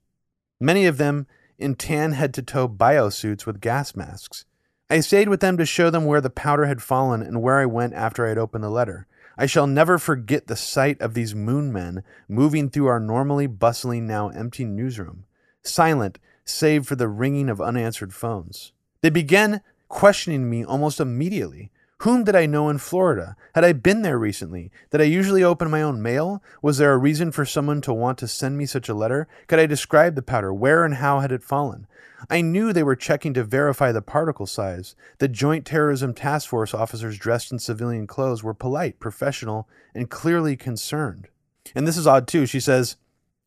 Many 0.57 0.85
of 0.85 0.97
them 0.97 1.27
in 1.57 1.75
tan 1.75 2.13
head 2.13 2.33
to 2.35 2.41
toe 2.41 2.69
biosuits 2.69 3.45
with 3.45 3.59
gas 3.59 3.93
masks. 3.93 4.45
I 4.89 5.01
stayed 5.01 5.27
with 5.27 5.41
them 5.41 5.57
to 5.57 5.65
show 5.65 5.89
them 5.89 6.05
where 6.05 6.21
the 6.21 6.29
powder 6.29 6.67
had 6.67 6.81
fallen 6.81 7.21
and 7.21 7.41
where 7.41 7.59
I 7.59 7.65
went 7.65 7.93
after 7.93 8.25
I 8.25 8.29
had 8.29 8.37
opened 8.37 8.63
the 8.63 8.69
letter. 8.69 9.05
I 9.41 9.45
shall 9.45 9.67
never 9.67 9.97
forget 9.97 10.47
the 10.47 10.57
sight 10.57 10.99
of 10.99 11.13
these 11.13 11.33
moon 11.33 11.71
men 11.71 12.03
moving 12.27 12.69
through 12.69 12.87
our 12.87 12.99
normally 12.99 13.47
bustling, 13.47 14.05
now 14.05 14.27
empty 14.27 14.65
newsroom, 14.65 15.23
silent 15.63 16.19
save 16.43 16.85
for 16.85 16.97
the 16.97 17.07
ringing 17.07 17.49
of 17.49 17.61
unanswered 17.61 18.13
phones. 18.13 18.73
They 18.99 19.09
began 19.09 19.61
questioning 19.87 20.49
me 20.49 20.65
almost 20.65 20.99
immediately. 20.99 21.71
Whom 22.03 22.23
did 22.23 22.33
I 22.33 22.45
know 22.45 22.69
in 22.69 22.77
Florida? 22.77 23.35
Had 23.55 23.65
I 23.65 23.73
been 23.73 24.03
there 24.03 24.17
recently? 24.17 24.71
Did 24.89 25.01
I 25.01 25.03
usually 25.03 25.43
open 25.43 25.69
my 25.69 25.81
own 25.81 26.01
mail? 26.01 26.41
Was 26.61 26.77
there 26.77 26.93
a 26.93 26.97
reason 26.97 27.33
for 27.33 27.43
someone 27.43 27.81
to 27.81 27.93
want 27.93 28.17
to 28.19 28.27
send 28.27 28.57
me 28.57 28.65
such 28.65 28.87
a 28.87 28.93
letter? 28.93 29.27
Could 29.47 29.59
I 29.59 29.65
describe 29.65 30.15
the 30.15 30.21
powder? 30.21 30.53
Where 30.53 30.85
and 30.85 30.95
how 30.95 31.19
had 31.19 31.33
it 31.33 31.43
fallen? 31.43 31.87
I 32.29 32.39
knew 32.39 32.71
they 32.71 32.83
were 32.83 32.95
checking 32.95 33.33
to 33.33 33.43
verify 33.43 33.91
the 33.91 34.01
particle 34.01 34.45
size. 34.45 34.95
The 35.17 35.27
Joint 35.27 35.65
Terrorism 35.65 36.13
Task 36.13 36.47
Force 36.47 36.73
officers 36.73 37.17
dressed 37.17 37.51
in 37.51 37.59
civilian 37.59 38.07
clothes 38.07 38.43
were 38.43 38.53
polite, 38.53 39.01
professional, 39.01 39.67
and 39.93 40.09
clearly 40.09 40.55
concerned. 40.55 41.27
And 41.75 41.85
this 41.85 41.97
is 41.97 42.07
odd 42.07 42.29
too. 42.29 42.45
She 42.45 42.61
says, 42.61 42.95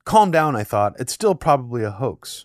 Calm 0.05 0.31
down, 0.31 0.57
I 0.57 0.65
thought. 0.65 0.95
It's 0.99 1.13
still 1.15 1.35
probably 1.35 1.85
a 1.85 1.91
hoax. 1.91 2.45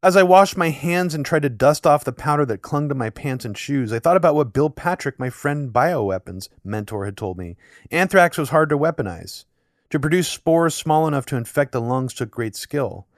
As 0.00 0.16
I 0.16 0.22
washed 0.22 0.56
my 0.56 0.70
hands 0.70 1.12
and 1.12 1.26
tried 1.26 1.42
to 1.42 1.48
dust 1.48 1.84
off 1.84 2.04
the 2.04 2.12
powder 2.12 2.46
that 2.46 2.62
clung 2.62 2.88
to 2.88 2.94
my 2.94 3.10
pants 3.10 3.44
and 3.44 3.58
shoes, 3.58 3.92
I 3.92 3.98
thought 3.98 4.16
about 4.16 4.36
what 4.36 4.52
Bill 4.52 4.70
Patrick, 4.70 5.18
my 5.18 5.28
friend 5.28 5.72
bioweapons 5.72 6.48
mentor, 6.62 7.04
had 7.04 7.16
told 7.16 7.36
me. 7.36 7.56
Anthrax 7.90 8.38
was 8.38 8.50
hard 8.50 8.68
to 8.68 8.78
weaponize. 8.78 9.44
To 9.90 9.98
produce 9.98 10.28
spores 10.28 10.76
small 10.76 11.08
enough 11.08 11.26
to 11.26 11.36
infect 11.36 11.72
the 11.72 11.80
lungs 11.80 12.14
took 12.14 12.30
great 12.30 12.54
skill. 12.54 13.08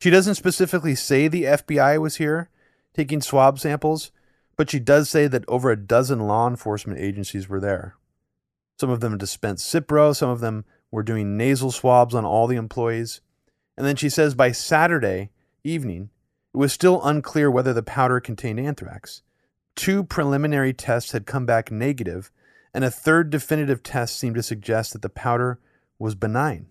She 0.00 0.10
doesn't 0.10 0.36
specifically 0.36 0.94
say 0.94 1.26
the 1.26 1.44
FBI 1.44 2.00
was 2.00 2.16
here 2.16 2.48
taking 2.94 3.20
swab 3.20 3.58
samples, 3.58 4.12
but 4.56 4.70
she 4.70 4.78
does 4.78 5.10
say 5.10 5.26
that 5.26 5.44
over 5.48 5.72
a 5.72 5.76
dozen 5.76 6.20
law 6.20 6.46
enforcement 6.46 7.00
agencies 7.00 7.48
were 7.48 7.58
there. 7.58 7.96
Some 8.78 8.90
of 8.90 9.00
them 9.00 9.18
dispensed 9.18 9.72
Cipro, 9.72 10.14
some 10.14 10.30
of 10.30 10.38
them 10.38 10.64
were 10.92 11.02
doing 11.02 11.36
nasal 11.36 11.72
swabs 11.72 12.14
on 12.14 12.24
all 12.24 12.46
the 12.46 12.54
employees. 12.54 13.20
And 13.76 13.86
then 13.86 13.96
she 13.96 14.08
says 14.08 14.34
by 14.34 14.52
Saturday 14.52 15.30
evening, 15.62 16.10
it 16.52 16.58
was 16.58 16.72
still 16.72 17.02
unclear 17.02 17.50
whether 17.50 17.72
the 17.72 17.82
powder 17.82 18.20
contained 18.20 18.60
anthrax. 18.60 19.22
Two 19.74 20.04
preliminary 20.04 20.72
tests 20.72 21.12
had 21.12 21.26
come 21.26 21.46
back 21.46 21.70
negative, 21.70 22.30
and 22.72 22.84
a 22.84 22.90
third 22.90 23.30
definitive 23.30 23.82
test 23.82 24.16
seemed 24.16 24.36
to 24.36 24.42
suggest 24.42 24.92
that 24.92 25.02
the 25.02 25.08
powder 25.08 25.58
was 25.98 26.14
benign. 26.14 26.66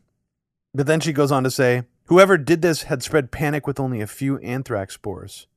But 0.73 0.88
then 0.88 1.01
she 1.01 1.13
goes 1.13 1.31
on 1.31 1.43
to 1.43 1.51
say 1.51 1.84
whoever 2.05 2.38
did 2.38 2.61
this 2.61 2.84
had 2.84 3.03
spread 3.03 3.31
panic 3.31 3.67
with 3.67 3.80
only 3.80 4.01
a 4.01 4.07
few 4.07 4.38
anthrax 4.39 4.95
spores. 4.95 5.47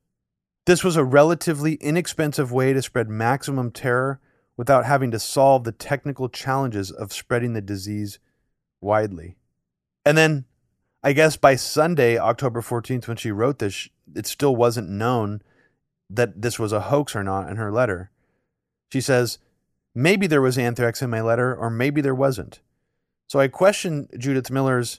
This 0.66 0.82
was 0.82 0.96
a 0.96 1.04
relatively 1.04 1.74
inexpensive 1.74 2.50
way 2.50 2.72
to 2.72 2.82
spread 2.82 3.08
maximum 3.08 3.70
terror 3.70 4.20
without 4.56 4.84
having 4.84 5.12
to 5.12 5.18
solve 5.20 5.62
the 5.62 5.72
technical 5.72 6.28
challenges 6.28 6.90
of 6.90 7.12
spreading 7.12 7.52
the 7.52 7.60
disease 7.60 8.18
widely. 8.80 9.36
And 10.04 10.18
then 10.18 10.44
I 11.06 11.12
guess 11.12 11.36
by 11.36 11.54
Sunday, 11.54 12.18
October 12.18 12.60
14th, 12.60 13.06
when 13.06 13.16
she 13.16 13.30
wrote 13.30 13.60
this, 13.60 13.88
it 14.16 14.26
still 14.26 14.56
wasn't 14.56 14.90
known 14.90 15.40
that 16.10 16.42
this 16.42 16.58
was 16.58 16.72
a 16.72 16.80
hoax 16.80 17.14
or 17.14 17.22
not 17.22 17.48
in 17.48 17.58
her 17.58 17.70
letter. 17.70 18.10
She 18.92 19.00
says, 19.00 19.38
maybe 19.94 20.26
there 20.26 20.42
was 20.42 20.58
anthrax 20.58 21.02
in 21.02 21.10
my 21.10 21.20
letter, 21.20 21.54
or 21.54 21.70
maybe 21.70 22.00
there 22.00 22.12
wasn't. 22.12 22.58
So 23.28 23.38
I 23.38 23.46
question 23.46 24.08
Judith 24.18 24.50
Miller's 24.50 24.98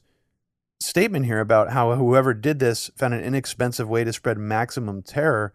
statement 0.80 1.26
here 1.26 1.42
about 1.42 1.72
how 1.72 1.94
whoever 1.96 2.34
did 2.34 2.60
this 2.60 2.90
found 2.96 3.14
an 3.14 3.22
inexpensive 3.22 3.90
way 3.90 4.06
to 4.06 4.14
spread 4.14 4.38
maximum 4.38 5.02
terror. 5.02 5.54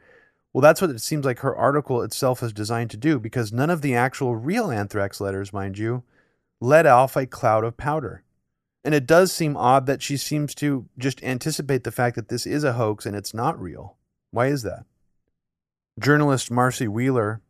Well, 0.53 0.61
that's 0.61 0.83
what 0.83 0.91
it 0.91 1.01
seems 1.01 1.24
like 1.24 1.39
her 1.39 1.57
article 1.57 2.03
itself 2.03 2.43
is 2.43 2.53
designed 2.53 2.91
to 2.91 2.99
do, 2.99 3.19
because 3.19 3.55
none 3.55 3.70
of 3.70 3.81
the 3.81 3.95
actual 3.95 4.37
real 4.37 4.70
anthrax 4.70 5.19
letters, 5.19 5.51
mind 5.51 5.79
you, 5.79 6.03
let 6.61 6.85
off 6.85 7.16
a 7.16 7.24
cloud 7.24 7.65
of 7.65 7.79
powder. 7.79 8.23
And 8.85 8.95
it 8.95 9.07
does 9.07 9.33
seem 9.33 9.57
odd 9.57 9.87
that 9.87 10.03
she 10.03 10.17
seems 10.17 10.55
to 10.57 10.89
just 10.99 11.23
anticipate 11.23 11.85
the 11.85 11.93
fact 11.93 12.17
that 12.17 12.29
this 12.29 12.47
is 12.47 12.65
a 12.65 12.73
hoax 12.73 13.07
and 13.07 13.15
it's 13.15 13.33
not 13.33 13.61
real. 13.61 13.97
Why 14.31 14.49
is 14.49 14.63
that? 14.63 14.85
Journalist 16.01 16.51
Marcy 16.51 16.89
Wheeler, 16.89 17.43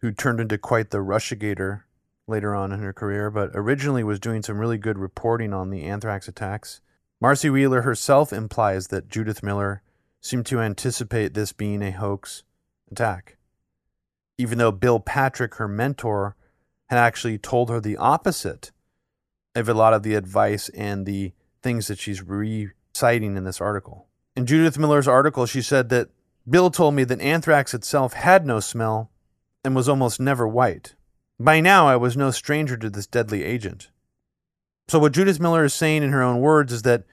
who 0.00 0.12
turned 0.12 0.40
into 0.40 0.56
quite 0.56 0.90
the 0.90 0.98
Russiagator 0.98 1.82
later 2.26 2.54
on 2.54 2.72
in 2.72 2.80
her 2.80 2.92
career, 2.92 3.30
but 3.30 3.50
originally 3.54 4.04
was 4.04 4.20
doing 4.20 4.42
some 4.42 4.58
really 4.58 4.78
good 4.78 4.98
reporting 4.98 5.52
on 5.52 5.70
the 5.70 5.82
anthrax 5.82 6.28
attacks. 6.28 6.80
Marcy 7.20 7.50
Wheeler 7.50 7.82
herself 7.82 8.32
implies 8.32 8.88
that 8.88 9.08
Judith 9.08 9.42
Miller 9.42 9.82
seemed 10.20 10.46
to 10.46 10.60
anticipate 10.60 11.34
this 11.34 11.52
being 11.52 11.82
a 11.82 11.90
hoax 11.90 12.44
attack. 12.90 13.36
Even 14.38 14.58
though 14.58 14.72
Bill 14.72 15.00
Patrick, 15.00 15.56
her 15.56 15.68
mentor, 15.68 16.36
had 16.86 16.98
actually 16.98 17.38
told 17.38 17.68
her 17.68 17.80
the 17.80 17.96
opposite 17.96 18.70
of 19.54 19.68
a 19.68 19.74
lot 19.74 19.94
of 19.94 20.02
the 20.02 20.14
advice 20.14 20.68
and 20.70 21.06
the 21.06 21.32
things 21.62 21.88
that 21.88 21.98
she's 21.98 22.22
reciting 22.22 23.36
in 23.36 23.44
this 23.44 23.60
article. 23.60 24.06
In 24.34 24.46
Judith 24.46 24.78
Miller's 24.78 25.08
article, 25.08 25.46
she 25.46 25.62
said 25.62 25.88
that 25.90 26.08
Bill 26.48 26.70
told 26.70 26.94
me 26.94 27.04
that 27.04 27.20
anthrax 27.20 27.74
itself 27.74 28.14
had 28.14 28.46
no 28.46 28.60
smell 28.60 29.10
and 29.64 29.76
was 29.76 29.88
almost 29.88 30.20
never 30.20 30.48
white. 30.48 30.94
By 31.38 31.60
now, 31.60 31.86
I 31.86 31.96
was 31.96 32.16
no 32.16 32.30
stranger 32.30 32.76
to 32.76 32.90
this 32.90 33.06
deadly 33.06 33.44
agent. 33.44 33.90
So, 34.88 34.98
what 34.98 35.12
Judith 35.12 35.40
Miller 35.40 35.64
is 35.64 35.74
saying 35.74 36.02
in 36.02 36.10
her 36.10 36.22
own 36.22 36.40
words 36.40 36.72
is 36.72 36.82
that 36.82 37.04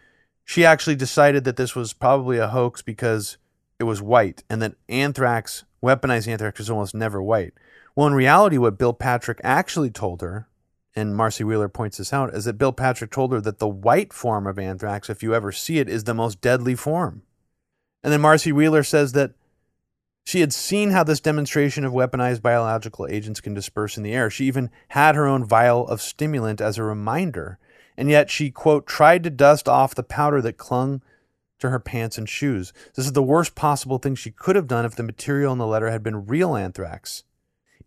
she 0.44 0.66
actually 0.66 0.96
decided 0.96 1.44
that 1.44 1.58
this 1.58 1.76
was 1.76 1.94
probably 1.94 2.38
a 2.38 2.48
hoax 2.48 2.82
because 2.82 3.38
it 3.80 3.84
was 3.84 4.02
white 4.02 4.44
and 4.50 4.62
that 4.62 4.76
anthrax, 4.88 5.64
weaponized 5.84 6.28
anthrax, 6.28 6.60
was 6.60 6.70
almost 6.70 6.96
never 6.96 7.22
white. 7.22 7.54
Well, 7.96 8.08
in 8.08 8.14
reality, 8.14 8.58
what 8.58 8.78
Bill 8.78 8.94
Patrick 8.94 9.40
actually 9.44 9.92
told 9.92 10.22
her 10.22 10.49
and 10.96 11.16
Marcy 11.16 11.44
Wheeler 11.44 11.70
points 11.70 11.98
this 11.98 12.14
out, 12.14 12.34
is 12.34 12.46
that 12.46 12.58
Bill 12.58 12.74
Patrick 12.74 13.12
told 13.12 13.32
her 13.32 13.42
that 13.42 13.60
the 13.60 13.68
white 13.68 14.12
form 14.12 14.48
of 14.48 14.58
anthrax, 14.58 15.10
if 15.10 15.22
you 15.22 15.36
ever 15.36 15.52
see 15.52 15.80
it, 15.80 15.88
is 15.88 16.04
the 16.04 16.14
most 16.14 16.42
deadly 16.42 16.76
form. 16.76 17.24
And 18.04 18.12
then 18.12 18.22
Marcy 18.22 18.52
Wheeler 18.52 18.84
says 18.84 19.12
that 19.14 19.34
she 20.26 20.42
had 20.42 20.54
seen 20.54 20.92
how 20.92 21.04
this 21.04 21.20
demonstration 21.20 21.84
of 21.84 21.94
weaponized 21.94 22.42
biological 22.42 23.08
agents 23.08 23.42
can 23.42 23.54
disperse 23.54 23.98
in 23.98 24.04
the 24.04 24.14
air. 24.14 24.30
She 24.30 24.46
even 24.46 24.70
had 24.90 25.16
her 25.16 25.26
own 25.26 25.44
vial 25.44 25.88
of 25.88 26.00
simulant 26.00 26.62
as 26.62 26.78
a 26.78 26.84
reminder. 26.84 27.58
And 27.98 28.10
yet 28.10 28.30
she, 28.30 28.52
quote, 28.52 28.86
tried 28.86 29.24
to 29.24 29.30
dust 29.30 29.68
off 29.68 29.96
the 29.96 30.04
powder 30.04 30.42
that 30.42 30.58
clung 30.58 31.02
to 31.60 31.70
her 31.70 31.80
pants 31.80 32.18
and 32.18 32.30
shoes. 32.30 32.72
This 32.96 33.06
is 33.06 33.14
the 33.14 33.24
worst 33.24 33.56
possible 33.56 33.98
thing 33.98 34.16
she 34.16 34.32
could 34.32 34.56
have 34.56 34.68
done 34.68 34.86
if 34.86 34.96
the 34.96 35.04
material 35.04 35.52
in 35.52 35.58
the 35.58 35.68
letter 35.68 35.90
had 35.90 36.04
been 36.04 36.26
real 36.26 36.56
anthrax. 36.56 37.24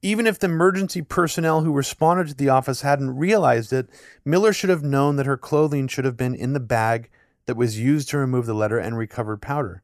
Even 0.02 0.26
if 0.26 0.38
the 0.38 0.48
emergency 0.48 1.00
personnel 1.00 1.62
who 1.62 1.72
responded 1.72 2.26
to 2.28 2.34
the 2.34 2.48
office 2.48 2.80
hadn't 2.80 3.16
realized 3.16 3.72
it, 3.72 3.88
Miller 4.24 4.52
should 4.52 4.70
have 4.70 4.82
known 4.82 5.14
that 5.16 5.26
her 5.26 5.36
clothing 5.36 5.86
should 5.86 6.04
have 6.04 6.16
been 6.16 6.34
in 6.34 6.52
the 6.52 6.60
bag 6.60 7.08
that 7.46 7.56
was 7.56 7.78
used 7.78 8.08
to 8.08 8.18
remove 8.18 8.46
the 8.46 8.54
letter 8.54 8.78
and 8.78 8.98
recovered 8.98 9.40
powder. 9.40 9.82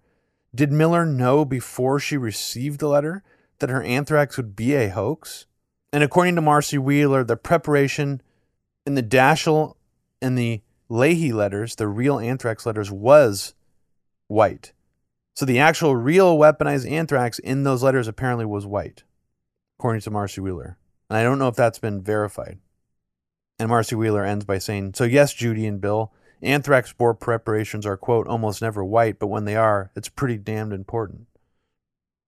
Did 0.52 0.72
Miller 0.72 1.06
know 1.06 1.44
before 1.44 2.00
she 2.00 2.16
received 2.16 2.80
the 2.80 2.88
letter 2.88 3.22
that 3.60 3.70
her 3.70 3.82
anthrax 3.82 4.36
would 4.36 4.56
be 4.56 4.74
a 4.74 4.88
hoax? 4.88 5.46
And 5.92 6.02
according 6.02 6.34
to 6.34 6.40
Marcy 6.40 6.78
Wheeler, 6.78 7.22
the 7.22 7.36
preparation 7.36 8.20
in 8.84 8.94
the 8.94 9.02
Daschle 9.02 9.76
and 10.20 10.36
the 10.36 10.62
Leahy 10.88 11.32
letters, 11.32 11.76
the 11.76 11.86
real 11.86 12.18
anthrax 12.18 12.66
letters, 12.66 12.90
was 12.90 13.54
white. 14.26 14.72
So 15.34 15.44
the 15.44 15.60
actual 15.60 15.94
real 15.94 16.36
weaponized 16.36 16.90
anthrax 16.90 17.38
in 17.38 17.62
those 17.62 17.82
letters 17.82 18.08
apparently 18.08 18.46
was 18.46 18.66
white, 18.66 19.04
according 19.78 20.00
to 20.02 20.10
Marcy 20.10 20.40
Wheeler. 20.40 20.76
And 21.09 21.16
I 21.16 21.22
don't 21.22 21.38
know 21.38 21.48
if 21.48 21.56
that's 21.56 21.78
been 21.78 22.02
verified. 22.02 22.59
And 23.59 23.68
Marcy 23.68 23.94
Wheeler 23.94 24.24
ends 24.24 24.44
by 24.44 24.59
saying, 24.59 24.94
So, 24.94 25.05
yes, 25.05 25.32
Judy 25.32 25.66
and 25.66 25.80
Bill, 25.80 26.12
anthrax 26.42 26.90
spore 26.90 27.14
preparations 27.14 27.86
are, 27.86 27.96
quote, 27.96 28.26
almost 28.26 28.62
never 28.62 28.84
white, 28.84 29.18
but 29.18 29.28
when 29.28 29.44
they 29.44 29.56
are, 29.56 29.90
it's 29.96 30.09
pretty 30.09 30.36
damned 30.36 30.72
important. 30.72 31.26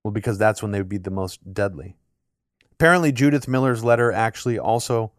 Well, 0.03 0.13
because 0.13 0.39
that's 0.39 0.63
when 0.63 0.73
they 0.73 0.79
would 0.79 0.89
be 0.89 0.99
the 0.99 1.11
most 1.11 1.53
deadly. 1.53 1.97
Apparently, 2.73 3.13
Judith 3.13 3.47
Miller's 3.47 3.85
letter 3.85 4.11
actually 4.11 4.59
also 4.59 5.13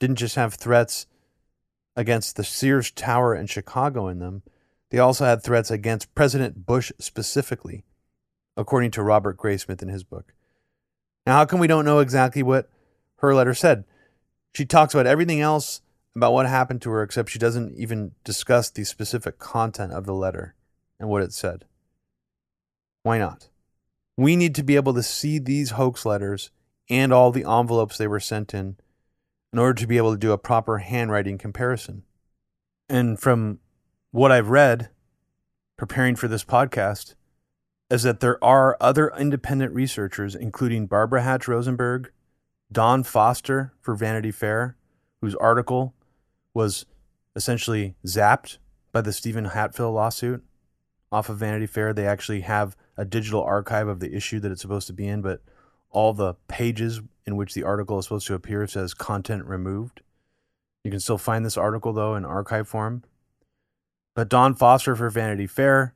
didn't 0.00 0.16
just 0.16 0.36
have 0.36 0.54
threats 0.54 1.06
against 1.96 2.36
the 2.36 2.44
Sears 2.44 2.90
Tower 2.90 3.34
in 3.34 3.46
Chicago 3.46 4.08
in 4.08 4.18
them, 4.18 4.42
they 4.90 4.98
also 4.98 5.24
had 5.24 5.42
threats 5.42 5.70
against 5.70 6.14
President 6.14 6.66
Bush 6.66 6.92
specifically, 6.98 7.84
according 8.56 8.92
to 8.92 9.02
Robert 9.02 9.36
Graysmith 9.36 9.82
in 9.82 9.88
his 9.88 10.04
book. 10.04 10.32
Now, 11.26 11.34
how 11.34 11.44
come 11.44 11.58
we 11.58 11.66
don't 11.66 11.84
know 11.84 11.98
exactly 11.98 12.42
what 12.42 12.70
her 13.16 13.34
letter 13.34 13.54
said? 13.54 13.84
She 14.54 14.64
talks 14.64 14.94
about 14.94 15.06
everything 15.06 15.40
else 15.40 15.80
about 16.14 16.32
what 16.32 16.46
happened 16.46 16.80
to 16.82 16.90
her, 16.90 17.02
except 17.02 17.30
she 17.30 17.38
doesn't 17.38 17.76
even 17.76 18.12
discuss 18.24 18.70
the 18.70 18.84
specific 18.84 19.38
content 19.38 19.92
of 19.92 20.06
the 20.06 20.14
letter 20.14 20.54
and 20.98 21.08
what 21.08 21.22
it 21.22 21.32
said. 21.32 21.66
Why 23.02 23.18
not? 23.18 23.50
We 24.16 24.34
need 24.34 24.54
to 24.54 24.62
be 24.62 24.76
able 24.76 24.94
to 24.94 25.02
see 25.02 25.38
these 25.38 25.72
hoax 25.72 26.06
letters 26.06 26.50
and 26.88 27.12
all 27.12 27.32
the 27.32 27.44
envelopes 27.44 27.98
they 27.98 28.06
were 28.06 28.20
sent 28.20 28.54
in 28.54 28.76
in 29.52 29.58
order 29.58 29.74
to 29.74 29.86
be 29.86 29.96
able 29.96 30.12
to 30.12 30.18
do 30.18 30.32
a 30.32 30.38
proper 30.38 30.78
handwriting 30.78 31.38
comparison. 31.38 32.04
And 32.88 33.20
from 33.20 33.58
what 34.10 34.32
I've 34.32 34.48
read 34.48 34.88
preparing 35.76 36.16
for 36.16 36.28
this 36.28 36.44
podcast 36.44 37.14
is 37.90 38.02
that 38.02 38.20
there 38.20 38.42
are 38.42 38.76
other 38.80 39.12
independent 39.18 39.72
researchers, 39.72 40.34
including 40.34 40.86
Barbara 40.86 41.22
Hatch 41.22 41.46
Rosenberg, 41.46 42.10
Don 42.72 43.02
Foster 43.04 43.72
for 43.80 43.94
Vanity 43.94 44.32
Fair, 44.32 44.76
whose 45.20 45.34
article 45.36 45.94
was 46.52 46.86
essentially 47.36 47.94
zapped 48.04 48.58
by 48.92 49.00
the 49.00 49.12
Steven 49.12 49.46
Hatfill 49.46 49.92
lawsuit 49.92 50.42
off 51.12 51.28
of 51.28 51.38
Vanity 51.38 51.66
Fair. 51.66 51.92
They 51.92 52.06
actually 52.06 52.40
have 52.40 52.76
a 52.96 53.04
digital 53.04 53.42
archive 53.42 53.88
of 53.88 54.00
the 54.00 54.14
issue 54.14 54.40
that 54.40 54.50
it's 54.50 54.62
supposed 54.62 54.86
to 54.88 54.92
be 54.92 55.06
in, 55.06 55.22
but 55.22 55.42
all 55.90 56.12
the 56.12 56.34
pages 56.48 57.00
in 57.26 57.36
which 57.36 57.54
the 57.54 57.62
article 57.62 57.98
is 57.98 58.06
supposed 58.06 58.26
to 58.26 58.34
appear 58.34 58.66
says 58.66 58.94
content 58.94 59.44
removed. 59.44 60.00
You 60.82 60.90
can 60.90 61.00
still 61.00 61.18
find 61.18 61.44
this 61.44 61.56
article 61.56 61.92
though 61.92 62.14
in 62.14 62.24
archive 62.24 62.68
form. 62.68 63.04
But 64.14 64.28
Don 64.28 64.54
Foster 64.54 64.96
for 64.96 65.10
Vanity 65.10 65.46
Fair, 65.46 65.94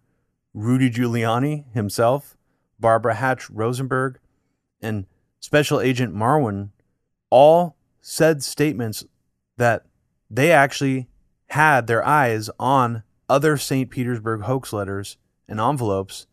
Rudy 0.55 0.91
Giuliani 0.91 1.73
himself, 1.73 2.37
Barbara 2.79 3.15
Hatch 3.15 3.49
Rosenberg, 3.51 4.19
and 4.81 5.07
Special 5.39 5.81
Agent 5.81 6.15
Marwin 6.15 6.71
all 7.31 7.77
said 8.01 8.43
statements 8.43 9.05
that 9.57 9.87
they 10.31 10.53
actually 10.53 11.09
had 11.51 11.87
their 11.87 12.05
eyes 12.07 12.51
on 12.59 13.03
other 13.29 13.57
St. 13.57 13.91
Petersburg 13.91 14.43
hoax 14.43 14.73
letters 14.73 15.17
and 15.49 15.61
envelopes, 15.61 16.27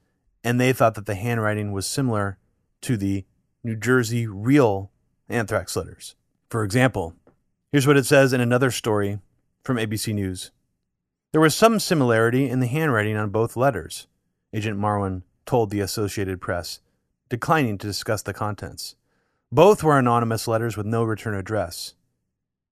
and 0.43 0.59
they 0.59 0.73
thought 0.73 0.95
that 0.95 1.05
the 1.05 1.15
handwriting 1.15 1.71
was 1.71 1.85
similar 1.85 2.37
to 2.81 2.97
the 2.97 3.25
New 3.63 3.75
Jersey 3.75 4.27
real 4.27 4.91
anthrax 5.29 5.75
letters. 5.75 6.15
For 6.49 6.63
example, 6.63 7.15
here's 7.71 7.87
what 7.87 7.97
it 7.97 8.05
says 8.05 8.33
in 8.33 8.41
another 8.41 8.71
story 8.71 9.19
from 9.63 9.77
ABC 9.77 10.13
News. 10.13 10.51
There 11.37 11.41
was 11.43 11.53
some 11.53 11.79
similarity 11.79 12.49
in 12.49 12.61
the 12.61 12.65
handwriting 12.65 13.15
on 13.15 13.29
both 13.29 13.55
letters, 13.55 14.07
Agent 14.53 14.79
Marwan 14.79 15.21
told 15.45 15.69
the 15.69 15.81
Associated 15.81 16.41
Press, 16.41 16.79
declining 17.29 17.77
to 17.77 17.85
discuss 17.85 18.23
the 18.23 18.33
contents. 18.33 18.95
Both 19.51 19.83
were 19.83 19.99
anonymous 19.99 20.47
letters 20.47 20.75
with 20.75 20.87
no 20.87 21.03
return 21.03 21.35
address. 21.35 21.93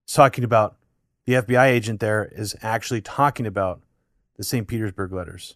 It's 0.02 0.14
talking 0.14 0.42
about 0.42 0.78
the 1.26 1.34
FBI 1.34 1.66
agent 1.66 2.00
there 2.00 2.24
is 2.32 2.56
actually 2.60 3.02
talking 3.02 3.46
about 3.46 3.82
the 4.36 4.42
St. 4.42 4.66
Petersburg 4.66 5.12
letters 5.12 5.54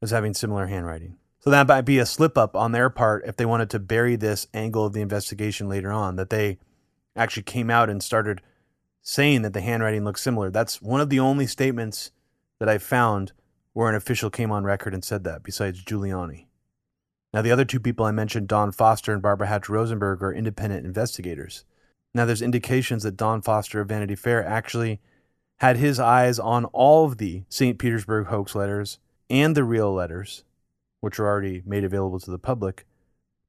as 0.00 0.10
having 0.10 0.32
similar 0.32 0.68
handwriting. 0.68 1.18
So 1.40 1.50
that 1.50 1.68
might 1.68 1.82
be 1.82 1.98
a 1.98 2.06
slip 2.06 2.38
up 2.38 2.56
on 2.56 2.72
their 2.72 2.88
part 2.88 3.26
if 3.26 3.36
they 3.36 3.44
wanted 3.44 3.68
to 3.68 3.78
bury 3.78 4.16
this 4.16 4.46
angle 4.54 4.86
of 4.86 4.94
the 4.94 5.02
investigation 5.02 5.68
later 5.68 5.92
on, 5.92 6.16
that 6.16 6.30
they 6.30 6.56
actually 7.14 7.42
came 7.42 7.68
out 7.68 7.90
and 7.90 8.02
started 8.02 8.40
saying 9.02 9.42
that 9.42 9.52
the 9.52 9.60
handwriting 9.60 10.02
looks 10.02 10.22
similar. 10.22 10.50
That's 10.50 10.80
one 10.80 11.02
of 11.02 11.10
the 11.10 11.20
only 11.20 11.46
statements 11.46 12.10
that 12.60 12.68
I 12.68 12.78
found 12.78 13.32
where 13.72 13.88
an 13.88 13.94
official 13.94 14.30
came 14.30 14.50
on 14.50 14.64
record 14.64 14.92
and 14.92 15.04
said 15.04 15.24
that, 15.24 15.42
besides 15.42 15.84
Giuliani. 15.84 16.46
Now, 17.32 17.42
the 17.42 17.52
other 17.52 17.64
two 17.64 17.78
people 17.78 18.06
I 18.06 18.10
mentioned, 18.10 18.48
Don 18.48 18.72
Foster 18.72 19.12
and 19.12 19.22
Barbara 19.22 19.46
Hatch 19.46 19.68
Rosenberg, 19.68 20.22
are 20.22 20.32
independent 20.32 20.84
investigators. 20.84 21.64
Now, 22.14 22.24
there's 22.24 22.42
indications 22.42 23.04
that 23.04 23.16
Don 23.16 23.42
Foster 23.42 23.80
of 23.80 23.88
Vanity 23.88 24.16
Fair 24.16 24.44
actually 24.44 25.00
had 25.58 25.76
his 25.76 26.00
eyes 26.00 26.38
on 26.38 26.64
all 26.66 27.04
of 27.04 27.18
the 27.18 27.44
St. 27.48 27.78
Petersburg 27.78 28.26
hoax 28.26 28.54
letters 28.54 28.98
and 29.30 29.54
the 29.54 29.64
real 29.64 29.92
letters, 29.92 30.42
which 31.00 31.20
are 31.20 31.26
already 31.26 31.62
made 31.64 31.84
available 31.84 32.18
to 32.18 32.30
the 32.30 32.38
public. 32.38 32.86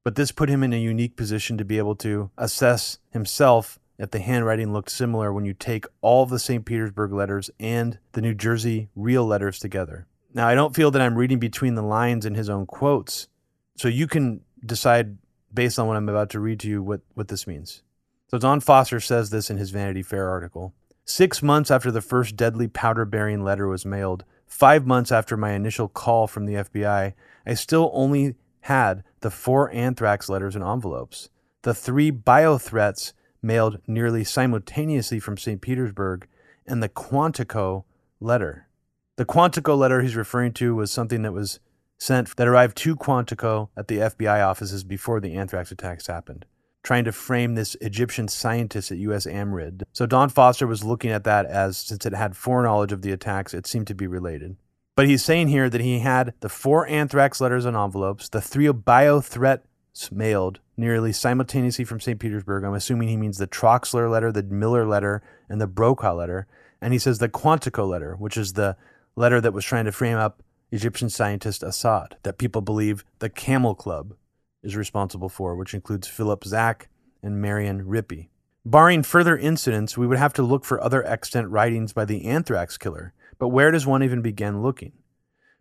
But 0.04 0.14
this 0.14 0.30
put 0.30 0.48
him 0.48 0.62
in 0.62 0.72
a 0.72 0.80
unique 0.80 1.16
position 1.16 1.58
to 1.58 1.64
be 1.64 1.78
able 1.78 1.96
to 1.96 2.30
assess 2.38 2.98
himself 3.10 3.79
if 4.00 4.10
the 4.10 4.18
handwriting 4.18 4.72
looked 4.72 4.90
similar 4.90 5.30
when 5.30 5.44
you 5.44 5.52
take 5.52 5.84
all 6.00 6.24
the 6.24 6.38
St. 6.38 6.64
Petersburg 6.64 7.12
letters 7.12 7.50
and 7.60 7.98
the 8.12 8.22
New 8.22 8.32
Jersey 8.32 8.88
real 8.96 9.26
letters 9.26 9.58
together. 9.58 10.06
Now, 10.32 10.48
I 10.48 10.54
don't 10.54 10.74
feel 10.74 10.90
that 10.92 11.02
I'm 11.02 11.16
reading 11.16 11.38
between 11.38 11.74
the 11.74 11.82
lines 11.82 12.24
in 12.24 12.34
his 12.34 12.48
own 12.48 12.64
quotes, 12.64 13.28
so 13.76 13.88
you 13.88 14.06
can 14.06 14.40
decide 14.64 15.18
based 15.52 15.78
on 15.78 15.86
what 15.86 15.98
I'm 15.98 16.08
about 16.08 16.30
to 16.30 16.40
read 16.40 16.60
to 16.60 16.68
you 16.68 16.82
what, 16.82 17.02
what 17.14 17.28
this 17.28 17.46
means. 17.46 17.82
So, 18.28 18.38
Don 18.38 18.60
Foster 18.60 19.00
says 19.00 19.28
this 19.28 19.50
in 19.50 19.58
his 19.58 19.70
Vanity 19.70 20.02
Fair 20.02 20.30
article. 20.30 20.72
Six 21.04 21.42
months 21.42 21.70
after 21.70 21.90
the 21.90 22.00
first 22.00 22.36
deadly 22.36 22.68
powder 22.68 23.04
bearing 23.04 23.44
letter 23.44 23.68
was 23.68 23.84
mailed, 23.84 24.24
five 24.46 24.86
months 24.86 25.12
after 25.12 25.36
my 25.36 25.52
initial 25.52 25.88
call 25.88 26.26
from 26.26 26.46
the 26.46 26.54
FBI, 26.54 27.12
I 27.44 27.54
still 27.54 27.90
only 27.92 28.36
had 28.62 29.02
the 29.20 29.30
four 29.30 29.70
anthrax 29.72 30.28
letters 30.28 30.54
and 30.54 30.64
envelopes. 30.64 31.28
The 31.62 31.74
three 31.74 32.10
bio 32.10 32.56
threats 32.56 33.12
mailed 33.42 33.78
nearly 33.86 34.24
simultaneously 34.24 35.20
from 35.20 35.36
St. 35.36 35.60
Petersburg, 35.60 36.26
and 36.66 36.82
the 36.82 36.88
Quantico 36.88 37.84
letter. 38.20 38.68
The 39.16 39.24
Quantico 39.24 39.76
letter 39.76 40.00
he's 40.00 40.16
referring 40.16 40.52
to 40.54 40.74
was 40.74 40.90
something 40.90 41.22
that 41.22 41.32
was 41.32 41.60
sent 41.98 42.36
that 42.36 42.48
arrived 42.48 42.76
to 42.78 42.96
Quantico 42.96 43.68
at 43.76 43.88
the 43.88 43.98
FBI 43.98 44.46
offices 44.46 44.84
before 44.84 45.20
the 45.20 45.34
anthrax 45.34 45.70
attacks 45.70 46.06
happened, 46.06 46.46
trying 46.82 47.04
to 47.04 47.12
frame 47.12 47.54
this 47.54 47.76
Egyptian 47.80 48.28
scientist 48.28 48.90
at 48.90 48.98
USAMRIID. 48.98 49.82
So 49.92 50.06
Don 50.06 50.30
Foster 50.30 50.66
was 50.66 50.84
looking 50.84 51.10
at 51.10 51.24
that 51.24 51.44
as 51.46 51.76
since 51.76 52.06
it 52.06 52.14
had 52.14 52.36
foreknowledge 52.36 52.92
of 52.92 53.02
the 53.02 53.12
attacks, 53.12 53.52
it 53.52 53.66
seemed 53.66 53.86
to 53.88 53.94
be 53.94 54.06
related. 54.06 54.56
But 54.96 55.06
he's 55.06 55.24
saying 55.24 55.48
here 55.48 55.70
that 55.70 55.80
he 55.80 56.00
had 56.00 56.34
the 56.40 56.48
four 56.48 56.86
anthrax 56.86 57.40
letters 57.40 57.64
and 57.64 57.76
envelopes, 57.76 58.28
the 58.28 58.40
three 58.40 58.70
bio 58.72 59.20
threats 59.20 59.66
mailed 60.10 60.60
nearly 60.80 61.12
simultaneously 61.12 61.84
from 61.84 62.00
St. 62.00 62.18
Petersburg. 62.18 62.64
I'm 62.64 62.74
assuming 62.74 63.08
he 63.08 63.16
means 63.16 63.36
the 63.36 63.46
Troxler 63.46 64.10
letter, 64.10 64.32
the 64.32 64.42
Miller 64.42 64.86
letter, 64.86 65.22
and 65.48 65.60
the 65.60 65.66
Brokaw 65.66 66.14
letter. 66.14 66.46
And 66.80 66.94
he 66.94 66.98
says 66.98 67.18
the 67.18 67.28
Quantico 67.28 67.86
letter, 67.86 68.16
which 68.16 68.38
is 68.38 68.54
the 68.54 68.76
letter 69.14 69.40
that 69.42 69.52
was 69.52 69.64
trying 69.64 69.84
to 69.84 69.92
frame 69.92 70.16
up 70.16 70.42
Egyptian 70.72 71.10
scientist 71.10 71.62
Assad, 71.62 72.16
that 72.22 72.38
people 72.38 72.62
believe 72.62 73.04
the 73.18 73.28
Camel 73.28 73.74
Club 73.74 74.14
is 74.62 74.74
responsible 74.74 75.28
for, 75.28 75.54
which 75.54 75.74
includes 75.74 76.08
Philip 76.08 76.44
Zack 76.44 76.88
and 77.22 77.42
Marian 77.42 77.84
Rippy. 77.84 78.28
Barring 78.64 79.02
further 79.02 79.36
incidents, 79.36 79.98
we 79.98 80.06
would 80.06 80.18
have 80.18 80.32
to 80.34 80.42
look 80.42 80.64
for 80.64 80.82
other 80.82 81.06
extant 81.06 81.48
writings 81.50 81.92
by 81.92 82.06
the 82.06 82.24
anthrax 82.24 82.78
killer. 82.78 83.12
But 83.38 83.48
where 83.48 83.70
does 83.70 83.86
one 83.86 84.02
even 84.02 84.22
begin 84.22 84.62
looking? 84.62 84.92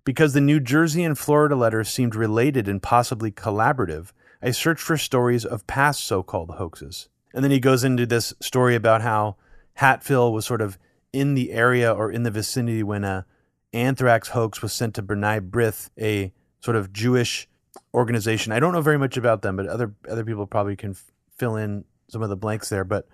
Because 0.05 0.33
the 0.33 0.41
New 0.41 0.61
Jersey 0.61 1.03
and 1.03 1.17
Florida 1.17 1.55
letters 1.55 1.89
seemed 1.89 2.15
related 2.15 2.69
and 2.69 2.81
possibly 2.81 3.31
collaborative, 3.31 4.11
I 4.41 4.51
searched 4.51 4.81
for 4.81 4.97
stories 4.97 5.45
of 5.45 5.67
past 5.67 6.03
so 6.03 6.23
called 6.23 6.51
hoaxes. 6.51 7.09
And 7.33 7.43
then 7.43 7.51
he 7.51 7.59
goes 7.59 7.83
into 7.83 8.05
this 8.05 8.33
story 8.41 8.75
about 8.75 9.01
how 9.01 9.35
Hatfill 9.79 10.33
was 10.33 10.45
sort 10.45 10.61
of 10.61 10.77
in 11.11 11.35
the 11.35 11.51
area 11.51 11.91
or 11.91 12.11
in 12.11 12.23
the 12.23 12.31
vicinity 12.31 12.83
when 12.83 13.03
a 13.03 13.25
anthrax 13.73 14.29
hoax 14.29 14.61
was 14.61 14.73
sent 14.73 14.95
to 14.95 15.03
B'nai 15.03 15.39
B'rith, 15.47 15.89
a 15.99 16.33
sort 16.61 16.75
of 16.75 16.91
Jewish 16.93 17.47
organization. 17.93 18.51
I 18.51 18.59
don't 18.59 18.73
know 18.73 18.81
very 18.81 18.97
much 18.97 19.17
about 19.17 19.41
them, 19.41 19.55
but 19.55 19.67
other 19.67 19.93
other 20.09 20.23
people 20.23 20.47
probably 20.47 20.75
can 20.75 20.91
f- 20.91 21.11
fill 21.37 21.55
in 21.55 21.85
some 22.07 22.21
of 22.21 22.29
the 22.29 22.35
blanks 22.35 22.69
there. 22.69 22.83
But 22.83 23.07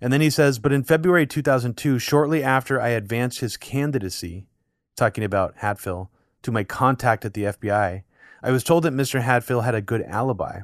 and 0.00 0.12
then 0.12 0.20
he 0.20 0.30
says, 0.30 0.58
but 0.58 0.72
in 0.72 0.84
February 0.84 1.26
2002, 1.26 1.98
shortly 1.98 2.42
after 2.42 2.80
I 2.80 2.90
advanced 2.90 3.40
his 3.40 3.56
candidacy, 3.56 4.46
talking 4.96 5.24
about 5.24 5.56
Hatfill, 5.58 6.08
to 6.42 6.52
my 6.52 6.64
contact 6.64 7.24
at 7.24 7.34
the 7.34 7.44
FBI, 7.44 8.02
I 8.42 8.50
was 8.50 8.64
told 8.64 8.84
that 8.84 8.94
Mr. 8.94 9.22
Hatfill 9.22 9.64
had 9.64 9.74
a 9.74 9.82
good 9.82 10.02
alibi. 10.02 10.60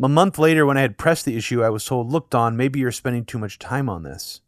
A 0.00 0.08
month 0.08 0.38
later, 0.38 0.64
when 0.64 0.78
I 0.78 0.82
had 0.82 0.98
pressed 0.98 1.24
the 1.24 1.36
issue, 1.36 1.62
I 1.62 1.70
was 1.70 1.84
told, 1.84 2.10
Look, 2.10 2.30
Don, 2.30 2.56
maybe 2.56 2.78
you're 2.78 2.92
spending 2.92 3.24
too 3.24 3.38
much 3.38 3.58
time 3.58 3.88
on 3.88 4.04
this. 4.04 4.40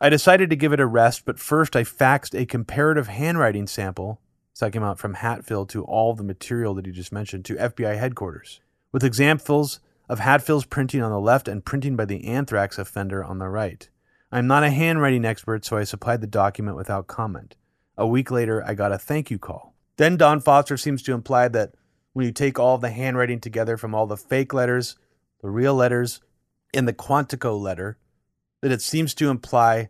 I 0.00 0.08
decided 0.08 0.50
to 0.50 0.56
give 0.56 0.72
it 0.72 0.80
a 0.80 0.86
rest, 0.86 1.24
but 1.24 1.38
first 1.38 1.74
I 1.74 1.84
faxed 1.84 2.38
a 2.38 2.46
comparative 2.46 3.08
handwriting 3.08 3.66
sample 3.66 4.20
came 4.68 4.82
out 4.82 4.98
from 4.98 5.14
Hatfill 5.14 5.66
to 5.68 5.84
all 5.84 6.12
the 6.12 6.24
material 6.24 6.74
that 6.74 6.84
he 6.84 6.92
just 6.92 7.12
mentioned 7.12 7.46
to 7.46 7.54
FBI 7.54 7.98
headquarters, 7.98 8.60
with 8.92 9.04
examples 9.04 9.80
of 10.08 10.18
Hatfill's 10.18 10.66
printing 10.66 11.00
on 11.00 11.12
the 11.12 11.20
left 11.20 11.48
and 11.48 11.64
printing 11.64 11.96
by 11.96 12.04
the 12.04 12.26
anthrax 12.26 12.76
offender 12.78 13.24
on 13.24 13.38
the 13.38 13.48
right. 13.48 13.88
I'm 14.30 14.46
not 14.46 14.64
a 14.64 14.70
handwriting 14.70 15.24
expert, 15.24 15.64
so 15.64 15.78
I 15.78 15.84
supplied 15.84 16.20
the 16.20 16.26
document 16.26 16.76
without 16.76 17.06
comment. 17.06 17.56
A 17.96 18.06
week 18.06 18.30
later, 18.30 18.62
I 18.66 18.74
got 18.74 18.92
a 18.92 18.98
thank 18.98 19.30
you 19.30 19.38
call. 19.38 19.74
Then 19.96 20.16
Don 20.16 20.40
Foster 20.40 20.76
seems 20.76 21.02
to 21.04 21.14
imply 21.14 21.48
that 21.48 21.74
when 22.12 22.26
you 22.26 22.32
take 22.32 22.58
all 22.58 22.78
the 22.78 22.90
handwriting 22.90 23.40
together 23.40 23.76
from 23.76 23.94
all 23.94 24.06
the 24.06 24.16
fake 24.16 24.52
letters, 24.52 24.96
the 25.42 25.50
real 25.50 25.74
letters, 25.74 26.20
and 26.74 26.86
the 26.86 26.92
Quantico 26.92 27.58
letter, 27.58 27.98
that 28.62 28.72
it 28.72 28.82
seems 28.82 29.14
to 29.14 29.30
imply 29.30 29.88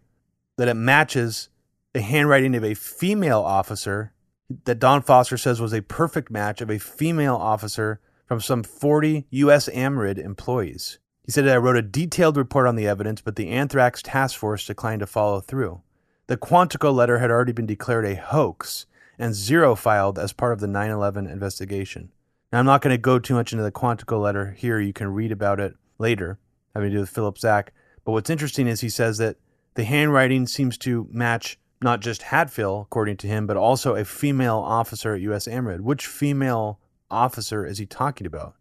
that 0.56 0.68
it 0.68 0.74
matches 0.74 1.48
the 1.92 2.00
handwriting 2.00 2.54
of 2.54 2.64
a 2.64 2.74
female 2.74 3.40
officer 3.40 4.12
that 4.64 4.78
Don 4.78 5.02
Foster 5.02 5.36
says 5.36 5.60
was 5.60 5.72
a 5.72 5.82
perfect 5.82 6.30
match 6.30 6.60
of 6.60 6.70
a 6.70 6.78
female 6.78 7.36
officer 7.36 8.00
from 8.26 8.40
some 8.40 8.62
40 8.62 9.26
USAMRIID 9.32 10.18
employees. 10.18 10.98
He 11.24 11.32
said 11.32 11.44
that 11.44 11.54
I 11.54 11.58
wrote 11.58 11.76
a 11.76 11.82
detailed 11.82 12.36
report 12.36 12.66
on 12.66 12.76
the 12.76 12.86
evidence, 12.86 13.20
but 13.20 13.36
the 13.36 13.50
anthrax 13.50 14.02
task 14.02 14.38
force 14.38 14.66
declined 14.66 15.00
to 15.00 15.06
follow 15.06 15.40
through. 15.40 15.82
The 16.26 16.36
Quantico 16.36 16.92
letter 16.92 17.18
had 17.18 17.30
already 17.30 17.52
been 17.52 17.66
declared 17.66 18.04
a 18.04 18.14
hoax 18.14 18.86
and 19.20 19.34
zero 19.34 19.74
filed 19.74 20.18
as 20.18 20.32
part 20.32 20.52
of 20.52 20.60
the 20.60 20.66
9 20.66 20.90
11 20.90 21.26
investigation. 21.26 22.10
Now, 22.50 22.58
I'm 22.58 22.66
not 22.66 22.80
going 22.80 22.94
to 22.94 22.98
go 22.98 23.18
too 23.18 23.34
much 23.34 23.52
into 23.52 23.62
the 23.62 23.70
Quantico 23.70 24.20
letter 24.20 24.52
here. 24.52 24.80
You 24.80 24.92
can 24.92 25.08
read 25.08 25.30
about 25.30 25.60
it 25.60 25.74
later, 25.98 26.38
having 26.74 26.90
to 26.90 26.96
do 26.96 27.00
with 27.00 27.10
Philip 27.10 27.38
Zack. 27.38 27.72
But 28.04 28.12
what's 28.12 28.30
interesting 28.30 28.66
is 28.66 28.80
he 28.80 28.88
says 28.88 29.18
that 29.18 29.36
the 29.74 29.84
handwriting 29.84 30.46
seems 30.46 30.76
to 30.78 31.06
match 31.12 31.58
not 31.82 32.00
just 32.00 32.22
Hatfill, 32.22 32.82
according 32.82 33.18
to 33.18 33.26
him, 33.26 33.46
but 33.46 33.56
also 33.56 33.94
a 33.94 34.04
female 34.04 34.58
officer 34.58 35.14
at 35.14 35.20
USAMRIID. 35.20 35.80
Which 35.80 36.06
female 36.06 36.80
officer 37.10 37.64
is 37.64 37.78
he 37.78 37.86
talking 37.86 38.26
about? 38.26 38.54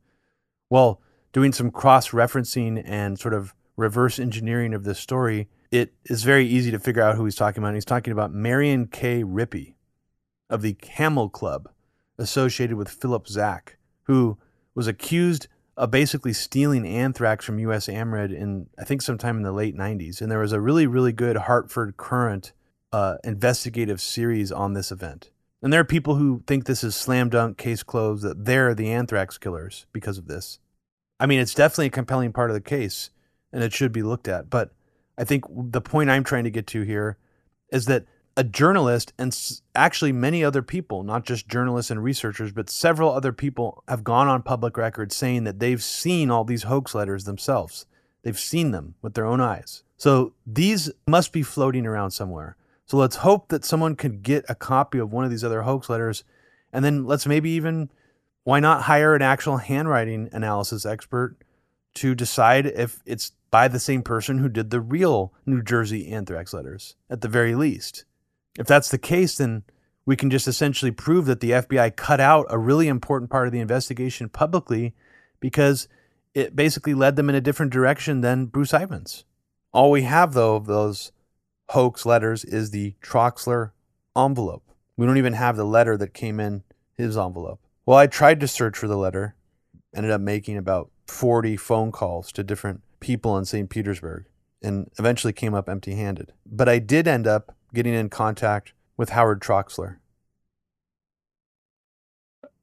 Well, 0.69 1.01
doing 1.33 1.51
some 1.53 1.71
cross 1.71 2.09
referencing 2.09 2.81
and 2.85 3.17
sort 3.17 3.33
of 3.33 3.55
reverse 3.75 4.19
engineering 4.19 4.73
of 4.73 4.83
this 4.83 4.99
story, 4.99 5.49
it 5.71 5.93
is 6.05 6.23
very 6.23 6.45
easy 6.45 6.69
to 6.71 6.79
figure 6.79 7.01
out 7.01 7.15
who 7.15 7.25
he's 7.25 7.35
talking 7.35 7.63
about. 7.63 7.73
He's 7.73 7.85
talking 7.85 8.13
about 8.13 8.33
Marian 8.33 8.87
K. 8.87 9.23
Rippy 9.23 9.75
of 10.49 10.61
the 10.61 10.73
Camel 10.73 11.29
Club, 11.29 11.69
associated 12.17 12.75
with 12.75 12.89
Philip 12.89 13.27
Zack, 13.27 13.77
who 14.03 14.37
was 14.75 14.87
accused 14.87 15.47
of 15.77 15.91
basically 15.91 16.33
stealing 16.33 16.85
anthrax 16.85 17.45
from 17.45 17.57
USAMRIID 17.57 18.35
in, 18.35 18.67
I 18.77 18.83
think, 18.83 19.01
sometime 19.01 19.37
in 19.37 19.43
the 19.43 19.53
late 19.53 19.77
90s. 19.77 20.21
And 20.21 20.29
there 20.29 20.39
was 20.39 20.51
a 20.51 20.59
really, 20.59 20.87
really 20.87 21.13
good 21.13 21.37
Hartford 21.37 21.95
Courant 21.95 22.51
uh, 22.91 23.15
investigative 23.23 24.01
series 24.01 24.51
on 24.51 24.73
this 24.73 24.91
event. 24.91 25.31
And 25.61 25.71
there 25.71 25.81
are 25.81 25.85
people 25.85 26.15
who 26.15 26.43
think 26.47 26.65
this 26.65 26.83
is 26.83 26.95
slam 26.95 27.29
dunk, 27.29 27.57
case 27.57 27.83
closed, 27.83 28.23
that 28.23 28.45
they're 28.45 28.73
the 28.73 28.91
anthrax 28.91 29.37
killers 29.37 29.85
because 29.91 30.17
of 30.17 30.27
this. 30.27 30.59
I 31.19 31.25
mean, 31.25 31.39
it's 31.39 31.53
definitely 31.53 31.87
a 31.87 31.91
compelling 31.91 32.33
part 32.33 32.49
of 32.49 32.53
the 32.53 32.61
case 32.61 33.09
and 33.51 33.63
it 33.63 33.73
should 33.73 33.91
be 33.91 34.03
looked 34.03 34.27
at. 34.27 34.49
But 34.49 34.71
I 35.17 35.23
think 35.23 35.43
the 35.49 35.81
point 35.81 36.09
I'm 36.09 36.23
trying 36.23 36.45
to 36.45 36.51
get 36.51 36.67
to 36.67 36.81
here 36.81 37.17
is 37.71 37.85
that 37.85 38.05
a 38.37 38.43
journalist 38.43 39.13
and 39.17 39.37
actually 39.75 40.11
many 40.11 40.43
other 40.43 40.61
people, 40.61 41.03
not 41.03 41.25
just 41.25 41.47
journalists 41.47 41.91
and 41.91 42.03
researchers, 42.03 42.51
but 42.51 42.69
several 42.69 43.11
other 43.11 43.33
people 43.33 43.83
have 43.87 44.03
gone 44.03 44.27
on 44.27 44.41
public 44.41 44.77
record 44.77 45.11
saying 45.11 45.43
that 45.43 45.59
they've 45.59 45.83
seen 45.83 46.31
all 46.31 46.43
these 46.43 46.63
hoax 46.63 46.95
letters 46.95 47.25
themselves. 47.25 47.85
They've 48.23 48.39
seen 48.39 48.71
them 48.71 48.95
with 49.01 49.13
their 49.13 49.25
own 49.25 49.41
eyes. 49.41 49.83
So 49.97 50.33
these 50.45 50.91
must 51.07 51.33
be 51.33 51.43
floating 51.43 51.85
around 51.85 52.11
somewhere. 52.11 52.55
So 52.85 52.97
let's 52.97 53.17
hope 53.17 53.49
that 53.49 53.65
someone 53.65 53.95
could 53.95 54.23
get 54.23 54.45
a 54.47 54.55
copy 54.55 54.97
of 54.97 55.11
one 55.11 55.25
of 55.25 55.29
these 55.29 55.43
other 55.43 55.63
hoax 55.63 55.89
letters. 55.89 56.23
And 56.71 56.83
then 56.83 57.05
let's 57.05 57.27
maybe 57.27 57.49
even, 57.51 57.89
why 58.43 58.59
not 58.59 58.83
hire 58.83 59.15
an 59.15 59.21
actual 59.21 59.57
handwriting 59.57 60.29
analysis 60.31 60.85
expert 60.85 61.35
to 61.95 62.15
decide 62.15 62.65
if 62.65 63.01
it's 63.05 63.33
by 63.51 63.67
the 63.67 63.79
same 63.79 64.03
person 64.03 64.39
who 64.39 64.49
did 64.49 64.69
the 64.69 64.79
real 64.81 65.33
New 65.45 65.61
Jersey 65.61 66.11
anthrax 66.11 66.53
letters, 66.53 66.95
at 67.09 67.21
the 67.21 67.27
very 67.27 67.55
least. 67.55 68.05
If 68.59 68.67
that's 68.67 68.89
the 68.89 68.97
case, 68.97 69.37
then 69.37 69.63
we 70.05 70.17
can 70.17 70.29
just 70.29 70.47
essentially 70.47 70.91
prove 70.91 71.25
that 71.27 71.39
the 71.39 71.51
FBI 71.51 71.95
cut 71.95 72.19
out 72.19 72.45
a 72.49 72.57
really 72.57 72.89
important 72.89 73.31
part 73.31 73.47
of 73.47 73.53
the 73.53 73.61
investigation 73.61 74.27
publicly 74.27 74.93
because 75.39 75.87
it 76.33 76.57
basically 76.57 76.93
led 76.93 77.15
them 77.15 77.29
in 77.29 77.35
a 77.35 77.41
different 77.41 77.71
direction 77.71 78.19
than 78.19 78.47
Bruce 78.47 78.73
Ivins. 78.73 79.23
All 79.71 79.91
we 79.91 80.01
have, 80.01 80.33
though, 80.33 80.57
of 80.57 80.65
those 80.65 81.13
hoax 81.69 82.05
letters 82.05 82.43
is 82.43 82.71
the 82.71 82.95
Troxler 83.01 83.71
envelope. 84.17 84.63
We 84.97 85.05
don't 85.05 85.17
even 85.17 85.33
have 85.33 85.55
the 85.55 85.63
letter 85.63 85.95
that 85.95 86.13
came 86.13 86.39
in 86.41 86.63
his 86.95 87.17
envelope. 87.17 87.61
Well, 87.85 87.97
I 87.97 88.07
tried 88.07 88.41
to 88.41 88.47
search 88.47 88.77
for 88.77 88.87
the 88.87 88.97
letter, 88.97 89.35
ended 89.95 90.11
up 90.11 90.19
making 90.19 90.57
about 90.57 90.91
40 91.07 91.55
phone 91.55 91.93
calls 91.93 92.31
to 92.33 92.43
different 92.43 92.81
people 92.99 93.37
in 93.37 93.45
St. 93.45 93.69
Petersburg, 93.69 94.25
and 94.61 94.91
eventually 94.99 95.31
came 95.31 95.53
up 95.53 95.69
empty 95.69 95.95
handed. 95.95 96.33
But 96.45 96.67
I 96.67 96.79
did 96.79 97.07
end 97.07 97.25
up 97.25 97.55
getting 97.73 97.93
in 97.93 98.09
contact 98.09 98.73
with 98.97 99.09
Howard 99.09 99.41
Troxler. 99.41 99.97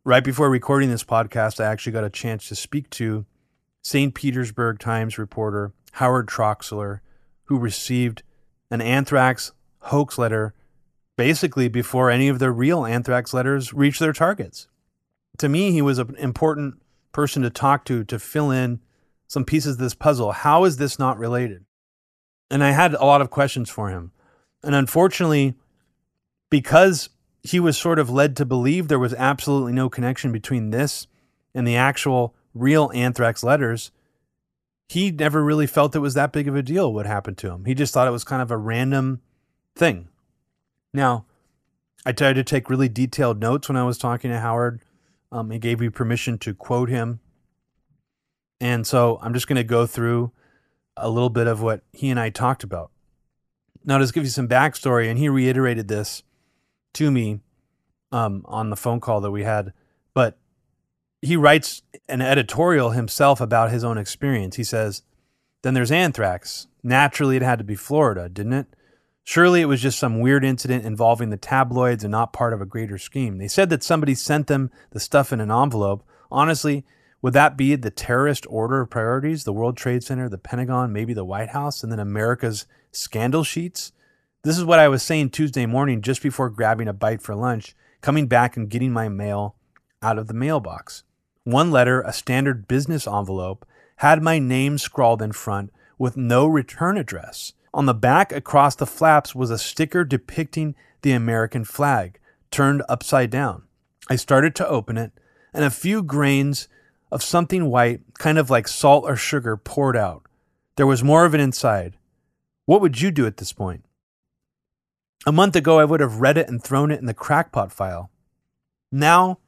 Right 0.05 0.25
before 0.25 0.51
recording 0.51 0.91
this 0.91 1.05
podcast, 1.05 1.61
I 1.61 1.67
actually 1.67 1.93
got 1.93 2.05
a 2.05 2.11
chance 2.11 2.49
to 2.49 2.55
speak 2.55 2.91
to 2.91 3.27
St. 3.83 4.15
Petersburg 4.15 4.79
Times 4.79 5.19
reporter 5.19 5.73
Howard 5.93 6.29
Troxler, 6.29 7.01
who 7.45 7.59
received 7.59 8.23
an 8.71 8.81
anthrax 8.81 9.53
hoax 9.79 10.19
letter 10.19 10.55
basically 11.17 11.69
before 11.69 12.11
any 12.11 12.29
of 12.29 12.39
the 12.39 12.51
real 12.51 12.85
anthrax 12.85 13.33
letters 13.33 13.73
reached 13.73 14.01
their 14.01 14.13
targets. 14.13 14.69
To 15.39 15.49
me, 15.49 15.73
he 15.73 15.83
was 15.83 15.99
an 15.99 16.15
important 16.19 16.83
person 17.13 17.43
to 17.43 17.51
talk 17.51 17.85
to 17.87 18.05
to 18.05 18.19
fill 18.19 18.51
in 18.51 18.81
some 19.29 19.45
pieces 19.45 19.73
of 19.73 19.79
this 19.79 19.95
puzzle. 19.95 20.33
How 20.33 20.65
is 20.65 20.77
this 20.77 20.99
not 20.99 21.19
related? 21.19 21.65
And 22.51 22.63
I 22.63 22.71
had 22.71 22.95
a 22.95 23.05
lot 23.05 23.21
of 23.21 23.31
questions 23.31 23.71
for 23.71 23.89
him. 23.89 24.13
And 24.63 24.75
unfortunately, 24.75 25.55
because 26.51 27.11
he 27.43 27.61
was 27.61 27.79
sort 27.79 27.99
of 27.99 28.11
led 28.11 28.37
to 28.37 28.45
believe 28.45 28.89
there 28.89 28.99
was 28.99 29.15
absolutely 29.15 29.73
no 29.73 29.89
connection 29.89 30.33
between 30.33 30.71
this 30.71 31.07
and 31.55 31.67
the 31.67 31.77
actual 31.77 32.35
real 32.55 32.91
anthrax 32.95 33.45
letters, 33.45 33.91
he 34.89 35.11
never 35.11 35.43
really 35.43 35.67
felt 35.67 35.97
it 35.97 36.01
was 36.01 36.15
that 36.15 36.33
big 36.33 36.49
of 36.49 36.57
a 36.57 36.63
deal 36.63 36.93
what 36.93 37.07
happened 37.07 37.39
to 37.39 37.51
him. 37.51 37.65
He 37.65 37.75
just 37.75 37.93
thought 37.93 38.09
it 38.09 38.13
was 38.13 38.25
kind 38.25 38.43
of 38.43 38.51
a 38.51 38.57
random 38.57 39.21
thing. 39.75 40.09
Now, 40.93 41.27
I 42.05 42.13
tried 42.13 42.35
to 42.35 42.45
take 42.45 42.71
really 42.71 42.89
detailed 42.89 43.41
notes 43.41 43.69
when 43.69 43.77
I 43.77 43.85
was 43.85 43.99
talking 43.99 44.31
to 44.31 44.39
Howard. 44.39 44.81
Um, 45.33 45.51
he 45.51 45.59
gave 45.59 45.81
me 45.81 45.89
permission 45.89 46.39
to 46.39 46.55
quote 46.55 46.89
him. 46.89 47.21
And 48.61 48.87
so 48.87 49.19
I'm 49.23 49.35
just 49.35 49.49
going 49.49 49.57
to 49.57 49.65
go 49.65 49.87
through 49.87 50.33
a 50.97 51.11
little 51.11 51.31
bit 51.31 51.47
of 51.47 51.61
what 51.61 51.83
he 51.93 52.09
and 52.09 52.19
I 52.19 52.31
talked 52.31 52.63
about. 52.63 52.91
Now, 53.87 53.99
to 53.99 54.13
give 54.13 54.25
you 54.25 54.31
some 54.31 54.49
backstory, 54.49 55.09
and 55.09 55.19
he 55.19 55.29
reiterated 55.29 55.87
this 55.87 56.25
to 56.95 57.11
me 57.11 57.41
um, 58.11 58.43
on 58.47 58.69
the 58.71 58.77
phone 58.77 58.99
call 58.99 59.21
that 59.21 59.31
we 59.31 59.45
had, 59.45 59.73
but 60.13 60.37
he 61.23 61.37
writes 61.37 61.83
an 62.09 62.21
editorial 62.21 62.91
himself 62.91 63.41
about 63.41 63.71
his 63.71 63.85
own 63.85 63.97
experience. 63.97 64.57
He 64.57 64.65
says, 64.65 65.03
Then 65.63 65.75
there's 65.75 65.93
anthrax. 65.93 66.67
Naturally, 66.83 67.37
it 67.37 67.43
had 67.43 67.59
to 67.59 67.65
be 67.65 67.77
Florida, 67.77 68.29
didn't 68.29 68.53
it? 68.53 68.67
Surely 69.23 69.61
it 69.61 69.67
was 69.67 69.83
just 69.83 69.99
some 69.99 70.21
weird 70.21 70.45
incident 70.45 70.85
involving 70.85 71.31
the 71.31 71.37
tabloids 71.37 72.05
and 72.05 72.13
not 72.13 72.33
part 72.33 72.53
of 72.53 72.61
a 72.61 72.67
greater 72.67 72.99
scheme. 72.99 73.39
They 73.39 73.49
said 73.49 73.71
that 73.71 73.83
somebody 73.83 74.15
sent 74.15 74.47
them 74.47 74.71
the 74.91 75.01
stuff 75.01 75.33
in 75.33 75.41
an 75.41 75.51
envelope. 75.51 76.05
Honestly, 76.31 76.85
would 77.27 77.33
that 77.33 77.57
be 77.57 77.75
the 77.75 77.91
terrorist 77.91 78.47
order 78.49 78.83
of 78.83 78.91
priorities? 78.91 79.43
The 79.43 79.53
World 79.53 79.77
Trade 79.77 80.05
Center, 80.05 80.29
the 80.29 80.39
Pentagon, 80.39 80.93
maybe 80.93 81.13
the 81.13 81.25
White 81.25 81.49
House, 81.49 81.83
and 81.83 81.91
then 81.91 81.99
America's 81.99 82.67
scandal 82.93 83.43
sheets? 83.43 83.91
This 84.45 84.57
is 84.57 84.65
what 84.65 84.79
I 84.79 84.87
was 84.87 85.03
saying 85.03 85.31
Tuesday 85.31 85.67
morning 85.67 86.03
just 86.03 86.23
before 86.23 86.49
grabbing 86.51 86.87
a 86.87 86.93
bite 86.93 87.21
for 87.21 87.35
lunch, 87.35 87.75
coming 88.01 88.29
back 88.29 88.57
and 88.57 88.71
getting 88.71 88.93
my 88.93 89.09
mail 89.09 89.57
out 90.01 90.19
of 90.19 90.29
the 90.29 90.35
mailbox. 90.35 91.03
One 91.43 91.73
letter, 91.73 92.01
a 92.03 92.13
standard 92.13 92.69
business 92.69 93.09
envelope, 93.09 93.67
had 93.97 94.23
my 94.23 94.39
name 94.39 94.79
scrawled 94.79 95.21
in 95.21 95.33
front 95.33 95.73
with 95.99 96.17
no 96.17 96.47
return 96.47 96.97
address. 96.97 97.55
On 97.75 97.87
the 97.87 97.93
back 97.93 98.31
across 98.31 98.77
the 98.77 98.87
flaps 98.87 99.35
was 99.35 99.51
a 99.51 99.59
sticker 99.59 100.05
depicting 100.05 100.77
the 101.03 101.11
American 101.11 101.65
flag, 101.65 102.21
turned 102.53 102.85
upside 102.89 103.31
down. 103.31 103.65
I 104.09 104.15
started 104.15 104.55
to 104.55 104.69
open 104.69 104.97
it, 104.97 105.11
and 105.53 105.65
a 105.65 105.71
few 105.71 106.05
grains 106.05 106.69
of 107.11 107.23
something 107.23 107.71
white, 107.71 108.01
kind 108.19 108.39
of 108.39 108.51
like 108.51 108.69
salt 108.69 109.05
or 109.07 109.17
sugar, 109.17 109.57
poured 109.57 109.97
out. 109.97 110.25
There 110.77 110.87
was 110.87 111.05
more 111.05 111.25
of 111.25 111.35
it 111.35 111.41
inside. 111.41 111.97
What 112.65 112.81
would 112.81 113.01
you 113.01 113.11
do 113.11 113.27
at 113.27 113.37
this 113.37 113.53
point? 113.53 113.85
A 115.25 115.33
month 115.33 115.57
ago, 115.57 115.79
I 115.79 115.85
would 115.85 116.01
have 116.01 116.21
read 116.21 116.37
it 116.37 116.49
and 116.49 116.63
thrown 116.63 116.91
it 116.91 117.01
in 117.01 117.07
the 117.07 117.15
crackpot 117.15 117.73
file. 117.73 118.11
Now, 118.93 119.39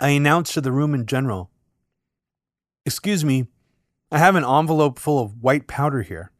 I 0.00 0.10
announced 0.10 0.54
to 0.54 0.60
the 0.60 0.72
room 0.72 0.94
in 0.94 1.06
general 1.06 1.50
Excuse 2.86 3.22
me, 3.22 3.48
I 4.10 4.16
have 4.16 4.34
an 4.34 4.44
envelope 4.44 4.98
full 4.98 5.22
of 5.22 5.42
white 5.42 5.66
powder 5.66 6.00
here. 6.00 6.32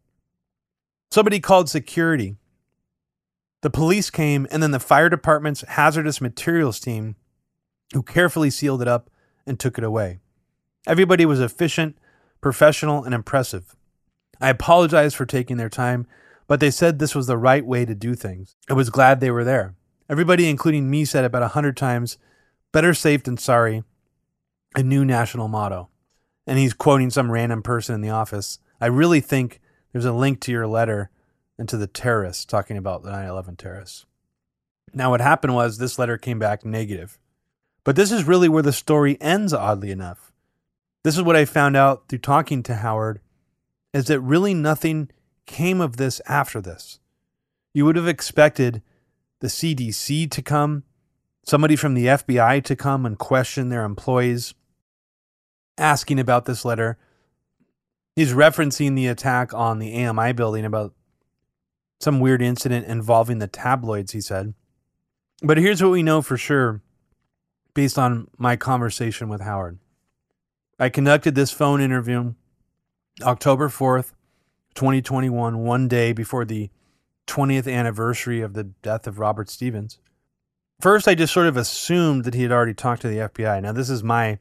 Somebody 1.11 1.41
called 1.41 1.69
security. 1.69 2.37
The 3.61 3.69
police 3.69 4.09
came, 4.09 4.47
and 4.51 4.63
then 4.63 4.71
the 4.71 4.81
fire 4.81 5.11
department's 5.11 5.61
hazardous 5.63 6.23
materials 6.23 6.81
team, 6.81 7.17
who 7.93 8.03
carefully 8.03 8.49
sealed 8.49 8.81
it 8.81 8.89
up 8.89 9.11
and 9.47 9.61
took 9.61 9.77
it 9.77 9.85
away. 9.85 10.21
Everybody 10.87 11.27
was 11.27 11.41
efficient, 11.41 11.99
professional, 12.41 13.05
and 13.05 13.15
impressive. 13.15 13.75
I 14.41 14.51
apologized 14.51 15.17
for 15.17 15.27
taking 15.27 15.57
their 15.57 15.69
time, 15.69 16.07
but 16.47 16.61
they 16.61 16.71
said 16.71 16.99
this 16.99 17.15
was 17.15 17.27
the 17.27 17.37
right 17.37 17.65
way 17.65 17.85
to 17.85 17.95
do 17.95 18.15
things. 18.15 18.57
I 18.71 18.75
was 18.75 18.91
glad 18.91 19.21
they 19.21 19.31
were 19.31 19.45
there. 19.45 19.75
Everybody, 20.09 20.49
including 20.49 20.89
me, 20.91 21.05
said 21.05 21.25
about 21.25 21.43
a 21.43 21.49
hundred 21.49 21.77
times, 21.77 22.17
better 22.73 22.95
safe 22.95 23.25
than 23.25 23.37
sorry, 23.37 23.85
a 24.75 24.83
new 24.83 25.05
national 25.05 25.49
motto. 25.49 25.89
And 26.47 26.59
he's 26.59 26.73
quoting 26.73 27.11
some 27.11 27.31
random 27.31 27.63
person 27.63 27.95
in 27.95 28.01
the 28.01 28.11
office. 28.11 28.59
I 28.81 28.87
really 28.87 29.21
think 29.21 29.61
there's 29.93 30.07
a 30.07 30.13
link 30.13 30.41
to 30.43 30.53
your 30.53 30.67
letter 30.67 31.11
and 31.59 31.69
to 31.69 31.77
the 31.77 31.87
terrorists, 31.87 32.45
talking 32.45 32.77
about 32.77 33.03
the 33.03 33.11
9 33.11 33.27
11 33.27 33.57
terrorists. 33.57 34.07
Now, 34.95 35.11
what 35.11 35.21
happened 35.21 35.55
was 35.55 35.77
this 35.77 35.99
letter 35.99 36.17
came 36.17 36.39
back 36.39 36.65
negative. 36.65 37.19
But 37.85 37.97
this 37.97 38.13
is 38.13 38.25
really 38.25 38.49
where 38.49 38.63
the 38.63 38.73
story 38.73 39.21
ends, 39.21 39.53
oddly 39.53 39.91
enough. 39.91 40.28
This 41.05 41.17
is 41.17 41.23
what 41.23 41.37
I 41.37 41.45
found 41.45 41.77
out 41.77 42.09
through 42.09 42.19
talking 42.19 42.63
to 42.65 42.77
Howard 42.77 43.21
is 43.93 44.07
that 44.07 44.21
really 44.21 44.55
nothing 44.55 45.11
came 45.47 45.81
of 45.81 45.97
this 45.97 46.21
after 46.27 46.61
this. 46.61 46.99
You 47.73 47.85
would 47.85 47.97
have 47.97 48.09
expected 48.09 48.83
the 49.41 49.49
CDC 49.49 50.31
to 50.31 50.43
come, 50.43 50.85
somebody 51.45 51.77
from 51.77 51.95
the 51.95 52.07
FBI 52.07 52.63
to 52.65 52.77
come 52.77 53.07
and 53.07 53.19
question 53.19 53.69
their 53.69 53.85
employees, 53.85 54.55
asking 55.77 56.19
about 56.19 56.45
this 56.45 56.65
letter. 56.65 56.99
He's 58.17 58.33
referencing 58.33 58.97
the 58.97 59.07
attack 59.07 59.55
on 59.55 59.79
the 59.79 60.05
AMI 60.05 60.33
building 60.33 60.65
about 60.65 60.93
some 62.01 62.21
weird 62.21 62.43
incident 62.43 62.87
involving 62.87 63.39
the 63.39 63.47
tabloids, 63.47 64.13
he 64.13 64.21
said. 64.21 64.55
But 65.43 65.59
here's 65.59 65.83
what 65.83 65.93
we 65.93 66.03
know 66.03 66.21
for 66.23 66.37
sure 66.37 66.83
based 67.75 67.99
on 67.99 68.27
my 68.37 68.57
conversation 68.57 69.29
with 69.29 69.41
Howard. 69.41 69.79
I 70.81 70.91
conducted 70.91 71.35
this 71.35 71.51
phone 71.51 71.81
interview 71.81 72.35
October 73.23 73.69
4th, 73.69 74.13
2021, 74.77 75.59
one 75.59 75.89
day 75.89 76.13
before 76.13 76.45
the 76.45 76.71
20th 77.27 77.73
anniversary 77.73 78.41
of 78.43 78.55
the 78.55 78.63
death 78.63 79.09
of 79.09 79.19
Robert 79.19 79.51
Stevens. 79.51 79.99
First, 80.81 81.09
I 81.09 81.17
just 81.17 81.35
sort 81.35 81.49
of 81.49 81.57
assumed 81.57 82.23
that 82.25 82.35
he 82.35 82.45
had 82.45 82.53
already 82.53 82.75
talked 82.75 83.03
to 83.03 83.09
the 83.09 83.17
FBI. 83.17 83.61
Now, 83.61 83.73
this 83.73 83.91
is 83.91 84.05
my, 84.05 84.39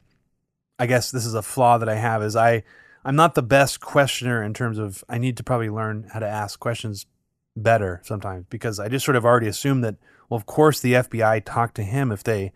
I 0.77 0.85
guess 0.85 1.09
this 1.09 1.25
is 1.25 1.33
a 1.33 1.41
flaw 1.41 1.79
that 1.79 1.89
I 1.89 1.95
have, 1.95 2.21
is 2.21 2.35
I, 2.35 2.63
I'm 3.03 3.15
not 3.15 3.33
the 3.33 3.41
best 3.41 3.79
questioner 3.79 4.43
in 4.43 4.53
terms 4.53 4.77
of 4.77 5.03
I 5.09 5.17
need 5.17 5.37
to 5.37 5.43
probably 5.43 5.71
learn 5.71 6.07
how 6.13 6.19
to 6.19 6.27
ask 6.27 6.59
questions 6.59 7.07
better 7.55 7.99
sometimes 8.03 8.45
because 8.51 8.79
I 8.79 8.89
just 8.89 9.05
sort 9.05 9.15
of 9.15 9.25
already 9.25 9.47
assumed 9.47 9.83
that, 9.83 9.95
well, 10.29 10.37
of 10.37 10.45
course 10.45 10.79
the 10.81 10.93
FBI 10.93 11.43
talked 11.45 11.73
to 11.77 11.83
him 11.83 12.11
if 12.11 12.23
they, 12.23 12.53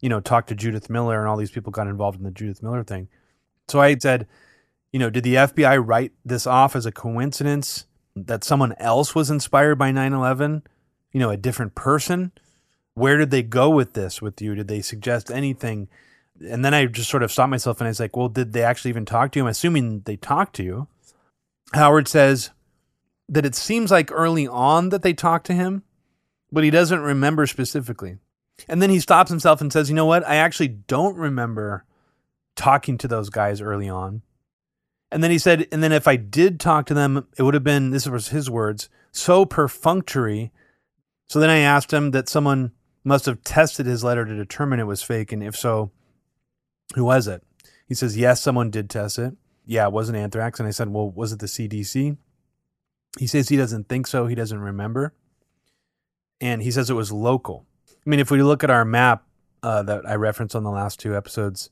you 0.00 0.08
know, 0.08 0.18
talked 0.18 0.48
to 0.48 0.56
Judith 0.56 0.90
Miller 0.90 1.20
and 1.20 1.28
all 1.28 1.36
these 1.36 1.52
people 1.52 1.70
got 1.70 1.86
involved 1.86 2.18
in 2.18 2.24
the 2.24 2.32
Judith 2.32 2.60
Miller 2.60 2.82
thing. 2.82 3.08
So 3.70 3.80
I 3.80 3.96
said, 3.96 4.26
you 4.92 4.98
know, 4.98 5.10
did 5.10 5.24
the 5.24 5.36
FBI 5.36 5.82
write 5.84 6.12
this 6.24 6.46
off 6.46 6.74
as 6.74 6.86
a 6.86 6.92
coincidence 6.92 7.86
that 8.16 8.44
someone 8.44 8.74
else 8.78 9.14
was 9.14 9.30
inspired 9.30 9.76
by 9.76 9.92
9 9.92 10.12
11? 10.12 10.62
You 11.12 11.20
know, 11.20 11.30
a 11.30 11.36
different 11.36 11.74
person? 11.74 12.32
Where 12.94 13.16
did 13.16 13.30
they 13.30 13.42
go 13.42 13.70
with 13.70 13.94
this 13.94 14.20
with 14.20 14.42
you? 14.42 14.54
Did 14.54 14.68
they 14.68 14.82
suggest 14.82 15.30
anything? 15.30 15.88
And 16.48 16.64
then 16.64 16.74
I 16.74 16.86
just 16.86 17.10
sort 17.10 17.22
of 17.22 17.30
stopped 17.30 17.50
myself 17.50 17.80
and 17.80 17.86
I 17.86 17.90
was 17.90 18.00
like, 18.00 18.16
well, 18.16 18.28
did 18.28 18.52
they 18.52 18.62
actually 18.62 18.90
even 18.90 19.04
talk 19.04 19.32
to 19.32 19.38
you? 19.38 19.44
I'm 19.44 19.50
assuming 19.50 20.00
they 20.00 20.16
talked 20.16 20.56
to 20.56 20.62
you. 20.62 20.88
Howard 21.72 22.08
says 22.08 22.50
that 23.28 23.46
it 23.46 23.54
seems 23.54 23.90
like 23.90 24.10
early 24.10 24.46
on 24.46 24.88
that 24.88 25.02
they 25.02 25.12
talked 25.12 25.46
to 25.46 25.52
him, 25.52 25.84
but 26.50 26.64
he 26.64 26.70
doesn't 26.70 27.00
remember 27.00 27.46
specifically. 27.46 28.18
And 28.68 28.82
then 28.82 28.90
he 28.90 29.00
stops 29.00 29.30
himself 29.30 29.60
and 29.60 29.72
says, 29.72 29.88
you 29.88 29.94
know 29.94 30.06
what? 30.06 30.26
I 30.26 30.36
actually 30.36 30.68
don't 30.68 31.16
remember 31.16 31.84
talking 32.56 32.98
to 32.98 33.08
those 33.08 33.30
guys 33.30 33.60
early 33.60 33.88
on. 33.88 34.22
And 35.12 35.24
then 35.24 35.30
he 35.30 35.38
said, 35.38 35.66
and 35.72 35.82
then 35.82 35.92
if 35.92 36.06
I 36.06 36.16
did 36.16 36.60
talk 36.60 36.86
to 36.86 36.94
them, 36.94 37.26
it 37.36 37.42
would 37.42 37.54
have 37.54 37.64
been, 37.64 37.90
this 37.90 38.06
was 38.06 38.28
his 38.28 38.48
words, 38.48 38.88
so 39.10 39.44
perfunctory. 39.44 40.52
So 41.28 41.40
then 41.40 41.50
I 41.50 41.58
asked 41.58 41.92
him 41.92 42.12
that 42.12 42.28
someone 42.28 42.72
must 43.02 43.26
have 43.26 43.42
tested 43.42 43.86
his 43.86 44.04
letter 44.04 44.24
to 44.24 44.36
determine 44.36 44.78
it 44.78 44.86
was 44.86 45.02
fake. 45.02 45.32
And 45.32 45.42
if 45.42 45.56
so, 45.56 45.90
who 46.94 47.04
was 47.04 47.26
it? 47.26 47.42
He 47.88 47.94
says, 47.94 48.16
yes, 48.16 48.40
someone 48.40 48.70
did 48.70 48.88
test 48.88 49.18
it. 49.18 49.34
Yeah, 49.66 49.86
it 49.86 49.92
wasn't 49.92 50.18
anthrax. 50.18 50.60
And 50.60 50.66
I 50.66 50.70
said, 50.72 50.88
well, 50.88 51.10
was 51.10 51.32
it 51.32 51.40
the 51.40 51.46
CDC? 51.46 52.16
He 53.18 53.26
says 53.26 53.48
he 53.48 53.56
doesn't 53.56 53.88
think 53.88 54.06
so. 54.06 54.26
He 54.26 54.34
doesn't 54.34 54.60
remember. 54.60 55.14
And 56.40 56.62
he 56.62 56.70
says 56.70 56.88
it 56.88 56.94
was 56.94 57.10
local. 57.10 57.66
I 57.88 58.10
mean, 58.10 58.20
if 58.20 58.30
we 58.30 58.42
look 58.42 58.62
at 58.62 58.70
our 58.70 58.84
map 58.84 59.26
uh, 59.62 59.82
that 59.82 60.08
I 60.08 60.14
referenced 60.14 60.54
on 60.54 60.62
the 60.62 60.70
last 60.70 61.00
two 61.00 61.16
episodes, 61.16 61.70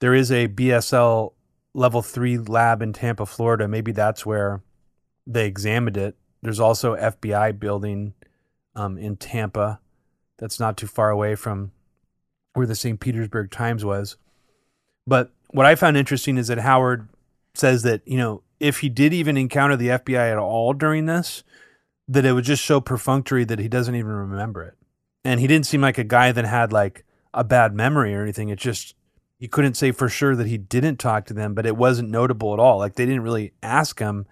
there 0.00 0.14
is 0.14 0.30
a 0.30 0.48
BSL 0.48 1.32
level 1.74 2.02
three 2.02 2.38
lab 2.38 2.82
in 2.82 2.92
Tampa, 2.92 3.26
Florida. 3.26 3.68
Maybe 3.68 3.92
that's 3.92 4.24
where 4.24 4.62
they 5.26 5.46
examined 5.46 5.96
it. 5.96 6.16
There's 6.42 6.60
also 6.60 6.96
FBI 6.96 7.58
building 7.58 8.14
um, 8.74 8.98
in 8.98 9.16
Tampa 9.16 9.80
that's 10.38 10.60
not 10.60 10.76
too 10.76 10.86
far 10.86 11.10
away 11.10 11.34
from 11.34 11.72
where 12.54 12.66
the 12.66 12.74
St. 12.74 13.00
Petersburg 13.00 13.50
Times 13.50 13.84
was. 13.84 14.16
But 15.06 15.32
what 15.50 15.66
I 15.66 15.74
found 15.74 15.96
interesting 15.96 16.38
is 16.38 16.48
that 16.48 16.58
Howard 16.58 17.08
says 17.54 17.82
that, 17.82 18.02
you 18.06 18.16
know, 18.16 18.42
if 18.60 18.80
he 18.80 18.88
did 18.88 19.12
even 19.12 19.36
encounter 19.36 19.76
the 19.76 19.88
FBI 19.88 20.32
at 20.32 20.38
all 20.38 20.72
during 20.72 21.06
this, 21.06 21.42
that 22.08 22.24
it 22.24 22.32
was 22.32 22.46
just 22.46 22.64
so 22.64 22.80
perfunctory 22.80 23.44
that 23.44 23.58
he 23.58 23.68
doesn't 23.68 23.94
even 23.94 24.10
remember 24.10 24.62
it. 24.62 24.74
And 25.24 25.40
he 25.40 25.46
didn't 25.46 25.66
seem 25.66 25.80
like 25.80 25.98
a 25.98 26.04
guy 26.04 26.32
that 26.32 26.44
had 26.44 26.72
like 26.72 27.04
a 27.34 27.44
bad 27.44 27.74
memory 27.74 28.14
or 28.14 28.22
anything. 28.22 28.48
It 28.48 28.58
just 28.58 28.94
you 29.38 29.48
couldn't 29.48 29.74
say 29.74 29.92
for 29.92 30.08
sure 30.08 30.34
that 30.34 30.46
he 30.46 30.58
didn't 30.58 30.96
talk 30.96 31.26
to 31.26 31.34
them, 31.34 31.54
but 31.54 31.66
it 31.66 31.76
wasn't 31.76 32.10
notable 32.10 32.54
at 32.54 32.60
all. 32.60 32.78
Like 32.78 32.94
they 32.94 33.04
didn't 33.04 33.22
really 33.22 33.52
ask 33.62 33.98
him, 33.98 34.26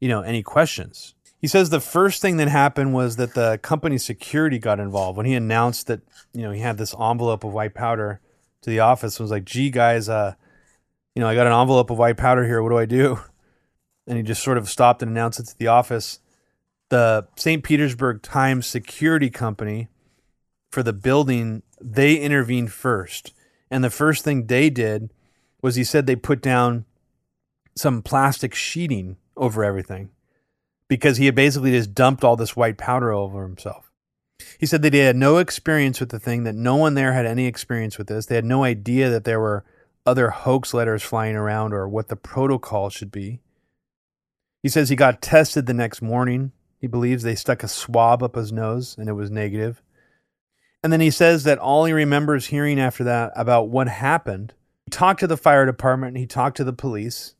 you 0.00 0.08
know, 0.08 0.22
any 0.22 0.42
questions. 0.42 1.14
He 1.38 1.46
says 1.46 1.68
the 1.68 1.80
first 1.80 2.22
thing 2.22 2.38
that 2.38 2.48
happened 2.48 2.94
was 2.94 3.16
that 3.16 3.34
the 3.34 3.58
company 3.62 3.98
security 3.98 4.58
got 4.58 4.80
involved 4.80 5.16
when 5.16 5.26
he 5.26 5.34
announced 5.34 5.86
that, 5.88 6.00
you 6.32 6.42
know, 6.42 6.50
he 6.50 6.60
had 6.60 6.78
this 6.78 6.94
envelope 6.94 7.44
of 7.44 7.52
white 7.52 7.74
powder 7.74 8.20
to 8.62 8.70
the 8.70 8.80
office. 8.80 9.20
was 9.20 9.30
like, 9.30 9.44
"Gee, 9.44 9.70
guys, 9.70 10.08
uh, 10.08 10.34
you 11.14 11.20
know, 11.20 11.28
I 11.28 11.34
got 11.34 11.46
an 11.46 11.52
envelope 11.52 11.90
of 11.90 11.98
white 11.98 12.16
powder 12.16 12.44
here. 12.46 12.62
What 12.62 12.70
do 12.70 12.78
I 12.78 12.86
do?" 12.86 13.20
And 14.08 14.16
he 14.16 14.22
just 14.22 14.44
sort 14.44 14.56
of 14.56 14.68
stopped 14.70 15.02
and 15.02 15.10
announced 15.10 15.40
it 15.40 15.46
to 15.46 15.58
the 15.58 15.66
office. 15.66 16.20
The 16.90 17.26
St. 17.34 17.64
Petersburg 17.64 18.22
Times 18.22 18.64
security 18.64 19.30
company 19.30 19.88
for 20.70 20.84
the 20.84 20.92
building, 20.92 21.64
they 21.80 22.14
intervened 22.14 22.72
first 22.72 23.32
and 23.70 23.82
the 23.82 23.90
first 23.90 24.24
thing 24.24 24.46
they 24.46 24.70
did 24.70 25.12
was 25.62 25.74
he 25.74 25.84
said 25.84 26.06
they 26.06 26.16
put 26.16 26.40
down 26.40 26.84
some 27.74 28.02
plastic 28.02 28.54
sheeting 28.54 29.16
over 29.36 29.64
everything 29.64 30.10
because 30.88 31.16
he 31.16 31.26
had 31.26 31.34
basically 31.34 31.72
just 31.72 31.94
dumped 31.94 32.24
all 32.24 32.36
this 32.36 32.56
white 32.56 32.78
powder 32.78 33.12
over 33.12 33.42
himself. 33.42 33.90
He 34.58 34.66
said 34.66 34.82
that 34.82 34.92
he 34.92 35.00
had 35.00 35.16
no 35.16 35.38
experience 35.38 35.98
with 35.98 36.10
the 36.10 36.18
thing, 36.18 36.44
that 36.44 36.54
no 36.54 36.76
one 36.76 36.94
there 36.94 37.12
had 37.12 37.26
any 37.26 37.46
experience 37.46 37.98
with 37.98 38.06
this. 38.06 38.26
They 38.26 38.34
had 38.34 38.44
no 38.44 38.64
idea 38.64 39.10
that 39.10 39.24
there 39.24 39.40
were 39.40 39.64
other 40.04 40.30
hoax 40.30 40.72
letters 40.72 41.02
flying 41.02 41.36
around 41.36 41.72
or 41.72 41.88
what 41.88 42.08
the 42.08 42.16
protocol 42.16 42.90
should 42.90 43.10
be. 43.10 43.40
He 44.62 44.68
says 44.68 44.88
he 44.88 44.96
got 44.96 45.22
tested 45.22 45.66
the 45.66 45.74
next 45.74 46.02
morning. 46.02 46.52
He 46.80 46.86
believes 46.86 47.22
they 47.22 47.34
stuck 47.34 47.62
a 47.62 47.68
swab 47.68 48.22
up 48.22 48.36
his 48.36 48.52
nose 48.52 48.96
and 48.98 49.08
it 49.08 49.14
was 49.14 49.30
negative. 49.30 49.82
And 50.86 50.92
then 50.92 51.00
he 51.00 51.10
says 51.10 51.42
that 51.42 51.58
all 51.58 51.84
he 51.84 51.92
remembers 51.92 52.46
hearing 52.46 52.78
after 52.78 53.02
that 53.02 53.32
about 53.34 53.70
what 53.70 53.88
happened, 53.88 54.54
he 54.84 54.90
talked 54.92 55.18
to 55.18 55.26
the 55.26 55.36
fire 55.36 55.66
department, 55.66 56.10
and 56.10 56.18
he 56.18 56.28
talked 56.28 56.58
to 56.58 56.62
the 56.62 56.72
police, 56.72 57.34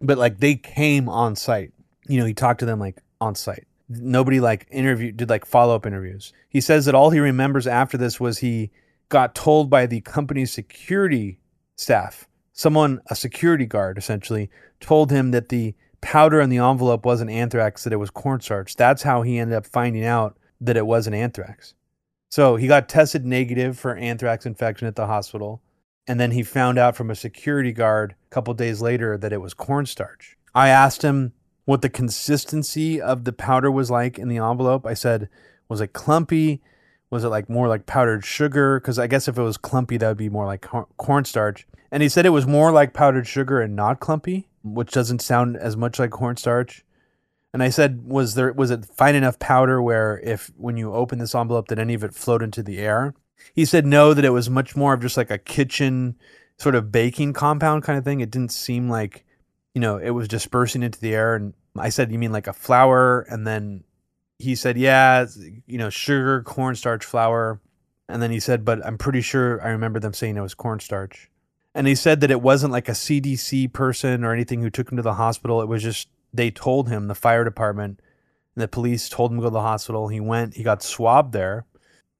but 0.00 0.16
like 0.16 0.38
they 0.38 0.54
came 0.54 1.06
on 1.06 1.36
site. 1.36 1.74
You 2.08 2.20
know, 2.20 2.24
he 2.24 2.32
talked 2.32 2.60
to 2.60 2.64
them 2.64 2.80
like 2.80 3.02
on 3.20 3.34
site. 3.34 3.66
Nobody 3.90 4.40
like 4.40 4.66
interviewed, 4.70 5.18
did 5.18 5.28
like 5.28 5.44
follow 5.44 5.74
up 5.74 5.84
interviews. 5.84 6.32
He 6.48 6.62
says 6.62 6.86
that 6.86 6.94
all 6.94 7.10
he 7.10 7.20
remembers 7.20 7.66
after 7.66 7.98
this 7.98 8.18
was 8.18 8.38
he 8.38 8.70
got 9.10 9.34
told 9.34 9.68
by 9.68 9.84
the 9.84 10.00
company's 10.00 10.50
security 10.50 11.38
staff, 11.76 12.28
someone, 12.54 13.02
a 13.10 13.14
security 13.14 13.66
guard 13.66 13.98
essentially, 13.98 14.48
told 14.80 15.10
him 15.10 15.32
that 15.32 15.50
the 15.50 15.74
powder 16.00 16.40
in 16.40 16.48
the 16.48 16.56
envelope 16.56 17.04
wasn't 17.04 17.30
anthrax, 17.30 17.84
that 17.84 17.92
it 17.92 17.96
was 17.96 18.08
cornstarch. 18.08 18.74
That's 18.74 19.02
how 19.02 19.20
he 19.20 19.36
ended 19.36 19.58
up 19.58 19.66
finding 19.66 20.06
out 20.06 20.38
that 20.62 20.78
it 20.78 20.86
wasn't 20.86 21.16
anthrax. 21.16 21.74
So 22.30 22.56
he 22.56 22.68
got 22.68 22.88
tested 22.88 23.26
negative 23.26 23.78
for 23.78 23.96
anthrax 23.96 24.46
infection 24.46 24.86
at 24.86 24.96
the 24.96 25.06
hospital. 25.06 25.60
And 26.06 26.18
then 26.18 26.30
he 26.30 26.42
found 26.42 26.78
out 26.78 26.96
from 26.96 27.10
a 27.10 27.14
security 27.14 27.72
guard 27.72 28.14
a 28.30 28.34
couple 28.34 28.54
days 28.54 28.80
later 28.80 29.18
that 29.18 29.32
it 29.32 29.40
was 29.40 29.52
cornstarch. 29.52 30.36
I 30.54 30.68
asked 30.68 31.02
him 31.02 31.32
what 31.64 31.82
the 31.82 31.90
consistency 31.90 33.00
of 33.00 33.24
the 33.24 33.32
powder 33.32 33.70
was 33.70 33.90
like 33.90 34.18
in 34.18 34.28
the 34.28 34.38
envelope. 34.38 34.86
I 34.86 34.94
said, 34.94 35.28
was 35.68 35.80
it 35.80 35.92
clumpy? 35.92 36.62
Was 37.10 37.24
it 37.24 37.28
like 37.28 37.48
more 37.50 37.68
like 37.68 37.86
powdered 37.86 38.24
sugar? 38.24 38.80
Because 38.80 38.98
I 38.98 39.08
guess 39.08 39.28
if 39.28 39.36
it 39.36 39.42
was 39.42 39.56
clumpy, 39.56 39.96
that 39.96 40.08
would 40.08 40.16
be 40.16 40.28
more 40.28 40.46
like 40.46 40.66
cornstarch. 40.96 41.66
And 41.90 42.02
he 42.02 42.08
said 42.08 42.26
it 42.26 42.30
was 42.30 42.46
more 42.46 42.70
like 42.70 42.94
powdered 42.94 43.26
sugar 43.26 43.60
and 43.60 43.74
not 43.74 43.98
clumpy, 43.98 44.48
which 44.62 44.92
doesn't 44.92 45.20
sound 45.20 45.56
as 45.56 45.76
much 45.76 45.98
like 45.98 46.10
cornstarch. 46.10 46.84
And 47.52 47.62
I 47.62 47.68
said, 47.68 48.04
was 48.04 48.34
there 48.34 48.52
was 48.52 48.70
it 48.70 48.84
fine 48.84 49.14
enough 49.14 49.38
powder 49.38 49.82
where 49.82 50.20
if 50.20 50.50
when 50.56 50.76
you 50.76 50.94
open 50.94 51.18
this 51.18 51.34
envelope 51.34 51.68
that 51.68 51.78
any 51.78 51.94
of 51.94 52.04
it 52.04 52.14
flowed 52.14 52.42
into 52.42 52.62
the 52.62 52.78
air? 52.78 53.14
He 53.54 53.64
said 53.64 53.86
no, 53.86 54.14
that 54.14 54.24
it 54.24 54.30
was 54.30 54.48
much 54.48 54.76
more 54.76 54.94
of 54.94 55.00
just 55.00 55.16
like 55.16 55.30
a 55.30 55.38
kitchen 55.38 56.16
sort 56.58 56.74
of 56.74 56.92
baking 56.92 57.32
compound 57.32 57.82
kind 57.82 57.98
of 57.98 58.04
thing. 58.04 58.20
It 58.20 58.30
didn't 58.30 58.52
seem 58.52 58.88
like, 58.88 59.24
you 59.74 59.80
know, 59.80 59.96
it 59.96 60.10
was 60.10 60.28
dispersing 60.28 60.82
into 60.82 61.00
the 61.00 61.14
air. 61.14 61.34
And 61.34 61.54
I 61.76 61.88
said, 61.88 62.12
you 62.12 62.18
mean 62.18 62.32
like 62.32 62.46
a 62.46 62.52
flour? 62.52 63.22
And 63.22 63.46
then 63.46 63.84
he 64.38 64.54
said, 64.54 64.76
yeah, 64.76 65.26
you 65.66 65.78
know, 65.78 65.90
sugar, 65.90 66.42
cornstarch, 66.42 67.04
flour. 67.04 67.60
And 68.08 68.20
then 68.20 68.30
he 68.30 68.40
said, 68.40 68.64
but 68.64 68.84
I'm 68.84 68.98
pretty 68.98 69.22
sure 69.22 69.62
I 69.62 69.70
remember 69.70 70.00
them 70.00 70.12
saying 70.12 70.36
it 70.36 70.42
was 70.42 70.54
cornstarch. 70.54 71.30
And 71.74 71.86
he 71.86 71.94
said 71.94 72.20
that 72.20 72.30
it 72.30 72.42
wasn't 72.42 72.72
like 72.72 72.88
a 72.88 72.92
CDC 72.92 73.72
person 73.72 74.24
or 74.24 74.32
anything 74.32 74.60
who 74.60 74.70
took 74.70 74.90
him 74.90 74.96
to 74.96 75.02
the 75.02 75.14
hospital. 75.14 75.62
It 75.62 75.68
was 75.68 75.82
just 75.82 76.08
they 76.32 76.50
told 76.50 76.88
him, 76.88 77.08
the 77.08 77.14
fire 77.14 77.44
department 77.44 78.00
the 78.56 78.68
police 78.68 79.08
told 79.08 79.30
him 79.30 79.38
to 79.38 79.42
go 79.42 79.48
to 79.48 79.52
the 79.54 79.60
hospital. 79.60 80.08
He 80.08 80.20
went, 80.20 80.54
he 80.54 80.62
got 80.62 80.82
swabbed 80.82 81.32
there. 81.32 81.66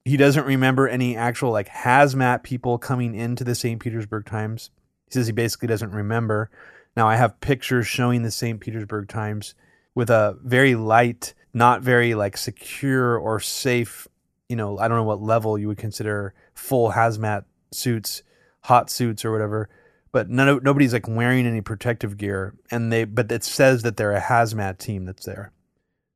He 0.04 0.16
doesn't 0.16 0.46
remember 0.46 0.88
any 0.88 1.16
actual 1.16 1.50
like 1.50 1.68
hazmat 1.68 2.42
people 2.42 2.78
coming 2.78 3.14
into 3.14 3.44
the 3.44 3.54
St. 3.54 3.80
Petersburg 3.80 4.26
Times. 4.26 4.70
He 5.06 5.12
says 5.12 5.26
he 5.26 5.32
basically 5.32 5.68
doesn't 5.68 5.90
remember. 5.90 6.50
Now 6.96 7.08
I 7.08 7.16
have 7.16 7.40
pictures 7.40 7.86
showing 7.86 8.22
the 8.22 8.30
St. 8.30 8.60
Petersburg 8.60 9.08
Times 9.08 9.54
with 9.94 10.08
a 10.08 10.38
very 10.42 10.74
light, 10.74 11.34
not 11.52 11.82
very 11.82 12.14
like 12.14 12.36
secure 12.36 13.18
or 13.18 13.40
safe, 13.40 14.08
you 14.48 14.56
know, 14.56 14.78
I 14.78 14.88
don't 14.88 14.96
know 14.96 15.04
what 15.04 15.20
level 15.20 15.58
you 15.58 15.68
would 15.68 15.78
consider 15.78 16.32
full 16.54 16.92
hazmat 16.92 17.44
suits, 17.72 18.22
hot 18.62 18.90
suits 18.90 19.24
or 19.24 19.32
whatever 19.32 19.68
but 20.12 20.28
none 20.28 20.60
nobody's 20.62 20.92
like 20.92 21.08
wearing 21.08 21.46
any 21.46 21.60
protective 21.60 22.16
gear 22.16 22.54
and 22.70 22.92
they 22.92 23.04
but 23.04 23.30
it 23.30 23.44
says 23.44 23.82
that 23.82 23.96
they're 23.96 24.14
a 24.14 24.20
hazmat 24.20 24.78
team 24.78 25.04
that's 25.04 25.26
there. 25.26 25.52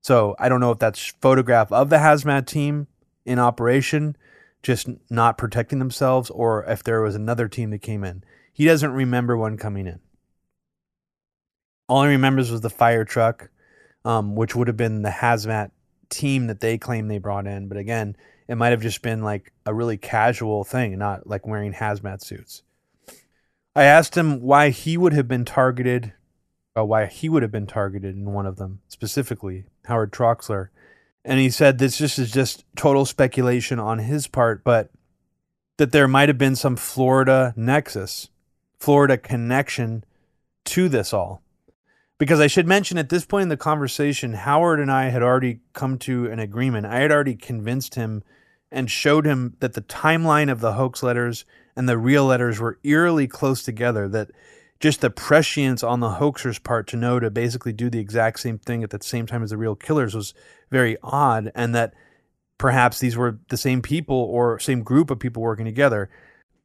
So 0.02 0.36
i 0.38 0.48
don't 0.48 0.60
know 0.60 0.70
if 0.70 0.78
that's 0.78 1.14
photograph 1.20 1.72
of 1.72 1.90
the 1.90 1.96
hazmat 1.96 2.46
team 2.46 2.86
in 3.24 3.38
operation 3.38 4.16
just 4.62 4.88
not 5.10 5.38
protecting 5.38 5.78
themselves 5.78 6.30
or 6.30 6.64
if 6.64 6.82
there 6.82 7.02
was 7.02 7.14
another 7.14 7.48
team 7.48 7.70
that 7.70 7.82
came 7.82 8.02
in. 8.02 8.24
He 8.52 8.64
doesn't 8.64 8.92
remember 8.92 9.36
one 9.36 9.58
coming 9.58 9.86
in. 9.86 10.00
All 11.86 12.02
he 12.02 12.08
remembers 12.08 12.50
was 12.50 12.62
the 12.62 12.70
fire 12.70 13.04
truck 13.04 13.50
um, 14.04 14.34
which 14.34 14.54
would 14.54 14.68
have 14.68 14.76
been 14.76 15.02
the 15.02 15.10
hazmat 15.10 15.70
team 16.10 16.46
that 16.46 16.60
they 16.60 16.78
claim 16.78 17.08
they 17.08 17.18
brought 17.18 17.46
in 17.46 17.66
but 17.68 17.78
again 17.78 18.16
it 18.46 18.56
might 18.56 18.70
have 18.70 18.82
just 18.82 19.02
been 19.02 19.22
like 19.22 19.52
a 19.66 19.74
really 19.74 19.96
casual 19.96 20.62
thing 20.62 20.98
not 20.98 21.26
like 21.26 21.46
wearing 21.46 21.72
hazmat 21.72 22.22
suits 22.22 22.62
I 23.76 23.84
asked 23.84 24.16
him 24.16 24.40
why 24.40 24.70
he 24.70 24.96
would 24.96 25.12
have 25.12 25.26
been 25.26 25.44
targeted, 25.44 26.12
uh, 26.76 26.84
why 26.84 27.06
he 27.06 27.28
would 27.28 27.42
have 27.42 27.50
been 27.50 27.66
targeted 27.66 28.14
in 28.14 28.32
one 28.32 28.46
of 28.46 28.56
them, 28.56 28.80
specifically 28.88 29.64
Howard 29.86 30.12
Troxler. 30.12 30.68
And 31.24 31.40
he 31.40 31.50
said 31.50 31.78
this 31.78 31.98
just 31.98 32.18
is 32.18 32.30
just 32.30 32.64
total 32.76 33.04
speculation 33.04 33.80
on 33.80 33.98
his 33.98 34.26
part, 34.26 34.62
but 34.62 34.90
that 35.78 35.90
there 35.90 36.06
might 36.06 36.28
have 36.28 36.38
been 36.38 36.54
some 36.54 36.76
Florida 36.76 37.52
nexus, 37.56 38.28
Florida 38.78 39.18
connection 39.18 40.04
to 40.66 40.88
this 40.88 41.12
all. 41.12 41.42
Because 42.16 42.38
I 42.38 42.46
should 42.46 42.68
mention 42.68 42.96
at 42.96 43.08
this 43.08 43.26
point 43.26 43.44
in 43.44 43.48
the 43.48 43.56
conversation, 43.56 44.34
Howard 44.34 44.78
and 44.78 44.90
I 44.90 45.08
had 45.08 45.22
already 45.22 45.60
come 45.72 45.98
to 46.00 46.30
an 46.30 46.38
agreement. 46.38 46.86
I 46.86 47.00
had 47.00 47.10
already 47.10 47.34
convinced 47.34 47.96
him 47.96 48.22
and 48.70 48.88
showed 48.88 49.26
him 49.26 49.56
that 49.58 49.72
the 49.72 49.82
timeline 49.82 50.50
of 50.50 50.60
the 50.60 50.74
hoax 50.74 51.02
letters 51.02 51.44
and 51.76 51.88
the 51.88 51.98
real 51.98 52.26
letters 52.26 52.60
were 52.60 52.78
eerily 52.84 53.26
close 53.26 53.62
together 53.62 54.08
that 54.08 54.30
just 54.80 55.00
the 55.00 55.10
prescience 55.10 55.82
on 55.82 56.00
the 56.00 56.10
hoaxer's 56.10 56.58
part 56.58 56.86
to 56.88 56.96
know 56.96 57.18
to 57.18 57.30
basically 57.30 57.72
do 57.72 57.88
the 57.88 57.98
exact 57.98 58.40
same 58.40 58.58
thing 58.58 58.82
at 58.82 58.90
the 58.90 58.98
same 59.02 59.26
time 59.26 59.42
as 59.42 59.50
the 59.50 59.56
real 59.56 59.74
killers 59.74 60.14
was 60.14 60.34
very 60.70 60.96
odd 61.02 61.50
and 61.54 61.74
that 61.74 61.94
perhaps 62.58 62.98
these 62.98 63.16
were 63.16 63.38
the 63.48 63.56
same 63.56 63.82
people 63.82 64.16
or 64.16 64.58
same 64.58 64.82
group 64.82 65.10
of 65.10 65.18
people 65.18 65.42
working 65.42 65.64
together. 65.64 66.10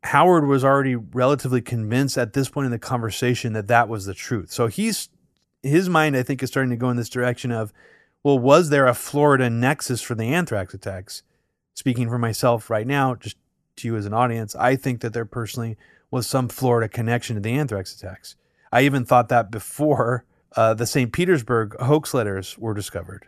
Howard 0.04 0.48
was 0.48 0.64
already 0.64 0.96
relatively 0.96 1.62
convinced 1.62 2.18
at 2.18 2.34
this 2.34 2.50
point 2.50 2.66
in 2.66 2.72
the 2.72 2.80
conversation 2.80 3.54
that 3.54 3.68
that 3.68 3.90
was 3.90 4.06
the 4.06 4.14
truth. 4.14 4.52
So 4.52 4.68
he's 4.68 5.10
his 5.64 5.90
mind 5.90 6.16
i 6.16 6.24
think 6.24 6.42
is 6.42 6.50
starting 6.50 6.70
to 6.70 6.78
go 6.78 6.90
in 6.90 6.98
this 6.98 7.10
direction 7.10 7.52
of 7.52 7.74
well 8.24 8.40
was 8.40 8.70
there 8.70 8.88
a 8.88 8.94
florida 8.94 9.50
nexus 9.50 10.02
for 10.02 10.16
the 10.16 10.34
anthrax 10.34 10.74
attacks? 10.74 11.24
Speaking 11.74 12.10
for 12.10 12.18
myself 12.18 12.70
right 12.70 12.88
now 12.88 13.16
just 13.16 13.38
to 13.80 13.88
you 13.88 13.96
as 13.96 14.06
an 14.06 14.14
audience, 14.14 14.56
I 14.56 14.76
think 14.76 15.02
that 15.02 15.14
there 15.14 15.26
personally 15.26 15.78
was 16.12 16.28
some 16.28 16.48
Florida 16.48 16.88
connection 16.88 17.36
to 17.36 17.42
the 17.42 17.52
anthrax 17.52 17.96
attacks. 17.96 18.36
I 18.72 18.82
even 18.82 19.06
thought 19.06 19.30
that 19.30 19.52
before 19.52 20.26
uh, 20.56 20.74
the 20.74 20.86
St. 20.86 21.12
Petersburg 21.12 21.76
hoax 21.80 22.14
letters 22.14 22.58
were 22.58 22.74
discovered. 22.74 23.28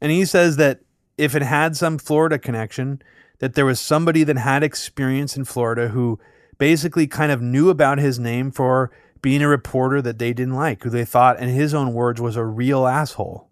And 0.00 0.10
he 0.10 0.24
says 0.24 0.56
that 0.56 0.80
if 1.18 1.34
it 1.34 1.42
had 1.42 1.76
some 1.76 1.98
Florida 1.98 2.38
connection, 2.38 3.02
that 3.38 3.54
there 3.54 3.66
was 3.66 3.80
somebody 3.80 4.24
that 4.24 4.38
had 4.38 4.62
experience 4.62 5.36
in 5.36 5.44
Florida 5.44 5.88
who 5.88 6.18
basically 6.58 7.06
kind 7.06 7.32
of 7.32 7.42
knew 7.42 7.70
about 7.70 7.98
his 7.98 8.18
name 8.18 8.50
for 8.50 8.90
being 9.20 9.42
a 9.42 9.48
reporter 9.48 10.02
that 10.02 10.18
they 10.18 10.32
didn't 10.32 10.54
like, 10.54 10.82
who 10.82 10.90
they 10.90 11.04
thought, 11.04 11.38
in 11.38 11.48
his 11.48 11.74
own 11.74 11.92
words, 11.92 12.20
was 12.20 12.36
a 12.36 12.44
real 12.44 12.86
asshole. 12.86 13.48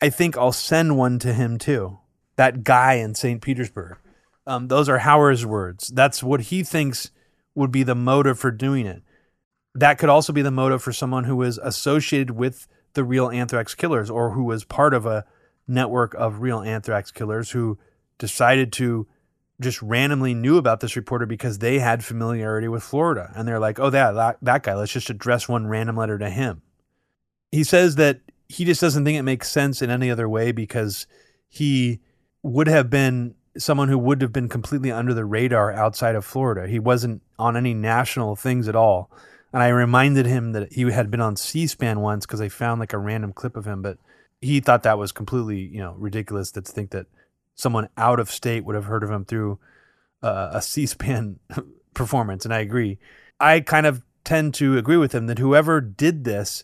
I 0.00 0.10
think 0.10 0.36
I'll 0.36 0.52
send 0.52 0.96
one 0.96 1.18
to 1.20 1.34
him 1.34 1.58
too. 1.58 1.98
That 2.36 2.64
guy 2.64 2.94
in 2.94 3.14
St. 3.14 3.42
Petersburg. 3.42 3.98
Um, 4.46 4.68
those 4.68 4.88
are 4.88 4.98
Howard's 4.98 5.46
words. 5.46 5.88
That's 5.88 6.22
what 6.22 6.42
he 6.42 6.62
thinks 6.62 7.10
would 7.54 7.70
be 7.70 7.82
the 7.82 7.94
motive 7.94 8.38
for 8.38 8.50
doing 8.50 8.86
it. 8.86 9.02
That 9.74 9.98
could 9.98 10.08
also 10.08 10.32
be 10.32 10.42
the 10.42 10.50
motive 10.50 10.82
for 10.82 10.92
someone 10.92 11.24
who 11.24 11.40
is 11.42 11.58
associated 11.58 12.32
with 12.32 12.66
the 12.94 13.04
real 13.04 13.30
anthrax 13.30 13.74
killers 13.74 14.10
or 14.10 14.30
who 14.30 14.44
was 14.44 14.64
part 14.64 14.94
of 14.94 15.06
a 15.06 15.24
network 15.68 16.14
of 16.14 16.40
real 16.40 16.60
anthrax 16.60 17.10
killers 17.10 17.50
who 17.50 17.78
decided 18.18 18.72
to 18.72 19.06
just 19.60 19.80
randomly 19.82 20.34
knew 20.34 20.56
about 20.56 20.80
this 20.80 20.96
reporter 20.96 21.26
because 21.26 21.58
they 21.58 21.78
had 21.78 22.04
familiarity 22.04 22.66
with 22.66 22.82
Florida. 22.82 23.30
And 23.36 23.46
they're 23.46 23.60
like, 23.60 23.78
oh, 23.78 23.90
that, 23.90 24.12
that, 24.12 24.38
that 24.42 24.62
guy, 24.62 24.74
let's 24.74 24.92
just 24.92 25.10
address 25.10 25.48
one 25.48 25.66
random 25.66 25.96
letter 25.96 26.18
to 26.18 26.30
him. 26.30 26.62
He 27.52 27.62
says 27.62 27.96
that 27.96 28.20
he 28.48 28.64
just 28.64 28.80
doesn't 28.80 29.04
think 29.04 29.18
it 29.18 29.22
makes 29.22 29.50
sense 29.50 29.82
in 29.82 29.90
any 29.90 30.10
other 30.10 30.28
way 30.28 30.50
because 30.50 31.06
he 31.48 32.00
would 32.42 32.68
have 32.68 32.90
been 32.90 33.34
someone 33.56 33.88
who 33.88 33.98
would 33.98 34.22
have 34.22 34.32
been 34.32 34.48
completely 34.48 34.92
under 34.92 35.12
the 35.14 35.24
radar 35.24 35.72
outside 35.72 36.14
of 36.14 36.24
Florida. 36.24 36.68
He 36.68 36.78
wasn't 36.78 37.22
on 37.38 37.56
any 37.56 37.74
national 37.74 38.36
things 38.36 38.68
at 38.68 38.76
all. 38.76 39.10
And 39.52 39.62
I 39.62 39.68
reminded 39.68 40.26
him 40.26 40.52
that 40.52 40.72
he 40.72 40.82
had 40.90 41.10
been 41.10 41.20
on 41.20 41.36
C-SPAN 41.36 42.00
once 42.00 42.24
because 42.24 42.40
I 42.40 42.48
found 42.48 42.78
like 42.78 42.92
a 42.92 42.98
random 42.98 43.32
clip 43.32 43.56
of 43.56 43.66
him, 43.66 43.82
but 43.82 43.98
he 44.40 44.60
thought 44.60 44.84
that 44.84 44.98
was 44.98 45.10
completely, 45.10 45.58
you 45.58 45.80
know, 45.80 45.94
ridiculous 45.98 46.52
to 46.52 46.62
think 46.62 46.90
that 46.90 47.06
someone 47.56 47.88
out 47.96 48.20
of 48.20 48.30
state 48.30 48.64
would 48.64 48.76
have 48.76 48.84
heard 48.84 49.02
of 49.02 49.10
him 49.10 49.24
through 49.24 49.58
uh, 50.22 50.50
a 50.52 50.62
C-SPAN 50.62 51.40
performance. 51.94 52.44
And 52.44 52.54
I 52.54 52.60
agree. 52.60 52.98
I 53.40 53.60
kind 53.60 53.86
of 53.86 54.04
tend 54.22 54.54
to 54.54 54.78
agree 54.78 54.96
with 54.96 55.14
him 55.14 55.26
that 55.26 55.38
whoever 55.38 55.80
did 55.80 56.24
this 56.24 56.62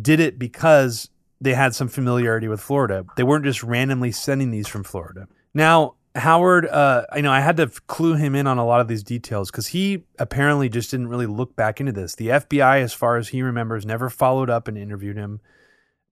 did 0.00 0.20
it 0.20 0.38
because 0.38 1.08
they 1.40 1.54
had 1.54 1.74
some 1.74 1.88
familiarity 1.88 2.48
with 2.48 2.60
Florida. 2.60 3.06
They 3.16 3.22
weren't 3.22 3.44
just 3.44 3.62
randomly 3.62 4.12
sending 4.12 4.50
these 4.50 4.68
from 4.68 4.84
Florida. 4.84 5.26
Now, 5.54 5.94
Howard, 6.16 6.66
uh, 6.66 7.04
you 7.14 7.22
know, 7.22 7.30
I 7.30 7.40
had 7.40 7.56
to 7.58 7.68
clue 7.68 8.14
him 8.14 8.34
in 8.34 8.46
on 8.46 8.58
a 8.58 8.66
lot 8.66 8.80
of 8.80 8.88
these 8.88 9.04
details 9.04 9.50
because 9.50 9.68
he 9.68 10.04
apparently 10.18 10.68
just 10.68 10.90
didn't 10.90 11.08
really 11.08 11.26
look 11.26 11.54
back 11.54 11.80
into 11.80 11.92
this. 11.92 12.16
The 12.16 12.28
FBI, 12.28 12.80
as 12.80 12.92
far 12.92 13.16
as 13.16 13.28
he 13.28 13.42
remembers, 13.42 13.86
never 13.86 14.10
followed 14.10 14.50
up 14.50 14.66
and 14.66 14.76
interviewed 14.76 15.16
him 15.16 15.40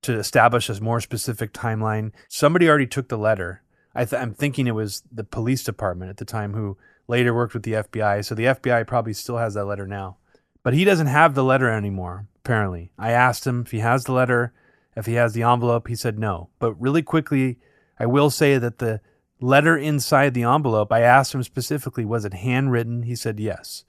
to 0.03 0.17
establish 0.17 0.69
a 0.69 0.81
more 0.81 1.01
specific 1.01 1.53
timeline. 1.53 2.13
Somebody 2.29 2.69
already 2.69 2.87
took 2.87 3.09
the 3.09 3.19
letter. 3.19 3.63
I 3.95 4.07
am 4.13 4.35
thinking 4.35 4.69
it 4.69 4.75
was 4.75 5.03
the 5.11 5.25
police 5.25 5.65
department 5.65 6.11
at 6.11 6.19
the 6.19 6.25
time 6.25 6.55
who 6.55 6.77
later 7.09 7.35
worked 7.35 7.55
with 7.55 7.65
the 7.65 7.73
FBI. 7.73 8.25
So 8.25 8.37
the 8.37 8.45
FBI 8.45 8.87
probably 8.87 9.13
still 9.13 9.39
has 9.39 9.55
that 9.55 9.65
letter 9.65 9.87
now. 9.87 10.19
But 10.63 10.75
he 10.75 10.85
doesn't 10.85 11.07
have 11.09 11.35
the 11.35 11.43
letter 11.43 11.69
anymore, 11.69 12.29
apparently. 12.45 12.93
I 12.97 13.11
asked 13.11 13.47
him 13.47 13.63
if 13.63 13.73
he 13.73 13.81
has 13.81 14.05
the 14.05 14.13
letter, 14.13 14.53
if 14.95 15.07
he 15.07 15.15
has 15.15 15.33
the 15.33 15.43
envelope. 15.43 15.89
He 15.89 15.97
said 15.97 16.19
no. 16.19 16.51
But 16.61 16.81
really 16.81 17.03
quickly, 17.03 17.59
I 17.99 18.07
will 18.07 18.31
say 18.31 18.59
that 18.59 18.79
the 18.79 19.01
letter 19.41 19.77
inside 19.77 20.35
the 20.35 20.43
envelope, 20.43 20.93
I 20.93 21.01
asked 21.01 21.35
him 21.35 21.43
specifically, 21.43 22.05
was 22.05 22.25
it 22.25 22.35
handwritten? 22.35 23.03
He 23.03 23.15
said 23.15 23.39
yes. 23.39 23.85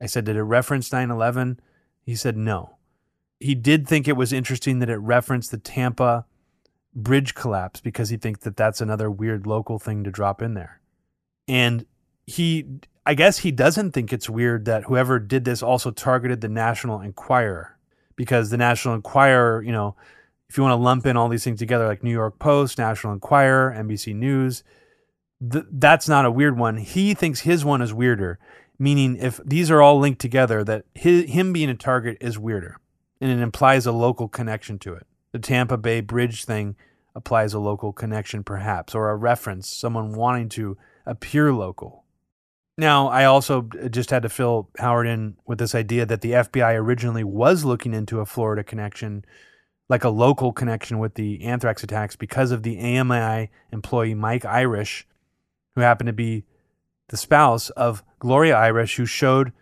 I 0.00 0.06
said, 0.06 0.24
did 0.24 0.36
it 0.36 0.42
reference 0.42 0.92
9 0.92 1.10
11? 1.10 1.60
He 2.02 2.14
said 2.14 2.36
no. 2.36 2.76
He 3.40 3.54
did 3.54 3.86
think 3.86 4.06
it 4.06 4.16
was 4.16 4.32
interesting 4.32 4.78
that 4.78 4.90
it 4.90 4.96
referenced 4.96 5.50
the 5.50 5.58
Tampa 5.58 6.26
bridge 6.94 7.34
collapse 7.34 7.80
because 7.80 8.08
he 8.08 8.16
thinks 8.16 8.40
that 8.40 8.56
that's 8.56 8.80
another 8.80 9.10
weird 9.10 9.46
local 9.46 9.78
thing 9.78 10.04
to 10.04 10.10
drop 10.10 10.40
in 10.40 10.54
there. 10.54 10.80
And 11.48 11.86
he, 12.26 12.66
I 13.04 13.14
guess 13.14 13.38
he 13.38 13.50
doesn't 13.50 13.92
think 13.92 14.12
it's 14.12 14.30
weird 14.30 14.64
that 14.66 14.84
whoever 14.84 15.18
did 15.18 15.44
this 15.44 15.62
also 15.62 15.90
targeted 15.90 16.40
the 16.40 16.48
National 16.48 17.00
Enquirer 17.00 17.76
because 18.16 18.50
the 18.50 18.56
National 18.56 18.94
Enquirer, 18.94 19.62
you 19.62 19.72
know, 19.72 19.96
if 20.48 20.56
you 20.56 20.62
want 20.62 20.72
to 20.72 20.82
lump 20.82 21.06
in 21.06 21.16
all 21.16 21.28
these 21.28 21.44
things 21.44 21.58
together, 21.58 21.86
like 21.86 22.02
New 22.02 22.12
York 22.12 22.38
Post, 22.38 22.78
National 22.78 23.12
Enquirer, 23.12 23.74
NBC 23.76 24.14
News, 24.14 24.62
th- 25.50 25.66
that's 25.72 26.08
not 26.08 26.24
a 26.24 26.30
weird 26.30 26.58
one. 26.58 26.76
He 26.76 27.14
thinks 27.14 27.40
his 27.40 27.64
one 27.64 27.82
is 27.82 27.94
weirder, 27.94 28.38
meaning 28.78 29.16
if 29.16 29.40
these 29.44 29.70
are 29.70 29.82
all 29.82 29.98
linked 29.98 30.20
together, 30.20 30.64
that 30.64 30.84
his, 30.94 31.30
him 31.30 31.52
being 31.52 31.70
a 31.70 31.74
target 31.74 32.18
is 32.20 32.38
weirder, 32.38 32.78
and 33.20 33.30
it 33.30 33.42
implies 33.42 33.86
a 33.86 33.92
local 33.92 34.28
connection 34.28 34.78
to 34.80 34.94
it. 34.94 35.06
The 35.32 35.38
Tampa 35.38 35.76
Bay 35.76 36.00
Bridge 36.00 36.44
thing 36.44 36.76
applies 37.14 37.54
a 37.54 37.58
local 37.58 37.92
connection, 37.92 38.44
perhaps, 38.44 38.94
or 38.94 39.10
a 39.10 39.16
reference, 39.16 39.68
someone 39.68 40.12
wanting 40.12 40.48
to 40.50 40.76
appear 41.06 41.52
local. 41.52 42.04
Now, 42.76 43.08
I 43.08 43.24
also 43.24 43.68
just 43.90 44.10
had 44.10 44.22
to 44.24 44.28
fill 44.28 44.68
Howard 44.78 45.06
in 45.06 45.36
with 45.46 45.58
this 45.58 45.76
idea 45.76 46.06
that 46.06 46.22
the 46.22 46.32
FBI 46.32 46.74
originally 46.74 47.22
was 47.22 47.64
looking 47.64 47.94
into 47.94 48.18
a 48.18 48.26
Florida 48.26 48.64
connection, 48.64 49.24
like 49.88 50.02
a 50.02 50.08
local 50.08 50.52
connection 50.52 50.98
with 50.98 51.14
the 51.14 51.44
anthrax 51.44 51.84
attacks, 51.84 52.16
because 52.16 52.50
of 52.50 52.64
the 52.64 52.78
AMI 52.80 53.50
employee 53.70 54.14
Mike 54.14 54.44
Irish, 54.44 55.06
who 55.74 55.80
happened 55.80 56.08
to 56.08 56.12
be 56.12 56.44
the 57.08 57.16
spouse 57.16 57.70
of 57.70 58.02
Gloria 58.18 58.56
Irish, 58.56 58.96
who 58.96 59.06
showed 59.06 59.52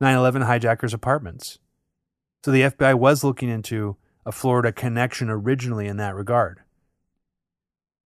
9 0.00 0.16
11 0.16 0.42
hijackers' 0.42 0.94
apartments. 0.94 1.58
So 2.44 2.50
the 2.50 2.62
FBI 2.62 2.94
was 2.94 3.24
looking 3.24 3.48
into 3.48 3.96
a 4.26 4.32
Florida 4.32 4.72
connection 4.72 5.30
originally 5.30 5.86
in 5.86 5.96
that 5.98 6.14
regard. 6.14 6.60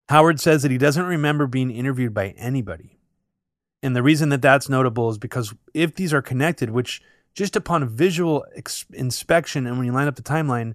Howard 0.09 0.41
says 0.41 0.63
that 0.63 0.71
he 0.71 0.79
doesn't 0.79 1.05
remember 1.05 1.47
being 1.47 1.71
interviewed 1.71 2.15
by 2.15 2.31
anybody. 2.31 2.99
And 3.83 3.95
the 3.95 4.03
reason 4.03 4.31
that 4.31 4.43
that's 4.43 4.69
notable 4.69 5.11
is 5.11 5.19
because 5.19 5.55
if 5.75 5.95
these 5.95 6.13
are 6.13 6.23
connected, 6.23 6.71
which 6.71 7.03
just 7.35 7.55
upon 7.55 7.89
visual 7.89 8.45
ex- 8.57 8.87
inspection 8.93 9.67
and 9.67 9.77
when 9.77 9.87
you 9.87 9.93
line 9.93 10.09
up 10.09 10.17
the 10.17 10.23
timeline, 10.23 10.75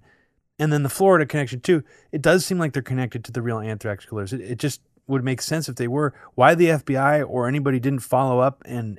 and 0.58 0.72
then 0.72 0.84
the 0.84 0.88
Florida 0.88 1.26
connection 1.26 1.60
too, 1.60 1.82
it 2.12 2.22
does 2.22 2.46
seem 2.46 2.58
like 2.58 2.72
they're 2.72 2.82
connected 2.82 3.24
to 3.24 3.32
the 3.32 3.42
real 3.42 3.58
anthrax 3.58 4.06
killers. 4.06 4.32
It, 4.32 4.40
it 4.40 4.58
just 4.58 4.80
would 5.06 5.24
make 5.24 5.42
sense 5.42 5.68
if 5.68 5.76
they 5.76 5.88
were. 5.88 6.14
Why 6.34 6.54
the 6.54 6.68
FBI 6.68 7.28
or 7.28 7.46
anybody 7.46 7.78
didn't 7.78 8.00
follow 8.00 8.40
up 8.40 8.62
and 8.64 8.98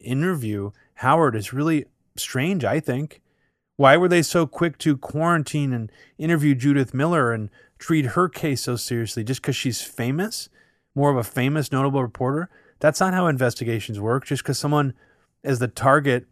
interview 0.00 0.70
Howard 0.94 1.36
is 1.36 1.52
really 1.52 1.86
strange, 2.16 2.64
I 2.64 2.80
think. 2.80 3.20
Why 3.76 3.96
were 3.96 4.08
they 4.08 4.22
so 4.22 4.46
quick 4.46 4.78
to 4.78 4.96
quarantine 4.96 5.72
and 5.72 5.92
interview 6.18 6.54
Judith 6.54 6.94
Miller 6.94 7.32
and 7.32 7.50
treat 7.78 8.06
her 8.06 8.28
case 8.28 8.62
so 8.62 8.76
seriously 8.76 9.22
just 9.22 9.42
because 9.42 9.56
she's 9.56 9.82
famous, 9.82 10.48
more 10.94 11.10
of 11.10 11.16
a 11.16 11.24
famous, 11.24 11.70
notable 11.70 12.02
reporter? 12.02 12.48
That's 12.80 13.00
not 13.00 13.14
how 13.14 13.26
investigations 13.26 14.00
work. 14.00 14.24
Just 14.24 14.42
because 14.42 14.58
someone 14.58 14.94
is 15.42 15.58
the 15.58 15.68
target 15.68 16.26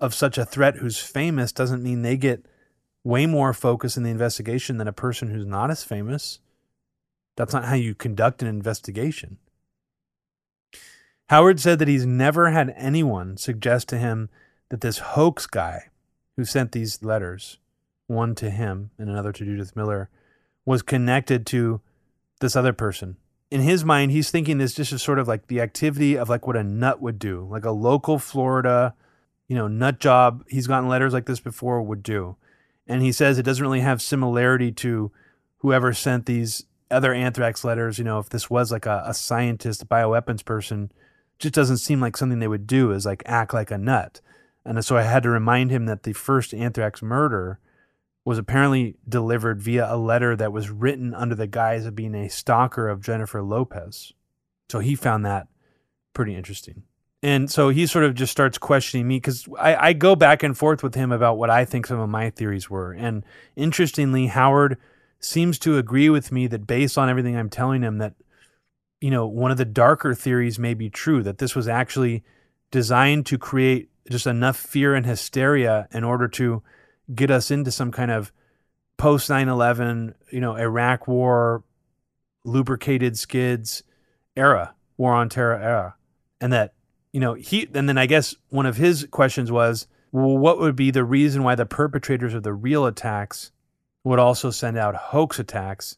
of 0.00 0.14
such 0.14 0.38
a 0.38 0.44
threat 0.44 0.76
who's 0.76 0.98
famous 0.98 1.52
doesn't 1.52 1.82
mean 1.82 2.02
they 2.02 2.16
get 2.16 2.44
way 3.04 3.26
more 3.26 3.52
focus 3.52 3.96
in 3.96 4.02
the 4.02 4.10
investigation 4.10 4.78
than 4.78 4.88
a 4.88 4.92
person 4.92 5.28
who's 5.28 5.46
not 5.46 5.70
as 5.70 5.84
famous. 5.84 6.40
That's 7.36 7.52
not 7.52 7.64
how 7.64 7.74
you 7.74 7.94
conduct 7.94 8.42
an 8.42 8.48
investigation. 8.48 9.38
Howard 11.28 11.60
said 11.60 11.78
that 11.78 11.88
he's 11.88 12.04
never 12.04 12.50
had 12.50 12.74
anyone 12.76 13.36
suggest 13.36 13.88
to 13.88 13.98
him 13.98 14.30
that 14.68 14.80
this 14.80 14.98
hoax 14.98 15.46
guy 15.46 15.90
who 16.36 16.44
sent 16.44 16.72
these 16.72 17.02
letters, 17.02 17.58
one 18.08 18.34
to 18.34 18.50
him 18.50 18.90
and 18.98 19.08
another 19.08 19.32
to 19.32 19.44
Judith 19.44 19.76
Miller, 19.76 20.10
was 20.64 20.82
connected 20.82 21.46
to 21.46 21.80
this 22.40 22.56
other 22.56 22.72
person. 22.72 23.16
In 23.50 23.60
his 23.60 23.84
mind, 23.84 24.10
he's 24.10 24.30
thinking 24.30 24.58
this 24.58 24.74
just 24.74 24.92
is 24.92 25.02
sort 25.02 25.18
of 25.18 25.28
like 25.28 25.46
the 25.46 25.60
activity 25.60 26.16
of 26.16 26.28
like 26.28 26.46
what 26.46 26.56
a 26.56 26.64
nut 26.64 27.00
would 27.00 27.18
do, 27.18 27.46
like 27.50 27.64
a 27.64 27.70
local 27.70 28.18
Florida, 28.18 28.94
you 29.48 29.56
know, 29.56 29.68
nut 29.68 30.00
job. 30.00 30.44
He's 30.48 30.66
gotten 30.66 30.88
letters 30.88 31.12
like 31.12 31.26
this 31.26 31.40
before 31.40 31.82
would 31.82 32.02
do. 32.02 32.36
And 32.86 33.02
he 33.02 33.12
says 33.12 33.38
it 33.38 33.44
doesn't 33.44 33.62
really 33.62 33.80
have 33.80 34.02
similarity 34.02 34.72
to 34.72 35.12
whoever 35.58 35.92
sent 35.92 36.26
these 36.26 36.64
other 36.90 37.12
anthrax 37.12 37.64
letters. 37.64 37.98
You 37.98 38.04
know, 38.04 38.18
if 38.18 38.28
this 38.28 38.50
was 38.50 38.72
like 38.72 38.86
a, 38.86 39.02
a 39.06 39.14
scientist, 39.14 39.88
bioweapons 39.88 40.44
person, 40.44 40.92
just 41.38 41.54
doesn't 41.54 41.78
seem 41.78 42.00
like 42.00 42.16
something 42.16 42.38
they 42.38 42.48
would 42.48 42.66
do 42.66 42.92
is 42.92 43.06
like 43.06 43.22
act 43.26 43.54
like 43.54 43.70
a 43.70 43.78
nut. 43.78 44.20
And 44.64 44.84
so 44.84 44.96
I 44.96 45.02
had 45.02 45.22
to 45.22 45.30
remind 45.30 45.70
him 45.70 45.86
that 45.86 46.02
the 46.02 46.12
first 46.12 46.52
anthrax 46.52 47.02
murder 47.02 47.58
was 48.24 48.38
apparently 48.38 48.96
delivered 49.08 49.62
via 49.62 49.92
a 49.92 49.96
letter 49.96 50.36
that 50.36 50.52
was 50.52 50.70
written 50.70 51.14
under 51.14 51.34
the 51.34 51.46
guise 51.46 51.86
of 51.86 51.96
being 51.96 52.14
a 52.14 52.28
stalker 52.28 52.88
of 52.88 53.02
Jennifer 53.02 53.42
Lopez. 53.42 54.12
So 54.68 54.78
he 54.80 54.94
found 54.94 55.24
that 55.24 55.48
pretty 56.12 56.34
interesting. 56.34 56.82
And 57.22 57.50
so 57.50 57.68
he 57.68 57.86
sort 57.86 58.04
of 58.04 58.14
just 58.14 58.32
starts 58.32 58.58
questioning 58.58 59.08
me 59.08 59.16
because 59.16 59.48
I, 59.58 59.88
I, 59.88 59.92
go 59.92 60.16
back 60.16 60.42
and 60.42 60.56
forth 60.56 60.82
with 60.82 60.94
him 60.94 61.12
about 61.12 61.36
what 61.36 61.50
I 61.50 61.66
think 61.66 61.86
some 61.86 61.98
of 61.98 62.08
my 62.08 62.30
theories 62.30 62.70
were. 62.70 62.92
And 62.92 63.24
interestingly, 63.56 64.28
Howard 64.28 64.78
seems 65.20 65.58
to 65.60 65.78
agree 65.78 66.10
with 66.10 66.32
me 66.32 66.46
that 66.48 66.66
based 66.66 66.98
on 66.98 67.08
everything 67.08 67.36
I'm 67.36 67.50
telling 67.50 67.82
him, 67.82 67.98
that, 67.98 68.14
you 69.00 69.10
know, 69.10 69.26
one 69.26 69.50
of 69.50 69.58
the 69.58 69.64
darker 69.64 70.14
theories 70.14 70.58
may 70.58 70.74
be 70.74 70.90
true, 70.90 71.22
that 71.22 71.38
this 71.38 71.54
was 71.54 71.68
actually 71.68 72.24
designed 72.70 73.26
to 73.26 73.38
create 73.38 73.90
just 74.10 74.26
enough 74.26 74.56
fear 74.56 74.94
and 74.94 75.06
hysteria 75.06 75.88
in 75.92 76.04
order 76.04 76.28
to 76.28 76.62
get 77.14 77.30
us 77.30 77.50
into 77.50 77.70
some 77.70 77.90
kind 77.90 78.10
of 78.10 78.32
post 78.96 79.30
9-11 79.30 80.14
you 80.30 80.40
know 80.40 80.56
iraq 80.56 81.08
war 81.08 81.64
lubricated 82.44 83.16
skids 83.16 83.82
era 84.36 84.74
war 84.96 85.14
on 85.14 85.28
terror 85.28 85.58
era. 85.58 85.94
And 86.40 86.52
that 86.52 86.74
you 87.12 87.20
know 87.20 87.34
he 87.34 87.68
and 87.74 87.88
then 87.88 87.98
i 87.98 88.06
guess 88.06 88.34
one 88.50 88.66
of 88.66 88.76
his 88.76 89.06
questions 89.10 89.50
was 89.50 89.86
well 90.12 90.36
what 90.36 90.58
would 90.58 90.76
be 90.76 90.90
the 90.90 91.04
reason 91.04 91.42
why 91.42 91.54
the 91.54 91.66
perpetrators 91.66 92.34
of 92.34 92.42
the 92.42 92.52
real 92.52 92.86
attacks 92.86 93.52
would 94.04 94.18
also 94.18 94.50
send 94.50 94.78
out 94.78 94.94
hoax 94.94 95.38
attacks 95.38 95.96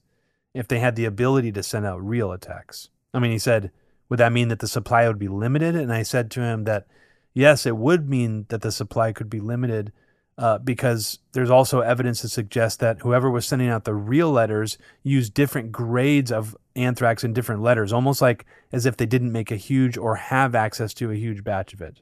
if 0.55 0.69
they 0.69 0.79
had 0.79 0.97
the 0.97 1.05
ability 1.05 1.53
to 1.53 1.63
send 1.63 1.87
out 1.87 2.05
real 2.05 2.33
attacks 2.33 2.89
i 3.15 3.19
mean 3.19 3.31
he 3.31 3.39
said 3.39 3.71
would 4.09 4.19
that 4.19 4.33
mean 4.33 4.49
that 4.49 4.59
the 4.59 4.69
supply 4.69 5.07
would 5.07 5.19
be 5.19 5.29
limited 5.29 5.75
and 5.75 5.93
i 5.93 6.03
said 6.03 6.31
to 6.31 6.41
him 6.41 6.65
that 6.65 6.87
yes, 7.35 7.67
it 7.67 7.77
would 7.77 8.09
mean 8.09 8.47
that 8.49 8.63
the 8.63 8.73
supply 8.73 9.13
could 9.13 9.31
be 9.31 9.41
limited 9.41 9.93
uh, 10.39 10.59
because 10.59 11.19
there's 11.33 11.51
also 11.51 11.81
evidence 11.81 12.21
to 12.23 12.29
suggest 12.29 12.81
that 12.81 13.01
whoever 13.01 13.31
was 13.31 13.47
sending 13.47 13.69
out 13.69 13.85
the 13.85 13.95
real 13.95 14.31
letters 14.31 14.79
used 15.03 15.35
different 15.35 15.71
grades 15.71 16.33
of 16.33 16.57
anthrax 16.75 17.23
in 17.23 17.33
different 17.33 17.63
letters, 17.63 17.93
almost 17.93 18.23
like 18.23 18.47
as 18.73 18.87
if 18.87 18.97
they 18.97 19.07
didn't 19.07 19.33
make 19.33 19.51
a 19.51 19.57
huge 19.57 19.97
or 19.97 20.17
have 20.17 20.55
access 20.55 20.95
to 20.95 21.11
a 21.11 21.17
huge 21.17 21.45
batch 21.45 21.75
of 21.75 21.83
it. 21.83 22.01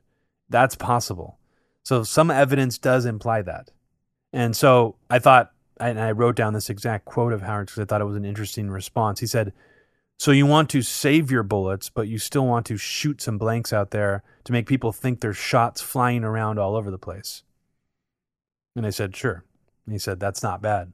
That's 0.49 0.77
possible. 0.77 1.39
So 1.83 2.03
some 2.05 2.31
evidence 2.31 2.79
does 2.79 3.05
imply 3.05 3.43
that. 3.43 3.71
And 4.33 4.55
so 4.55 4.97
I 5.09 5.19
thought, 5.19 5.53
and 5.81 6.01
I 6.01 6.13
wrote 6.13 6.37
down 6.37 6.53
this 6.53 6.71
exact 6.71 7.05
quote 7.05 7.33
of 7.33 7.43
Howard 7.43 7.67
because 7.67 7.81
I 7.81 7.85
thought 7.85 8.01
it 8.01 8.07
was 8.07 8.17
an 8.17 8.25
interesting 8.25 8.71
response. 8.71 9.21
He 9.21 9.27
said, 9.27 9.53
so 10.19 10.33
you 10.33 10.45
want 10.45 10.69
to 10.71 10.83
save 10.83 11.31
your 11.31 11.43
bullets, 11.43 11.89
but 11.89 12.07
you 12.07 12.19
still 12.19 12.47
want 12.47 12.67
to 12.67 12.77
shoot 12.77 13.23
some 13.23 13.39
blanks 13.39 13.73
out 13.73 13.91
there 13.91 14.23
to 14.45 14.53
make 14.53 14.67
people 14.67 14.93
think 14.93 15.21
there's 15.21 15.39
shots 15.39 15.81
flying 15.81 16.25
around 16.25 16.59
all 16.59 16.77
over 16.77 16.91
the 16.91 16.99
place. 16.99 17.43
And 18.77 18.87
I 18.87 18.91
said, 18.91 19.17
sure. 19.17 19.45
And 19.87 19.95
he 19.95 19.99
said, 19.99 20.21
that's 20.21 20.43
not 20.43 20.61
bad. 20.61 20.93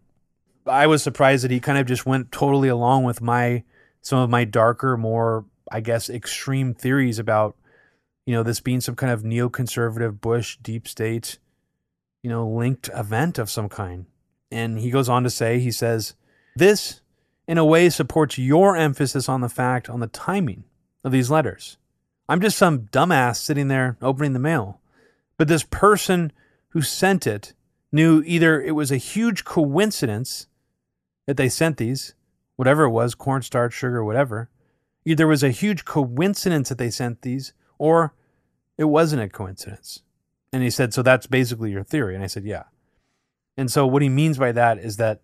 I 0.66 0.86
was 0.86 1.02
surprised 1.02 1.44
that 1.44 1.50
he 1.50 1.60
kind 1.60 1.78
of 1.78 1.86
just 1.86 2.06
went 2.06 2.32
totally 2.32 2.68
along 2.68 3.04
with 3.04 3.20
my 3.20 3.64
some 4.00 4.18
of 4.18 4.30
my 4.30 4.44
darker, 4.44 4.96
more 4.96 5.44
I 5.70 5.80
guess 5.80 6.08
extreme 6.08 6.74
theories 6.74 7.18
about 7.18 7.56
you 8.24 8.34
know 8.34 8.42
this 8.42 8.60
being 8.60 8.80
some 8.80 8.96
kind 8.96 9.12
of 9.12 9.22
neoconservative 9.22 10.20
Bush 10.20 10.56
deep 10.62 10.88
state, 10.88 11.38
you 12.22 12.30
know, 12.30 12.48
linked 12.48 12.90
event 12.94 13.38
of 13.38 13.50
some 13.50 13.68
kind. 13.68 14.06
And 14.50 14.78
he 14.78 14.90
goes 14.90 15.08
on 15.08 15.22
to 15.24 15.30
say, 15.30 15.58
he 15.58 15.70
says, 15.70 16.14
this 16.54 17.00
in 17.46 17.58
a 17.58 17.64
way 17.64 17.88
supports 17.90 18.38
your 18.38 18.76
emphasis 18.76 19.28
on 19.28 19.40
the 19.40 19.48
fact 19.48 19.88
on 19.88 20.00
the 20.00 20.06
timing 20.06 20.64
of 21.04 21.12
these 21.12 21.30
letters. 21.30 21.78
I'm 22.28 22.40
just 22.40 22.58
some 22.58 22.82
dumbass 22.86 23.36
sitting 23.36 23.68
there 23.68 23.96
opening 24.02 24.32
the 24.32 24.38
mail. 24.38 24.80
But 25.36 25.48
this 25.48 25.62
person 25.62 26.32
who 26.70 26.82
sent 26.82 27.26
it 27.26 27.54
knew 27.92 28.22
either 28.26 28.60
it 28.60 28.72
was 28.72 28.90
a 28.90 28.96
huge 28.96 29.44
coincidence 29.44 30.46
that 31.26 31.36
they 31.36 31.48
sent 31.48 31.76
these, 31.76 32.14
whatever 32.56 32.84
it 32.84 32.90
was, 32.90 33.14
cornstarch, 33.14 33.72
sugar, 33.72 34.04
whatever. 34.04 34.48
Either 35.04 35.24
it 35.24 35.28
was 35.28 35.42
a 35.44 35.50
huge 35.50 35.84
coincidence 35.84 36.68
that 36.68 36.78
they 36.78 36.90
sent 36.90 37.22
these, 37.22 37.52
or 37.78 38.14
it 38.76 38.84
wasn't 38.84 39.22
a 39.22 39.28
coincidence. 39.28 40.02
And 40.52 40.62
he 40.62 40.70
said, 40.70 40.92
So 40.92 41.02
that's 41.02 41.26
basically 41.26 41.70
your 41.70 41.84
theory. 41.84 42.14
And 42.14 42.24
I 42.24 42.28
said, 42.28 42.44
Yeah. 42.44 42.64
And 43.56 43.70
so 43.70 43.86
what 43.86 44.02
he 44.02 44.08
means 44.08 44.38
by 44.38 44.52
that 44.52 44.78
is 44.78 44.96
that 44.98 45.20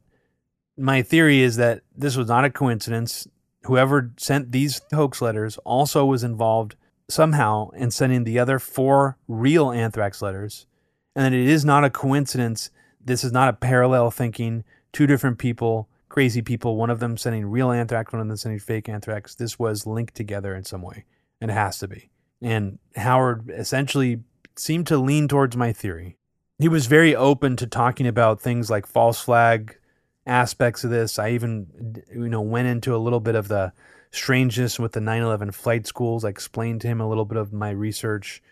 my 0.76 1.02
theory 1.02 1.40
is 1.40 1.56
that 1.56 1.82
this 1.94 2.16
was 2.16 2.28
not 2.28 2.44
a 2.44 2.50
coincidence. 2.50 3.28
Whoever 3.64 4.12
sent 4.16 4.52
these 4.52 4.80
hoax 4.92 5.20
letters 5.20 5.58
also 5.58 6.04
was 6.04 6.24
involved 6.24 6.76
somehow 7.08 7.70
in 7.70 7.90
sending 7.90 8.24
the 8.24 8.38
other 8.38 8.58
four 8.58 9.18
real 9.28 9.70
anthrax 9.70 10.22
letters, 10.22 10.66
and 11.14 11.24
that 11.24 11.32
it 11.32 11.46
is 11.46 11.64
not 11.64 11.84
a 11.84 11.90
coincidence. 11.90 12.70
This 13.04 13.22
is 13.22 13.32
not 13.32 13.48
a 13.48 13.52
parallel 13.52 14.10
thinking, 14.10 14.64
two 14.92 15.06
different 15.06 15.38
people, 15.38 15.88
crazy 16.08 16.42
people, 16.42 16.76
one 16.76 16.90
of 16.90 17.00
them 17.00 17.16
sending 17.16 17.46
real 17.46 17.70
anthrax, 17.70 18.12
one 18.12 18.22
of 18.22 18.28
them 18.28 18.36
sending 18.36 18.60
fake 18.60 18.88
anthrax. 18.88 19.34
This 19.34 19.58
was 19.58 19.86
linked 19.86 20.14
together 20.14 20.54
in 20.54 20.64
some 20.64 20.82
way, 20.82 21.04
and 21.40 21.50
it 21.50 21.54
has 21.54 21.78
to 21.78 21.88
be. 21.88 22.10
And 22.40 22.78
Howard 22.96 23.50
essentially 23.50 24.20
seemed 24.56 24.86
to 24.88 24.98
lean 24.98 25.28
towards 25.28 25.56
my 25.56 25.72
theory. 25.72 26.16
He 26.62 26.68
was 26.68 26.86
very 26.86 27.14
open 27.14 27.56
to 27.56 27.66
talking 27.66 28.06
about 28.06 28.40
things 28.40 28.70
like 28.70 28.86
false 28.86 29.20
flag 29.20 29.78
aspects 30.26 30.84
of 30.84 30.90
this. 30.90 31.18
I 31.18 31.30
even, 31.30 32.02
you 32.14 32.28
know, 32.28 32.40
went 32.40 32.68
into 32.68 32.94
a 32.94 32.98
little 32.98 33.20
bit 33.20 33.34
of 33.34 33.48
the 33.48 33.72
strangeness 34.12 34.78
with 34.78 34.92
the 34.92 35.00
9/11 35.00 35.52
flight 35.52 35.86
schools. 35.86 36.24
I 36.24 36.28
explained 36.28 36.80
to 36.82 36.88
him 36.88 37.00
a 37.00 37.08
little 37.08 37.24
bit 37.24 37.38
of 37.38 37.52
my 37.52 37.70
research, 37.70 38.42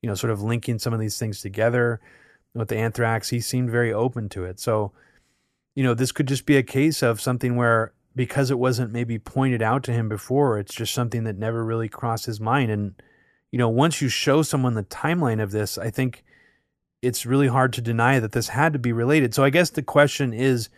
you 0.00 0.08
know, 0.08 0.14
sort 0.14 0.30
of 0.30 0.42
linking 0.42 0.78
some 0.78 0.94
of 0.94 1.00
these 1.00 1.18
things 1.18 1.40
together 1.40 2.00
with 2.54 2.68
the 2.68 2.76
anthrax. 2.76 3.30
He 3.30 3.40
seemed 3.40 3.70
very 3.70 3.92
open 3.92 4.28
to 4.30 4.44
it. 4.44 4.60
So 4.60 4.92
you 5.76 5.82
know, 5.84 5.94
this 5.94 6.10
could 6.10 6.26
just 6.26 6.46
be 6.46 6.56
a 6.56 6.62
case 6.62 7.02
of 7.02 7.20
something 7.20 7.54
where 7.54 7.92
because 8.16 8.50
it 8.50 8.58
wasn't 8.58 8.92
maybe 8.92 9.18
pointed 9.18 9.60
out 9.60 9.84
to 9.84 9.92
him 9.92 10.08
before, 10.08 10.58
it's 10.58 10.74
just 10.74 10.94
something 10.94 11.24
that 11.24 11.36
never 11.36 11.62
really 11.62 11.88
crossed 11.88 12.24
his 12.24 12.40
mind. 12.40 12.70
And, 12.70 12.94
you 13.52 13.58
know, 13.58 13.68
once 13.68 14.00
you 14.00 14.08
show 14.08 14.40
someone 14.40 14.72
the 14.72 14.84
timeline 14.84 15.40
of 15.40 15.50
this, 15.50 15.76
I 15.76 15.90
think 15.90 16.24
it's 17.02 17.26
really 17.26 17.48
hard 17.48 17.72
to 17.74 17.80
deny 17.80 18.18
that 18.18 18.32
this 18.32 18.48
had 18.48 18.72
to 18.72 18.78
be 18.78 18.92
related. 18.92 19.34
So 19.34 19.44
I 19.44 19.50
guess 19.50 19.70
the 19.70 19.82
question 19.82 20.32
is, 20.32 20.68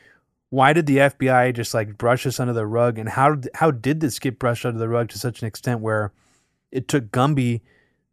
why 0.51 0.73
did 0.73 0.87
the 0.87 0.99
FBI 0.99 1.55
just 1.55 1.75
like 1.75 1.99
brush 1.99 2.25
this 2.25 2.41
under 2.41 2.53
the 2.53 2.67
rug, 2.67 2.99
and 2.99 3.09
how 3.09 3.37
how 3.55 3.71
did 3.71 4.01
this 4.01 4.19
get 4.19 4.39
brushed 4.39 4.65
under 4.65 4.79
the 4.79 4.89
rug 4.89 5.09
to 5.11 5.19
such 5.19 5.43
an 5.43 5.49
extent 5.49 5.81
where 5.81 6.13
it 6.73 6.89
took 6.89 7.11
Gumby 7.11 7.61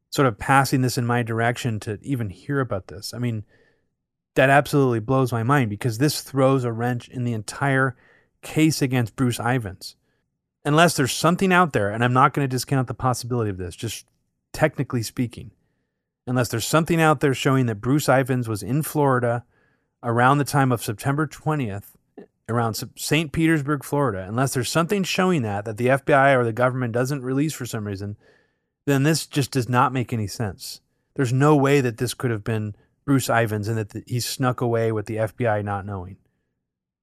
sort 0.09 0.27
of 0.27 0.37
passing 0.37 0.81
this 0.81 0.97
in 0.97 1.05
my 1.05 1.23
direction 1.23 1.79
to 1.81 1.97
even 2.01 2.29
hear 2.29 2.59
about 2.59 2.87
this? 2.87 3.13
I 3.13 3.19
mean, 3.19 3.45
that 4.35 4.49
absolutely 4.49 4.99
blows 4.99 5.31
my 5.31 5.43
mind 5.43 5.69
because 5.69 5.97
this 5.97 6.21
throws 6.21 6.65
a 6.65 6.71
wrench 6.71 7.07
in 7.07 7.23
the 7.23 7.33
entire 7.33 7.95
case 8.41 8.81
against 8.81 9.15
Bruce 9.15 9.39
Ivins. 9.39 9.95
Unless 10.65 10.95
there's 10.95 11.11
something 11.11 11.53
out 11.53 11.73
there, 11.73 11.89
and 11.91 12.03
I'm 12.03 12.13
not 12.13 12.33
going 12.33 12.47
to 12.47 12.53
discount 12.53 12.87
the 12.87 12.93
possibility 12.93 13.49
of 13.49 13.57
this, 13.57 13.75
just 13.75 14.07
technically 14.51 15.03
speaking, 15.03 15.51
unless 16.27 16.49
there's 16.49 16.65
something 16.65 17.01
out 17.01 17.19
there 17.19 17.33
showing 17.33 17.65
that 17.67 17.81
Bruce 17.81 18.09
Ivins 18.09 18.47
was 18.47 18.63
in 18.63 18.81
Florida 18.81 19.43
around 20.03 20.37
the 20.37 20.43
time 20.43 20.71
of 20.71 20.83
September 20.83 21.27
20th 21.27 21.95
around 22.47 22.75
St. 22.95 23.31
Petersburg, 23.31 23.83
Florida, 23.83 24.25
unless 24.27 24.53
there's 24.53 24.69
something 24.69 25.03
showing 25.03 25.41
that 25.41 25.65
that 25.65 25.77
the 25.77 25.87
FBI 25.87 26.37
or 26.37 26.43
the 26.43 26.53
government 26.53 26.93
doesn't 26.93 27.23
release 27.23 27.53
for 27.53 27.65
some 27.65 27.87
reason, 27.87 28.17
then 28.85 29.03
this 29.03 29.25
just 29.25 29.51
does 29.51 29.67
not 29.67 29.93
make 29.93 30.13
any 30.13 30.27
sense. 30.27 30.81
There's 31.15 31.33
no 31.33 31.55
way 31.55 31.81
that 31.81 31.97
this 31.97 32.13
could 32.13 32.31
have 32.31 32.43
been 32.43 32.75
Bruce 33.05 33.29
Ivins 33.29 33.67
and 33.67 33.77
that 33.77 33.89
the, 33.89 34.03
he 34.05 34.19
snuck 34.19 34.61
away 34.61 34.91
with 34.91 35.05
the 35.07 35.15
FBI 35.15 35.63
not 35.63 35.85
knowing. 35.85 36.17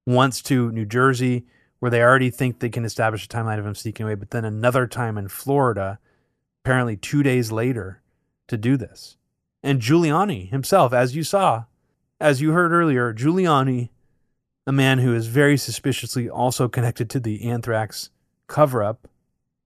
Once 0.06 0.42
to 0.42 0.70
New 0.70 0.84
Jersey, 0.84 1.46
where 1.80 1.90
they 1.90 2.02
already 2.02 2.30
think 2.30 2.58
they 2.60 2.68
can 2.68 2.84
establish 2.84 3.24
a 3.24 3.28
timeline 3.28 3.58
of 3.58 3.66
him 3.66 3.74
sneaking 3.74 4.06
away, 4.06 4.14
but 4.14 4.30
then 4.30 4.44
another 4.44 4.86
time 4.86 5.18
in 5.18 5.28
Florida, 5.28 5.98
apparently 6.64 6.96
two 6.96 7.22
days 7.22 7.50
later, 7.50 8.01
to 8.52 8.58
do 8.58 8.76
this. 8.76 9.16
And 9.62 9.80
Giuliani 9.80 10.48
himself, 10.48 10.92
as 10.92 11.16
you 11.16 11.24
saw, 11.24 11.64
as 12.20 12.40
you 12.40 12.52
heard 12.52 12.72
earlier, 12.72 13.12
Giuliani 13.12 13.88
a 14.66 14.72
man 14.72 14.98
who 14.98 15.14
is 15.14 15.26
very 15.26 15.56
suspiciously 15.56 16.28
also 16.28 16.68
connected 16.68 17.10
to 17.10 17.20
the 17.20 17.48
anthrax 17.48 18.10
cover 18.46 18.82
up, 18.82 19.08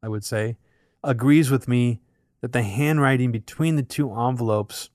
I 0.03 0.09
would 0.09 0.25
say, 0.25 0.57
agrees 1.05 1.51
with 1.51 1.69
me 1.69 2.01
that 2.41 2.53
the 2.53 2.63
handwriting 2.63 3.33
between 3.33 3.77
the 3.77 3.83
two 3.83 4.11
envelopes 4.11 4.91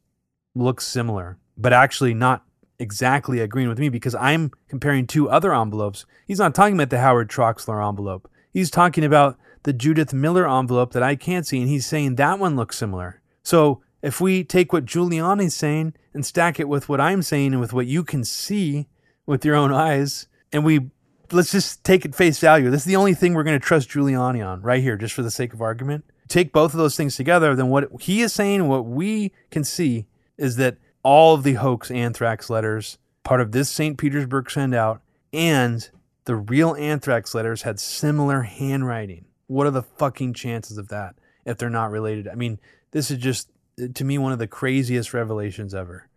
looks 0.56 0.88
similar, 0.88 1.38
but 1.56 1.74
actually 1.74 2.14
not 2.14 2.44
exactly 2.80 3.40
agreeing 3.40 3.70
with 3.70 3.78
me 3.78 3.90
because 3.90 4.16
I'm 4.16 4.52
comparing 4.68 5.06
two 5.06 5.30
other 5.30 5.54
envelopes. 5.54 6.06
He's 6.26 6.40
not 6.40 6.56
talking 6.56 6.76
about 6.76 6.90
the 6.90 7.00
Howard 7.00 7.30
Troxler 7.30 7.88
envelope. 7.88 8.30
He's 8.52 8.72
talking 8.72 9.06
about 9.06 9.38
the 9.64 9.74
Judith 9.74 10.14
Miller 10.14 10.50
envelope 10.50 10.94
that 10.94 11.04
I 11.04 11.16
can't 11.16 11.46
see, 11.46 11.60
and 11.60 11.70
he's 11.70 11.86
saying 11.86 12.16
that 12.16 12.40
one 12.40 12.56
looks 12.56 12.78
similar. 12.78 13.21
So 13.44 13.82
if 14.02 14.20
we 14.20 14.44
take 14.44 14.74
what 14.74 14.86
Giuliani's 14.86 15.56
saying 15.56 15.94
and 16.14 16.26
stack 16.26 16.60
it 16.60 16.68
with 16.68 16.90
what 16.90 17.02
I'm 17.02 17.22
saying 17.22 17.54
and 17.54 17.62
with 17.62 17.74
what 17.74 17.88
you 17.88 18.04
can 18.04 18.24
see, 18.24 18.88
with 19.26 19.46
your 19.46 19.56
own 19.56 19.72
eyes, 19.72 20.28
and 20.52 20.66
we 20.66 20.90
let's 21.32 21.52
just 21.52 21.84
take 21.84 22.04
it 22.04 22.16
face 22.16 22.40
value. 22.40 22.70
This 22.70 22.82
is 22.82 22.86
the 22.86 22.96
only 22.96 23.14
thing 23.14 23.34
we're 23.34 23.44
going 23.44 23.60
to 23.60 23.66
trust 23.66 23.90
Giuliani 23.90 24.46
on 24.46 24.62
right 24.62 24.82
here, 24.82 24.98
just 24.98 25.14
for 25.14 25.22
the 25.22 25.32
sake 25.32 25.54
of 25.54 25.62
argument. 25.62 26.06
Take 26.28 26.52
both 26.52 26.74
of 26.74 26.78
those 26.78 26.96
things 26.96 27.16
together, 27.16 27.56
then 27.56 27.70
what 27.70 27.90
he 28.02 28.22
is 28.22 28.34
saying, 28.34 28.68
what 28.68 28.86
we 28.86 29.32
can 29.50 29.64
see, 29.64 30.08
is 30.38 30.56
that 30.58 30.78
all 31.04 31.34
of 31.36 31.44
the 31.44 31.54
hoax 31.54 31.92
anthrax 31.92 32.50
letters, 32.50 32.98
part 33.24 33.42
of 33.42 33.52
this 33.52 33.70
St. 33.70 33.98
Petersburg 33.98 34.50
send 34.50 34.74
out, 34.74 35.02
and 35.34 35.90
the 36.26 36.36
real 36.36 36.76
anthrax 36.76 37.34
letters 37.34 37.64
had 37.64 37.80
similar 37.80 38.44
handwriting. 38.44 39.26
What 39.48 39.68
are 39.68 39.72
the 39.72 39.84
fucking 39.84 40.34
chances 40.34 40.78
of 40.78 40.88
that 40.90 41.16
if 41.46 41.58
they're 41.58 41.70
not 41.70 41.92
related? 41.92 42.28
I 42.28 42.36
mean, 42.36 42.60
this 42.92 43.12
is 43.12 43.18
just, 43.18 43.50
uh, 43.82 43.88
to 43.94 44.04
me, 44.04 44.18
one 44.18 44.32
of 44.32 44.40
the 44.40 44.48
craziest 44.48 45.14
revelations 45.14 45.74
ever. 45.74 46.08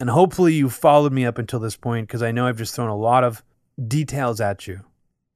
And 0.00 0.10
hopefully 0.10 0.54
you 0.54 0.70
followed 0.70 1.12
me 1.12 1.24
up 1.24 1.38
until 1.38 1.58
this 1.58 1.76
point 1.76 2.06
because 2.06 2.22
I 2.22 2.30
know 2.30 2.46
I've 2.46 2.58
just 2.58 2.74
thrown 2.74 2.88
a 2.88 2.96
lot 2.96 3.24
of 3.24 3.42
details 3.86 4.40
at 4.40 4.66
you. 4.66 4.84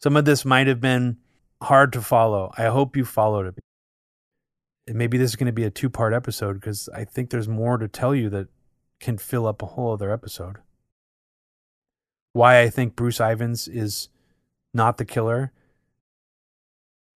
Some 0.00 0.16
of 0.16 0.24
this 0.24 0.44
might 0.44 0.66
have 0.66 0.80
been 0.80 1.16
hard 1.62 1.92
to 1.94 2.00
follow. 2.00 2.52
I 2.56 2.64
hope 2.66 2.96
you 2.96 3.04
followed 3.04 3.46
it. 3.46 3.58
And 4.86 4.98
maybe 4.98 5.16
this 5.16 5.30
is 5.30 5.36
going 5.36 5.46
to 5.46 5.52
be 5.52 5.64
a 5.64 5.70
two 5.70 5.90
part 5.90 6.12
episode 6.12 6.54
because 6.54 6.88
I 6.88 7.04
think 7.04 7.30
there's 7.30 7.48
more 7.48 7.78
to 7.78 7.88
tell 7.88 8.14
you 8.14 8.28
that 8.30 8.48
can 9.00 9.18
fill 9.18 9.46
up 9.46 9.62
a 9.62 9.66
whole 9.66 9.92
other 9.92 10.12
episode. 10.12 10.56
Why 12.32 12.60
I 12.60 12.70
think 12.70 12.96
Bruce 12.96 13.20
Ivins 13.20 13.68
is 13.68 14.08
not 14.72 14.98
the 14.98 15.04
killer. 15.04 15.52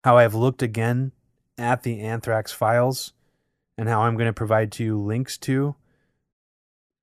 How 0.05 0.19
I've 0.19 0.35
looked 0.35 0.63
again 0.63 1.13
at 1.59 1.83
the 1.83 2.01
anthrax 2.01 2.53
files 2.53 3.13
and 3.79 3.89
how 3.89 4.03
I'm 4.03 4.15
going 4.15 4.27
to 4.27 4.33
provide 4.33 4.73
to 4.73 4.85
you 4.85 4.99
links 4.99 5.37
to 5.39 5.75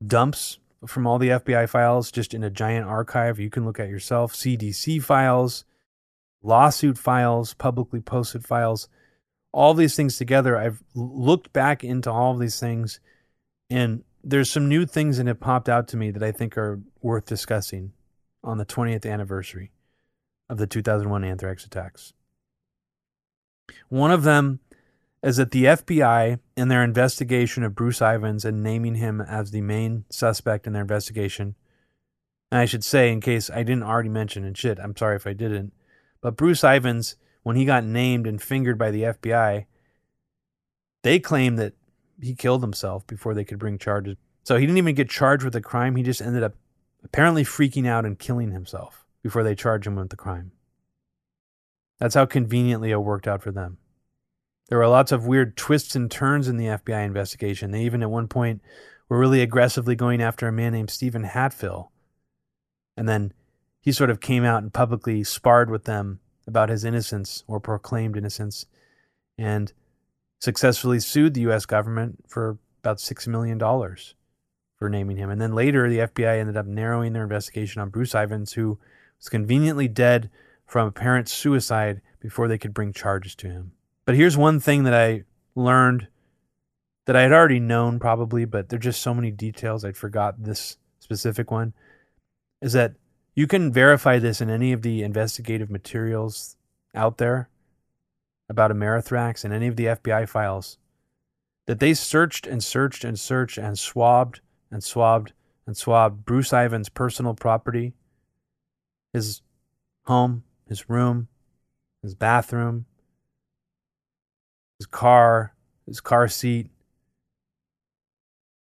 dumps 0.06 0.60
from 0.86 1.08
all 1.08 1.18
the 1.18 1.30
FBI 1.30 1.70
files 1.70 2.12
just 2.12 2.34
in 2.34 2.44
a 2.44 2.50
giant 2.50 2.86
archive 2.86 3.40
you 3.40 3.50
can 3.50 3.66
look 3.66 3.80
at 3.80 3.90
yourself, 3.90 4.34
CDC 4.34 5.02
files, 5.02 5.66
lawsuit 6.42 6.98
files, 6.98 7.54
publicly 7.54 8.02
posted 8.02 8.46
files, 8.46 8.90
all 9.52 9.74
these 9.74 9.96
things 9.96 10.18
together. 10.18 10.58
I've 10.58 10.84
looked 10.94 11.54
back 11.54 11.84
into 11.84 12.12
all 12.12 12.34
of 12.34 12.40
these 12.40 12.60
things 12.60 13.00
and 13.70 14.04
there's 14.24 14.50
some 14.50 14.70
new 14.70 14.86
things 14.86 15.18
that 15.18 15.28
have 15.28 15.40
popped 15.40 15.70
out 15.70 15.88
to 15.90 15.98
me 15.98 16.12
that 16.12 16.24
I 16.24 16.32
think 16.32 16.58
are 16.58 16.82
worth 17.02 17.26
discussing 17.26 17.92
on 18.44 18.58
the 18.58 18.66
20th 18.66 19.10
anniversary 19.10 19.72
of 20.50 20.58
the 20.58 20.68
2001 20.68 21.24
anthrax 21.24 21.66
attacks. 21.66 22.14
One 23.90 24.12
of 24.12 24.24
them 24.24 24.60
is 25.24 25.38
that 25.38 25.52
the 25.52 25.64
FBI, 25.64 26.40
in 26.58 26.68
their 26.68 26.84
investigation 26.84 27.64
of 27.64 27.76
Bruce 27.76 28.02
Ivins 28.02 28.44
and 28.44 28.62
naming 28.62 28.96
him 28.96 29.22
as 29.22 29.52
the 29.52 29.62
main 29.62 30.04
suspect 30.10 30.68
in 30.68 30.74
their 30.74 30.82
investigation, 30.82 31.56
and 32.52 32.60
I 32.60 32.66
should 32.66 32.84
say, 32.84 33.12
in 33.12 33.22
case 33.22 33.50
I 33.50 33.64
didn't 33.64 33.84
already 33.84 34.10
mention, 34.10 34.44
and 34.44 34.58
shit, 34.58 34.80
I'm 34.80 34.96
sorry 34.96 35.16
if 35.16 35.26
I 35.26 35.34
didn't, 35.34 35.74
but 36.22 36.36
Bruce 36.36 36.64
Ivins, 36.64 37.16
when 37.42 37.56
he 37.56 37.64
got 37.64 37.86
named 37.86 38.28
and 38.28 38.42
fingered 38.42 38.78
by 38.78 38.92
the 38.92 39.04
FBI, 39.04 39.66
they 41.04 41.20
claimed 41.20 41.58
that 41.58 41.74
he 42.22 42.36
killed 42.36 42.62
himself 42.62 43.08
before 43.08 43.34
they 43.34 43.46
could 43.46 43.60
bring 43.60 43.78
charges. 43.78 44.18
So 44.44 44.58
he 44.58 44.66
didn't 44.66 44.78
even 44.78 44.96
get 44.96 45.10
charged 45.10 45.44
with 45.44 45.54
the 45.54 45.62
crime. 45.62 45.96
He 45.96 46.04
just 46.04 46.22
ended 46.22 46.44
up 46.44 46.54
apparently 47.04 47.44
freaking 47.44 47.88
out 47.88 48.06
and 48.06 48.20
killing 48.20 48.52
himself 48.52 49.06
before 49.22 49.44
they 49.44 49.56
charged 49.56 49.88
him 49.88 49.96
with 49.96 50.10
the 50.10 50.16
crime. 50.18 50.52
That's 52.00 52.16
how 52.16 52.26
conveniently 52.26 52.92
it 52.92 52.98
worked 52.98 53.28
out 53.28 53.42
for 53.42 53.52
them. 53.52 53.78
There 54.74 54.80
were 54.80 54.88
lots 54.88 55.12
of 55.12 55.28
weird 55.28 55.56
twists 55.56 55.96
and 55.96 56.10
turns 56.10 56.48
in 56.48 56.58
the 56.58 56.66
FBI 56.66 57.06
investigation. 57.06 57.70
They 57.70 57.84
even 57.84 58.02
at 58.02 58.10
one 58.10 58.28
point 58.28 58.60
were 59.08 59.20
really 59.20 59.44
aggressively 59.44 59.96
going 59.96 60.20
after 60.20 60.48
a 60.48 60.52
man 60.52 60.74
named 60.74 60.90
Steven 60.90 61.26
Hatfill. 61.26 61.90
And 62.98 63.08
then 63.08 63.34
he 63.82 63.92
sort 63.92 64.10
of 64.10 64.20
came 64.20 64.44
out 64.44 64.64
and 64.64 64.74
publicly 64.74 65.24
sparred 65.24 65.70
with 65.70 65.84
them 65.84 66.22
about 66.48 66.70
his 66.70 66.84
innocence 66.84 67.44
or 67.46 67.60
proclaimed 67.60 68.18
innocence 68.18 68.66
and 69.38 69.72
successfully 70.42 71.00
sued 71.00 71.36
the 71.36 71.48
US 71.52 71.68
government 71.68 72.26
for 72.28 72.58
about 72.80 72.98
$6 72.98 73.28
million 73.28 73.60
for 73.60 74.90
naming 74.90 75.18
him. 75.18 75.30
And 75.30 75.40
then 75.40 75.54
later, 75.54 75.88
the 75.88 76.00
FBI 76.00 76.40
ended 76.40 76.58
up 76.58 76.66
narrowing 76.66 77.14
their 77.14 77.22
investigation 77.22 77.80
on 77.80 77.92
Bruce 77.92 78.16
Ivins, 78.16 78.54
who 78.54 78.80
was 79.20 79.30
conveniently 79.30 79.88
dead 79.88 80.32
from 80.66 80.88
apparent 80.88 81.30
suicide 81.30 82.02
before 82.20 82.48
they 82.48 82.58
could 82.58 82.74
bring 82.74 82.92
charges 82.92 83.36
to 83.36 83.50
him. 83.50 83.74
But 84.06 84.16
here's 84.16 84.38
one 84.38 84.60
thing 84.60 84.84
that 84.84 84.94
I 84.94 85.24
learned 85.56 86.08
that 87.06 87.16
I 87.16 87.22
had 87.22 87.32
already 87.32 87.60
known 87.60 88.00
probably, 88.00 88.46
but 88.46 88.70
there's 88.70 88.84
just 88.84 89.02
so 89.02 89.14
many 89.14 89.32
details 89.32 89.84
I'd 89.84 89.98
forgot 89.98 90.44
this 90.44 90.78
specific 91.00 91.52
one 91.52 91.74
is 92.62 92.74
that 92.74 92.94
you 93.36 93.46
can 93.46 93.74
verify 93.74 94.20
this 94.20 94.40
in 94.40 94.50
any 94.50 94.72
of 94.72 94.82
the 94.82 95.04
investigative 95.04 95.70
materials 95.70 96.56
out 96.96 97.18
there 97.18 97.50
about 98.48 98.72
Amerithrax 98.72 99.44
and 99.44 99.54
any 99.54 99.68
of 99.68 99.76
the 99.76 99.86
FBI 99.86 100.28
files 100.30 100.78
that 101.66 101.80
they 101.80 101.94
searched 101.94 102.46
and 102.46 102.64
searched 102.64 103.04
and 103.04 103.20
searched 103.20 103.58
and 103.58 103.78
swabbed 103.78 104.42
and 104.72 104.84
swabbed 104.84 105.34
and 105.66 105.76
swabbed 105.76 106.26
Bruce 106.26 106.54
Ivins' 106.54 106.90
personal 106.90 107.34
property, 107.34 107.94
his 109.14 109.42
home, 110.06 110.44
his 110.68 110.90
room, 110.90 111.28
his 112.02 112.16
bathroom, 112.16 112.86
his 114.84 114.88
car, 114.88 115.54
his 115.86 116.02
car 116.02 116.28
seat 116.28 116.70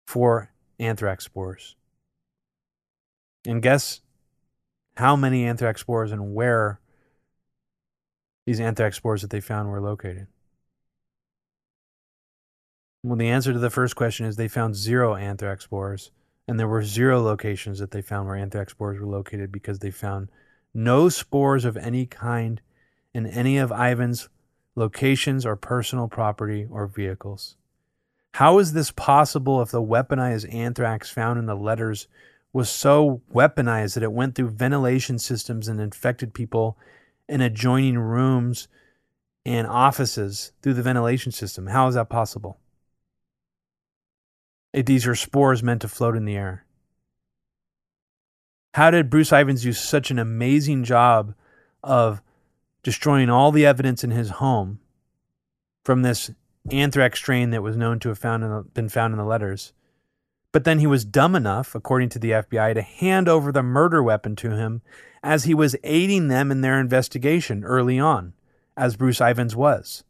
for 0.07 0.52
anthrax 0.80 1.26
spores. 1.26 1.76
And 3.45 3.61
guess 3.61 4.02
how 4.98 5.15
many 5.15 5.45
anthrax 5.45 5.81
spores 5.81 6.11
and 6.11 6.34
where 6.34 6.80
these 8.48 8.60
anthrax 8.60 8.98
spores 8.98 9.22
that 9.22 9.30
they 9.30 9.40
found 9.40 9.69
were 9.69 9.80
located? 9.80 10.26
Well, 13.03 13.15
the 13.15 13.30
answer 13.30 13.53
to 13.53 13.60
the 13.60 13.69
first 13.69 13.95
question 13.95 14.26
is 14.26 14.36
they 14.36 14.48
found 14.48 14.76
zero 14.76 15.15
anthrax 15.15 15.64
spores 15.65 16.10
And 16.48 16.60
there 16.60 16.68
were 16.68 16.84
zero 16.84 17.22
locations 17.22 17.77
that 17.77 17.91
they 17.91 18.02
found 18.02 18.27
where 18.27 18.36
anthrax 18.36 18.72
spores 18.72 18.99
were 18.99 19.06
located 19.06 19.52
because 19.52 19.77
they 19.77 19.91
found 19.91 20.30
no 20.73 21.07
spores 21.07 21.65
of 21.65 21.77
any 21.77 22.07
kind 22.07 22.61
in 23.14 23.27
any 23.27 23.60
of 23.60 23.72
Ivins' 23.72 24.27
locations 24.80 25.45
or 25.45 25.56
personal 25.56 26.07
property 26.07 26.65
or 26.69 26.88
vehicles. 26.88 27.56
How 28.34 28.57
is 28.60 28.73
this 28.73 28.91
possible 28.91 29.61
if 29.61 29.69
the 29.69 29.81
weaponized 29.81 30.51
anthrax 30.53 31.10
found 31.10 31.38
in 31.38 31.45
the 31.45 31.56
letters 31.56 32.07
was 32.53 32.69
so 32.69 33.22
weaponized 33.31 33.93
that 33.93 34.03
it 34.03 34.11
went 34.11 34.34
through 34.34 34.49
ventilation 34.49 35.19
systems 35.19 35.68
and 35.68 35.80
infected 35.80 36.34
people 36.34 36.77
in 37.27 37.41
adjoining 37.41 37.99
rooms 37.99 38.68
and 39.45 39.68
offices 39.68 40.51
through 40.61 40.73
the 40.73 40.81
ventilation 40.81 41.31
system? 41.31 41.68
How 41.68 41.88
is 41.88 41.95
that 41.95 42.10
possible? 42.10 42.57
If 44.73 44.85
These 44.85 45.06
are 45.06 45.15
spores 45.15 45.61
meant 45.61 45.81
to 45.81 45.88
float 45.88 46.15
in 46.15 46.26
the 46.26 46.35
air. 46.35 46.65
How 48.76 48.91
did 48.91 49.10
Bruce 49.10 49.31
Ivins 49.31 49.64
do 49.64 49.73
such 49.73 50.11
an 50.11 50.19
amazing 50.19 50.84
job 50.84 51.34
of 51.84 52.22
destroying 52.84 53.30
all 53.30 53.51
the 53.51 53.65
evidence 53.65 54.03
in 54.03 54.11
his 54.11 54.30
home 54.30 54.80
from 55.84 56.01
this 56.01 56.31
anthrax 56.72 57.19
strain 57.19 57.49
that 57.51 57.64
was 57.64 57.77
known 57.77 57.99
to 57.99 58.10
have 58.10 58.19
found 58.19 58.43
the, 58.43 58.65
been 58.73 58.89
found 58.89 59.14
in 59.14 59.18
the 59.18 59.26
letters. 59.26 59.73
But 60.51 60.64
then 60.64 60.80
he 60.80 60.88
was 60.88 61.06
dumb 61.06 61.35
enough, 61.35 61.76
according 61.76 62.10
to 62.10 62.19
the 62.19 62.31
FBI, 62.31 62.73
to 62.73 62.81
hand 62.81 63.30
over 63.30 63.51
the 63.51 63.64
murder 63.64 64.01
weapon 64.01 64.35
to 64.38 64.51
him 64.51 64.81
as 65.22 65.43
he 65.43 65.53
was 65.53 65.76
aiding 65.84 66.27
them 66.27 66.51
in 66.51 66.61
their 66.61 66.80
investigation 66.80 67.64
early 67.64 67.99
on, 67.99 68.34
as 68.76 68.95
Bruce 68.95 69.22
Ivins 69.22 69.56
was. 69.56 70.03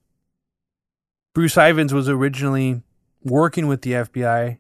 Bruce 1.34 1.58
Ivins 1.58 1.94
was 1.94 2.08
originally 2.08 2.82
working 3.24 3.68
with 3.68 3.82
the 3.82 3.94
FBI 3.94 4.58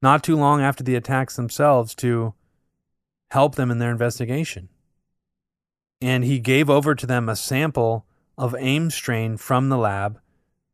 not 0.00 0.22
too 0.22 0.36
long 0.36 0.60
after 0.60 0.84
the 0.84 0.96
attacks 0.96 1.36
themselves 1.36 1.94
to 1.96 2.34
help 3.30 3.54
them 3.54 3.70
in 3.70 3.78
their 3.78 3.90
investigation. 3.90 4.68
And 6.04 6.22
he 6.22 6.38
gave 6.38 6.68
over 6.68 6.94
to 6.94 7.06
them 7.06 7.30
a 7.30 7.34
sample 7.34 8.04
of 8.36 8.54
Ames 8.58 8.94
strain 8.94 9.38
from 9.38 9.70
the 9.70 9.78
lab 9.78 10.20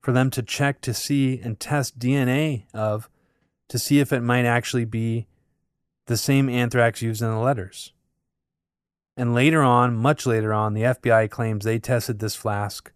for 0.01 0.11
them 0.11 0.29
to 0.31 0.43
check 0.43 0.81
to 0.81 0.93
see 0.93 1.39
and 1.39 1.61
test 1.61 2.01
DNA 2.01 2.65
of 2.75 3.09
to 3.69 3.79
see 3.79 4.01
if 4.01 4.13
it 4.13 4.23
might 4.23 4.45
actually 4.45 4.85
be 4.85 5.29
the 6.09 6.17
same 6.17 6.49
anthrax 6.49 7.01
used 7.01 7.23
in 7.23 7.29
the 7.29 7.39
letters. 7.39 7.93
And 9.17 9.33
later 9.33 9.63
on, 9.63 9.95
much 9.95 10.27
later 10.27 10.53
on, 10.53 10.75
the 10.75 10.83
FBI 10.83 11.31
claims 11.31 11.65
they 11.65 11.79
tested 11.79 12.19
this 12.19 12.35
flask 12.35 12.91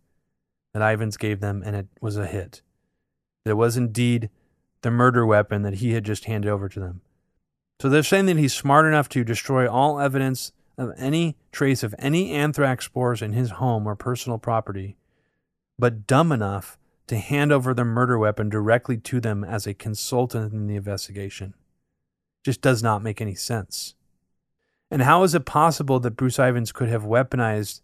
that 0.73 0.83
Ivins 0.83 1.17
gave 1.17 1.39
them 1.39 1.63
and 1.65 1.77
it 1.77 1.87
was 2.01 2.17
a 2.17 2.27
hit. 2.27 2.63
It 3.45 3.53
was 3.53 3.77
indeed 3.77 4.29
the 4.83 4.91
murder 4.91 5.25
weapon 5.25 5.63
that 5.63 5.75
he 5.75 5.93
had 5.93 6.03
just 6.03 6.25
handed 6.25 6.51
over 6.51 6.69
to 6.69 6.81
them. 6.81 7.01
So 7.81 7.89
they're 7.89 8.03
saying 8.03 8.27
that 8.27 8.39
he's 8.39 8.53
smart 8.53 8.87
enough 8.87 9.09
to 9.11 9.23
destroy 9.23 9.71
all 9.71 10.01
evidence 10.01 10.51
of 10.77 10.93
any 10.97 11.37
trace 11.53 11.83
of 11.83 11.95
any 11.99 12.33
anthrax 12.33 12.87
spores 12.87 13.23
in 13.23 13.33
his 13.33 13.53
home 13.53 13.87
or 13.87 13.95
personal 13.95 14.39
property, 14.39 14.97
but 15.79 16.07
dumb 16.07 16.33
enough 16.33 16.79
to 17.07 17.17
hand 17.17 17.53
over 17.53 17.75
the 17.75 17.85
murder 17.85 18.19
weapon 18.19 18.49
directly 18.49 18.97
to 18.97 19.21
them 19.21 19.45
as 19.45 19.67
a 19.67 19.75
consultant 19.75 20.53
in 20.53 20.67
the 20.67 20.77
investigation. 20.77 21.55
Just 22.45 22.61
does 22.61 22.83
not 22.83 23.03
make 23.03 23.21
any 23.21 23.35
sense. 23.35 23.95
And 24.91 25.03
how 25.03 25.23
is 25.23 25.35
it 25.35 25.45
possible 25.45 26.01
that 26.01 26.17
Bruce 26.17 26.39
Ivins 26.39 26.73
could 26.73 26.89
have 26.89 27.03
weaponized 27.03 27.81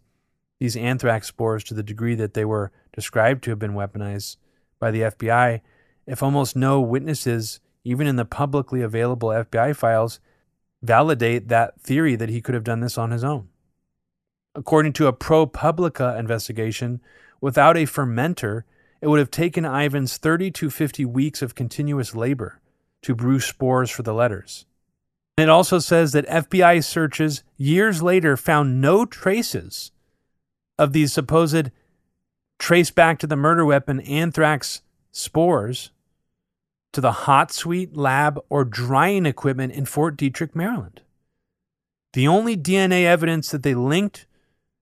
these 0.59 0.77
anthrax 0.77 1.27
spores 1.27 1.63
to 1.65 1.73
the 1.73 1.83
degree 1.83 2.15
that 2.15 2.33
they 2.33 2.45
were 2.45 2.71
described 2.93 3.43
to 3.43 3.49
have 3.49 3.59
been 3.59 3.73
weaponized 3.73 4.37
by 4.79 4.91
the 4.91 5.01
FBI 5.01 5.61
if 6.05 6.21
almost 6.21 6.55
no 6.55 6.81
witnesses, 6.81 7.59
even 7.83 8.07
in 8.07 8.15
the 8.15 8.25
publicly 8.25 8.81
available 8.81 9.29
FBI 9.29 9.75
files, 9.75 10.19
validate 10.81 11.47
that 11.47 11.79
theory 11.79 12.15
that 12.15 12.29
he 12.29 12.41
could 12.41 12.55
have 12.55 12.63
done 12.63 12.79
this 12.79 12.97
on 12.97 13.11
his 13.11 13.23
own? 13.23 13.49
According 14.55 14.93
to 14.93 15.07
a 15.07 15.13
ProPublica 15.13 16.17
investigation, 16.19 17.01
without 17.39 17.77
a 17.77 17.85
fermenter, 17.85 18.63
it 19.01 19.07
would 19.07 19.19
have 19.19 19.31
taken 19.31 19.65
Ivins 19.65 20.17
30 20.17 20.51
to 20.51 20.69
50 20.69 21.05
weeks 21.05 21.41
of 21.41 21.55
continuous 21.55 22.15
labor 22.15 22.59
to 23.01 23.15
brew 23.15 23.39
spores 23.39 23.89
for 23.89 24.03
the 24.03 24.13
letters. 24.13 24.65
And 25.37 25.45
it 25.45 25.49
also 25.49 25.79
says 25.79 26.11
that 26.11 26.27
FBI 26.27 26.83
searches 26.83 27.43
years 27.57 28.03
later 28.03 28.37
found 28.37 28.81
no 28.81 29.05
traces 29.05 29.91
of 30.77 30.93
these 30.93 31.13
supposed 31.13 31.71
trace 32.59 32.91
back 32.91 33.17
to 33.19 33.27
the 33.27 33.35
murder 33.35 33.65
weapon 33.65 33.99
anthrax 34.01 34.81
spores 35.11 35.91
to 36.93 37.01
the 37.01 37.11
hot 37.11 37.51
suite 37.51 37.95
lab 37.95 38.39
or 38.49 38.65
drying 38.65 39.25
equipment 39.25 39.73
in 39.73 39.85
Fort 39.85 40.17
Detrick, 40.17 40.55
Maryland. 40.55 41.01
The 42.13 42.27
only 42.27 42.57
DNA 42.57 43.05
evidence 43.05 43.49
that 43.51 43.63
they 43.63 43.73
linked 43.73 44.25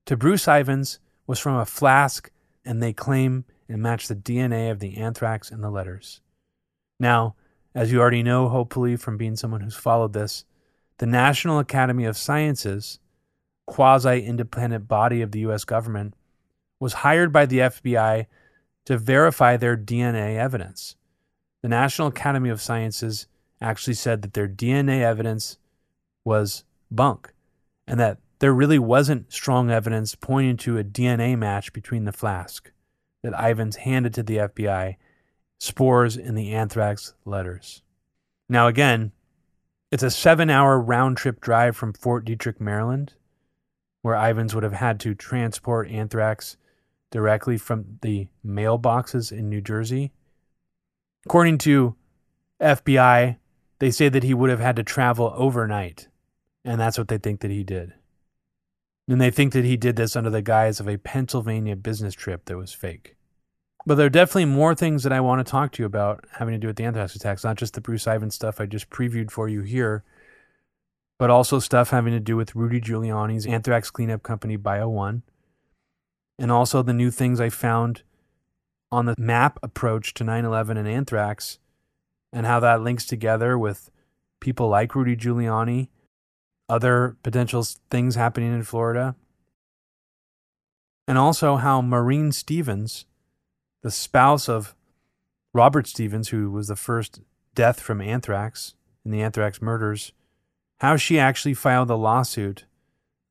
to 0.07 0.18
Bruce 0.18 0.48
Ivins 0.48 0.99
was 1.27 1.40
from 1.40 1.56
a 1.56 1.65
flask, 1.65 2.31
and 2.65 2.81
they 2.81 2.94
claim 2.94 3.45
it 3.68 3.77
matched 3.77 4.07
the 4.07 4.15
DNA 4.15 4.72
of 4.72 4.80
the 4.80 4.98
anthrax 4.98 5.52
in 5.52 5.61
the 5.61 5.69
letters. 5.69 6.22
Now, 6.99 7.36
as 7.76 7.91
you 7.91 7.99
already 8.02 8.23
know, 8.23 8.49
hopefully 8.49 8.95
from 8.95 9.18
being 9.18 9.36
someone 9.36 9.61
who's 9.61 9.76
followed 9.76 10.14
this, 10.14 10.45
the 10.98 11.06
National 11.06 11.60
Academy 11.60 12.06
of 12.06 12.18
Sciences, 12.18 12.99
quasi 13.68 14.26
independent 14.26 14.88
body 14.88 15.22
of 15.22 15.31
the 15.31 15.41
US 15.41 15.64
government, 15.64 16.15
was 16.80 16.94
hired 16.94 17.31
by 17.31 17.45
the 17.45 17.60
FBI 17.60 18.26
to 18.86 18.98
verify 18.98 19.56
their 19.56 19.77
DNA 19.77 20.38
evidence. 20.38 20.95
The 21.61 21.69
National 21.69 22.07
Academy 22.07 22.49
of 22.49 22.61
Sciences 22.61 23.27
actually 23.61 23.95
said 23.95 24.22
that 24.22 24.34
their 24.34 24.48
DNA 24.48 25.02
evidence 25.02 25.57
was 26.23 26.64
bunk 26.90 27.34
and 27.88 27.99
that 27.99 28.19
there 28.40 28.53
really 28.53 28.80
wasn't 28.80 29.34
strong 29.34 29.69
evidence 29.69 30.15
pointing 30.15 30.57
to 30.57 30.77
a 30.77 30.84
DNA 30.84 31.38
match 31.38 31.73
between 31.73 32.06
the 32.06 32.14
flask 32.14 32.72
that 33.23 33.34
Ivins 33.34 33.77
handed 33.77 34.14
to 34.14 34.23
the 34.23 34.38
FBI 34.38 34.95
spores 35.60 36.15
in 36.15 36.36
the 36.36 36.53
anthrax 36.53 37.14
letters. 37.26 37.81
Now, 38.48 38.68
again, 38.68 39.11
it's 39.91 40.03
a 40.03 40.11
seven 40.11 40.49
hour 40.49 40.80
round 40.80 41.18
trip 41.18 41.41
drive 41.41 41.76
from 41.76 41.94
Fort 41.94 42.26
Detrick, 42.26 42.61
Maryland, 42.61 43.15
where 44.02 44.15
Ivins 44.15 44.56
would 44.56 44.64
have 44.64 44.73
had 44.73 44.99
to 45.02 45.14
transport 45.14 45.90
anthrax 45.90 46.56
directly 47.11 47.57
from 47.57 47.98
the 48.02 48.27
mailboxes 48.45 49.31
in 49.31 49.49
New 49.49 49.61
Jersey. 49.61 50.11
According 51.30 51.60
to 51.60 51.95
FBI, 52.60 53.38
they 53.77 53.91
say 53.91 54.10
that 54.10 54.23
he 54.23 54.34
would 54.34 54.49
have 54.49 54.60
had 54.60 54.76
to 54.77 54.84
travel 54.84 55.31
overnight, 55.35 56.07
and 56.65 56.81
that's 56.81 56.97
what 56.97 57.07
they 57.07 57.19
think 57.19 57.41
that 57.41 57.51
he 57.51 57.64
did. 57.64 57.93
And 59.07 59.22
they 59.22 59.30
think 59.30 59.53
that 59.53 59.64
he 59.64 59.77
did 59.77 59.95
this 59.95 60.15
under 60.15 60.31
the 60.31 60.41
guise 60.41 60.80
of 60.80 60.88
a 60.88 60.97
Pennsylvania 60.97 61.76
business 61.76 62.15
trip 62.15 62.45
that 62.45 62.57
was 62.57 62.73
fake. 62.73 63.15
But 63.85 63.93
there 63.93 64.07
are 64.07 64.10
definitely 64.10 64.45
more 64.45 64.73
things 64.73 65.03
that 65.03 65.14
I 65.14 65.22
want 65.22 65.45
to 65.45 65.51
talk 65.51 65.72
to 65.73 65.84
you 65.84 65.85
about 65.85 66.26
having 66.39 66.53
to 66.53 66.57
do 66.57 66.65
with 66.65 66.77
the 66.77 66.85
anthrax 66.85 67.15
attacks, 67.15 67.43
not 67.43 67.57
just 67.57 67.76
the 67.76 67.81
Bruce 67.81 68.07
Ivins 68.07 68.34
stuff 68.34 68.60
I 68.60 68.65
just 68.65 68.89
previewed 68.89 69.30
for 69.30 69.47
you 69.47 69.61
here, 69.61 70.03
but 71.19 71.30
also 71.30 71.60
stuff 71.60 71.91
having 71.91 72.14
to 72.14 72.19
do 72.19 72.38
with 72.38 72.56
Rudy 72.56 72.81
Giuliani's 72.81 73.45
anthrax 73.45 73.91
cleanup 73.91 74.23
company, 74.23 74.57
BioOne, 74.57 75.22
and 76.39 76.51
also 76.51 76.81
the 76.81 76.91
new 76.91 77.11
things 77.11 77.39
I 77.39 77.49
found 77.49 78.01
on 78.91 79.06
the 79.06 79.16
map 79.18 79.60
approach 79.61 80.14
to 80.16 80.24
9 80.24 80.45
11 80.45 80.78
and 80.78 80.88
anthrax, 80.88 81.60
and 82.34 82.45
how 82.45 82.60
that 82.60 82.82
links 82.82 83.06
together 83.06 83.57
with 83.57 83.91
people 84.40 84.68
like 84.70 84.95
Rudy 84.95 85.16
Giuliani 85.16 85.90
other 86.70 87.18
potential 87.24 87.66
things 87.90 88.16
happening 88.16 88.53
in 88.53 88.64
Florida. 88.64 89.16
And 91.07 91.18
also 91.18 91.56
how 91.56 91.82
Maureen 91.82 92.32
Stevens, 92.32 93.06
the 93.82 93.90
spouse 93.90 94.48
of 94.48 94.76
Robert 95.53 95.88
Stevens, 95.88 96.30
who 96.30 96.52
was 96.52 96.68
the 96.68 96.76
first 96.76 97.22
death 97.56 97.80
from 97.80 97.99
anthrax 97.99 98.76
in 99.03 99.10
the 99.10 99.24
anthrax 99.24 99.61
murders, 99.61 100.14
how 100.80 100.95
she 100.95 101.18
actually 101.18 101.56
filed 101.56 101.90
a 101.90 101.95
lawsuit 101.95 102.66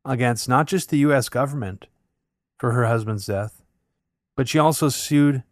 against 0.05 0.48
not 0.48 0.66
just 0.66 0.90
the 0.90 0.98
U.S. 0.98 1.28
government 1.28 1.86
for 2.59 2.72
her 2.72 2.86
husband's 2.86 3.26
death, 3.26 3.62
but 4.36 4.48
she 4.48 4.59
also 4.59 4.89
sued 4.89 5.44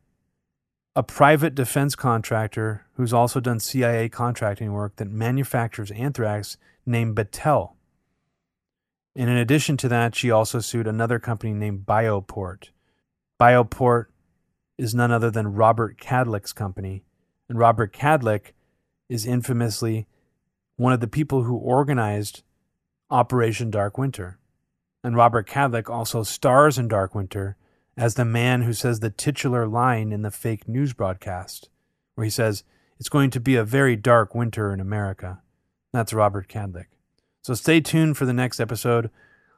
a 0.96 1.02
private 1.02 1.54
defense 1.54 1.94
contractor 1.94 2.86
who's 2.94 3.12
also 3.12 3.38
done 3.38 3.60
CIA 3.60 4.08
contracting 4.08 4.72
work 4.72 4.96
that 4.96 5.10
manufactures 5.10 5.90
anthrax 5.90 6.56
named 6.86 7.14
Battelle. 7.14 7.74
And 9.14 9.28
in 9.28 9.36
addition 9.36 9.76
to 9.76 9.88
that, 9.88 10.14
she 10.14 10.30
also 10.30 10.58
sued 10.58 10.86
another 10.86 11.18
company 11.18 11.52
named 11.52 11.84
Bioport. 11.84 12.70
Bioport 13.38 14.06
is 14.78 14.94
none 14.94 15.12
other 15.12 15.30
than 15.30 15.52
Robert 15.52 15.98
Kadlec's 15.98 16.54
company. 16.54 17.04
And 17.46 17.58
Robert 17.58 17.92
Kadlec 17.92 18.52
is 19.10 19.26
infamously 19.26 20.06
one 20.76 20.94
of 20.94 21.00
the 21.00 21.06
people 21.06 21.42
who 21.42 21.56
organized 21.56 22.42
Operation 23.10 23.70
Dark 23.70 23.98
Winter. 23.98 24.38
And 25.04 25.14
Robert 25.14 25.46
Kadlec 25.46 25.90
also 25.90 26.22
stars 26.22 26.78
in 26.78 26.88
Dark 26.88 27.14
Winter 27.14 27.58
as 27.96 28.14
the 28.14 28.24
man 28.24 28.62
who 28.62 28.72
says 28.72 29.00
the 29.00 29.10
titular 29.10 29.66
line 29.66 30.12
in 30.12 30.22
the 30.22 30.30
fake 30.30 30.68
news 30.68 30.92
broadcast, 30.92 31.70
where 32.14 32.24
he 32.24 32.30
says, 32.30 32.64
It's 32.98 33.08
going 33.08 33.30
to 33.30 33.40
be 33.40 33.56
a 33.56 33.64
very 33.64 33.96
dark 33.96 34.34
winter 34.34 34.72
in 34.72 34.80
America. 34.80 35.40
That's 35.92 36.12
Robert 36.12 36.48
Kadlec. 36.48 36.86
So 37.42 37.54
stay 37.54 37.80
tuned 37.80 38.16
for 38.16 38.26
the 38.26 38.32
next 38.32 38.60
episode. 38.60 39.10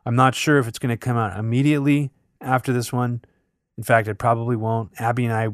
I'm 0.04 0.16
not 0.16 0.34
sure 0.34 0.58
if 0.58 0.68
it's 0.68 0.78
going 0.78 0.90
to 0.90 0.96
come 0.96 1.16
out 1.16 1.38
immediately 1.38 2.10
after 2.40 2.72
this 2.72 2.92
one. 2.92 3.22
In 3.76 3.82
fact, 3.82 4.08
it 4.08 4.16
probably 4.16 4.56
won't. 4.56 4.90
Abby 4.98 5.24
and 5.24 5.34
I 5.34 5.48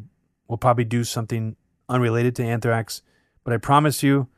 will 0.49 0.59
probably 0.59 0.85
do 0.85 1.05
something 1.05 1.57
unrelated 1.89 2.37
to 2.37 2.45
anthrax, 2.45 3.03
but 3.45 3.55
I 3.55 3.59
promise 3.59 4.03
you 4.03 4.29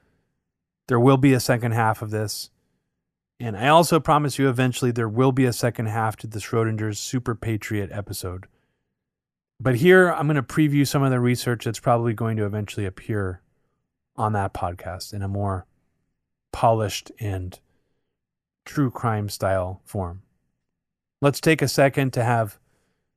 there 0.88 1.00
will 1.00 1.16
be 1.16 1.32
a 1.32 1.40
second 1.40 1.72
half 1.72 2.02
of 2.02 2.10
this. 2.10 2.50
And 3.38 3.56
I 3.56 3.68
also 3.68 4.00
promise 4.00 4.38
you 4.38 4.48
eventually 4.48 4.90
there 4.90 5.08
will 5.08 5.32
be 5.32 5.44
a 5.44 5.52
second 5.52 5.86
half 5.86 6.16
to 6.16 6.26
the 6.26 6.38
Schrodinger's 6.38 6.98
Super 6.98 7.34
Patriot 7.34 7.90
episode. 7.92 8.46
But 9.60 9.76
here 9.76 10.10
I'm 10.10 10.26
going 10.26 10.36
to 10.36 10.42
preview 10.42 10.86
some 10.86 11.02
of 11.02 11.10
the 11.10 11.20
research 11.20 11.64
that's 11.64 11.80
probably 11.80 12.14
going 12.14 12.36
to 12.38 12.46
eventually 12.46 12.86
appear 12.86 13.42
on 14.16 14.32
that 14.32 14.54
podcast 14.54 15.12
in 15.12 15.22
a 15.22 15.28
more 15.28 15.66
polished 16.52 17.12
and 17.20 17.58
true 18.64 18.90
crime 18.90 19.28
style 19.28 19.82
form. 19.84 20.22
Let's 21.20 21.40
take 21.40 21.62
a 21.62 21.68
second 21.68 22.12
to 22.14 22.24
have 22.24 22.58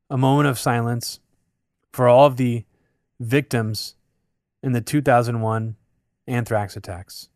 a 0.09 0.17
moment 0.17 0.47
of 0.49 0.59
silence 0.59 1.19
for 1.91 2.07
all 2.07 2.25
of 2.25 2.37
the 2.37 2.65
victims 3.19 3.95
in 4.61 4.73
the 4.73 4.81
2001 4.81 5.75
anthrax 6.27 6.77
attacks. 6.77 7.29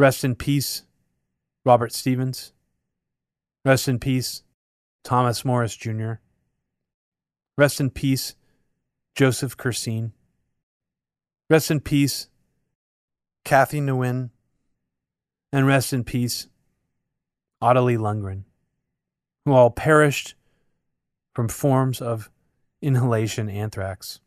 Rest 0.00 0.24
in 0.24 0.34
peace, 0.34 0.84
Robert 1.62 1.92
Stevens. 1.92 2.54
Rest 3.66 3.86
in 3.86 3.98
peace, 3.98 4.44
Thomas 5.04 5.44
Morris 5.44 5.76
Jr. 5.76 6.12
Rest 7.58 7.82
in 7.82 7.90
peace, 7.90 8.34
Joseph 9.14 9.58
Curseen. 9.58 10.12
Rest 11.50 11.70
in 11.70 11.80
peace, 11.80 12.28
Kathy 13.44 13.78
Nguyen. 13.82 14.30
And 15.52 15.66
rest 15.66 15.92
in 15.92 16.02
peace, 16.04 16.48
Ottilie 17.60 17.98
Lundgren, 17.98 18.44
who 19.44 19.52
all 19.52 19.70
perished 19.70 20.34
from 21.34 21.48
forms 21.48 22.00
of 22.00 22.30
inhalation 22.80 23.50
anthrax. 23.50 24.20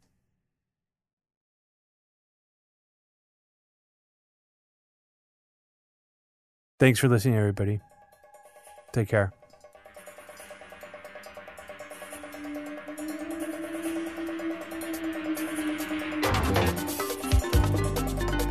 Thanks 6.80 7.00
for 7.00 7.08
listening, 7.08 7.38
everybody. 7.38 7.80
Take 8.92 9.08
care. 9.10 9.32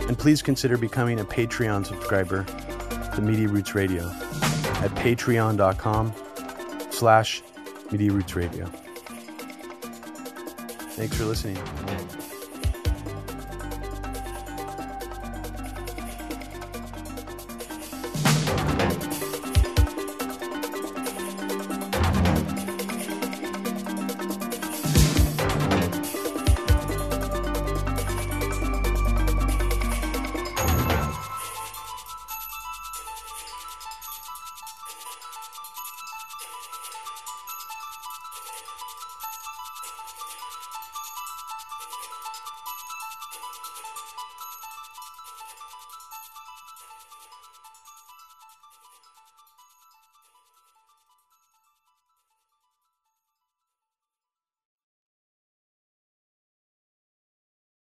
And 0.09 0.19
please 0.19 0.43
consider 0.43 0.77
becoming 0.77 1.21
a 1.21 1.25
Patreon 1.25 1.87
subscriber 1.87 2.45
to 3.15 3.21
Media 3.23 3.49
Roots 3.49 3.75
Radio 3.75 4.09
at 4.09 4.91
patreon.com 4.97 6.13
slash 6.91 7.43
Media 7.91 8.13
Roots 8.13 8.37
Radio. 8.37 8.67
Thanks 10.97 11.17
for 11.17 11.25
listening. 11.25 12.22